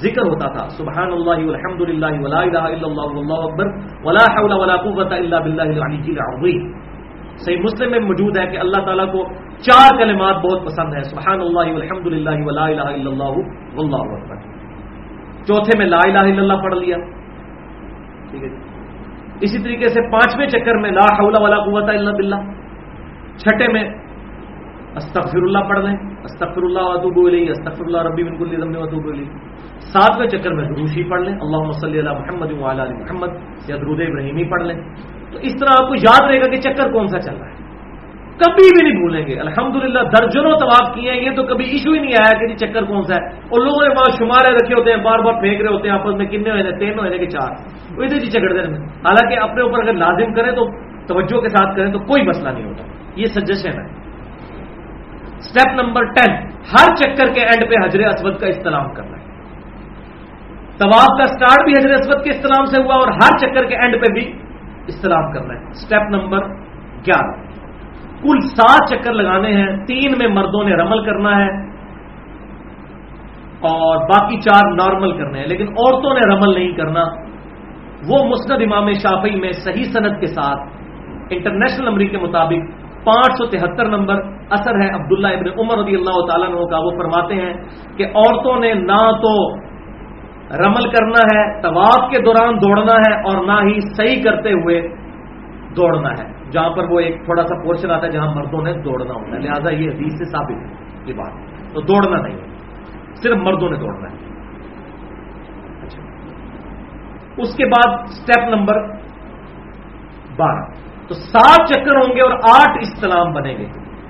ذکر 0.03 0.21
ہوتا 0.21 0.47
تھا۔ 0.47 0.67
سبحان 0.77 1.11
اللہ 1.11 1.43
الحمد 1.53 1.81
للہ 1.81 2.13
ولا 2.21 2.39
الہ 2.39 2.57
الا 2.57 2.87
اللہ 2.87 3.07
واللہ 3.15 3.41
اکبر 3.47 3.67
ولا 4.05 4.25
حول 4.37 4.53
ولا 4.53 4.75
قوت 4.75 5.11
الا 5.13 5.39
باللہ 5.39 5.61
العلی 5.61 6.15
العظیم۔ 6.15 6.71
صحیح 7.45 7.57
مسلم 7.57 7.91
میں 7.91 7.99
موجود 7.99 8.37
ہے 8.37 8.45
کہ 8.45 8.57
اللہ 8.57 8.85
تعالیٰ 8.85 9.11
کو 9.11 9.23
چار 9.67 9.97
کلمات 9.97 10.35
بہت 10.35 10.65
پسند 10.65 10.93
ہے 10.93 11.01
سبحان 11.01 11.41
اللہ 11.41 11.69
الحمد 11.81 12.07
للہ 12.07 12.45
ولا 12.45 12.65
الہ 12.65 12.81
الا 12.81 13.09
اللہ 13.09 13.37
واللہ 13.75 14.01
اکبر۔ 14.17 14.35
چوتھے 15.45 15.77
میں 15.77 15.85
لا 15.85 15.97
الہ 16.05 16.25
الا 16.31 16.41
اللہ 16.41 16.63
پڑھ 16.63 16.75
لیا۔ 16.75 16.97
ٹھیک 18.31 18.43
ہے 18.43 18.49
جی۔ 18.49 18.55
اسی 19.41 19.63
طریقے 19.63 19.87
سے 19.87 20.01
پانچویں 20.11 20.47
چکر 20.47 20.75
میں 20.81 20.91
لا 20.91 21.05
حول 21.13 21.33
ولا 21.41 21.63
قوت 21.63 21.89
الا 21.89 22.11
باللہ۔ 22.11 22.41
چھٹے 23.37 23.67
میں 23.73 24.06
استغفر 24.97 25.37
اللہ 25.37 25.59
پڑھ 25.59 25.79
لیں 25.79 25.95
استغفر 26.23 26.61
اللہ 26.63 26.79
اتوب 26.79 27.27
الیہ 27.27 27.51
استغفر 27.51 27.85
اللہ 27.85 27.97
ربی 27.97 28.23
من 28.23 28.37
کل 28.37 28.61
ذنب 28.61 28.77
واتوب 28.77 29.15
ساتویں 29.79 30.27
چکر 30.27 30.53
میں 30.53 30.63
دروشی 30.65 31.03
پڑھ 31.09 31.21
لیں 31.21 31.33
اللہ 31.33 31.71
صلی 31.71 31.99
اللہ 31.99 32.13
محمد 32.13 32.51
وعلی 32.51 32.81
ال 32.81 32.93
محمد، 32.93 33.27
یا 33.69 33.75
درود 33.75 34.01
ابراہیمی 34.01 34.43
پڑھ 34.43 34.63
لیں۔ 34.63 34.79
تو 35.31 35.39
اس 35.39 35.53
طرح 35.59 35.83
آپ 35.83 35.89
کو 35.89 35.95
یاد 35.95 36.29
رہے 36.29 36.39
گا 36.39 36.49
کہ 36.49 36.61
چکر 36.61 36.91
کون 36.91 37.07
سا 37.07 37.19
چل 37.19 37.37
رہا 37.37 37.47
ہے۔ 37.47 37.67
کبھی 38.37 38.69
بھی 38.75 38.89
نہیں 38.89 38.99
بھولیں 38.99 39.27
گے۔ 39.27 39.39
الحمدللہ، 39.39 39.99
درجنوں 39.99 40.51
طواف 40.51 40.95
کیے 40.95 41.11
ہیں، 41.11 41.21
یہ 41.21 41.35
تو 41.35 41.43
کبھی 41.43 41.65
ایشو 41.65 41.91
ہی 41.91 41.99
نہیں 41.99 42.11
آیا 42.11 42.39
کہ 42.39 42.47
جی 42.47 42.67
چکر 42.67 42.83
کون 42.83 43.01
سا 43.03 43.15
ہے۔ 43.15 43.27
اور 43.27 43.65
لوگوں 43.65 43.87
نے 43.87 43.89
وہاں 43.89 44.17
شمارے 44.17 44.53
رکھے 44.53 44.75
ہوتے 44.75 44.89
ہیں، 44.91 45.03
بار 45.03 45.19
بار 45.19 45.33
پھینک 45.33 45.61
رہے 45.61 45.69
ہوتے 45.69 45.89
ہیں، 45.89 45.95
آپس 45.95 46.15
میں 46.15 46.25
کتنے 46.25 46.51
ہوئے 46.51 46.79
تین 46.79 46.99
ہوئے 46.99 47.17
کہ 47.17 47.25
چار۔ 47.25 47.51
وہ 47.97 48.03
ادھر 48.03 48.19
جی 48.19 48.31
چکر 48.31 48.49
دینے 48.49 48.77
حالانکہ 48.85 49.39
اپنے 49.39 49.61
اوپر 49.61 49.83
اگر 49.83 49.93
لازم 49.93 50.33
کریں 50.33 50.51
تو 50.51 50.71
توجہ 51.07 51.41
کے 51.41 51.49
ساتھ 51.49 51.77
کریں 51.77 51.91
تو 51.91 51.99
کوئی 51.99 52.23
مسئلہ 52.23 52.49
نہیں 52.49 52.65
ہوتا۔ 52.65 52.83
یہ 53.15 53.25
سجیشن 53.25 53.79
ہے۔ 53.79 54.06
اسٹیپ 55.37 55.81
نمبر 55.81 56.05
ٹین 56.05 56.35
ہر 56.47 56.95
چکر 56.95 57.33
کے 57.33 57.41
اینڈ 57.41 57.69
پہ 57.69 57.85
حضر 57.85 57.99
اسود 57.99 58.39
کا 58.39 58.47
استعلام 58.47 58.93
کرنا 58.93 59.17
ہے۔ 59.17 59.23
طواف 60.77 61.17
کا 61.17 61.23
اسٹارٹ 61.23 61.65
بھی 61.65 61.71
حضر 61.71 61.93
اسود 61.93 62.23
کے 62.23 62.29
استعلام 62.29 62.65
سے 62.65 62.81
ہوا 62.81 62.95
اور 62.95 63.07
ہر 63.07 63.37
چکر 63.37 63.65
کے 63.65 63.75
اینڈ 63.75 63.93
پہ 63.93 64.13
بھی 64.13 64.33
استعلام 64.87 65.31
کرنا 65.31 65.53
ہے۔ 65.53 65.69
اسٹیپ 65.69 66.01
نمبر 66.01 66.39
گیارہ. 67.07 67.47
کل 68.21 68.39
سات 68.39 68.89
چکر 68.89 69.13
لگانے 69.13 69.47
ہیں، 69.47 69.85
تین 69.85 70.11
میں 70.17 70.27
مردوں 70.27 70.63
نے 70.63 70.75
رمل 70.75 71.05
کرنا 71.05 71.37
ہے 71.37 71.67
اور 73.59 73.97
باقی 73.97 74.37
چار 74.37 74.71
نارمل 74.73 75.17
کرنے 75.17 75.39
ہیں۔ 75.39 75.47
لیکن 75.47 75.67
عورتوں 75.67 76.13
نے 76.13 76.35
رمل 76.35 76.59
نہیں 76.59 76.71
کرنا۔ 76.71 77.27
وہ 78.07 78.27
مسند 78.27 78.61
امام 78.61 78.93
شافی 78.93 79.39
میں 79.39 79.51
صحیح 79.51 79.83
صنعت 79.83 80.19
کے 80.19 80.27
ساتھ 80.27 80.59
انٹرنیشنل 81.29 81.87
امریک 81.87 82.11
کے 82.11 82.17
مطابق 82.17 82.86
پانچ 83.07 83.37
سو 83.37 83.45
تہتر 83.45 83.85
نمبر 83.85 84.15
اثر 84.49 84.75
ہے 84.81 84.87
عبداللہ 84.87 85.27
ابن 85.27 85.59
عمر 85.59 85.83
رضی 85.83 85.95
اللہ 85.95 86.25
تعالیٰ 86.25 86.69
کا۔ 86.69 86.77
وہ 86.77 86.91
فرماتے 86.91 87.35
ہیں 87.35 87.53
کہ 87.97 88.05
عورتوں 88.15 88.59
نے 88.59 88.73
نہ 88.73 89.11
تو 89.11 89.55
رمل 90.65 90.89
کرنا 90.89 91.35
ہے، 91.35 91.61
طواف 91.61 92.11
کے 92.11 92.19
دوران 92.19 92.55
دوڑنا 92.55 92.93
ہے 92.93 93.21
اور 93.21 93.45
نہ 93.45 93.51
ہی 93.51 93.79
صحیح 93.95 94.23
کرتے 94.23 94.51
ہوئے 94.51 94.81
دوڑنا 95.75 96.09
ہے۔ 96.09 96.37
جہاں 96.51 96.69
پر 96.69 96.83
وہ 96.89 96.99
ایک 96.99 97.25
تھوڑا 97.25 97.43
سا 97.43 97.63
پورشن 97.63 97.91
آتا 97.91 98.07
ہے 98.07 98.11
جہاں 98.11 98.35
مردوں 98.35 98.61
نے 98.61 98.73
دوڑنا 98.73 99.13
ہوتا 99.13 99.35
ہے۔ 99.35 99.39
لہٰذا 99.39 99.69
یہ 99.69 99.89
حدیث 99.89 100.13
سے 100.17 100.25
ثابت 100.25 100.51
ہے 100.51 100.73
یہ 101.05 101.13
بات۔ 101.13 101.31
تو 101.73 101.81
دوڑنا 101.81 102.21
نہیں 102.21 102.37
ہے 102.37 102.47
صرف 103.23 103.37
مردوں 103.37 103.69
نے 103.69 103.77
دوڑنا 103.77 104.09
ہے۔ 104.09 104.17
اچھا۔ 105.81 106.03
اس 107.37 107.55
کے 107.55 107.65
بعد 107.65 107.97
اسٹیپ 108.03 108.55
نمبر 108.55 108.87
بارہ۔ 110.37 110.86
تو 111.07 111.13
سات 111.13 111.67
چکر 111.69 111.95
ہوں 111.97 112.15
گے 112.15 112.21
اور 112.21 112.31
آٹھ 112.31 112.77
استلام 112.81 113.33
بنے 113.33 113.51
گے۔ 113.57 113.65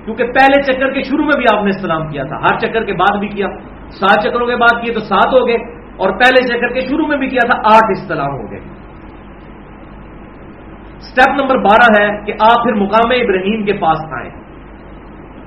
کیونکہ 0.06 0.24
پہلے 0.24 0.62
چکر 0.64 0.94
کے 0.94 1.02
شروع 1.02 1.26
میں 1.26 1.38
بھی 1.38 1.58
آپ 1.58 1.64
نے 1.64 1.70
استعلام 1.70 2.08
کیا 2.08 2.24
تھا، 2.24 2.38
ہر 2.38 2.60
چکر 2.60 2.84
کے 2.84 2.94
بعد 2.94 3.20
بھی 3.20 3.28
کیا۔ 3.28 3.48
سات 3.90 4.24
چکروں 4.24 4.48
کے 4.48 4.56
بعد 4.56 4.82
کیے 4.82 4.94
تو 4.94 5.00
سات 5.00 5.34
ہو 5.34 5.48
گئے، 5.48 5.56
اور 5.98 6.10
پہلے 6.10 6.48
چکر 6.48 6.68
کے 6.68 6.82
شروع 6.82 7.08
میں 7.08 7.18
بھی 7.18 7.30
کیا 7.30 7.50
تھا، 7.50 7.60
آٹھ 7.60 7.92
استعلام 7.92 8.34
ہو 8.34 8.52
گئے۔ 8.52 8.60
اسٹیپ 10.98 11.42
نمبر 11.42 11.58
بارہ 11.58 12.02
ہے 12.02 12.26
کہ 12.26 12.34
آپ 12.40 12.64
پھر 12.64 12.74
مقام 12.74 13.12
ابراہیم 13.12 13.66
کے 13.66 13.74
پاس 13.74 14.00
آئیں۔ 14.20 14.30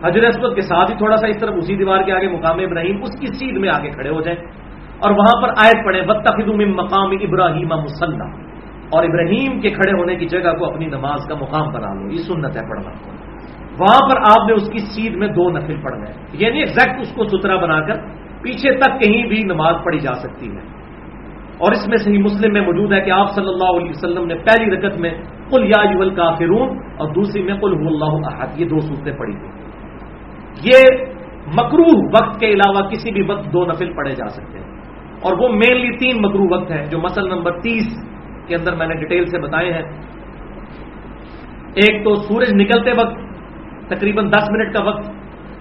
حضر 0.04 0.22
اسود 0.22 0.54
کے 0.54 0.60
ساتھ 0.60 0.90
ہی 0.90 0.96
تھوڑا 0.96 1.16
سا 1.16 1.26
اس 1.26 1.40
طرف 1.40 1.54
اسی 1.56 1.76
دیوار 1.76 2.02
کے 2.02 2.12
آگے 2.12 2.28
مقام 2.28 2.58
ابراہیم، 2.58 3.02
اس 3.02 3.20
کی 3.20 3.26
سیدھ 3.26 3.58
میں 3.58 3.68
آگے 3.68 3.90
کھڑے 3.90 4.10
ہو 4.10 4.20
جائیں۔ 4.20 4.38
اور 4.98 5.10
وہاں 5.10 5.42
پر 5.42 5.48
آیت 5.48 5.84
پڑے 5.84 6.02
میں 6.56 6.66
مقام 6.66 7.10
ابراہیم 7.10 7.68
مسلح 7.68 8.49
اور 8.90 9.04
ابراہیم 9.04 9.60
کے 9.60 9.70
کھڑے 9.70 10.00
ہونے 10.00 10.14
کی 10.16 10.26
جگہ 10.26 10.52
کو 10.58 10.64
اپنی 10.64 10.86
نماز 10.86 11.28
کا 11.28 11.34
مقام 11.34 11.68
بنا 11.68 11.94
لو، 11.94 12.12
یہ 12.12 12.18
سنت 12.18 12.56
ہے 12.56 12.62
پڑھنا۔ 12.70 12.90
وہاں 13.80 14.08
پر 14.10 14.20
آپ 14.20 14.48
نے 14.48 14.54
اس 14.54 14.70
کی 14.70 14.78
سیدھ 14.78 15.16
میں 15.16 15.28
دو 15.28 15.50
نفل 15.50 15.80
پڑھنا 15.82 16.08
ہے 16.08 16.14
یعنی 16.32 16.58
ایگزیکٹ 16.58 17.00
اس 17.00 17.12
کو 17.14 17.24
سترا 17.24 17.56
بنا 17.56 17.80
کر 17.80 17.94
پیچھے 18.42 18.76
تک 18.76 19.00
کہیں 19.00 19.26
بھی 19.26 19.42
نماز 19.42 19.74
پڑھی 19.84 19.98
جا 19.98 20.14
سکتی 20.14 20.46
ہے۔ 20.46 20.80
اور 21.58 21.72
اس 21.72 21.88
میں 21.88 21.96
صحیح 21.96 22.18
مسلم 22.18 22.52
میں 22.52 22.60
موجود 22.60 22.92
ہے 22.92 23.00
کہ 23.00 23.10
آپ 23.10 23.30
صلی 23.34 23.48
اللہ 23.48 23.76
علیہ 23.76 23.90
وسلم 23.90 24.26
نے 24.26 24.34
پہلی 24.34 24.70
رکت 24.70 24.98
میں 24.98 25.10
کل 25.50 25.64
یا 25.64 25.90
یول 25.90 26.14
کافرون 26.14 26.78
اور 26.96 27.14
دوسری 27.14 27.42
میں 27.42 27.54
کل 27.54 27.72
اللہ 27.86 28.26
احد، 28.26 28.46
یہ 28.56 28.66
دو 28.66 28.80
صورتیں 28.80 29.12
پڑھی 29.12 29.32
تھیں۔ 29.32 29.52
یہ 30.62 31.04
مکرو 31.46 32.06
وقت 32.06 32.40
کے 32.40 32.46
علاوہ 32.46 32.88
کسی 32.88 33.12
بھی 33.12 33.22
وقت 33.22 33.52
دو 33.52 33.66
نفل 33.66 33.92
پڑھے 33.92 34.14
جا 34.14 34.28
سکتے 34.28 34.58
ہیں۔ 34.58 34.70
اور 35.22 35.32
وہ 35.38 35.48
مینلی 35.48 35.96
تین 35.96 36.16
مکرو 36.22 36.60
وقت 36.60 36.70
ہیں 36.70 36.86
جو 36.86 36.98
مسل 36.98 37.28
نمبر 37.28 37.60
تیس 37.60 37.86
کے 38.50 38.56
اندر 38.56 38.74
میں 38.74 38.86
نے 38.86 38.94
ڈیٹیل 38.94 39.24
سے 39.24 39.38
بتائے 39.38 39.72
ہیں۔ 39.72 39.82
ایک 41.74 42.04
تو 42.04 42.14
سورج 42.14 42.48
نکلتے 42.52 42.90
وقت، 42.98 43.16
تقریباً 43.88 44.30
دس 44.30 44.50
منٹ 44.50 44.74
کا 44.74 44.84
وقت، 44.84 45.10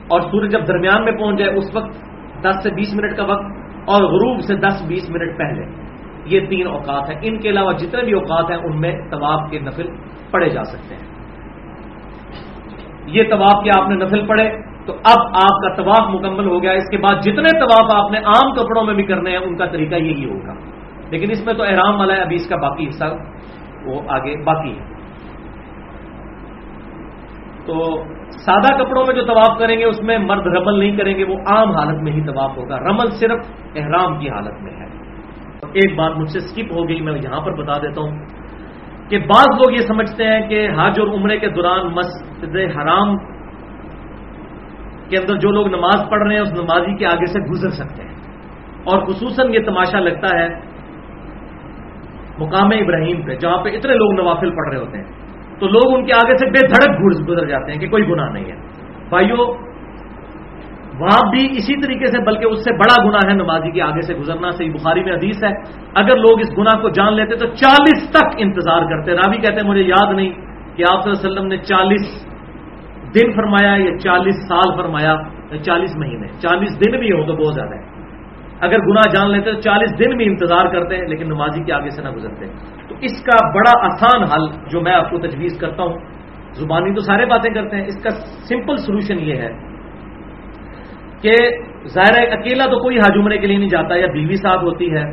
اور 0.07 0.21
سورج 0.21 0.51
جب 0.51 0.67
درمیان 0.67 1.05
میں 1.05 1.11
پہنچ 1.11 1.39
جائے، 1.39 1.51
اس 1.51 1.75
وقت 1.75 1.91
دس 2.43 2.63
سے 2.63 2.69
بیس 2.73 2.95
منٹ 2.95 3.17
کا 3.17 3.23
وقت، 3.23 3.45
اور 3.85 4.03
غروب 4.03 4.41
سے 4.41 4.55
دس 4.55 4.85
بیس 4.87 5.09
منٹ 5.09 5.37
پہلے۔ 5.37 5.89
یہ 6.25 6.39
تین 6.49 6.67
اوقات 6.67 7.09
ہیں۔ 7.09 7.19
ان 7.21 7.39
کے 7.39 7.49
علاوہ 7.49 7.71
جتنے 7.71 8.03
بھی 8.03 8.13
اوقات 8.13 8.51
ہیں، 8.51 8.57
ان 8.57 8.81
میں 8.81 8.91
طواف 9.11 9.51
کے 9.51 9.59
نفل 9.59 9.87
پڑھے 10.31 10.49
جا 10.49 10.63
سکتے 10.63 10.95
ہیں۔ 10.95 11.07
یہ 13.05 13.23
طواف 13.23 13.63
کے 13.63 13.69
آپ 13.79 13.89
نے 13.89 13.95
نفل 13.95 14.27
پڑھے، 14.27 14.49
تو 14.85 14.93
اب 14.93 15.27
آپ 15.27 15.61
کا 15.61 15.75
طواف 15.75 16.15
مکمل 16.15 16.45
ہو 16.45 16.63
گیا۔ 16.63 16.71
اس 16.71 16.89
کے 16.91 16.97
بعد 16.97 17.21
جتنے 17.21 17.59
طواف 17.59 18.05
آپ 18.05 18.11
نے 18.11 18.17
عام 18.17 18.51
کپڑوں 18.53 18.83
میں 18.83 18.93
بھی 18.93 19.03
کرنے 19.03 19.29
ہیں، 19.29 19.37
ان 19.37 19.57
کا 19.57 19.65
طریقہ 19.65 19.95
یہی 19.95 20.29
ہوگا۔ 20.29 20.68
لیکن 21.09 21.31
اس 21.31 21.45
میں 21.45 21.53
تو 21.53 21.63
احرام 21.63 21.99
والا 21.99 22.13
ہے، 22.13 22.21
ابھی 22.21 22.35
اس 22.35 22.49
کا 22.49 22.55
باقی 22.55 22.87
حصہ 22.87 23.05
وہ 23.85 24.01
آگے 24.07 24.43
باقی 24.43 24.79
ہے۔ 24.79 24.83
تو 27.65 28.03
سادہ 28.45 28.83
کپڑوں 28.83 29.05
میں 29.07 29.15
جو 29.15 29.25
طواف 29.25 29.59
کریں 29.59 29.79
گے، 29.79 29.85
اس 29.85 30.01
میں 30.01 30.17
مرد 30.17 30.47
رمل 30.47 30.79
نہیں 30.79 30.97
کریں 30.97 31.17
گے، 31.17 31.23
وہ 31.23 31.35
عام 31.47 31.71
حالت 31.71 32.03
میں 32.03 32.11
ہی 32.11 32.21
طواف 32.23 32.57
ہوگا۔ 32.57 32.79
رمل 32.79 33.09
صرف 33.11 33.39
احرام 33.75 34.19
کی 34.19 34.29
حالت 34.29 34.61
میں 34.61 34.73
ہے۔ 34.73 34.89
ایک 35.73 35.95
بات 35.95 36.11
مجھ 36.17 36.29
سے 36.29 36.37
اسکپ 36.37 36.71
ہو 36.71 36.89
گئی، 36.89 37.01
میں 37.01 37.13
یہاں 37.13 37.41
پر 37.41 37.55
بتا 37.55 37.73
دیتا 37.73 38.01
ہوں 38.01 38.17
کہ 39.09 39.19
بعض 39.19 39.59
لوگ 39.59 39.71
یہ 39.71 39.87
سمجھتے 39.87 40.23
ہیں 40.23 40.49
کہ 40.49 40.69
حج 40.69 40.99
اور 40.99 41.07
عمرے 41.07 41.39
کے 41.39 41.49
دوران 41.49 41.87
مسجد 41.87 42.55
حرام 42.75 43.17
کے 45.09 45.17
اندر 45.17 45.35
جو 45.35 45.51
لوگ 45.51 45.67
نماز 45.67 46.09
پڑھ 46.09 46.23
رہے 46.23 46.35
ہیں، 46.35 46.41
اس 46.41 46.51
نمازی 46.51 46.97
کے 46.97 47.05
آگے 47.05 47.25
سے 47.25 47.39
گزر 47.39 47.69
سکتے 47.69 48.03
ہیں۔ 48.03 48.15
اور 48.83 49.05
خصوصاً 49.05 49.53
یہ 49.53 49.59
تماشا 49.59 49.99
لگتا 49.99 50.39
ہے 50.39 50.47
مقام 52.39 52.65
ابراہیم 52.65 53.21
پہ، 53.21 53.35
جہاں 53.35 53.57
پہ 53.63 53.69
اتنے 53.69 53.93
لوگ 53.93 54.13
نوافل 54.13 54.51
پڑھ 54.51 54.69
رہے 54.69 54.79
ہوتے 54.79 54.97
ہیں۔ 54.97 55.05
تو 55.59 55.67
لوگ 55.67 55.97
ان 55.97 56.05
کے 56.05 56.13
آگے 56.13 56.37
سے 56.37 56.45
بے 56.45 56.67
دھڑک 56.67 57.29
گزر 57.29 57.47
جاتے 57.47 57.71
ہیں 57.71 57.79
کہ 57.79 57.89
کوئی 57.89 58.03
گناہ 58.03 58.31
نہیں 58.31 58.45
ہے۔ 58.45 58.55
بھائیو، 59.09 59.37
وہاں 60.99 61.31
بھی 61.31 61.45
اسی 61.51 61.81
طریقے 61.81 62.05
سے، 62.05 62.23
بلکہ 62.23 62.45
اس 62.45 62.63
سے 62.63 62.73
بڑا 62.73 63.07
گنا 63.07 63.29
ہے 63.29 63.33
نمازی 63.33 63.71
کے 63.71 63.81
آگے 63.81 64.01
سے 64.01 64.13
گزرنا۔ 64.13 64.49
صحیح 64.49 64.71
بخاری 64.71 65.03
میں 65.03 65.13
حدیث 65.13 65.43
ہے، 65.43 65.49
اگر 65.95 66.15
لوگ 66.15 66.39
اس 66.39 66.57
گنا 66.57 66.81
کو 66.81 66.89
جان 66.89 67.15
لیتے 67.15 67.35
تو 67.35 67.47
چالیس 67.47 68.09
تک 68.09 68.27
انتظار 68.37 68.81
کرتے۔ 68.81 69.11
راوی 69.11 69.37
کہتے 69.37 69.61
ہیں، 69.61 69.69
مجھے 69.69 69.81
یاد 69.81 70.13
نہیں 70.13 70.29
کہ 70.75 70.83
آپ 70.93 71.03
صلی 71.03 71.11
اللہ 71.11 71.21
علیہ 71.21 71.31
وسلم 71.31 71.47
نے 71.47 71.57
چالیس 71.57 72.29
دن 73.15 73.31
فرمایا 73.31 73.75
یا 73.77 73.97
چالیس 73.97 74.47
سال 74.47 74.75
فرمایا 74.77 75.15
یا 75.51 75.57
چالیس 75.57 75.97
مہینے۔ 75.97 76.27
چالیس 76.27 76.79
دن 76.79 76.99
بھی 76.99 77.11
ہو 77.11 77.25
تو 77.25 77.33
بہت 77.33 77.55
زیادہ 77.55 77.75
ہے۔ 77.75 77.98
اگر 78.61 78.77
گناہ 78.77 79.07
جان 79.13 79.31
لیتے 79.31 79.51
تو 79.51 79.61
چالیس 79.61 79.99
دن 79.99 80.17
بھی 80.17 80.25
انتظار 80.25 80.65
کرتے 80.65 80.95
ہیں، 80.95 81.07
لیکن 81.07 81.27
نمازی 81.27 81.63
کے 81.63 81.73
آگے 81.73 81.89
سے 81.89 82.01
نہ 82.01 82.09
گزرتے۔ 82.09 82.45
تو 82.89 82.95
اس 83.01 83.23
کا 83.23 83.37
بڑا 83.53 83.73
آسان 83.85 84.23
حل 84.23 84.47
جو 84.71 84.81
میں 84.81 84.93
آپ 84.93 85.09
کو 85.11 85.17
تجویز 85.17 85.59
کرتا 85.59 85.83
ہوں، 85.83 85.97
زبانی 86.53 86.93
تو 86.93 87.01
سارے 87.01 87.25
باتیں 87.25 87.53
کرتے 87.53 87.77
ہیں، 87.77 87.85
اس 87.85 88.03
کا 88.03 88.09
سمپل 88.49 88.75
سولوشن 88.75 89.19
یہ 89.19 89.35
ہے 89.35 89.49
کہ 91.21 91.33
ظاہر 91.87 92.31
اکیلا 92.31 92.65
تو 92.65 92.79
کوئی 92.79 92.97
حج 92.97 93.17
عمرے 93.17 93.37
کے 93.37 93.47
لیے 93.47 93.57
نہیں 93.57 93.69
جاتا، 93.69 93.95
یا 93.95 94.07
بیوی 94.13 94.35
ساتھ 94.35 94.63
ہوتی 94.63 94.91
ہے، 94.95 95.03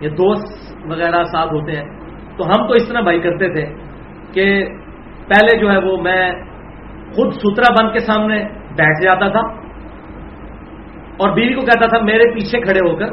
یا 0.00 0.10
دوست 0.10 0.76
وغیرہ 0.86 1.22
ساتھ 1.22 1.52
ہوتے 1.52 1.72
ہیں۔ 1.72 1.84
تو 2.36 2.44
ہم 2.44 2.66
تو 2.66 2.72
اس 2.72 2.88
طرح 2.88 3.00
بھائی 3.00 3.20
کرتے 3.20 3.48
تھے 3.48 3.64
کہ 4.32 4.66
پہلے 5.28 5.58
جو 5.58 5.70
ہے 5.72 5.78
وہ 5.78 6.02
میں 6.02 6.32
خود 7.14 7.32
سترا 7.32 7.72
بن 7.72 7.92
کے 7.92 7.98
سامنے 7.98 8.38
بیٹھ 8.78 9.02
جاتا 9.02 9.28
تھا 9.28 9.65
اور 11.16 11.30
بیوی 11.30 11.54
کو 11.54 11.60
کہتا 11.60 11.88
تھا، 11.88 12.04
میرے 12.04 12.32
پیچھے 12.34 12.60
کھڑے 12.60 12.90
ہو 12.90 12.96
کر 12.96 13.10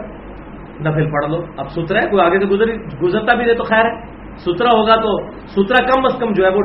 نفل 0.82 1.12
پڑھ 1.12 1.32
لو. 1.32 1.44
اب 1.58 1.70
سترا 1.70 2.02
ہے، 2.02 2.10
کوئی 2.10 2.26
آگے 2.26 2.40
سے 2.40 2.46
گزر 2.46 2.66
گزرتا 3.02 3.34
بھی 3.34 3.46
دے 3.46 3.54
تو 3.54 3.64
خیر 3.64 3.86
ہے۔ 3.86 4.14
سترا 4.38 4.70
ہوگا 4.78 4.96
تو 4.96 5.32
سترا 5.48 5.86
کم 5.86 6.06
از 6.06 6.20
کم 6.20 6.34
جو 6.34 6.46
ہے 6.46 6.50
وہ 6.50 6.62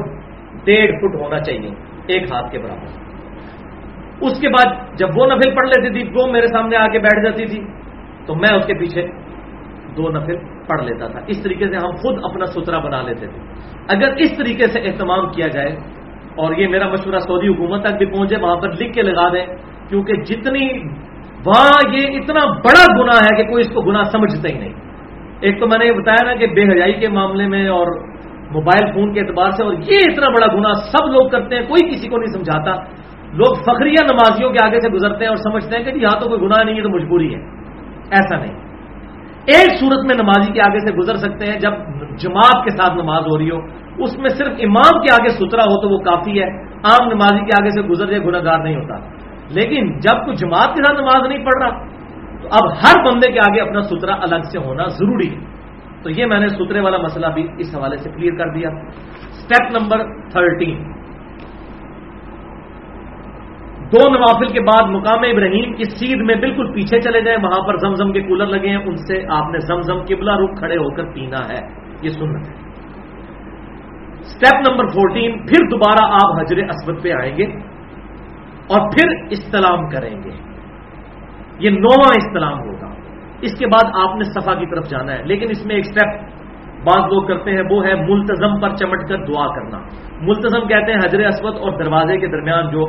ڈیڑھ 0.64 0.92
فٹ 0.98 1.20
ہونا 1.20 1.40
چاہیے، 1.40 1.70
ایک 2.06 2.32
ہاتھ 2.32 2.52
کے 2.52 2.58
برابر۔ 2.58 2.86
اس 4.20 4.40
کے 4.40 4.48
بعد 4.48 4.98
جب 4.98 5.08
وہ 5.16 5.26
نفل 5.26 5.50
پڑھ 5.50 5.68
لیتی 5.68 5.90
تھی، 5.90 6.10
وہ 6.14 6.32
میرے 6.32 6.46
سامنے 6.46 6.76
آ 6.76 6.86
کے 6.86 6.98
بیٹھ 6.98 7.24
جاتی 7.24 7.46
تھی، 7.46 7.64
تو 8.26 8.34
میں 8.34 8.56
اس 8.56 8.66
کے 8.66 8.74
پیچھے 8.74 9.06
دو 9.96 10.08
نفل 10.08 10.36
پڑھ 10.68 10.84
لیتا 10.84 11.08
تھا۔ 11.08 11.20
اس 11.26 11.42
طریقے 11.42 11.68
سے 11.68 11.76
ہم 11.76 11.90
خود 11.90 12.24
اپنا 12.24 12.46
ستھرا 12.46 12.78
بنا 12.78 13.02
لیتے 13.02 13.26
تھے۔ 13.26 13.40
اگر 13.88 14.08
اس 14.16 14.36
طریقے 14.36 14.66
سے 14.66 14.80
اہتمام 14.80 15.30
کیا 15.30 15.46
جائے 15.46 15.76
اور 16.36 16.56
یہ 16.56 16.68
میرا 16.68 16.88
مشورہ 16.88 17.18
سعودی 17.18 17.48
حکومت 17.48 17.84
تک 17.84 17.96
بھی 17.98 18.06
پہنچے، 18.06 18.36
وہاں 18.36 18.56
پر 18.56 18.72
لکھ 18.72 18.92
کے 18.92 19.02
لگا 19.02 19.28
دیں، 19.32 19.46
کیونکہ 19.88 20.14
جتنی 20.14 20.68
وہاں 21.46 21.92
یہ 21.92 22.18
اتنا 22.18 22.46
بڑا 22.46 23.02
گنا 23.02 23.16
ہے 23.16 23.36
کہ 23.36 23.50
کوئی 23.50 23.64
اس 23.66 23.74
کو 23.74 23.80
گنا 23.80 24.04
سمجھتا 24.04 24.48
ہی 24.48 24.58
نہیں۔ 24.58 24.72
ایک 25.40 25.60
تو 25.60 25.66
میں 25.66 25.78
نے 25.78 25.86
یہ 25.86 25.92
بتایا 25.92 26.26
نا 26.26 26.34
کہ 26.34 26.46
بے 26.46 26.62
حجائی 26.62 26.92
کے 26.92 27.08
معاملے 27.08 27.48
میں 27.48 27.68
اور 27.68 27.86
موبائل 28.50 28.92
فون 28.92 29.14
کے 29.14 29.20
اعتبار 29.20 29.50
سے 29.50 29.62
اور 29.62 29.72
یہ 29.72 29.96
اتنا 30.10 30.28
بڑا 30.28 30.46
گنا 30.54 30.74
سب 30.74 31.06
لوگ 31.06 31.28
کرتے 31.28 31.56
ہیں، 31.56 31.62
کوئی 31.62 31.90
کسی 31.90 32.08
کو 32.08 32.18
نہیں 32.18 32.32
سمجھاتا۔ 32.32 32.82
لوگ 33.32 33.54
فخریہ 33.54 34.02
نمازیوں 34.02 34.50
کے 34.50 34.64
آگے 34.64 34.80
سے 34.80 34.88
گزرتے 34.88 35.24
ہیں 35.24 35.28
اور 35.28 35.36
سمجھتے 35.36 35.76
ہیں 35.76 35.84
کہ 35.84 35.90
جی 35.90 36.00
یہاں 36.00 36.20
تو 36.20 36.28
کوئی 36.28 36.40
گناہ 36.40 36.64
نہیں 36.64 36.76
ہے 36.76 36.82
تو 36.82 36.88
مجبوری 36.88 37.34
ہے۔ 37.34 37.40
ایسا 38.10 38.36
نہیں۔ 38.36 38.54
ایک 39.46 39.80
صورت 39.80 40.04
میں 40.04 40.14
نمازی 40.14 40.52
کے 40.52 40.60
آگے 40.60 40.78
سے 40.78 40.94
گزر 40.94 41.16
سکتے 41.16 41.52
ہیں، 41.52 41.60
جب 41.60 41.70
جماعت 42.18 42.64
کے 42.64 42.70
ساتھ 42.70 42.96
نماز 42.96 43.22
ہو 43.22 43.38
رہی 43.38 43.50
ہو، 43.50 43.58
اس 43.98 44.18
میں 44.18 44.28
صرف 44.28 44.52
امام 44.58 45.00
کے 45.00 45.14
آگے 45.14 45.28
سترا 45.28 45.62
ہو 45.62 45.82
تو 45.82 45.88
وہ 45.88 45.98
کافی 45.98 46.42
ہے۔ 46.42 46.48
عام 46.62 47.08
نمازی 47.08 47.38
کے 47.38 47.62
آگے 47.62 47.70
سے 47.70 47.82
گزر 47.82 48.06
جائے 48.06 48.22
گناہ 48.22 48.44
گار 48.44 48.58
نہیں 48.58 48.76
ہوتا۔ 48.76 48.94
لیکن 49.48 49.98
جب 49.98 50.24
کوئی 50.24 50.36
جماعت 50.36 50.76
کے 50.76 50.82
ساتھ 50.82 51.00
نماز 51.00 51.28
نہیں 51.28 51.44
پڑھ 51.44 51.62
رہا، 51.62 51.78
تو 52.42 52.48
اب 52.52 52.72
ہر 52.72 53.00
بندے 53.00 53.32
کے 53.32 53.38
آگے 53.38 53.60
اپنا 53.60 53.80
سترا 53.82 54.14
الگ 54.14 54.42
سے 54.52 54.58
ہونا 54.58 54.84
ضروری 54.86 55.34
ہے۔ 55.34 55.58
تو 56.02 56.10
یہ 56.10 56.26
میں 56.26 56.40
نے 56.40 56.48
سترے 56.48 56.80
والا 56.80 56.98
مسئلہ 56.98 57.26
بھی 57.34 57.46
اس 57.58 57.76
حوالے 57.76 57.96
سے 57.96 58.10
کلیئر 58.10 58.34
کر 58.34 58.52
دیا۔ 58.52 58.68
اسٹیپ 59.28 59.82
نمبر 59.82 59.98
تھرٹین 60.30 60.98
دو 63.92 64.10
نوافل 64.10 64.48
کے 64.48 64.60
بعد 64.60 64.90
مقام 64.90 65.18
ابراہیم 65.18 65.72
کی 65.72 65.84
سیدھ 65.84 66.22
میں 66.22 66.34
بالکل 66.34 66.72
پیچھے 66.72 67.00
چلے 67.00 67.20
جائیں 67.20 67.38
وہاں 67.42 67.66
پر 67.66 67.76
زمزم 67.76 68.12
کے 68.12 68.20
کولر 68.20 68.46
لگے 68.46 68.68
ہیں۔ 68.68 68.76
ان 68.76 68.96
سے 68.96 69.26
آپ 69.30 69.50
نے 69.50 69.58
زمزم 69.58 70.00
قبلہ 70.00 70.32
رخ 70.32 70.58
کھڑے 70.58 70.76
ہو 70.76 70.94
کر 70.94 71.04
پینا 71.04 71.38
ہے۔ 71.48 71.66
یہ 72.02 72.08
سنت 72.08 72.48
ہے۔ 72.48 72.54
اسٹیپ 74.20 74.70
نمبر 74.70 74.86
فورٹین 74.86 75.38
پھر 75.46 75.68
دوبارہ 75.70 76.12
آپ 76.12 76.40
حجر 76.40 76.58
اسود 76.58 77.02
پہ 77.02 77.12
آئیں 77.12 77.36
گے۔ 77.36 77.77
اور 78.68 78.80
پھر 78.80 79.08
استلام 79.30 79.88
کریں 79.88 80.22
گے۔ 80.22 80.30
یہ 81.58 81.70
نواں 81.70 82.12
استلام 82.16 82.58
ہوگا۔ 82.58 82.90
اس 83.40 83.58
کے 83.58 83.66
بعد 83.66 83.90
آپ 83.94 84.16
نے 84.16 84.24
صفا 84.24 84.54
کی 84.54 84.66
طرف 84.66 84.90
جانا 84.90 85.12
ہے۔ 85.12 85.22
لیکن 85.22 85.46
اس 85.50 85.66
میں 85.66 85.76
ایک 85.76 85.84
اسٹیپ 85.88 86.22
بعض 86.84 87.12
لوگ 87.12 87.26
کرتے 87.26 87.50
ہیں، 87.50 87.62
وہ 87.70 87.86
ہے 87.86 87.94
ملتظم 87.94 88.60
پر 88.60 88.76
چمٹ 88.76 89.08
کر 89.08 89.16
دعا 89.16 89.54
کرنا۔ 89.54 89.78
ملتظم 90.20 90.68
کہتے 90.68 90.92
ہیں 90.92 90.98
حجر 90.98 91.26
اسود 91.26 91.56
اور 91.56 91.84
دروازے 91.84 92.18
کے 92.18 92.26
درمیان 92.26 92.70
جو 92.70 92.86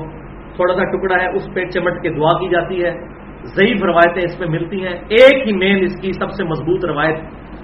تھوڑا 0.56 0.74
سا 0.74 0.84
ٹکڑا 0.84 1.24
ہے، 1.24 1.36
اس 1.36 1.50
پہ 1.54 1.66
چمٹ 1.66 2.02
کے 2.02 2.10
دعا 2.10 2.40
کی 2.40 2.50
جاتی 2.50 2.84
ہے۔ 2.84 3.20
ضعیف 3.44 3.84
روایتیں 3.84 4.24
اس 4.24 4.40
میں 4.40 4.48
ملتی 4.48 4.82
ہیں۔ 4.82 4.94
ایک 4.94 5.48
ہی 5.48 5.54
مین 5.54 5.84
اس 5.84 6.02
کی 6.02 6.12
سب 6.14 6.32
سے 6.32 6.44
مضبوط 6.44 6.86
روایت 6.86 7.18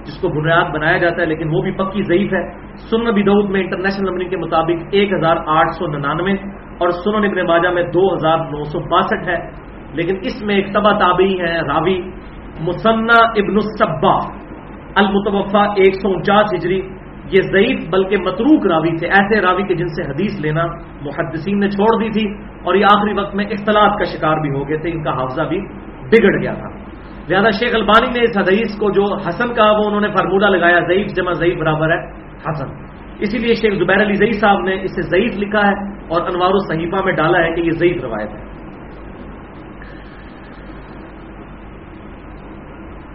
جس 0.06 0.20
کو 0.20 0.28
بنیاد 0.28 0.64
بنایا 0.74 0.96
جاتا 0.96 1.22
ہے، 1.22 1.26
لیکن 1.26 1.48
وہ 1.48 1.62
بھی 1.62 1.72
پکی 1.72 2.02
ضعیف 2.02 2.32
ہے۔ 2.32 2.50
سن 2.76 3.04
نبی 3.04 3.22
دعود 3.22 3.50
میں 3.50 3.60
انٹرنیشنل 3.60 4.10
نمبرنگ 4.10 4.28
کے 4.28 4.36
مطابق 4.36 4.82
ایک 4.90 5.12
ہزار 5.12 5.36
آٹھ 5.46 5.74
سو 5.78 5.86
ننانوے 5.86 6.32
اور 6.78 6.90
سنن 6.90 7.24
ابن 7.24 7.46
ماجہ 7.46 7.68
میں 7.68 7.82
دو 7.82 8.14
ہزار 8.14 8.38
نو 8.38 8.64
سو 8.64 8.78
باسٹھ 8.78 9.28
ہے۔ 9.28 9.66
لیکن 9.92 10.16
اس 10.22 10.42
میں 10.42 10.54
ایک 10.54 10.74
تبا 10.74 10.98
تابعی 10.98 11.40
ہے، 11.40 11.60
راوی 11.60 12.02
مسنا 12.60 13.24
ابن 13.24 13.54
الصبا 13.54 14.16
المتوفا 14.96 15.62
ایک 15.62 15.94
سو 16.02 16.08
انچاس 16.08 16.54
ہجری۔ 16.54 16.80
یہ 17.32 17.40
ضعیف 17.52 17.88
بلکہ 17.90 18.16
متروک 18.20 18.66
راوی 18.66 18.96
تھے۔ 18.96 19.06
ایسے 19.06 19.40
راوی 19.40 19.62
کے 19.62 19.74
جن 19.74 19.88
سے 19.88 20.02
حدیث 20.02 20.40
لینا 20.40 20.66
محدثین 21.00 21.60
نے 21.60 21.68
چھوڑ 21.70 22.02
دی 22.02 22.10
تھی 22.10 22.34
اور 22.64 22.74
یہ 22.74 22.84
آخری 22.84 23.12
وقت 23.12 23.34
میں 23.34 23.44
اختلاط 23.44 23.98
کا 23.98 24.04
شکار 24.04 24.36
بھی 24.36 24.50
ہو 24.50 24.68
گئے 24.68 24.76
تھے، 24.76 24.90
ان 24.90 25.02
کا 25.02 25.10
حافظہ 25.10 25.42
بھی 25.42 25.60
بگڑ 26.06 26.42
گیا 26.42 26.52
تھا۔ 26.52 26.85
لہذا 27.28 27.50
شیخ 27.50 27.74
البانی 27.74 28.18
نے 28.18 28.24
اس 28.24 28.36
حدیث 28.36 28.78
کو 28.78 28.90
جو 28.90 29.04
حسن 29.16 29.54
کا 29.54 29.70
وہ 29.70 29.86
انہوں 29.86 30.00
نے 30.00 30.08
فارمولہ 30.08 30.46
لگایا، 30.46 30.78
ضعیف 30.78 31.06
جمع، 31.16 31.32
ضعیف 31.32 31.58
برابر 31.58 31.90
ہے، 31.90 32.00
حسن۔ 32.46 32.68
اسی 33.18 33.38
لیے 33.38 33.54
شیخ 33.54 33.74
زبیر 33.74 34.02
علی 34.02 34.14
ضعیف 34.14 34.40
صاحب 34.40 34.60
نے 34.60 34.82
اسے 34.82 35.02
ضعیف 35.02 35.38
لکھا 35.38 35.60
ہے 35.60 35.74
اور 36.08 36.20
انوار 36.22 36.50
الصحیفہ 36.50 37.04
میں 37.04 37.12
ڈالا 37.12 37.38
ہے 37.38 37.54
کہ 37.54 37.60
یہ 37.60 37.70
ضعیف 37.70 38.04
روایت 38.04 38.30
ہے۔ 38.30 38.44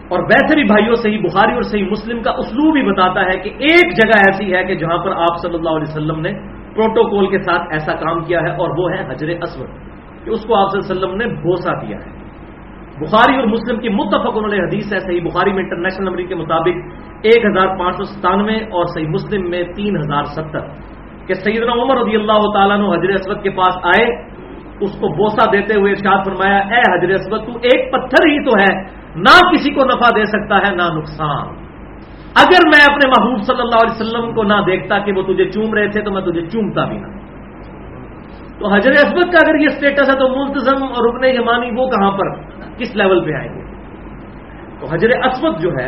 اور 0.08 0.20
ویسے 0.20 0.56
بھی 0.56 0.64
بھائیوں 0.64 0.96
صحیح 0.96 1.20
بخاری 1.20 1.54
اور 1.54 1.62
صحیح 1.62 1.86
مسلم 1.86 2.22
کا 2.22 2.32
اسلوب 2.32 2.76
ہی 2.76 2.82
بتاتا 2.84 3.22
ہے 3.22 3.40
کہ 3.40 3.50
ایک 3.60 3.94
جگہ 3.96 4.18
ایسی 4.18 4.56
ہے 4.56 4.64
کہ 4.64 4.76
جہاں 4.76 4.98
پر 4.98 5.12
آپ 5.12 5.38
صلی 5.42 5.54
اللہ 5.54 5.70
علیہ 5.70 5.92
وسلم 5.92 6.20
نے 6.20 6.34
پروٹوکول 6.76 7.30
کے 7.30 7.38
ساتھ 7.38 7.62
ایسا 7.72 7.94
کام 7.94 8.24
کیا 8.24 8.40
ہے 8.40 8.52
اور 8.52 8.70
وہ 8.78 8.92
ہے 8.92 9.12
حجر 9.12 9.30
اسود، 9.30 9.70
کہ 10.26 10.30
اس 10.30 10.46
کو 10.46 10.56
آپ 10.56 10.72
صلی 10.72 10.80
اللہ 10.80 11.06
علیہ 11.06 11.06
وسلم 11.06 11.16
نے 11.16 11.42
بوسا 11.42 11.74
دیا 11.74 11.98
ہے۔ 11.98 12.21
بخاری 13.02 13.38
اور 13.38 13.48
مسلم 13.48 13.80
کی 13.80 13.90
متفق 13.90 14.38
انہوں 14.38 14.48
نے 14.48 14.58
حدیث 14.58 14.94
ہے، 14.94 15.00
صحیح 15.00 15.22
بخاری 15.22 15.54
میں 15.54 15.64
انٹرنیشنل 15.64 16.06
نمبر 16.06 16.22
کے 16.22 16.36
مطابق 16.36 16.78
ایک 17.24 17.46
ہزار 17.46 17.68
پانچ 17.68 17.96
سو 17.96 18.04
ستانوے 18.04 18.56
اور 18.56 18.86
صحیح 18.86 19.08
مسلم 19.08 19.50
میں 19.50 19.64
تین 19.64 19.98
ہزار 19.98 20.24
ستر۔ 20.24 20.92
کہ 21.28 21.34
سیدنا 21.34 21.72
عمر 21.72 21.98
رضی 21.98 22.16
اللہ 22.16 22.40
تعالیٰ 22.54 22.78
نے 22.78 22.86
حجر 22.86 23.14
اسود 23.14 23.44
کے 23.44 23.50
پاس 23.50 23.78
آئے، 23.84 24.08
اس 24.80 24.92
کو 25.00 25.08
بوسا 25.08 25.52
دیتے 25.52 25.80
ہوئے 25.80 25.92
ارشاد 25.92 26.18
فرمایا، 26.26 26.58
اے 26.58 26.80
حجر 26.80 27.10
اسود، 27.10 27.46
تو 27.46 27.52
ایک 27.52 27.92
پتھر 27.92 28.28
ہی 28.28 28.44
تو 28.44 28.60
ہے، 28.60 28.84
نہ 29.16 29.50
کسی 29.50 29.74
کو 29.74 29.86
نفع 29.86 30.10
دے 30.16 30.26
سکتا 30.26 30.58
ہے، 30.58 30.76
نہ 30.76 30.82
نقصان۔ 30.82 31.48
اگر 32.36 32.68
میں 32.68 32.96
اپنے 32.96 33.10
محبوب 33.10 33.42
صلی 33.44 33.62
اللہ 33.62 33.76
علیہ 33.76 34.02
وسلم 34.02 34.36
کو 34.36 34.44
نہ 34.44 34.54
دیکھتا 34.66 35.00
کہ 35.00 35.12
وہ 35.12 35.22
تجھے 35.22 35.52
چوم 35.52 35.74
رہے 35.74 35.88
تھے، 35.88 36.02
تو 36.02 36.12
میں 36.12 36.22
تجھے 36.22 36.46
چومتا 36.46 36.86
بھی 36.86 36.98
نہ۔ 36.98 37.21
تو 38.62 38.68
حجر 38.68 38.92
اسود 38.92 39.32
کا 39.32 39.38
اگر 39.48 39.56
یہ 39.60 39.68
اسٹیٹس 39.68 40.10
ہے 40.10 40.16
تو 40.16 40.46
ملتظم 40.46 40.84
اور 40.84 41.14
رکن 41.14 41.24
یمانی 41.24 41.82
وہ 41.82 41.90
کہاں 41.90 42.12
پر؟ 42.12 42.42
کس 42.78 42.96
لیول 42.96 43.26
پہ 43.26 43.38
آئیں 43.38 43.54
گے؟ 43.54 43.62
تو 44.80 44.88
حجر 44.94 45.10
اسود 45.24 45.60
جو 45.60 45.70
ہے، 45.70 45.88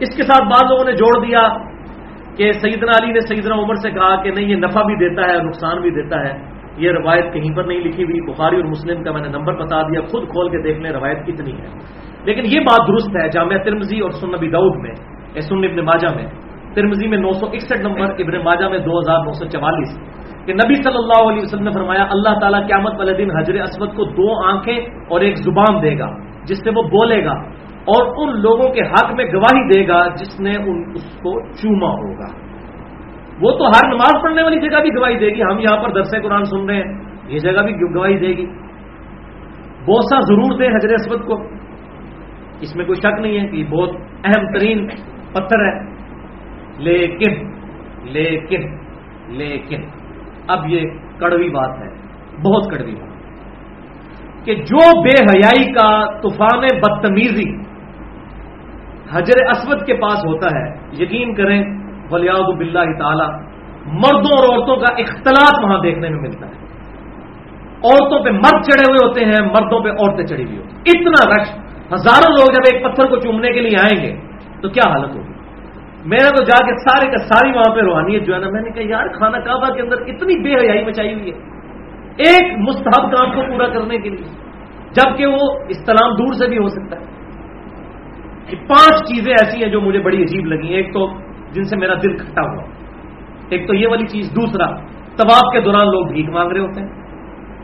اس 0.00 0.16
کے 0.16 0.22
ساتھ 0.22 0.42
بعض 0.42 0.70
لوگوں 0.70 0.84
نے 0.84 0.92
جوڑ 0.92 1.26
دیا 1.26 1.48
کہ 2.36 2.52
سیدنا 2.52 2.90
علی 3.02 3.12
نے 3.12 3.20
سیدنا 3.20 3.54
عمر 3.54 3.74
سے 3.74 3.90
کہا 3.90 4.22
کہ 4.22 4.30
نہیں، 4.30 4.44
یہ 4.44 4.56
نفع 4.56 4.82
بھی 4.82 5.08
دیتا 5.08 5.32
ہے، 5.32 5.42
نقصان 5.42 5.80
بھی 5.80 5.90
دیتا 5.90 6.20
ہے۔ 6.20 6.52
یہ 6.76 6.90
روایت 6.90 7.32
کہیں 7.32 7.56
پر 7.56 7.64
نہیں 7.64 7.78
لکھی 7.78 8.04
ہوئی، 8.04 8.32
بخاری 8.32 8.56
اور 8.56 8.64
مسلم 8.64 9.04
کا 9.04 9.12
میں 9.12 9.22
نے 9.22 9.28
نمبر 9.28 9.54
بتا 9.54 9.82
دیا، 9.82 10.00
خود 10.00 10.28
کھول 10.28 10.48
کے 10.48 10.62
دیکھ 10.62 10.78
لیں 10.78 10.90
روایت 10.90 11.26
کتنی 11.26 11.52
ہے۔ 11.52 11.66
لیکن 12.24 12.42
یہ 12.44 12.60
بات 12.60 12.88
درست 12.88 13.10
ہے 13.10 13.28
جامعہ 13.28 13.58
ترمزی 13.58 14.00
اور 14.00 14.10
سن 14.10 14.30
نبی 14.30 14.50
دعود 14.50 14.76
میں 14.76 14.94
سن 15.40 15.56
ابن 15.56 15.76
ماجہ 15.76 16.14
میں۔ 16.14 16.26
ترمزی 16.74 17.08
میں 17.08 17.18
نو 17.18 17.32
سو 17.32 17.46
اکسٹھ 17.46 17.82
نمبر، 17.82 18.00
ابن 18.00 18.44
ماجہ 18.44 18.68
میں 18.68 18.78
دو 18.78 18.98
ہزار 18.98 19.18
نو 19.18 19.32
سو 19.32 19.44
چوالیس۔ 19.44 20.21
کہ 20.46 20.52
نبی 20.52 20.74
صلی 20.74 20.94
اللہ 20.94 21.28
علیہ 21.28 21.42
وسلم 21.42 21.62
نے 21.62 21.70
فرمایا، 21.70 22.02
اللہ 22.10 22.38
تعالیٰ 22.38 22.66
قیامت 22.66 22.92
والے 22.98 23.12
دن 23.12 23.30
حضر 23.38 23.54
اسود 23.54 23.94
کو 23.94 24.04
دو 24.04 24.46
آنکھیں 24.46 24.78
اور 25.08 25.20
ایک 25.20 25.36
زبان 25.36 25.82
دے 25.82 25.98
گا، 25.98 26.16
جس 26.44 26.58
سے 26.58 26.70
وہ 26.70 26.82
بولے 26.82 27.24
گا 27.24 27.32
اور 27.84 28.06
ان 28.16 28.40
لوگوں 28.40 28.68
کے 28.74 28.82
حق 28.82 29.14
میں 29.14 29.24
گواہی 29.24 29.68
دے 29.68 29.88
گا 29.88 30.08
جس 30.08 30.40
نے 30.40 30.50
ان 30.50 30.84
اس 30.94 31.04
کو 31.04 31.40
چوما 31.40 31.88
ہوگا۔ 31.88 32.52
وہ 33.40 33.50
تو 33.50 33.64
ہر 33.64 33.86
نماز 33.86 34.22
پڑھنے 34.22 34.42
والی 34.42 34.60
جگہ 34.60 34.80
بھی 34.80 34.90
گواہی 34.96 35.18
دے 35.18 35.28
گی، 35.28 35.42
ہم 35.42 35.58
یہاں 35.58 35.82
پر 35.82 35.90
درس 35.90 36.10
قرآن 36.22 36.44
سن 36.44 36.70
رہے 36.70 36.76
ہیں، 36.76 37.00
یہ 37.26 37.38
جگہ 37.38 37.62
بھی 37.62 37.94
گواہی 37.94 38.18
دے 38.18 38.28
گی۔ 38.28 38.46
بوسا 39.86 40.20
ضرور 40.20 40.58
دے 40.58 40.66
حضر 40.66 40.94
اسود 40.94 41.26
کو۔ 41.26 41.42
اس 42.60 42.76
میں 42.76 42.84
کوئی 42.84 43.00
شک 43.00 43.20
نہیں 43.20 43.40
ہے 43.40 43.48
کہ 43.48 43.56
یہ 43.56 43.64
بہت 43.64 43.90
اہم 44.24 44.58
ترین 44.58 44.86
پتھر 45.32 45.64
ہے۔ 45.64 45.90
لیکن 46.78 47.50
لیکن 48.04 48.76
لیکن۔ 49.28 50.01
اب 50.46 50.68
یہ 50.68 50.80
کڑوی 51.18 51.48
بات 51.48 51.78
ہے، 51.78 51.88
بہت 52.42 52.70
کڑوی 52.70 52.94
بات۔ 52.94 53.12
کہ 54.44 54.54
جو 54.54 55.02
بے 55.02 55.24
حیائی 55.24 55.72
کا 55.72 56.20
طوفان 56.20 56.60
بدتمیزی 56.60 57.56
حجر 59.12 59.50
اسود 59.50 59.86
کے 59.86 59.94
پاس 59.94 60.24
ہوتا 60.24 60.46
ہے، 60.58 60.74
یقین 61.02 61.34
کریں 61.34 61.62
ولیاد 62.10 62.56
بلّہ 62.56 62.98
تعالی، 62.98 63.44
مردوں 63.86 64.42
اور 64.42 64.58
عورتوں 64.58 64.76
کا 64.76 64.92
اختلاط 64.92 65.64
وہاں 65.64 65.78
دیکھنے 65.78 66.08
میں 66.08 66.20
ملتا 66.20 66.46
ہے۔ 66.46 66.62
عورتوں 67.84 68.24
پہ 68.24 68.30
مرد 68.30 68.62
چڑھے 68.62 68.92
ہوئے 68.92 69.08
ہوتے 69.08 69.24
ہیں، 69.24 69.46
مردوں 69.46 69.80
پہ 69.80 69.88
عورتیں 69.88 70.26
چڑھی 70.26 70.44
ہوئی 70.44 70.56
ہوتی 70.56 70.76
اتنا 70.76 71.30
رش، 71.30 71.48
ہزاروں 71.92 72.34
لوگ 72.34 72.52
جب 72.52 72.74
ایک 72.74 72.84
پتھر 72.84 73.10
کو 73.10 73.20
چومنے 73.20 73.52
کے 73.52 73.60
لیے 73.60 73.82
آئیں 73.82 74.04
گے، 74.04 74.20
تو 74.62 74.68
کیا 74.68 74.90
حالت 74.90 75.16
ہوگی؟ 75.16 75.31
میرا 76.04 76.28
تو 76.36 76.44
جا 76.44 76.66
کے 76.66 76.78
سارے 76.78 77.10
کا 77.10 77.18
ساری 77.18 77.50
وہاں 77.50 77.74
پہ 77.74 77.80
روحانیت 77.80 78.26
جو 78.26 78.34
ہے 78.34 78.38
نا، 78.38 78.50
میں 78.50 78.62
نے 78.62 78.70
کہا، 78.70 78.82
یار 78.86 79.06
کھانا 79.06 79.38
کعبہ 79.38 79.74
کے 79.74 79.82
اندر 79.82 79.96
اتنی 80.00 80.42
بے 80.42 80.54
حیائی 80.54 80.84
مچائی 80.84 81.14
ہوئی 81.14 81.30
ہے۔ 81.30 81.36
ایک 82.16 82.58
مستحب 82.58 83.12
کام 83.12 83.30
کو 83.30 83.42
پورا 83.42 83.66
کرنے 83.66 83.98
کے 83.98 84.08
لیے، 84.08 84.24
جبکہ 84.92 85.26
وہ 85.26 85.58
استلام 85.68 86.14
دور 86.14 86.32
سے 86.32 86.48
بھی 86.48 86.58
ہو 86.58 86.68
سکتا 86.68 87.00
ہے۔ 87.00 87.12
کہ 88.50 88.56
پانچ 88.56 88.94
چیزیں 89.08 89.32
ایسی 89.32 89.64
ہیں 89.64 89.72
جو 89.72 89.80
مجھے 89.80 90.00
بڑی 90.00 90.22
عجیب 90.22 90.46
لگی 90.46 90.68
ایک 90.68 90.94
تو 90.94 91.12
جن 91.52 91.64
سے 91.64 91.76
میرا 91.76 91.94
دل 91.94 92.16
کھٹا 92.16 92.42
ہوا۔ 92.42 92.62
ایک 93.48 93.68
تو 93.68 93.74
یہ 93.74 93.88
والی 93.88 94.06
چیز۔ 94.06 94.30
دوسرا 94.30 94.66
طباف 95.16 95.52
کے 95.52 95.60
دوران 95.60 95.86
لوگ 95.86 96.06
بھیک 96.06 96.28
مانگ 96.28 96.52
رہے 96.52 96.60
ہوتے 96.60 96.80
ہیں۔ 96.80 96.88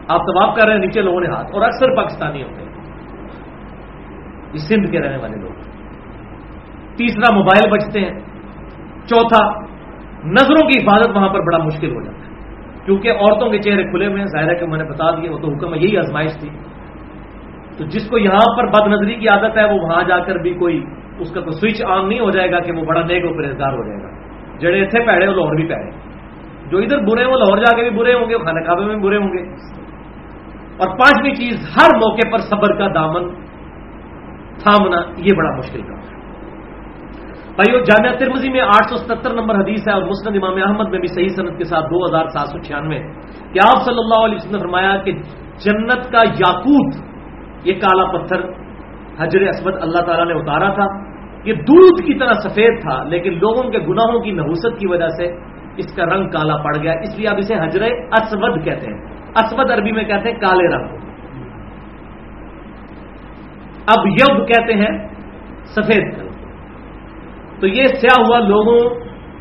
آپ 0.09 0.21
طباف 0.21 0.57
کر 0.57 0.65
رہے 0.65 0.73
ہیں، 0.73 0.81
نیچے 0.81 1.01
لوگوں 1.01 1.21
نے 1.21 1.27
ہاتھ، 1.27 1.49
اور 1.53 1.63
اکثر 1.63 1.97
پاکستانی 1.97 2.43
ہوتے 2.43 2.63
ہیں۔ 2.63 2.73
یہ 4.53 4.59
سندھ 4.59 4.91
کے 4.91 5.01
رہنے 5.01 5.17
والے 5.17 5.37
لوگ۔ 5.41 5.51
تیسرا، 6.97 7.35
موبائل 7.35 7.71
بچتے 7.71 8.01
ہیں۔ 8.01 8.28
چوتھا، 9.09 9.61
نظروں 10.25 10.69
کی 10.69 10.79
حفاظت 10.79 11.09
وہاں 11.15 11.29
پر 11.29 11.41
بڑا 11.41 11.59
مشکل 11.59 11.97
ہو 11.97 12.03
جاتا 12.03 12.19
ہے۔ 12.19 12.29
کیونکہ 12.85 13.11
عورتوں 13.11 13.51
کے 13.51 13.59
چہرے 13.59 13.83
کھلے 13.83 14.07
ہوئے 14.07 14.19
ہیں، 14.19 14.27
ظاہر 14.27 14.51
ہے 14.51 14.55
کہ 14.55 14.67
میں 14.67 14.79
نے 14.79 14.85
بتا 14.85 15.11
دیا 15.11 15.33
وہ 15.33 15.39
تو 15.39 15.55
حکم 15.55 15.75
یہی 15.75 15.97
آزمائش 15.97 16.31
تھی۔ 16.41 16.49
تو 17.79 17.85
جس 17.85 18.09
کو 18.09 18.19
یہاں 18.19 18.57
پر 18.57 18.67
بد 18.67 18.89
نظری 18.89 19.15
کی 19.15 19.27
عادت 19.27 19.59
ہے، 19.59 19.65
وہ 19.65 19.79
وہاں 19.81 20.03
جا 20.03 20.19
کر 20.19 20.37
بھی 20.37 20.55
کوئی، 20.55 20.85
اس 21.19 21.33
کا 21.33 21.41
کوئی 21.41 21.53
سوئچ 21.53 21.83
آن 21.87 22.09
نہیں 22.09 22.21
ہو 22.21 22.31
جائے 22.31 22.51
گا 22.51 22.61
کہ 22.61 22.73
وہ 22.73 22.85
بڑا 22.85 23.01
نیک 23.01 23.25
و 23.25 23.37
پرہزگار 23.37 23.73
ہو 23.73 23.85
جائے 23.85 24.03
گا۔ 24.03 24.09
جڑے 24.59 24.83
اتنے 24.83 25.01
پیڑے، 25.07 25.29
وہ 25.29 25.33
لاہور 25.33 25.55
بھی 25.55 25.69
پیڑے۔ 25.69 25.91
جو 26.71 26.79
ادھر 26.79 26.99
برے 26.99 27.25
ہیں، 27.25 27.31
وہ 27.31 27.39
لاہور 27.39 27.59
جا 27.59 27.77
کے 27.77 27.83
بھی 27.83 27.99
برے 27.99 28.15
ہوں 28.15 28.31
گے 28.31 28.35
خانہ 28.45 28.61
کعبے 28.61 28.85
میں 28.85 28.97
برے 28.97 29.17
ہوں 29.17 29.29
گے۔ 29.29 29.51
اور 30.77 30.89
پانچویں 30.89 31.35
چیز، 31.35 31.55
ہر 31.77 31.97
موقع 31.97 32.31
پر 32.33 32.39
صبر 32.39 32.79
کا 32.79 32.87
دامن 32.95 33.31
تھامنا، 34.63 34.97
یہ 35.17 35.35
بڑا 35.37 35.57
مشکل 35.57 35.83
کام 35.83 35.99
ہے۔ 35.99 36.18
بھائی 37.59 37.85
جامعہ 37.85 38.19
ترمزی 38.19 38.51
میں 38.51 38.61
آٹھ 38.61 38.89
سو 38.89 38.97
ستر 38.97 39.33
نمبر 39.35 39.55
حدیث 39.55 39.89
ہے 39.89 39.93
اور 39.93 40.03
مسلم 40.03 40.45
امام 40.45 40.71
احمد 40.71 40.91
میں 40.91 40.99
بھی 40.99 41.09
صحیح 41.09 41.29
صنعت 41.29 41.59
کے 41.59 41.65
ساتھ 41.65 41.85
دو 41.85 42.05
ہزار 42.05 42.27
سات 42.27 42.49
سو 42.49 42.59
چھیانوے 42.59 42.99
کہ 43.53 43.59
آپ 43.67 43.85
صلی 43.85 43.99
اللہ 43.99 44.25
علیہ 44.25 44.35
وسلم 44.35 44.53
نے 44.53 44.59
فرمایا 44.59 44.97
کہ 44.97 45.13
جنت 45.65 46.13
کا 46.13 46.29
یاقوت، 46.29 46.95
یہ 47.65 47.75
کالا 47.75 48.05
پتھر 48.05 48.41
حجر 49.23 49.41
اسود 49.41 49.75
اللہ 49.81 50.07
تعالیٰ 50.07 50.27
نے 50.27 50.33
اتارا 50.33 50.75
تھا۔ 50.75 50.87
یہ 51.45 51.55
دودھ 51.55 52.03
کی 52.03 52.19
طرح 52.19 52.33
سفید 52.33 52.81
تھا، 52.81 53.05
لیکن 53.05 53.33
لوگوں 53.33 53.71
کے 53.71 53.79
گناہوں 53.79 54.21
کی 54.21 54.31
نحوست 54.31 54.79
کی 54.81 54.87
وجہ 54.87 55.09
سے 55.09 55.27
اس 55.77 55.95
کا 55.97 56.05
رنگ 56.05 56.31
کالا 56.31 56.57
پڑ 56.57 56.83
گیا۔ 56.83 56.93
اس 56.93 57.19
لیے 57.19 57.29
اب 57.29 57.37
اسے 57.39 57.55
حجر 57.55 57.83
اسود 58.13 58.65
کہتے 58.65 58.87
ہیں۔ 58.87 59.05
اسود 59.37 59.71
عربی 59.71 59.93
میں 59.93 60.05
کہتے 60.05 60.31
ہیں 60.31 60.41
کالے 60.41 60.77
رنگ۔ 60.77 60.97
اب 63.97 64.07
یب 64.07 64.49
کہتے 64.49 64.73
ہیں 64.75 65.09
سفید۔ 65.65 66.15
کلر 66.15 66.28
تو 67.61 67.67
یہ 67.67 67.87
سیاہ 67.87 68.25
ہوا 68.29 68.39
لوگوں 68.39 68.91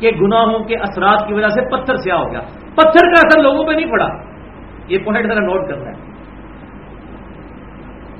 کے 0.00 0.10
گناہوں 0.20 0.58
کے 0.58 0.76
اثرات 0.76 1.28
کی 1.28 1.34
وجہ 1.34 1.48
سے 1.48 1.60
پتھر 1.60 1.96
سیاہ 1.96 2.18
ہو 2.18 2.32
گیا۔ 2.32 2.40
پتھر 2.74 3.06
کا 3.06 3.20
اثر 3.26 3.42
لوگوں 3.42 3.64
پہ 3.66 3.72
نہیں 3.72 3.90
پڑا۔ 3.90 4.08
یہ 4.88 4.98
پوائنٹ 5.04 5.26
ذرا 5.26 5.40
نوٹ 5.40 5.68
کرنا 5.68 5.90
ہے۔ 5.90 6.08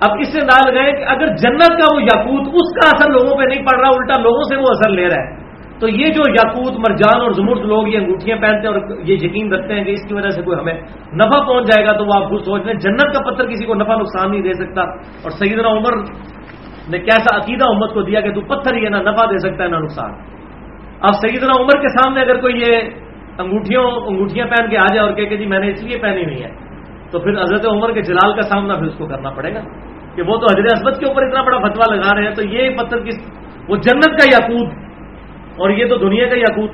اب 0.01 0.17
اس 0.21 0.33
سے 0.33 0.41
ڈال 0.41 0.79
گئے 0.79 0.93
کہ 0.93 1.05
اگر 1.05 1.27
جنت 1.27 1.69
کا 1.69 1.97
وہ 1.97 2.03
یاقوت 2.03 2.49
اس 2.49 2.75
کا 2.75 2.91
اثر 2.97 3.11
لوگوں 3.11 3.39
پہ 3.39 3.43
نہیں 3.43 3.63
پڑ 3.63 3.81
رہا، 3.81 3.89
الٹا 3.89 4.23
لوگوں 4.23 4.43
سے 4.43 4.57
وہ 4.57 4.65
اثر 4.71 4.91
لے 4.91 5.07
رہا 5.07 5.23
ہے۔ 5.23 5.49
تو 5.81 5.89
یہ 5.89 6.07
جو 6.07 6.23
یاقوت، 6.31 6.73
مرجان 6.79 7.21
اور 7.21 7.31
زمرد 7.31 7.61
لوگ 7.61 7.89
یہ 7.89 7.99
انگوٹھیاں 7.99 8.37
پہنتے 8.37 8.69
ہیں 8.69 8.75
اور 8.75 8.99
یہ 9.05 9.15
یقین 9.15 9.53
رکھتے 9.53 9.75
ہیں 9.75 9.85
کہ 9.85 9.91
اس 9.91 10.09
کی 10.09 10.15
وجہ 10.15 10.29
سے 10.29 10.43
کوئی 10.43 10.59
ہمیں 10.59 10.75
نفع 11.15 11.41
پہنچ 11.41 11.67
جائے 11.67 11.85
گا، 11.85 11.99
تو 11.99 12.05
وہ 12.05 12.23
آپ 12.23 12.31
خود 12.31 12.43
سوچ 12.43 12.63
لیں 12.63 12.75
جنت 12.75 13.03
کا 13.03 13.31
پتھر 13.31 13.47
کسی 13.47 13.67
کو 13.67 13.75
نفع، 13.75 13.95
نقصان 13.95 14.31
نہیں 14.31 14.43
دے 14.43 14.53
سکتا۔ 14.53 14.83
اور 15.23 15.31
سیدنا 15.31 15.69
عمر 15.69 16.05
نے 16.91 16.99
کیسا 16.99 17.37
عقیدہ 17.37 17.65
امت 17.69 17.95
کو 17.95 18.03
دیا 18.03 18.21
کہ 18.21 18.33
تو 18.33 18.41
پتھر 18.41 18.75
یہ 18.75 18.89
نہ 18.89 18.97
نفع 18.97 19.25
دے 19.25 19.39
سکتا 19.39 19.65
ہے، 19.65 19.69
نہ 19.69 19.77
نقصان۔ 19.77 20.13
اب 21.01 21.15
سیدنا 21.15 21.53
عمر 21.61 21.81
کے 21.81 21.89
سامنے 21.89 22.21
اگر 22.21 22.41
کوئی 22.41 22.55
یہ 22.61 22.77
انگوٹھیوں 23.39 23.85
انگوٹھیاں 24.07 24.47
پہن 24.47 24.71
کے 24.71 24.77
آ 24.77 24.87
جائے 24.87 25.01
اور 25.01 25.13
کہ 25.13 25.37
جی 25.37 25.47
میں 25.47 25.59
نے 25.59 25.71
اس 25.71 25.83
لیے 25.83 25.99
پہنی 25.99 26.25
ہوئی 26.25 26.43
ہے، 26.43 26.51
تو 27.11 27.19
پھر 27.19 27.33
حضرت 27.43 27.67
عمر 27.67 27.93
کے 27.93 28.03
جلال 28.03 28.35
کا 28.35 28.41
سامنا 28.41 28.75
پھر 28.75 28.85
اس 28.85 28.99
کو 28.99 29.07
کرنا 29.07 29.31
پڑے 29.31 29.55
گا 29.55 29.61
کہ 30.15 30.23
وہ 30.23 30.37
تو 30.37 30.47
حضرت 30.47 30.73
اسمت 30.73 31.01
کے 31.01 31.07
اوپر 31.07 31.23
اتنا 31.23 31.43
بڑا 31.43 31.59
فتوا 31.59 31.95
لگا 31.95 32.15
رہے 32.15 32.25
ہیں، 32.25 32.35
تو 32.35 32.43
یہ 32.43 32.71
پتھر 32.71 33.05
کس 33.05 33.17
وہ 33.69 33.77
جنت 33.77 34.13
کا 34.21 34.27
یاقوت 34.33 34.69
اور 35.61 35.71
یہ 35.71 35.89
تو 35.89 35.97
دنیا 35.97 36.29
کا 36.29 36.37
یاقوت۔ 36.37 36.71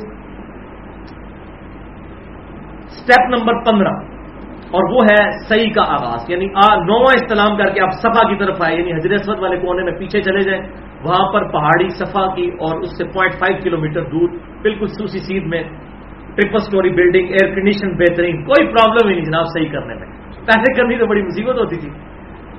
اسٹیپ 2.86 3.28
نمبر 3.28 3.54
پندرہ۔ 3.64 4.13
اور 4.74 4.92
وہ 4.92 5.04
ہے 5.10 5.30
صحیح 5.48 5.70
کا 5.76 5.82
آغاز 5.82 6.30
یعنی 6.30 6.46
نواں 6.86 7.14
استعلام 7.14 7.56
کر 7.56 7.68
کے 7.70 7.80
آپ 7.80 7.92
صفا 7.92 8.28
کی 8.28 8.36
طرف 8.38 8.56
آئے 8.66 8.76
یعنی 8.76 8.92
حضرت 8.92 9.20
اسود 9.20 9.38
والے 9.38 9.56
کونے 9.56 9.82
میں 9.82 9.92
پیچھے 9.92 10.22
چلے 10.22 10.40
جائیں۔ 10.40 10.62
وہاں 11.04 11.32
پر 11.32 11.52
پہاڑی 11.52 11.88
صفا 11.88 12.34
کی 12.34 12.48
اور 12.48 12.80
اس 12.80 12.98
سے 12.98 13.04
پوائنٹ 13.04 13.34
فائیو 13.34 13.58
کلو 13.64 13.78
میٹر 13.78 14.02
دور، 14.02 14.28
بالکل 14.62 14.86
سوسی 14.86 15.18
سیدھ 15.18 15.44
میں 15.44 15.62
triple 16.34 16.58
storey 16.58 16.90
building 16.90 17.28
air 17.28 17.54
condition 17.54 17.96
بہترین، 17.96 18.44
کوئی 18.44 18.66
پرابلم 18.66 19.08
ہی 19.08 19.14
نہیں 19.14 19.24
جناب 19.24 19.46
صحیح 19.46 19.68
کرنے 19.72 19.94
میں۔ 19.94 20.06
پیسے 20.46 20.74
کرنی 20.74 20.98
تو 20.98 21.06
بڑی 21.06 21.22
مصیبت 21.22 21.58
ہوتی 21.58 21.76
تھی۔ 21.76 21.90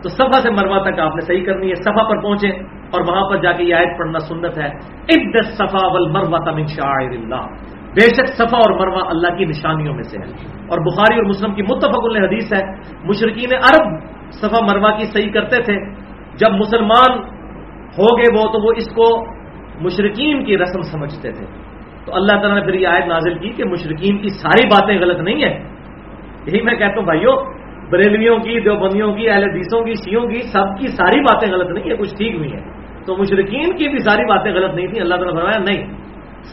تو 0.03 0.09
سفا 0.09 0.41
سے 0.41 0.49
مروا 0.49 0.89
تک 0.89 0.99
آپ 0.99 1.15
نے 1.15 1.21
صحیح 1.21 1.45
کرنی 1.45 1.69
ہے 1.69 1.75
سفا 1.75 2.09
پر 2.09 2.21
پہنچے 2.21 2.47
اور 2.91 3.01
وہاں 3.07 3.29
پر 3.29 3.37
جا 3.37 3.51
کے 3.51 3.63
یہ 3.63 3.75
آیت 3.75 3.97
پڑھنا 3.97 4.19
سنت 4.19 4.57
ہے۔ 4.57 4.67
اب 5.15 5.43
صفا 5.43 5.87
ول 5.87 6.11
مروا 6.11 6.51
تم 6.51 6.65
شاعر 6.65 7.09
اللہ۔ 7.09 7.74
بے 7.95 8.05
شک 8.05 8.27
صفا 8.27 8.57
اور 8.57 8.79
مروا 8.79 9.09
اللہ 9.09 9.37
کی 9.37 9.45
نشانیوں 9.45 9.93
میں 9.93 10.03
سے 10.03 10.17
ہے 10.17 10.47
اور 10.67 10.79
بخاری 10.79 11.15
اور 11.15 11.25
مسلم 11.25 11.53
کی 11.53 11.61
متفق 11.61 12.17
حدیث 12.23 12.53
ہے 12.53 12.67
مشرقین 13.03 13.53
عرب 13.53 13.99
صفا 14.31 14.65
مروا 14.65 14.97
کی 14.97 15.05
صحیح 15.05 15.31
کرتے 15.31 15.61
تھے۔ 15.61 15.75
جب 16.37 16.51
مسلمان 16.51 17.19
ہو 17.97 18.17
گئے 18.17 18.37
وہ 18.37 18.53
تو 18.53 18.65
وہ 18.65 18.71
اس 18.77 18.87
کو 18.87 19.25
مشرقین 19.81 20.45
کی 20.45 20.57
رسم 20.57 20.81
سمجھتے 20.81 21.31
تھے۔ 21.31 21.45
تو 22.05 22.15
اللہ 22.15 22.31
تعالیٰ 22.31 22.55
نے 22.55 22.61
پھر 22.61 22.73
یہ 22.73 22.87
آیت 22.87 23.05
نازل 23.07 23.37
کی 23.37 23.49
کہ 23.49 23.63
مشرقین 23.63 24.17
کی 24.17 24.29
ساری 24.29 24.67
باتیں 24.67 24.99
غلط 24.99 25.19
نہیں 25.19 25.43
ہیں۔ 25.43 25.63
یہی 26.47 26.61
میں 26.61 26.73
کہتا 26.73 26.93
ہوں، 26.97 27.05
بھائیو، 27.05 27.31
بریلویوں 27.89 28.37
کی، 28.37 28.59
دیوبندیوں 28.59 29.13
کی، 29.13 29.29
اہل 29.29 29.43
حدیثوں 29.43 29.83
کی 29.83 29.93
شیوں 29.93 30.27
کی، 30.27 30.39
سب 30.39 30.79
کی 30.79 30.87
ساری 30.87 31.21
باتیں 31.21 31.51
غلط 31.51 31.71
نہیں 31.71 31.91
ہے 31.91 31.97
کچھ 31.97 32.15
ٹھیک 32.17 32.35
ہوئی 32.35 32.53
ہیں۔ 32.53 32.63
تو 33.05 33.17
مشرقین 33.17 33.77
کی 33.77 33.89
بھی 33.89 33.97
ساری 33.97 34.25
باتیں 34.29 34.51
غلط 34.51 34.75
نہیں 34.75 34.87
تھیں، 34.87 35.01
اللہ 35.01 35.15
تعالیٰ 35.15 35.33
نے 35.33 35.39
فرمایا 35.39 35.59
نہیں۔ 35.59 35.97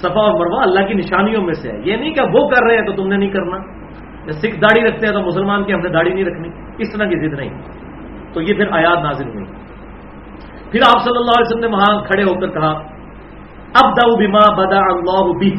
صفا 0.01 0.21
اور 0.21 0.41
مروا 0.41 0.63
اللہ 0.63 0.87
کی 0.89 0.95
نشانیوں 0.95 1.43
میں 1.43 1.55
سے 1.55 1.73
ہے۔ 1.73 1.79
یہ 1.85 1.97
نہیں 1.97 2.15
کہ 2.15 2.23
وہ 2.23 2.49
کر 2.49 2.67
رہے 2.67 2.77
ہیں 2.77 2.87
تو 2.87 2.93
تم 2.93 3.09
نے 3.09 3.17
نہیں 3.17 3.31
کرنا۔ 3.31 3.59
سکھ 4.33 4.57
داڑھی 4.57 4.89
رکھتے 4.89 5.07
ہیں 5.07 5.15
تو 5.15 5.21
مسلمان 5.21 5.65
کی 5.65 5.75
ہم 5.75 5.81
نے 5.81 5.89
داڑھی 5.89 6.15
نہیں 6.15 6.25
رکھنی۔ 6.25 6.49
اس 6.79 6.93
طرح 6.93 7.07
کی 7.07 7.29
ضد 7.29 7.39
نہیں۔ 7.39 7.63
تو 8.35 8.41
یہ 8.41 8.55
پھر 8.55 8.67
آیات 8.71 8.99
نازل 8.99 9.29
ہوئی۔ 9.29 9.45
پھر 10.71 10.81
آپ 10.97 11.05
صلی 11.05 11.17
اللہ 11.17 11.31
علیہ 11.31 11.47
وسلم 11.47 11.61
نے 11.61 11.67
وہاں 11.67 12.05
کھڑے 12.05 12.23
ہو 12.23 12.41
کر 12.41 12.49
کہا 12.49 12.71
اب 13.83 13.91
داؤ 13.91 14.17
بیما 14.17 14.55
بدا 14.55 14.79
اللہ 14.79 15.39
بھی 15.39 15.53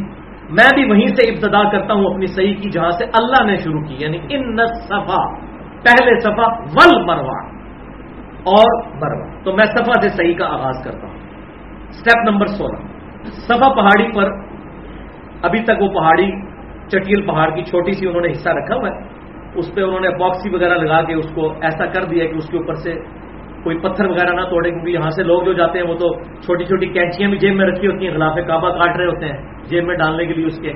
میں 0.49 0.76
بھی 0.76 0.91
وہیں 0.91 1.07
سے 1.07 1.31
ابتدا 1.31 1.69
کرتا 1.72 1.93
ہوں 1.93 2.05
اپنی 2.05 2.26
صحیح 2.26 2.55
کی، 2.55 2.69
جہاں 2.69 2.89
سے 2.89 3.05
اللہ 3.05 3.43
نے 3.43 3.55
شروع 3.55 3.81
کی۔ 3.81 3.95
یعنی 3.99 4.18
ان 4.30 4.55
صفا، 4.68 5.35
پہلے 5.60 6.19
صفا، 6.19 6.61
ول 6.61 7.05
مروا 7.05 7.47
اور 8.43 8.84
مروا 8.88 9.43
تو 9.43 9.55
میں 9.55 9.65
صفا 9.65 10.01
سے 10.01 10.10
صحیح 10.10 10.34
کا 10.34 10.45
آغاز 10.45 10.84
کرتا 10.84 11.07
ہوں۔ 11.07 11.18
اسٹیپ 11.89 12.30
نمبر 12.30 12.45
سولہ۔ 12.45 12.93
صفا 13.25 13.73
پہاڑی 13.73 14.11
پر، 14.15 14.31
ابھی 15.41 15.63
تک 15.63 15.81
وہ 15.81 15.87
پہاڑی 15.87 16.31
چٹیل 16.87 17.25
پہاڑ 17.25 17.49
کی 17.49 17.63
چھوٹی 17.63 17.91
سی 17.91 18.07
انہوں 18.07 18.21
نے 18.21 18.31
حصہ 18.31 18.49
رکھا 18.49 18.75
ہوا 18.75 18.89
ہے۔ 18.89 19.23
اس 19.55 19.75
پہ 19.75 19.81
انہوں 19.81 19.99
نے 19.99 20.09
باکسی 20.09 20.49
وغیرہ 20.49 20.73
لگا 20.73 21.01
کے 21.01 21.13
اس 21.13 21.31
کو 21.33 21.51
ایسا 21.61 21.85
کر 21.85 22.03
دیا 22.03 22.25
کہ 22.25 22.35
اس 22.35 22.49
کے 22.49 22.57
اوپر 22.57 22.73
سے 22.73 22.93
کوئی 23.63 23.77
پتھر 23.77 24.05
وغیرہ 24.05 24.35
نہ 24.35 24.41
توڑے، 24.41 24.71
کیونکہ 24.71 24.89
یہاں 24.89 25.09
سے 25.09 25.23
لوگ 25.23 25.43
جو 25.43 25.53
جاتے 25.53 25.79
ہیں 25.79 25.85
وہ 25.85 25.93
تو 25.93 26.13
چھوٹی 26.23 26.65
چھوٹی 26.65 26.85
کینچیاں 26.85 27.29
بھی 27.29 27.37
جیب 27.37 27.55
میں 27.55 27.65
رکھی 27.65 27.87
ہوتی 27.87 28.07
ہیں، 28.07 28.13
خلاف 28.13 28.35
کعبہ 28.47 28.69
کاٹ 28.69 28.97
رہے 28.97 29.05
ہوتے 29.05 29.25
ہیں 29.25 29.37
جیب 29.63 29.83
میں 29.85 29.95
ڈالنے 29.95 30.25
کے 30.25 30.33
لیے 30.33 30.45
اس 30.45 30.59
کے۔ 30.59 30.71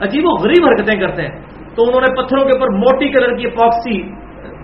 عجیب 0.00 0.22
و 0.24 0.28
غریب 0.28 0.66
حرکتیں 0.66 1.00
کرتے 1.00 1.22
ہیں۔ 1.22 1.30
تو 1.74 1.82
انہوں 1.82 2.00
نے 2.00 2.22
پتھروں 2.22 2.44
کے 2.44 2.58
اوپر 2.58 2.74
موٹی 2.76 3.08
کلر 3.08 3.36
کی 3.36 3.46
پاکسی 3.46 4.02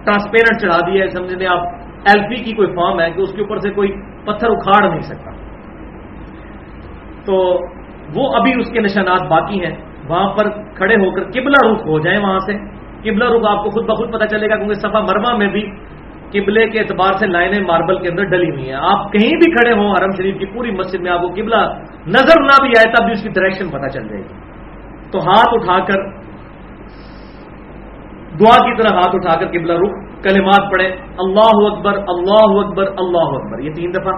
ٹرانسپیرنٹ 0.04 0.60
چڑھا 0.60 0.90
دی 0.90 1.00
ہے 1.00 1.06
سمجھ 1.06 1.34
لیں 1.34 1.46
آپ 1.46 1.66
ایل 2.04 2.28
پی 2.28 2.34
کی 2.34 2.52
کوئی 2.52 2.68
فارم 2.68 3.00
ہے 3.00 3.10
کہ 3.10 3.20
اس 3.20 3.32
کے 3.32 3.40
اوپر 3.42 3.58
سے 3.58 3.70
کوئی 3.70 3.92
پتھر 4.24 4.48
اکھاڑ 4.50 4.90
نہیں 4.90 5.00
سکتا۔ 5.00 5.30
تو 7.28 7.36
وہ 8.16 8.36
ابھی 8.36 8.52
اس 8.60 8.70
کے 8.72 8.80
نشانات 8.80 9.28
باقی 9.28 9.64
ہیں۔ 9.64 9.76
وہاں 10.08 10.28
پر 10.32 10.50
کھڑے 10.50 10.94
ہو 10.94 11.10
کر 11.10 11.24
قبلہ 11.24 11.72
رخ 11.72 11.80
ہو 11.86 11.98
جائیں 12.00 12.18
وہاں 12.22 12.38
سے۔ 12.38 12.52
قبلہ 13.02 13.24
رخ 13.24 13.46
آپ 13.46 13.64
کو 13.64 13.70
خود 13.70 13.84
بخود 13.84 14.12
پتا 14.14 14.26
چلے 14.26 14.50
گا 14.50 14.56
کیونکہ 14.56 14.74
صفا 14.74 15.00
مرما 15.00 15.36
میں 15.36 15.46
بھی 15.46 15.70
قبلے 16.32 16.68
کے 16.68 16.78
اعتبار 16.78 17.12
سے 17.12 17.26
لائنیں 17.26 17.60
ماربل 17.60 17.98
کے 17.98 18.08
اندر 18.08 18.24
ڈلی 18.24 18.50
ہوئی 18.50 18.66
ہیں۔ 18.66 18.78
آپ 18.80 19.12
کہیں 19.12 19.30
بھی 19.30 19.50
کھڑے 19.50 19.72
ہوں 19.72 19.90
حرم 19.90 20.10
شریف 20.16 20.38
کی 20.38 20.46
پوری 20.46 20.70
مسجد 20.70 21.00
میں 21.00 21.10
آپ 21.10 21.20
کو 21.20 21.28
قبلہ 21.28 21.56
نظر 22.06 22.40
نہ 22.40 22.62
بھی 22.62 22.68
آئے 22.68 22.92
تب 22.92 23.04
بھی 23.04 23.12
اس 23.12 23.22
کی 23.22 23.28
ڈائریکشن 23.28 23.70
پتا 23.70 23.88
چل 23.88 24.08
جائے 24.08 24.22
گی۔ 24.22 24.34
تو 25.10 25.18
ہاتھ 25.18 25.48
اٹھا 25.52 25.84
کر 25.84 26.02
دعا 28.40 28.56
کی 28.64 28.82
طرح 28.82 28.96
ہاتھ 28.96 29.16
اٹھا 29.16 29.40
کر 29.40 29.46
قبلہ 29.46 29.72
رخ، 29.72 30.22
کلمات 30.22 30.72
پڑھے 30.72 30.86
اللہ 31.18 31.72
اکبر 31.72 31.92
اللہ 32.08 32.66
اکبر 32.66 32.84
اللہ 32.98 33.36
اکبر۔ 33.36 33.58
یہ 33.58 33.70
تین 33.70 33.90
دفعہ۔ 33.90 34.12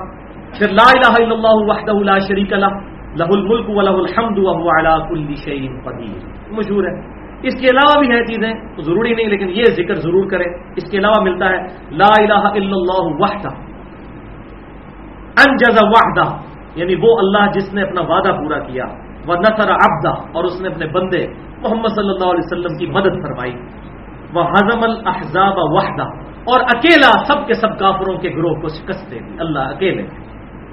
پھر 0.59 0.69
لا 0.69 0.91
الہ 0.95 1.25
الا 1.25 1.35
اللہ 1.35 1.73
وحدہ 1.73 2.05
لا 2.05 2.19
شریک 2.19 2.53
لہ۔ 2.53 3.00
لہ 3.17 3.25
الملک 3.25 3.71
و 3.71 3.81
لہ 3.81 3.91
الحمد 3.91 4.39
وهو 4.39 4.69
على 4.69 5.09
كل 5.09 5.35
شيء 5.35 5.69
قدیر۔ 5.85 6.51
مشہور 6.53 6.85
ہے۔ 6.85 7.21
اس 7.43 7.55
کے 7.61 7.67
علاوہ 7.67 8.01
بھی 8.01 8.11
ہیں 8.11 8.23
چیزیں 8.23 8.83
ضروری 8.83 9.15
نہیں، 9.15 9.29
لیکن 9.29 9.49
یہ 9.49 9.65
ذکر 9.65 9.95
ضرور 9.95 10.31
کریں۔ 10.31 10.73
اس 10.77 10.91
کے 10.91 10.99
علاوہ 10.99 11.23
ملتا 11.23 11.49
ہے 11.49 11.67
لا 11.91 12.07
الہ 12.19 12.33
الا 12.33 12.77
اللہ 12.77 13.17
وحدہ۔ 13.19 13.49
انجز 15.47 15.79
وحدہ۔ 15.83 16.37
یعنی 16.75 16.95
وہ 16.95 17.19
اللہ 17.19 17.51
جس 17.55 17.75
نے 17.75 17.83
اپنا 17.83 18.01
وعدہ 18.01 18.33
پورا 18.39 18.59
کیا۔ 18.59 18.85
وہ 19.27 19.37
نثر 19.37 19.73
عبدہ۔ 19.73 20.15
اور 20.33 20.45
اس 20.45 20.61
نے 20.61 20.69
اپنے 20.69 20.87
بندے 20.87 21.27
محمد 21.63 21.89
صلی 21.89 22.11
اللہ 22.11 22.25
علیہ 22.25 22.53
وسلم 22.53 22.79
کی 22.79 22.87
مدد 22.87 23.23
فرمائی۔ 23.23 23.53
وہ 24.35 24.45
ہزم 24.45 24.83
الحضاب 24.83 25.55
وحدہ۔ 25.57 26.09
اور 26.41 26.61
اکیلا 26.61 27.25
سب 27.25 27.47
کے 27.47 27.55
سب 27.55 27.79
کافروں 27.79 28.19
کے 28.19 28.31
گروہ 28.31 28.61
کو 28.61 28.69
شکست 28.69 29.11
دے 29.11 29.19
دی۔ 29.19 29.37
اللہ 29.39 29.59
اکیلے۔ 29.59 30.03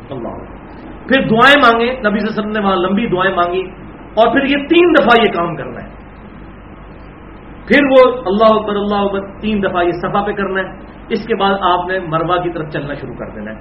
اللہ۔ 0.10 0.57
پھر 1.08 1.28
دعائیں 1.28 1.56
مانگے 1.62 1.92
نبی 1.92 2.20
صلی 2.20 2.28
اللہ 2.28 2.30
علیہ 2.30 2.40
وسلم 2.40 2.52
نے 2.52 2.60
وہاں 2.60 2.76
لمبی 2.76 3.08
دعائیں 3.08 3.36
مانگی 3.36 3.62
اور 4.16 4.32
پھر 4.32 4.44
یہ 4.44 4.68
تین 4.68 4.94
دفعہ 5.00 5.20
یہ 5.20 5.32
کام 5.32 5.56
کرنا 5.56 5.84
ہے۔ 5.84 5.90
پھر 7.68 7.80
وہ 7.84 8.14
اللہ 8.26 8.60
اکبر 8.60 8.76
اللہ 8.76 8.96
اکبر، 8.96 9.40
تین 9.40 9.64
دفعہ 9.64 9.84
یہ 9.84 9.92
صفا 9.92 10.22
پہ 10.22 10.32
کرنا 10.32 10.60
ہے۔ 10.62 10.76
اس 11.10 11.28
کے 11.28 11.36
بعد 11.36 11.54
آپ 11.62 11.88
نے 11.88 12.00
مروا 12.00 12.38
کی 12.38 12.50
طرف 12.50 12.70
چلنا 12.70 12.94
شروع 12.94 13.16
کر 13.16 13.30
دینا 13.30 13.52
ہے۔ 13.52 13.58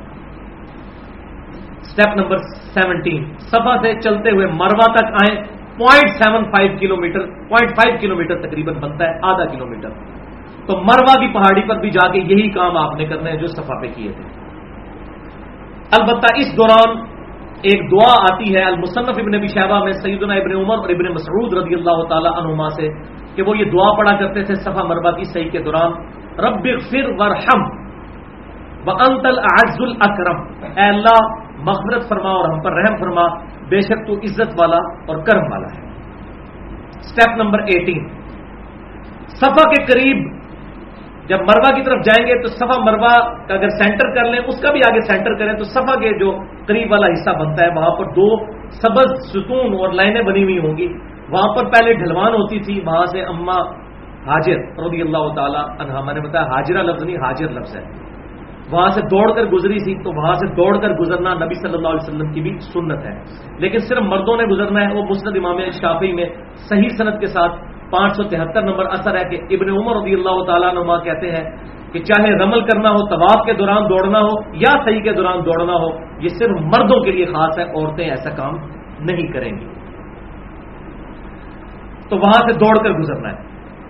اسٹیپ 1.80 2.16
نمبر 2.16 2.36
سیونٹین 2.74 3.24
صفا 3.38 3.76
سے 3.82 4.00
چلتے 4.00 4.30
ہوئے 4.30 4.46
مروا 4.46 4.92
تک 4.92 5.04
آئیں۔ 5.04 5.44
Point 5.78 6.24
seven 6.24 6.44
five 6.44 6.70
kilometre 6.96 7.20
point 7.20 7.70
five 7.70 7.98
kilometre 8.16 8.48
تقریباً 8.48 8.74
بنتا 8.74 9.04
ہے، 9.04 9.10
آدھا 9.22 9.44
کلو 9.44 9.66
میٹر 9.66 9.88
تو 10.66 10.76
مروا 10.76 11.14
کی 11.20 11.28
پہاڑی 11.32 11.62
پر 11.68 11.76
بھی 11.76 11.90
جا 11.90 12.08
کے 12.12 12.18
یہی 12.18 12.50
کام 12.50 12.76
آپ 12.76 12.96
نے 12.96 13.04
کرنا 13.04 13.30
ہے 13.30 13.36
جو 13.36 13.46
صفا 13.46 13.80
پہ 13.80 13.86
کیے 13.96 14.12
تھے۔ 14.12 14.24
البتہ 15.98 16.34
اس 16.36 16.56
دوران 16.56 17.15
ایک 17.68 17.80
دعا 17.90 18.12
آتی 18.22 18.54
ہے 18.56 18.62
المصنف 18.62 19.18
ابن 19.18 19.34
ابی 19.34 19.46
شہبہ 19.46 19.84
میں 19.84 19.92
سیدنا 19.92 20.34
ابن 20.34 20.52
عمر 20.56 20.76
اور 20.76 20.88
ابن 20.88 21.08
مسعود 21.14 21.54
رضی 21.54 21.74
اللہ 21.74 22.02
تعالی 22.08 22.28
عنہما 22.28 22.68
سے 22.68 22.88
کہ 23.34 23.42
وہ 23.42 23.58
یہ 23.58 23.64
دعا 23.64 23.96
پڑا 23.96 24.16
کرتے 24.16 24.44
تھے 24.44 24.54
صفا 24.54 24.84
مربع 24.84 25.10
کی 25.10 25.24
صحیح 25.24 25.50
کے 25.50 25.58
دوران، 25.58 25.92
رب 26.38 26.68
فر 26.90 27.10
ورحم 27.18 27.66
انتل 28.88 29.38
اعز 29.38 29.80
الاکرم۔ 29.80 30.42
اے 30.62 30.88
اللہ، 30.88 31.18
مغفرت 31.58 32.08
فرما 32.08 32.30
اور 32.30 32.52
ہم 32.52 32.60
پر 32.60 32.72
رحم 32.72 32.96
فرما، 32.96 33.26
بے 33.68 33.80
شک 33.80 34.06
تو 34.06 34.12
عزت 34.12 34.60
والا 34.60 34.76
اور 34.76 35.16
کرم 35.24 35.52
والا 35.52 35.66
ہے۔ 35.66 35.84
اسٹیپ 37.00 37.36
نمبر 37.36 37.58
ایٹین 37.58 38.06
صفا 39.26 39.68
کے 39.70 39.84
قریب 39.84 40.35
جب 41.28 41.40
مروا 41.40 41.76
کی 41.76 41.82
طرف 41.82 42.04
جائیں 42.04 42.26
گے 42.26 42.42
تو 42.42 42.48
صفا 42.48 42.84
مروا 42.84 43.30
کا 43.46 43.54
اگر 43.54 43.68
سینٹر 43.68 44.14
کر 44.14 44.24
لیں، 44.24 44.38
اس 44.46 44.60
کا 44.62 44.72
بھی 44.72 44.80
آگے 44.90 45.00
سینٹر 45.00 45.34
کریں 45.34 45.52
تو 45.52 45.64
صفا 45.64 46.00
کے 46.00 46.18
جو 46.18 46.38
قریب 46.66 46.90
والا 46.90 47.06
حصہ 47.06 47.30
بنتا 47.30 47.64
ہے، 47.64 47.70
وہاں 47.76 47.90
پر 47.90 48.04
دو 48.04 48.44
سبز 48.70 49.32
ستون 49.32 49.74
اور 49.74 49.92
لائنیں 49.92 50.22
بنی 50.22 50.44
ہوئی 50.44 50.58
ہوں 50.58 50.76
گی۔ 50.76 50.86
وہاں 51.28 51.54
پر 51.54 51.64
پہلے 51.64 51.94
ڈھلوان 51.94 52.32
ہوتی 52.32 52.60
تھی، 52.60 52.80
وہاں 52.86 53.06
سے 53.06 53.22
اما 53.22 53.86
حاجر 54.26 54.56
رضی 54.78 55.00
اللہ 55.00 55.34
تعالیٰ 55.34 55.64
عنہ 55.78 56.00
میں 56.00 56.14
نے 56.14 56.20
بتایا 56.20 56.44
حاجرہ 56.44 56.82
لفظ 56.82 57.04
نہیں، 57.04 57.16
حاجر 57.16 57.48
لفظ 57.48 57.76
ہے۔ 57.76 57.82
وہاں 58.70 58.88
سے 58.88 59.00
دوڑ 59.00 59.32
کر 59.34 59.44
گزری 59.44 59.78
تھی، 59.84 59.94
تو 59.94 60.22
وہاں 60.22 60.34
سے 60.34 60.46
دوڑ 60.46 60.78
کر 60.78 60.90
گزرنا 60.90 61.34
نبی 61.34 61.54
صلی 61.54 61.74
اللہ 61.74 61.88
علیہ 61.88 62.08
وسلم 62.08 62.32
کی 62.32 62.40
بھی 62.40 62.58
سنت 62.58 63.06
ہے۔ 63.06 63.20
لیکن 63.58 63.78
صرف 63.78 63.98
مردوں 63.98 64.36
نے 64.36 64.44
گزرنا 64.44 64.88
ہے، 64.88 64.94
وہ 64.94 65.02
مسند 65.02 65.36
امام 65.36 65.58
شافی 65.80 66.12
میں 66.12 66.26
صحیح 66.68 66.88
صنعت 66.98 67.20
کے 67.20 67.26
ساتھ 67.26 67.52
پانچ 67.90 68.16
سو 68.16 68.22
تہتر 68.22 68.62
نمبر 68.62 68.84
اثر 68.86 69.14
ہے 69.14 69.28
کہ 69.28 69.54
ابن 69.54 69.70
عمر 69.70 69.96
رضی 69.96 70.14
اللہ 70.14 70.44
تعالیٰ 70.44 70.72
نما 70.74 70.98
کہتے 70.98 71.30
ہیں 71.30 71.50
کہ 71.92 71.98
چاہے 71.98 72.30
رمل 72.30 72.60
کرنا 72.60 72.90
ہو، 72.90 73.08
طواف 73.08 73.46
کے 73.46 73.52
دوران 73.52 73.82
دوڑنا 73.84 74.18
ہو 74.18 74.50
یا 74.52 74.84
صحیح 74.84 75.00
کے 75.00 75.12
دوران 75.12 75.38
دوڑنا 75.38 75.72
ہو، 75.72 75.88
یہ 76.20 76.28
صرف 76.28 76.60
مردوں 76.60 77.04
کے 77.04 77.10
لیے 77.10 77.24
خاص 77.24 77.58
ہے، 77.58 77.64
عورتیں 77.64 78.10
ایسا 78.10 78.30
کام 78.30 78.54
نہیں 79.00 79.26
کریں 79.26 79.52
گی۔ 79.52 79.66
تو 82.08 82.16
وہاں 82.16 82.50
سے 82.50 82.52
دوڑ 82.52 82.84
کر 82.84 82.90
گزرنا 82.90 83.28
ہے۔ 83.28 83.36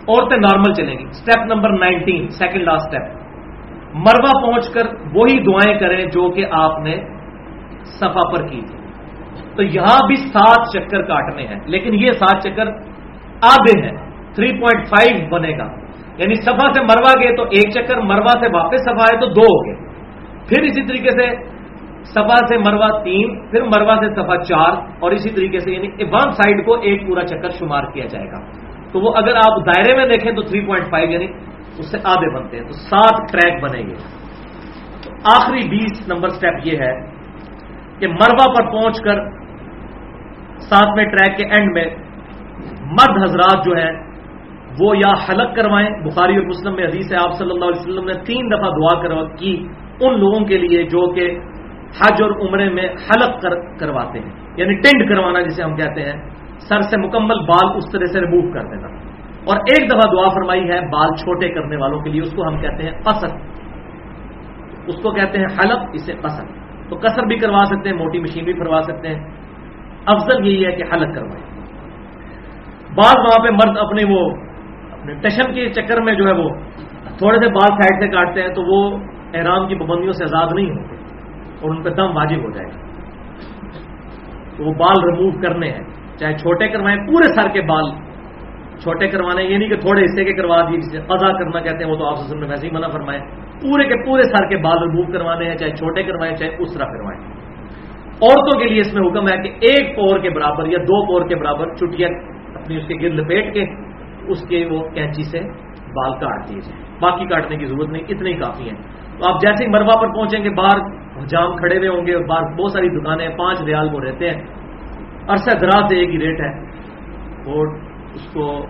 عورتیں 0.08 0.36
نارمل 0.36 0.74
چلیں 0.74 0.98
گی۔ 0.98 1.04
Step 1.04 1.46
number 1.46 1.70
nineteen, 1.70 2.28
second 2.28 2.62
last 2.62 2.94
step 2.94 3.16
Marwah 3.94 4.46
پہنچ 4.46 4.68
کر 4.74 4.86
وہی 5.14 5.44
دعائیں 5.44 5.78
کریں 5.78 6.06
جو 6.06 6.30
کہ 6.30 6.44
آپ 6.50 6.78
نے 6.78 6.96
سفا 7.84 8.30
پر 8.30 8.48
کی 8.48 8.60
تھی۔ 8.60 8.78
تو 9.56 9.62
یہاں 9.62 10.06
بھی 10.06 10.16
سات 10.16 10.68
چکر 10.72 11.02
کاٹنے 11.02 11.46
ہیں، 11.46 11.60
لیکن 11.66 11.94
یہ 11.94 12.10
سات 12.12 12.42
چکر 12.42 12.95
آدھے 13.42 13.82
ہیں۔ 13.82 14.10
تھری 14.34 14.60
پوائنٹ 14.60 14.86
فائیو 14.86 15.28
بنے 15.28 15.58
گا۔ 15.58 15.68
یعنی 16.16 16.34
سفا 16.34 16.72
سے 16.72 16.80
مروا 16.80 17.12
گئے 17.22 17.36
تو 17.36 17.42
ایک 17.42 17.70
چکر 17.70 17.98
مروا 17.98 18.40
سے 18.40 18.46
واپس 18.52 18.80
سفا 18.80 19.04
ہے 19.14 19.20
تو 19.20 19.26
دو 19.26 19.40
ہو 19.40 19.66
گئے۔ 19.66 19.74
پھر 20.48 20.62
اسی 20.62 20.86
طریقے 20.86 21.10
سے 21.10 21.56
سفا 22.04 22.46
سے 22.48 22.58
مروا 22.58 23.02
تین، 23.02 23.50
پھر 23.50 23.62
مروا 23.62 23.94
سے 23.94 24.14
سفا 24.14 24.36
چار 24.44 24.72
اور 25.00 25.10
اسی 25.10 25.30
طریقے 25.30 25.58
سے 25.58 25.72
یعنی 25.72 25.88
ون 26.04 26.30
سائڈ 26.30 26.66
کو 26.66 26.74
ایک 26.74 27.06
پورا 27.06 27.26
چکر 27.26 27.50
شمار 27.50 27.84
کیا 27.84 28.06
جائے 28.06 28.26
گا۔ 28.26 28.40
تو 28.92 29.00
وہ 29.00 29.12
اگر 29.16 29.36
آپ 29.36 29.66
دائرے 29.66 29.96
میں 29.96 30.06
دیکھیں 30.06 30.32
تو 30.32 30.42
تھری 30.42 30.66
پوائنٹ 30.66 30.90
فائیو 30.90 31.10
یعنی 31.10 31.26
اس 31.78 31.90
سے 31.90 31.98
آدھے 32.04 32.38
بنتے 32.38 32.56
ہیں۔ 32.56 32.64
تو 32.64 32.72
سات 32.72 33.32
ٹریک 33.32 33.62
بنے 33.62 33.78
گے 33.78 33.94
تو 35.04 35.10
آخری 35.10 35.68
بیس 35.68 36.08
نمبر 36.08 36.28
سٹیپ 36.28 36.54
یہ 36.64 36.78
ہے 36.78 36.94
کہ 37.98 38.08
مروا 38.08 38.52
پر 38.54 38.70
پہنچ 38.70 39.00
کر 39.00 39.30
ساتویں 40.58 41.04
ٹریک 41.04 41.38
کے 41.38 41.46
اینڈ 41.46 41.72
میں 41.72 41.84
مرد 42.86 43.22
حضرات 43.22 43.64
جو 43.64 43.72
ہیں، 43.72 43.92
وہ 44.80 44.96
یا 44.96 45.12
حلق 45.12 45.56
کروائیں۔ 45.56 45.88
بخاری 46.04 46.36
اور 46.36 46.46
مسلم 46.46 46.74
میں 46.74 46.84
حدیث 46.84 47.12
ہے، 47.12 47.16
آپ 47.16 47.32
صلی 47.32 47.50
اللہ 47.50 47.64
علیہ 47.64 47.80
وسلم 47.80 48.04
نے 48.04 48.12
تین 48.12 48.50
دفعہ 48.50 48.70
دعا 48.70 49.34
کی 49.34 49.68
ان 50.00 50.18
لوگوں 50.18 50.44
کے 50.44 50.58
لیے 50.58 50.82
جو 50.82 51.12
کہ 51.14 51.38
حج 52.00 52.22
اور 52.22 52.48
عمرے 52.48 52.70
میں 52.70 52.84
حلق 52.84 53.42
کر 53.42 53.50
کرواتے 53.78 54.18
ہیں۔ 54.18 54.30
یعنی 54.56 54.74
ٹینڈ 54.74 55.08
کروانا 55.08 55.40
جسے 55.40 55.62
ہم 55.62 55.76
کہتے 55.76 56.04
ہیں۔ 56.04 56.30
سر 56.68 56.80
سے 56.80 57.06
مکمل 57.06 57.38
بال 57.38 57.76
اس 57.76 57.92
طرح 57.92 58.04
سے 58.04 58.20
ریموو 58.20 58.52
کر 58.52 58.60
دینا۔ 58.60 58.88
اور 59.44 59.56
ایک 59.56 59.90
دفعہ 59.90 60.12
دعا 60.12 60.28
فرمائی 60.28 60.70
ہے 60.70 60.80
بال 60.80 61.08
چھوٹے 61.08 61.48
کرنے 61.48 61.76
والوں 61.76 62.00
کے 62.00 62.10
لیے، 62.10 62.22
اس 62.22 62.32
کو 62.32 62.48
ہم 62.48 62.60
کہتے 62.60 62.82
ہیں 62.82 62.92
قصر۔ 63.04 63.28
اس 64.86 64.94
کو 65.02 65.10
کہتے 65.10 65.38
ہیں 65.38 65.44
حلق، 65.44 65.78
اسے 65.92 66.12
قصر۔ 66.12 66.44
تو 66.88 66.96
قصر 66.96 67.26
بھی 67.26 67.38
کروا 67.38 67.66
سکتے 67.66 67.88
ہیں، 67.88 67.96
موٹی 67.96 68.18
مشین 68.18 68.44
بھی 68.44 68.52
فروا 68.52 68.80
سکتے 68.82 69.08
ہیں۔ 69.08 69.24
افضل 70.06 70.46
یہی 70.46 70.66
ہے 70.66 70.72
کہ 70.72 70.82
حلق 70.82 71.14
کروائیں۔ 71.14 71.55
بعض 72.96 73.14
وہاں 73.18 73.44
پہ 73.44 73.50
مرد 73.50 73.78
اپنے 73.78 74.02
وہ 74.08 74.30
اپنے 74.92 75.14
ٹشن 75.14 75.54
کے 75.54 75.68
چکر 75.68 76.00
میں 76.00 76.14
جو 76.14 76.26
ہے 76.26 76.32
وہ 76.32 76.48
تھوڑے 77.18 77.38
سے 77.38 77.48
بال 77.48 77.68
سائڈ 77.68 78.02
سے 78.02 78.08
کاٹتے 78.08 78.42
ہیں 78.42 78.48
تو 78.48 78.62
وہ 78.62 78.98
احرام 79.34 79.68
کی 79.68 79.74
پابندیوں 79.74 80.12
سے 80.12 80.24
آزاد 80.24 80.46
نہیں 80.54 80.70
ہوتے 80.70 80.96
اور 81.62 81.70
ان 81.70 81.82
پہ 81.82 81.90
دم 81.90 82.16
واجب 82.16 82.44
ہو 82.44 82.50
جائے 82.50 82.66
گا۔ 82.66 82.86
تو 84.56 84.64
وہ 84.64 84.72
بال 84.72 85.04
ریموو 85.04 85.40
کرنے 85.42 85.70
ہیں۔ 85.70 85.84
چاہے 86.18 86.34
چھوٹے 86.34 86.68
کروائیں، 86.68 86.98
پورے 86.98 87.34
سر 87.34 87.48
کے 87.48 87.62
بال 87.62 87.90
چھوٹے 88.82 89.08
کروانے، 89.08 89.42
یہ 89.42 89.58
نہیں 89.58 89.68
کہ 89.68 89.76
تھوڑے 89.76 90.04
حصے 90.04 90.24
کے 90.24 90.32
کروا 90.32 90.60
دیے، 90.68 90.78
جسے 90.78 90.98
قضا 90.98 91.32
کرنا 91.32 91.60
کہتے 91.60 91.84
ہیں، 91.84 91.90
وہ 91.90 91.96
تو 91.96 92.06
آپ 92.06 92.34
نے 92.34 92.46
ویسے 92.46 92.66
ہی 92.66 92.72
منع 92.72 92.88
فرمائے 92.88 93.20
پورے 93.62 93.88
کے 93.88 94.06
پورے 94.06 94.22
سر 94.22 94.48
کے 94.48 94.56
بال 94.56 94.78
ریموو 94.78 95.12
کروانے 95.12 95.48
ہیں، 95.48 95.56
چاہے 95.56 95.70
چھوٹے 95.70 96.02
کروائیں، 96.02 96.36
چاہے 96.36 96.56
اس 96.58 96.74
طرح 96.74 96.84
کروائیں۔ 96.84 97.20
عورتوں 98.22 98.60
کے 98.60 98.68
لیے 98.68 98.80
اس 98.80 98.94
میں 98.94 99.08
حکم 99.08 99.28
ہے 99.28 99.36
کہ 99.42 99.48
ایک 99.60 99.96
پور 99.96 100.18
کے 100.18 100.30
برابر 100.30 100.66
یا 100.66 100.78
دو 100.78 101.06
پور 101.06 101.28
کے 101.28 101.36
برابر 101.36 101.74
چٹیا 101.74 102.08
اپنی 102.66 102.76
اس 102.76 102.86
کے 102.88 102.94
گرد 102.94 103.18
لپیٹ 103.18 103.54
کے، 103.54 103.64
اس 104.28 104.48
کے 104.48 104.68
وہ 104.70 104.88
کینچی 104.88 105.22
سے 105.22 105.40
بال 105.94 106.12
کاٹ 106.12 106.48
دیے 106.48 106.60
جائیں۔ 106.60 107.00
باقی 107.00 107.26
کاٹنے 107.26 107.56
کی 107.56 107.66
ضرورت 107.66 107.88
نہیں، 107.88 108.02
اتنے 108.08 108.30
ہی 108.30 108.36
کافی 108.36 108.70
ہیں۔ 108.70 108.76
تو 109.18 109.34
آپ 109.34 109.40
جیسے 109.40 109.64
ہی 109.64 109.70
مروا 109.70 110.00
پر 110.00 110.14
پہنچیں 110.14 110.44
گے، 110.44 110.50
باہر 110.50 110.78
جام 111.26 111.56
کھڑے 111.56 111.78
ہوئے 111.78 111.88
ہوں 111.88 112.06
گے، 112.06 112.18
باہر 112.26 112.54
بہت 112.54 112.72
ساری 112.72 112.88
دکانیں، 112.88 113.28
پانچ 113.28 113.62
ریال 113.62 113.94
وہ 113.94 114.00
رہتے 114.00 114.30
ہیں۔ 114.30 114.42
عرصہ 115.28 115.50
دراز 115.58 115.84
سے 115.88 115.96
ایک 115.96 116.10
ہی 116.10 116.18
ریٹ 116.18 116.40
ہے 116.40 116.50
اور 117.50 117.66
اس 118.14 118.32
کو 118.32 118.66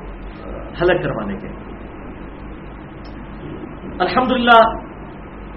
حلق 0.82 1.02
کروانے 1.02 1.36
کے۔ 1.36 1.48
الحمدللہ، 3.98 4.60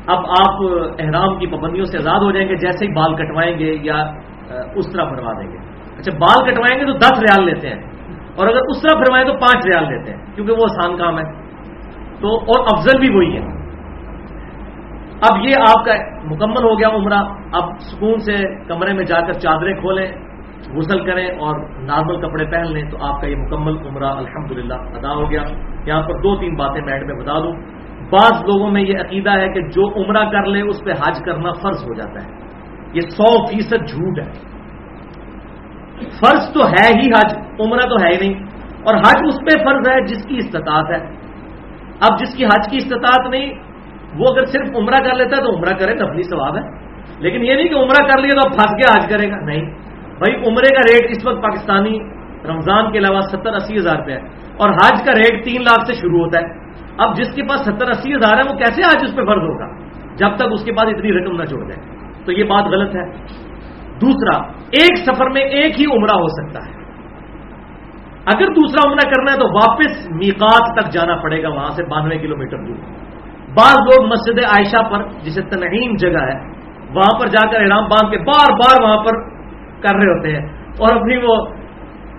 اب 0.07 0.17
آپ 0.17 0.63
احرام 0.99 1.39
کی 1.39 1.47
پابندیوں 1.47 1.85
سے 1.85 1.97
آزاد 1.97 2.19
ہو 2.19 2.31
جائیں 2.31 2.47
گے، 2.47 2.55
جیسے 2.55 2.85
ہی 2.85 2.91
بال 2.91 3.15
کٹوائیں 3.15 3.59
گے 3.59 3.77
یا 3.81 3.95
اس 4.75 4.91
طرح 4.93 5.03
بھروا 5.03 5.33
دیں 5.33 5.51
گے۔ 5.51 5.57
اچھا 5.97 6.17
بال 6.17 6.51
کٹوائیں 6.51 6.79
گے 6.79 6.85
تو 6.85 6.97
دس 6.97 7.19
ریال 7.19 7.45
لیتے 7.45 7.69
ہیں۔ 7.69 7.88
اور 8.39 8.47
اگر 8.47 8.59
اس 8.67 8.81
طرح 8.81 8.97
فرمائے 8.97 9.25
تو 9.25 9.33
پانچ 9.33 9.65
ریال 9.65 9.89
دیتے 9.89 10.11
ہیں، 10.11 10.35
کیونکہ 10.35 10.53
وہ 10.53 10.57
آسان 10.63 10.97
کام 10.97 11.19
ہے۔ 11.19 11.49
تو 12.21 12.35
اور 12.39 12.77
افضل 12.77 12.99
بھی 12.99 13.15
وہی 13.15 13.37
ہے۔ 13.37 13.59
اب 15.21 15.45
یہ 15.45 15.53
آپ 15.69 15.85
کا 15.85 15.93
مکمل 16.23 16.63
ہو 16.63 16.79
گیا 16.79 16.87
عمرہ۔ 16.87 17.23
اب 17.53 17.79
سکون 17.79 18.19
سے 18.19 18.63
کمرے 18.67 18.93
میں 18.93 19.03
جا 19.03 19.21
کر 19.21 19.33
چادریں 19.33 19.73
کھولیں، 19.73 20.11
غسل 20.75 21.05
کریں 21.05 21.27
اور 21.27 21.59
نارمل 21.79 22.21
کپڑے 22.21 22.45
پہن 22.45 22.71
لیں، 22.71 22.89
تو 22.89 23.05
آپ 23.05 23.21
کا 23.21 23.27
یہ 23.27 23.35
مکمل 23.35 23.87
عمرہ 23.87 24.05
الحمدللہ 24.05 24.73
ادا 24.73 25.15
ہو 25.15 25.31
گیا۔ 25.31 25.43
یہاں 25.85 26.01
پر 26.01 26.13
دو 26.13 26.35
تین 26.35 26.55
باتیں 26.55 26.81
میں 26.81 26.99
میں 26.99 27.23
بتا 27.23 27.39
دوں۔ 27.39 27.53
بعض 28.09 28.31
لوگوں 28.31 28.71
میں 28.71 28.81
یہ 28.81 28.97
عقیدہ 28.97 29.29
ہے 29.29 29.53
کہ 29.53 29.61
جو 29.61 30.05
عمرہ 30.05 30.29
کر 30.29 30.45
لے، 30.45 30.61
اس 30.61 30.83
پہ 30.85 30.91
حج 30.91 31.19
کرنا 31.25 31.51
فرض 31.51 31.83
ہو 31.83 31.93
جاتا 31.93 32.23
ہے۔ 32.23 32.27
یہ 32.93 33.01
سو 33.01 33.45
فیصد 33.45 33.89
جھوٹ 33.89 34.19
ہے۔ 34.19 34.58
فرض 35.99 36.53
تو 36.53 36.67
ہے 36.67 37.01
ہی 37.01 37.09
حج، 37.09 37.37
عمرہ 37.59 37.89
تو 37.89 37.95
ہے 38.03 38.09
ہی 38.09 38.29
نہیں۔ 38.29 38.43
اور 38.83 38.95
حج 38.95 39.17
اس 39.25 39.35
پہ 39.35 39.63
فرض 39.63 39.89
ہے 39.89 40.01
جس 40.01 40.25
کی 40.25 40.37
استطاعت 40.37 40.85
ہے۔ 40.89 41.07
اب 41.99 42.19
جس 42.19 42.35
کی 42.35 42.45
حج 42.45 42.71
کی 42.71 42.77
استطاعت 42.77 43.29
نہیں، 43.29 43.53
وہ 44.15 44.25
اگر 44.31 44.45
صرف 44.45 44.67
عمرہ 44.75 44.95
کر 44.95 45.13
لیتا 45.13 45.41
ہے 45.41 45.45
تو 45.45 45.55
عمرہ 45.55 45.77
کرے 45.77 45.93
نفلی 45.93 46.23
ثواب 46.23 46.57
ہے۔ 46.57 46.61
لیکن 47.19 47.45
یہ 47.45 47.53
نہیں 47.53 47.67
کہ 47.67 47.75
عمرہ 47.75 48.07
کر 48.07 48.21
لیا 48.21 48.33
تو 48.33 48.49
اب 48.49 48.51
پھنس 48.51 48.71
گیا، 48.71 48.99
حج 48.99 49.09
کرے 49.09 49.31
گا۔ 49.31 49.45
نہیں۔ 49.45 49.65
بھائی، 50.17 50.35
عمرے 50.35 50.75
کا 50.75 50.81
ریٹ 50.93 51.11
اس 51.11 51.25
وقت 51.25 51.43
پاکستانی 51.43 51.99
رمضان 52.47 52.91
کے 52.91 52.97
علاوہ 52.97 53.21
ستر 53.21 53.53
اسی 53.53 53.77
ہزار 53.77 53.95
روپے 53.95 54.11
ہے۔ 54.11 54.19
اور 54.57 54.69
حج 54.69 55.05
کا 55.05 55.11
ریٹ 55.11 55.45
تین 55.45 55.61
لاکھ 55.61 55.87
سے 55.87 55.93
شروع 55.93 56.23
ہوتا 56.23 56.39
ہے۔ 56.39 56.45
اب 56.97 57.17
جس 57.17 57.35
کے 57.35 57.41
پاس 57.43 57.61
ستر 57.61 57.89
اسی 57.89 58.15
ہزار 58.15 58.37
ہے، 58.37 58.51
وہ 58.51 58.57
کیسے 58.57 58.81
حج 58.81 58.97
اس 59.01 59.15
پہ 59.15 59.25
فرض 59.25 59.43
ہوگا؟ 59.43 59.67
جب 60.15 60.35
تک 60.35 60.45
اس 60.51 60.63
کے 60.63 60.71
پاس 60.71 60.87
اتنی 60.87 61.11
رقم 61.11 61.41
نہ 61.41 61.45
چھوڑ 61.45 61.67
دیں 61.67 61.83
تو 62.25 62.31
یہ 62.31 62.43
بات 62.43 62.63
غلط 62.63 62.95
ہے۔ 62.95 63.11
دوسرا، 64.01 64.37
ایک 64.51 64.97
سفر 64.97 65.29
میں 65.29 65.41
ایک 65.41 65.79
ہی 65.79 65.85
عمرہ 65.85 66.15
ہو 66.15 66.27
سکتا 66.27 66.59
ہے۔ 66.65 66.79
اگر 68.25 68.47
دوسرا 68.47 68.91
عمرہ 68.91 69.09
کرنا 69.09 69.31
ہے 69.31 69.37
تو 69.37 69.53
واپس 69.53 70.07
میقات 70.09 70.75
تک 70.77 70.91
جانا 70.91 71.15
پڑے 71.15 71.43
گا، 71.43 71.49
وہاں 71.49 71.69
سے 71.69 71.83
بانوے 71.83 72.17
کلو 72.17 72.37
میٹر 72.37 72.57
دور۔ 72.57 72.75
بعض 73.49 73.77
لوگ 73.81 74.07
مسجد 74.07 74.43
عائشہ 74.43 74.89
پر، 74.89 75.19
جسے 75.21 75.41
تنہیم 75.41 75.95
جگہ 75.95 76.21
ہے، 76.21 76.59
وہاں 76.95 77.19
پر 77.19 77.27
جا 77.27 77.51
کر 77.51 77.61
احرام 77.61 77.83
باندھ 77.83 78.11
کے 78.11 78.17
بار 78.17 78.51
بار 78.51 78.83
وہاں 78.83 78.97
پر 78.97 79.29
کر 79.81 79.95
رہے 79.95 80.07
ہوتے 80.07 80.29
ہیں 80.29 80.45
اور 80.63 80.95
اپنی 80.95 81.17
وہ 81.17 81.45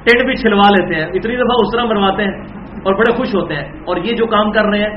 ٹینٹ 0.04 0.24
بھی 0.26 0.34
چھلوا 0.34 0.68
لیتے 0.70 0.94
ہیں۔ 0.94 1.06
اتنی 1.06 1.36
دفعہ 1.36 1.56
اسرا 1.58 1.84
مرواتے 1.84 2.22
ہیں۔ 2.22 2.59
اور 2.82 2.94
بڑے 2.94 3.16
خوش 3.16 3.34
ہوتے 3.34 3.54
ہیں 3.54 3.72
اور 3.86 3.96
یہ 3.96 4.12
جو 4.16 4.26
کام 4.26 4.52
کر 4.52 4.64
رہے 4.64 4.78
ہیں، 4.78 4.90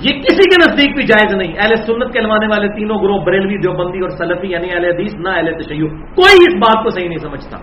یہ 0.00 0.10
کسی 0.10 0.50
کے 0.50 0.70
نزدیک 0.70 0.96
بھی 0.96 1.02
جائز 1.02 1.34
نہیں۔ 1.34 1.52
اہل 1.58 1.74
سنت 1.76 2.12
کے 2.12 2.20
لوانے 2.20 2.46
والے 2.46 2.68
تینوں 2.68 2.98
گروہ 2.98 3.24
بریلوی، 3.24 3.58
دیوبندی 3.58 4.00
اور 4.00 4.08
سلفی 4.08 4.48
یعنی 4.48 4.72
اہل 4.72 4.84
حدیث، 4.84 5.14
نہ 5.14 5.28
اہل 5.28 5.62
تشیع۔ 5.62 5.86
کوئی 5.88 6.36
اس 6.48 6.54
بات 6.54 6.84
کو 6.84 6.90
صحیح 6.90 7.08
نہیں 7.08 7.18
سمجھتا۔ 7.18 7.58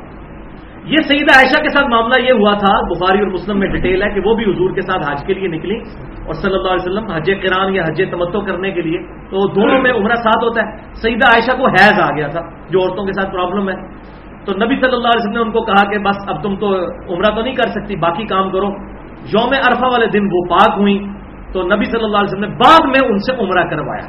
یہ 0.86 0.96
سیدہ 1.08 1.36
عائشہ 1.36 1.62
کے 1.62 1.70
ساتھ 1.70 1.88
معاملہ 1.88 2.22
یہ 2.22 2.34
ہوا 2.34 2.54
تھا، 2.54 2.82
بخاری 2.82 3.20
اور 3.20 3.28
مسلم 3.28 3.60
میں 3.60 3.68
ڈیٹیل 3.68 4.04
ہے 4.04 4.10
کہ 4.10 4.22
وہ 4.26 4.36
بھی 4.36 4.44
حضور 4.44 4.72
کے 4.72 4.82
ساتھ 4.82 5.12
حج 5.12 5.28
کے 5.28 5.34
لیے 5.34 5.48
نکلی 5.48 5.76
اور 6.26 6.34
صلی 6.34 6.54
اللہ 6.54 6.68
علیہ 6.68 6.90
وسلم 6.90 7.12
حج 7.12 7.32
کران 7.44 7.76
یا 7.76 7.82
حج 7.82 8.02
تمتو 8.12 8.42
کرنے 8.42 8.72
کے 8.72 8.82
لیے۔ 8.82 9.00
تو 9.08 9.48
دونوں 9.48 9.82
میں 9.82 9.92
عمرہ 9.92 10.16
ساتھ 10.16 10.44
ہوتا 10.44 10.62
ہے۔ 10.62 10.78
سیدہ 10.94 11.26
عائشہ 11.26 11.58
کو 11.58 11.68
حیض 11.68 12.00
آ 12.00 12.16
گیا 12.16 12.28
تھا، 12.28 12.42
جو 12.70 12.82
عورتوں 12.82 13.06
کے 13.06 13.14
ساتھ 13.14 13.34
پرابلم 13.34 13.70
ہے۔ 13.70 13.76
تو 14.46 14.54
نبی 14.54 14.76
صلی 14.76 14.94
اللہ 14.94 15.08
علیہ 15.08 15.20
وسلم 15.20 15.34
نے 15.34 15.40
ان 15.40 15.52
کو 15.52 15.62
کہا 15.62 15.92
کہ 15.92 15.98
بس 15.98 16.18
اب 16.28 16.44
تم 16.44 16.56
تو 16.56 16.76
عمرہ 17.14 17.36
تو 17.36 17.42
نہیں 17.42 17.56
کر 17.56 17.70
سکتی، 17.70 17.96
باقی 17.96 18.26
کام 18.26 18.50
کرو۔ 18.52 18.95
یوم 19.26 19.54
عرفہ 19.68 19.86
والے 19.86 20.06
دن 20.06 20.26
وہ 20.26 20.46
پاک 20.46 20.80
ہوئی 20.80 21.00
تو 21.54 21.64
نبی 21.64 21.86
صلی 21.86 22.04
اللہ 22.04 22.18
علیہ 22.18 22.32
وسلم 22.32 22.46
نے 22.46 22.48
بعد 22.48 22.86
میں 22.86 23.10
ان 23.10 23.18
سے 23.18 23.32
عمرہ 23.44 23.64
کروایا۔ 23.70 24.08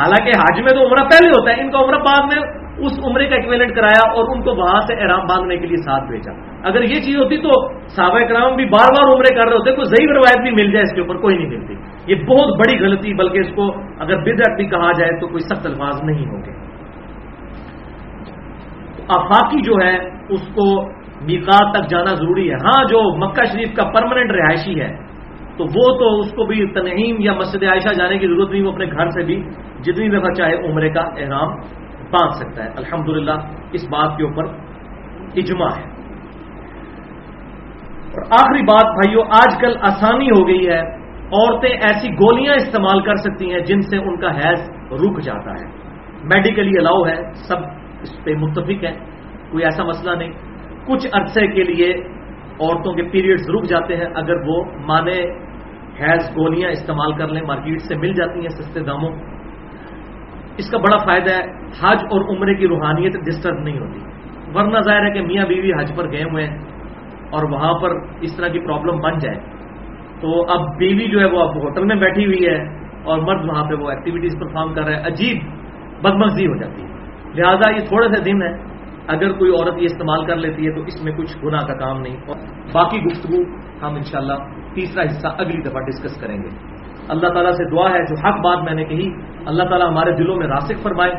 حالانکہ 0.00 0.30
حج 0.30 0.60
میں 0.60 0.70
تو 0.70 0.86
عمرہ 0.86 1.04
پہلے 1.04 1.28
ہوتا 1.28 1.50
ہے، 1.50 1.60
ان 1.60 1.70
کا 1.70 1.78
عمرہ 1.78 1.98
بعد 1.98 2.22
میں 2.22 2.64
اس 2.78 2.92
عمرے 3.04 3.26
کا 3.26 3.36
ایکویلنٹ 3.36 3.76
کرایا 3.76 4.10
اور 4.10 4.36
ان 4.36 4.42
کو 4.42 4.54
وہاں 4.54 4.80
سے 4.80 4.94
احرام 4.94 5.20
باندھنے 5.20 5.56
کے 5.56 5.66
لیے 5.66 5.76
ساتھ 5.76 6.04
بھیجا۔ 6.04 6.32
اگر 6.68 6.82
یہ 6.82 6.94
چیز 6.94 7.16
ہوتی 7.16 7.36
تو 7.36 7.68
صحابہ 7.88 8.18
کرام 8.18 8.56
بھی 8.56 8.64
بار 8.64 8.88
بار 8.90 9.14
عمرے 9.14 9.34
کر 9.34 9.48
رہے 9.48 9.56
ہوتے، 9.56 9.72
کوئی 9.72 9.84
ضعیف 9.84 10.10
روایت 10.10 10.42
بھی 10.42 10.64
مل 10.64 10.72
جائے 10.72 10.82
اس 10.82 10.94
کے 10.94 11.00
اوپر، 11.00 11.16
کوئی 11.16 11.36
نہیں 11.36 11.48
ملتی۔ 11.48 11.74
یہ 12.06 12.14
بہت 12.26 12.58
بڑی 12.58 12.84
غلطی، 12.84 13.14
بلکہ 13.14 13.38
اس 13.38 13.54
کو 13.54 13.70
اگر 13.98 14.16
بدعت 14.16 14.56
بھی 14.56 14.66
کہا 14.66 14.92
جائے 14.92 15.20
تو 15.20 15.26
کوئی 15.28 15.40
سخت 15.40 15.66
الفاظ 15.66 16.02
نہیں 16.02 16.26
ہوں 16.26 16.42
گے۔ 16.44 16.52
آفاقی 19.08 19.60
جو 19.60 19.86
ہے، 19.86 19.96
اس 20.28 20.40
کو 20.54 20.82
میقات 21.24 21.74
تک 21.74 21.90
جانا 21.90 22.14
ضروری 22.14 22.50
ہے۔ 22.50 22.54
ہاں 22.54 22.84
جو 22.84 23.16
مکہ 23.16 23.44
شریف 23.44 23.74
کا 23.76 23.84
پرماننٹ 23.84 24.30
رہائشی 24.30 24.80
ہے، 24.80 24.96
تو 25.58 25.64
وہ 25.64 25.98
تو 25.98 26.20
اس 26.20 26.30
کو 26.30 26.44
بھی 26.44 26.66
تنہیم 26.66 27.16
یا 27.18 27.32
مسجد 27.32 27.62
عائشہ 27.62 27.94
جانے 27.94 28.18
کی 28.18 28.26
ضرورت 28.26 28.50
نہیں، 28.50 28.62
وہ 28.62 28.72
اپنے 28.72 28.86
گھر 28.86 29.10
سے 29.10 29.24
بھی 29.24 29.42
جتنی 29.82 30.08
دفعہ 30.08 30.34
چاہے 30.34 30.54
عمرے 30.54 30.88
کا 30.88 31.00
احرام 31.00 31.48
باندھ 32.10 32.34
سکتا 32.34 32.64
ہے۔ 32.64 32.68
الحمد 32.76 33.28
اس 33.72 33.84
بات 33.84 34.16
کے 34.16 34.24
اوپر 34.24 34.44
اجماع 35.36 35.68
ہے۔ 35.68 35.94
اور 38.14 38.22
آخری 38.30 38.62
بات 38.62 38.84
بھائیو، 38.84 39.20
آج 39.20 39.60
کل 39.60 39.72
آسانی 39.80 40.26
ہو 40.26 40.48
گئی 40.48 40.68
ہے، 40.68 40.80
عورتیں 41.24 41.70
ایسی 41.70 42.08
گولیاں 42.08 42.54
استعمال 42.54 43.00
کر 43.00 43.14
سکتی 43.14 43.52
ہیں 43.52 43.60
جن 43.60 43.80
سے 43.80 43.98
ان 43.98 44.20
کا 44.20 44.28
حیض 44.28 44.70
رک 44.92 45.20
جاتا 45.20 45.50
ہے۔ 45.50 45.70
میڈیکلی 46.22 46.78
الاؤ 46.78 47.06
ہے، 47.06 47.32
سب 47.34 47.56
اس 48.00 48.24
پہ 48.24 48.30
متفق 48.30 48.84
ہے 48.84 48.92
کوئی 49.50 49.64
ایسا 49.64 49.84
مسئلہ 49.84 50.16
نہیں۔ 50.16 50.30
کچھ 50.86 51.06
عرصے 51.12 51.46
کے 51.46 51.62
لیے 51.62 51.94
عورتوں 52.60 52.92
کے 52.92 53.02
پیریڈز 53.02 53.50
رک 53.50 53.64
جاتے 53.64 53.96
ہیں 53.96 54.06
اگر 54.14 54.34
وہ 54.46 54.64
مانے 54.86 55.22
حیض 56.00 56.36
گولیاں 56.36 56.70
استعمال 56.70 57.12
کر 57.12 57.28
لیں، 57.28 57.42
مارکیٹ 57.42 57.82
سے 57.82 57.96
مل 57.96 58.12
جاتی 58.12 58.40
ہیں 58.40 58.48
سستے 58.48 58.80
داموں۔ 58.80 59.10
اس 60.56 60.70
کا 60.70 60.78
بڑا 60.78 60.96
فائدہ 60.96 61.30
ہے، 61.30 61.40
حج 61.80 62.04
اور 62.10 62.36
عمرے 62.36 62.54
کی 62.54 62.68
روحانیت 62.68 63.12
ڈسٹرب 63.12 63.58
نہیں 63.58 63.78
ہوتی۔ 63.78 64.00
ورنہ 64.54 64.78
ظاہر 64.78 65.04
ہے 65.04 65.10
کہ 65.10 65.22
میاں 65.22 65.46
بیوی 65.46 65.72
حج 65.72 65.92
پر 65.96 66.12
گئے 66.12 66.22
ہوئے 66.22 66.46
ہیں 66.46 66.58
اور 67.30 67.50
وہاں 67.50 67.74
پر 67.78 67.90
اس 68.20 68.36
طرح 68.36 68.48
کی 68.48 68.60
پرابلم 68.60 69.00
بن 69.00 69.18
جائے۔ 69.18 69.38
تو 70.20 70.50
اب 70.50 70.76
بیوی 70.76 71.06
جو 71.06 71.20
ہے 71.20 71.24
وہ 71.24 71.40
اب 71.40 71.56
ہوٹل 71.56 71.84
میں 71.84 71.96
بیٹھی 71.96 72.26
ہوئی 72.26 72.46
ہے 72.46 72.62
اور 73.04 73.18
مرد 73.18 73.48
وہاں 73.48 73.64
پہ 73.64 73.74
وہ 73.74 73.90
ایکٹیویٹیز 73.90 74.32
پرفارم 74.40 74.74
کر 74.74 74.84
رہا 74.84 75.00
ہے 75.00 75.06
عجیب 75.06 75.42
بدمزی 76.02 76.46
ہو 76.46 76.56
جاتی 76.56 76.82
ہے۔ 76.82 76.88
لہٰذا 77.34 77.70
یہ 77.70 77.80
تھوڑے 77.88 78.08
سے 78.16 78.22
دن 78.22 78.42
ہے 78.42 78.73
اگر 79.06 79.32
کوئی 79.32 79.50
عورت 79.50 79.78
یہ 79.78 79.84
استعمال 79.84 80.26
کر 80.26 80.36
لیتی 80.36 80.66
ہے 80.66 80.74
تو 80.74 80.82
اس 80.82 81.04
میں 81.04 81.12
کچھ 81.12 81.36
گناہ 81.44 81.60
کا 81.60 81.74
کام 81.74 82.00
نہیں۔ 82.00 82.16
اور 82.26 82.36
باقی 82.72 82.98
گفتگو 82.98 83.42
ہم 83.82 83.94
انشاءاللہ 83.94 84.34
تیسرا 84.74 85.02
حصہ 85.02 85.26
اگلی 85.38 85.62
دفعہ 85.62 85.80
ڈسکس 85.80 86.20
کریں 86.20 86.36
گے۔ 86.36 86.48
اللہ 87.08 87.28
تعالیٰ 87.28 87.50
سے 87.50 87.76
دعا 87.76 87.90
ہے 87.90 88.02
جو 88.04 88.28
حق 88.28 88.40
بات 88.40 88.64
میں 88.64 88.74
نے 88.74 88.84
کہی، 88.84 89.10
اللہ 89.46 89.62
تعالیٰ 89.62 89.88
ہمارے 89.88 90.12
دلوں 90.12 90.36
میں 90.36 90.46
راسک 90.46 90.82
فرمائے۔ 90.82 91.12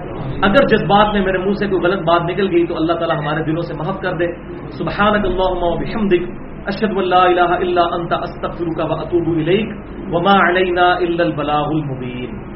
اگر 0.44 0.68
جس 0.68 0.84
بات 0.84 1.14
میں 1.14 1.26
میرے 1.26 1.38
منہ 1.38 1.54
سے 1.54 1.68
کوئی 1.68 1.82
غلط 1.82 2.04
بات 2.08 2.22
نکل 2.22 2.52
گئی 2.52 2.66
تو 2.68 2.76
اللہ 2.76 2.94
تعالیٰ 2.94 3.18
ہمارے 3.18 3.44
دلوں 3.44 3.62
سے 3.62 3.74
محف 3.74 4.00
کر 4.02 4.14
دے۔ 4.14 4.26
اشد 6.66 6.98
اللہ 6.98 7.42
اللہ 7.42 7.80
انت، 7.80 8.14
استغفرک 8.14 8.78
و 8.78 8.94
اطوب 8.94 9.38
الیک۔ 9.38 9.70
وما 10.12 10.50
علینا 10.50 10.88
الا 10.88 11.24
البلاغ 11.24 11.68
المبین۔ 11.68 12.55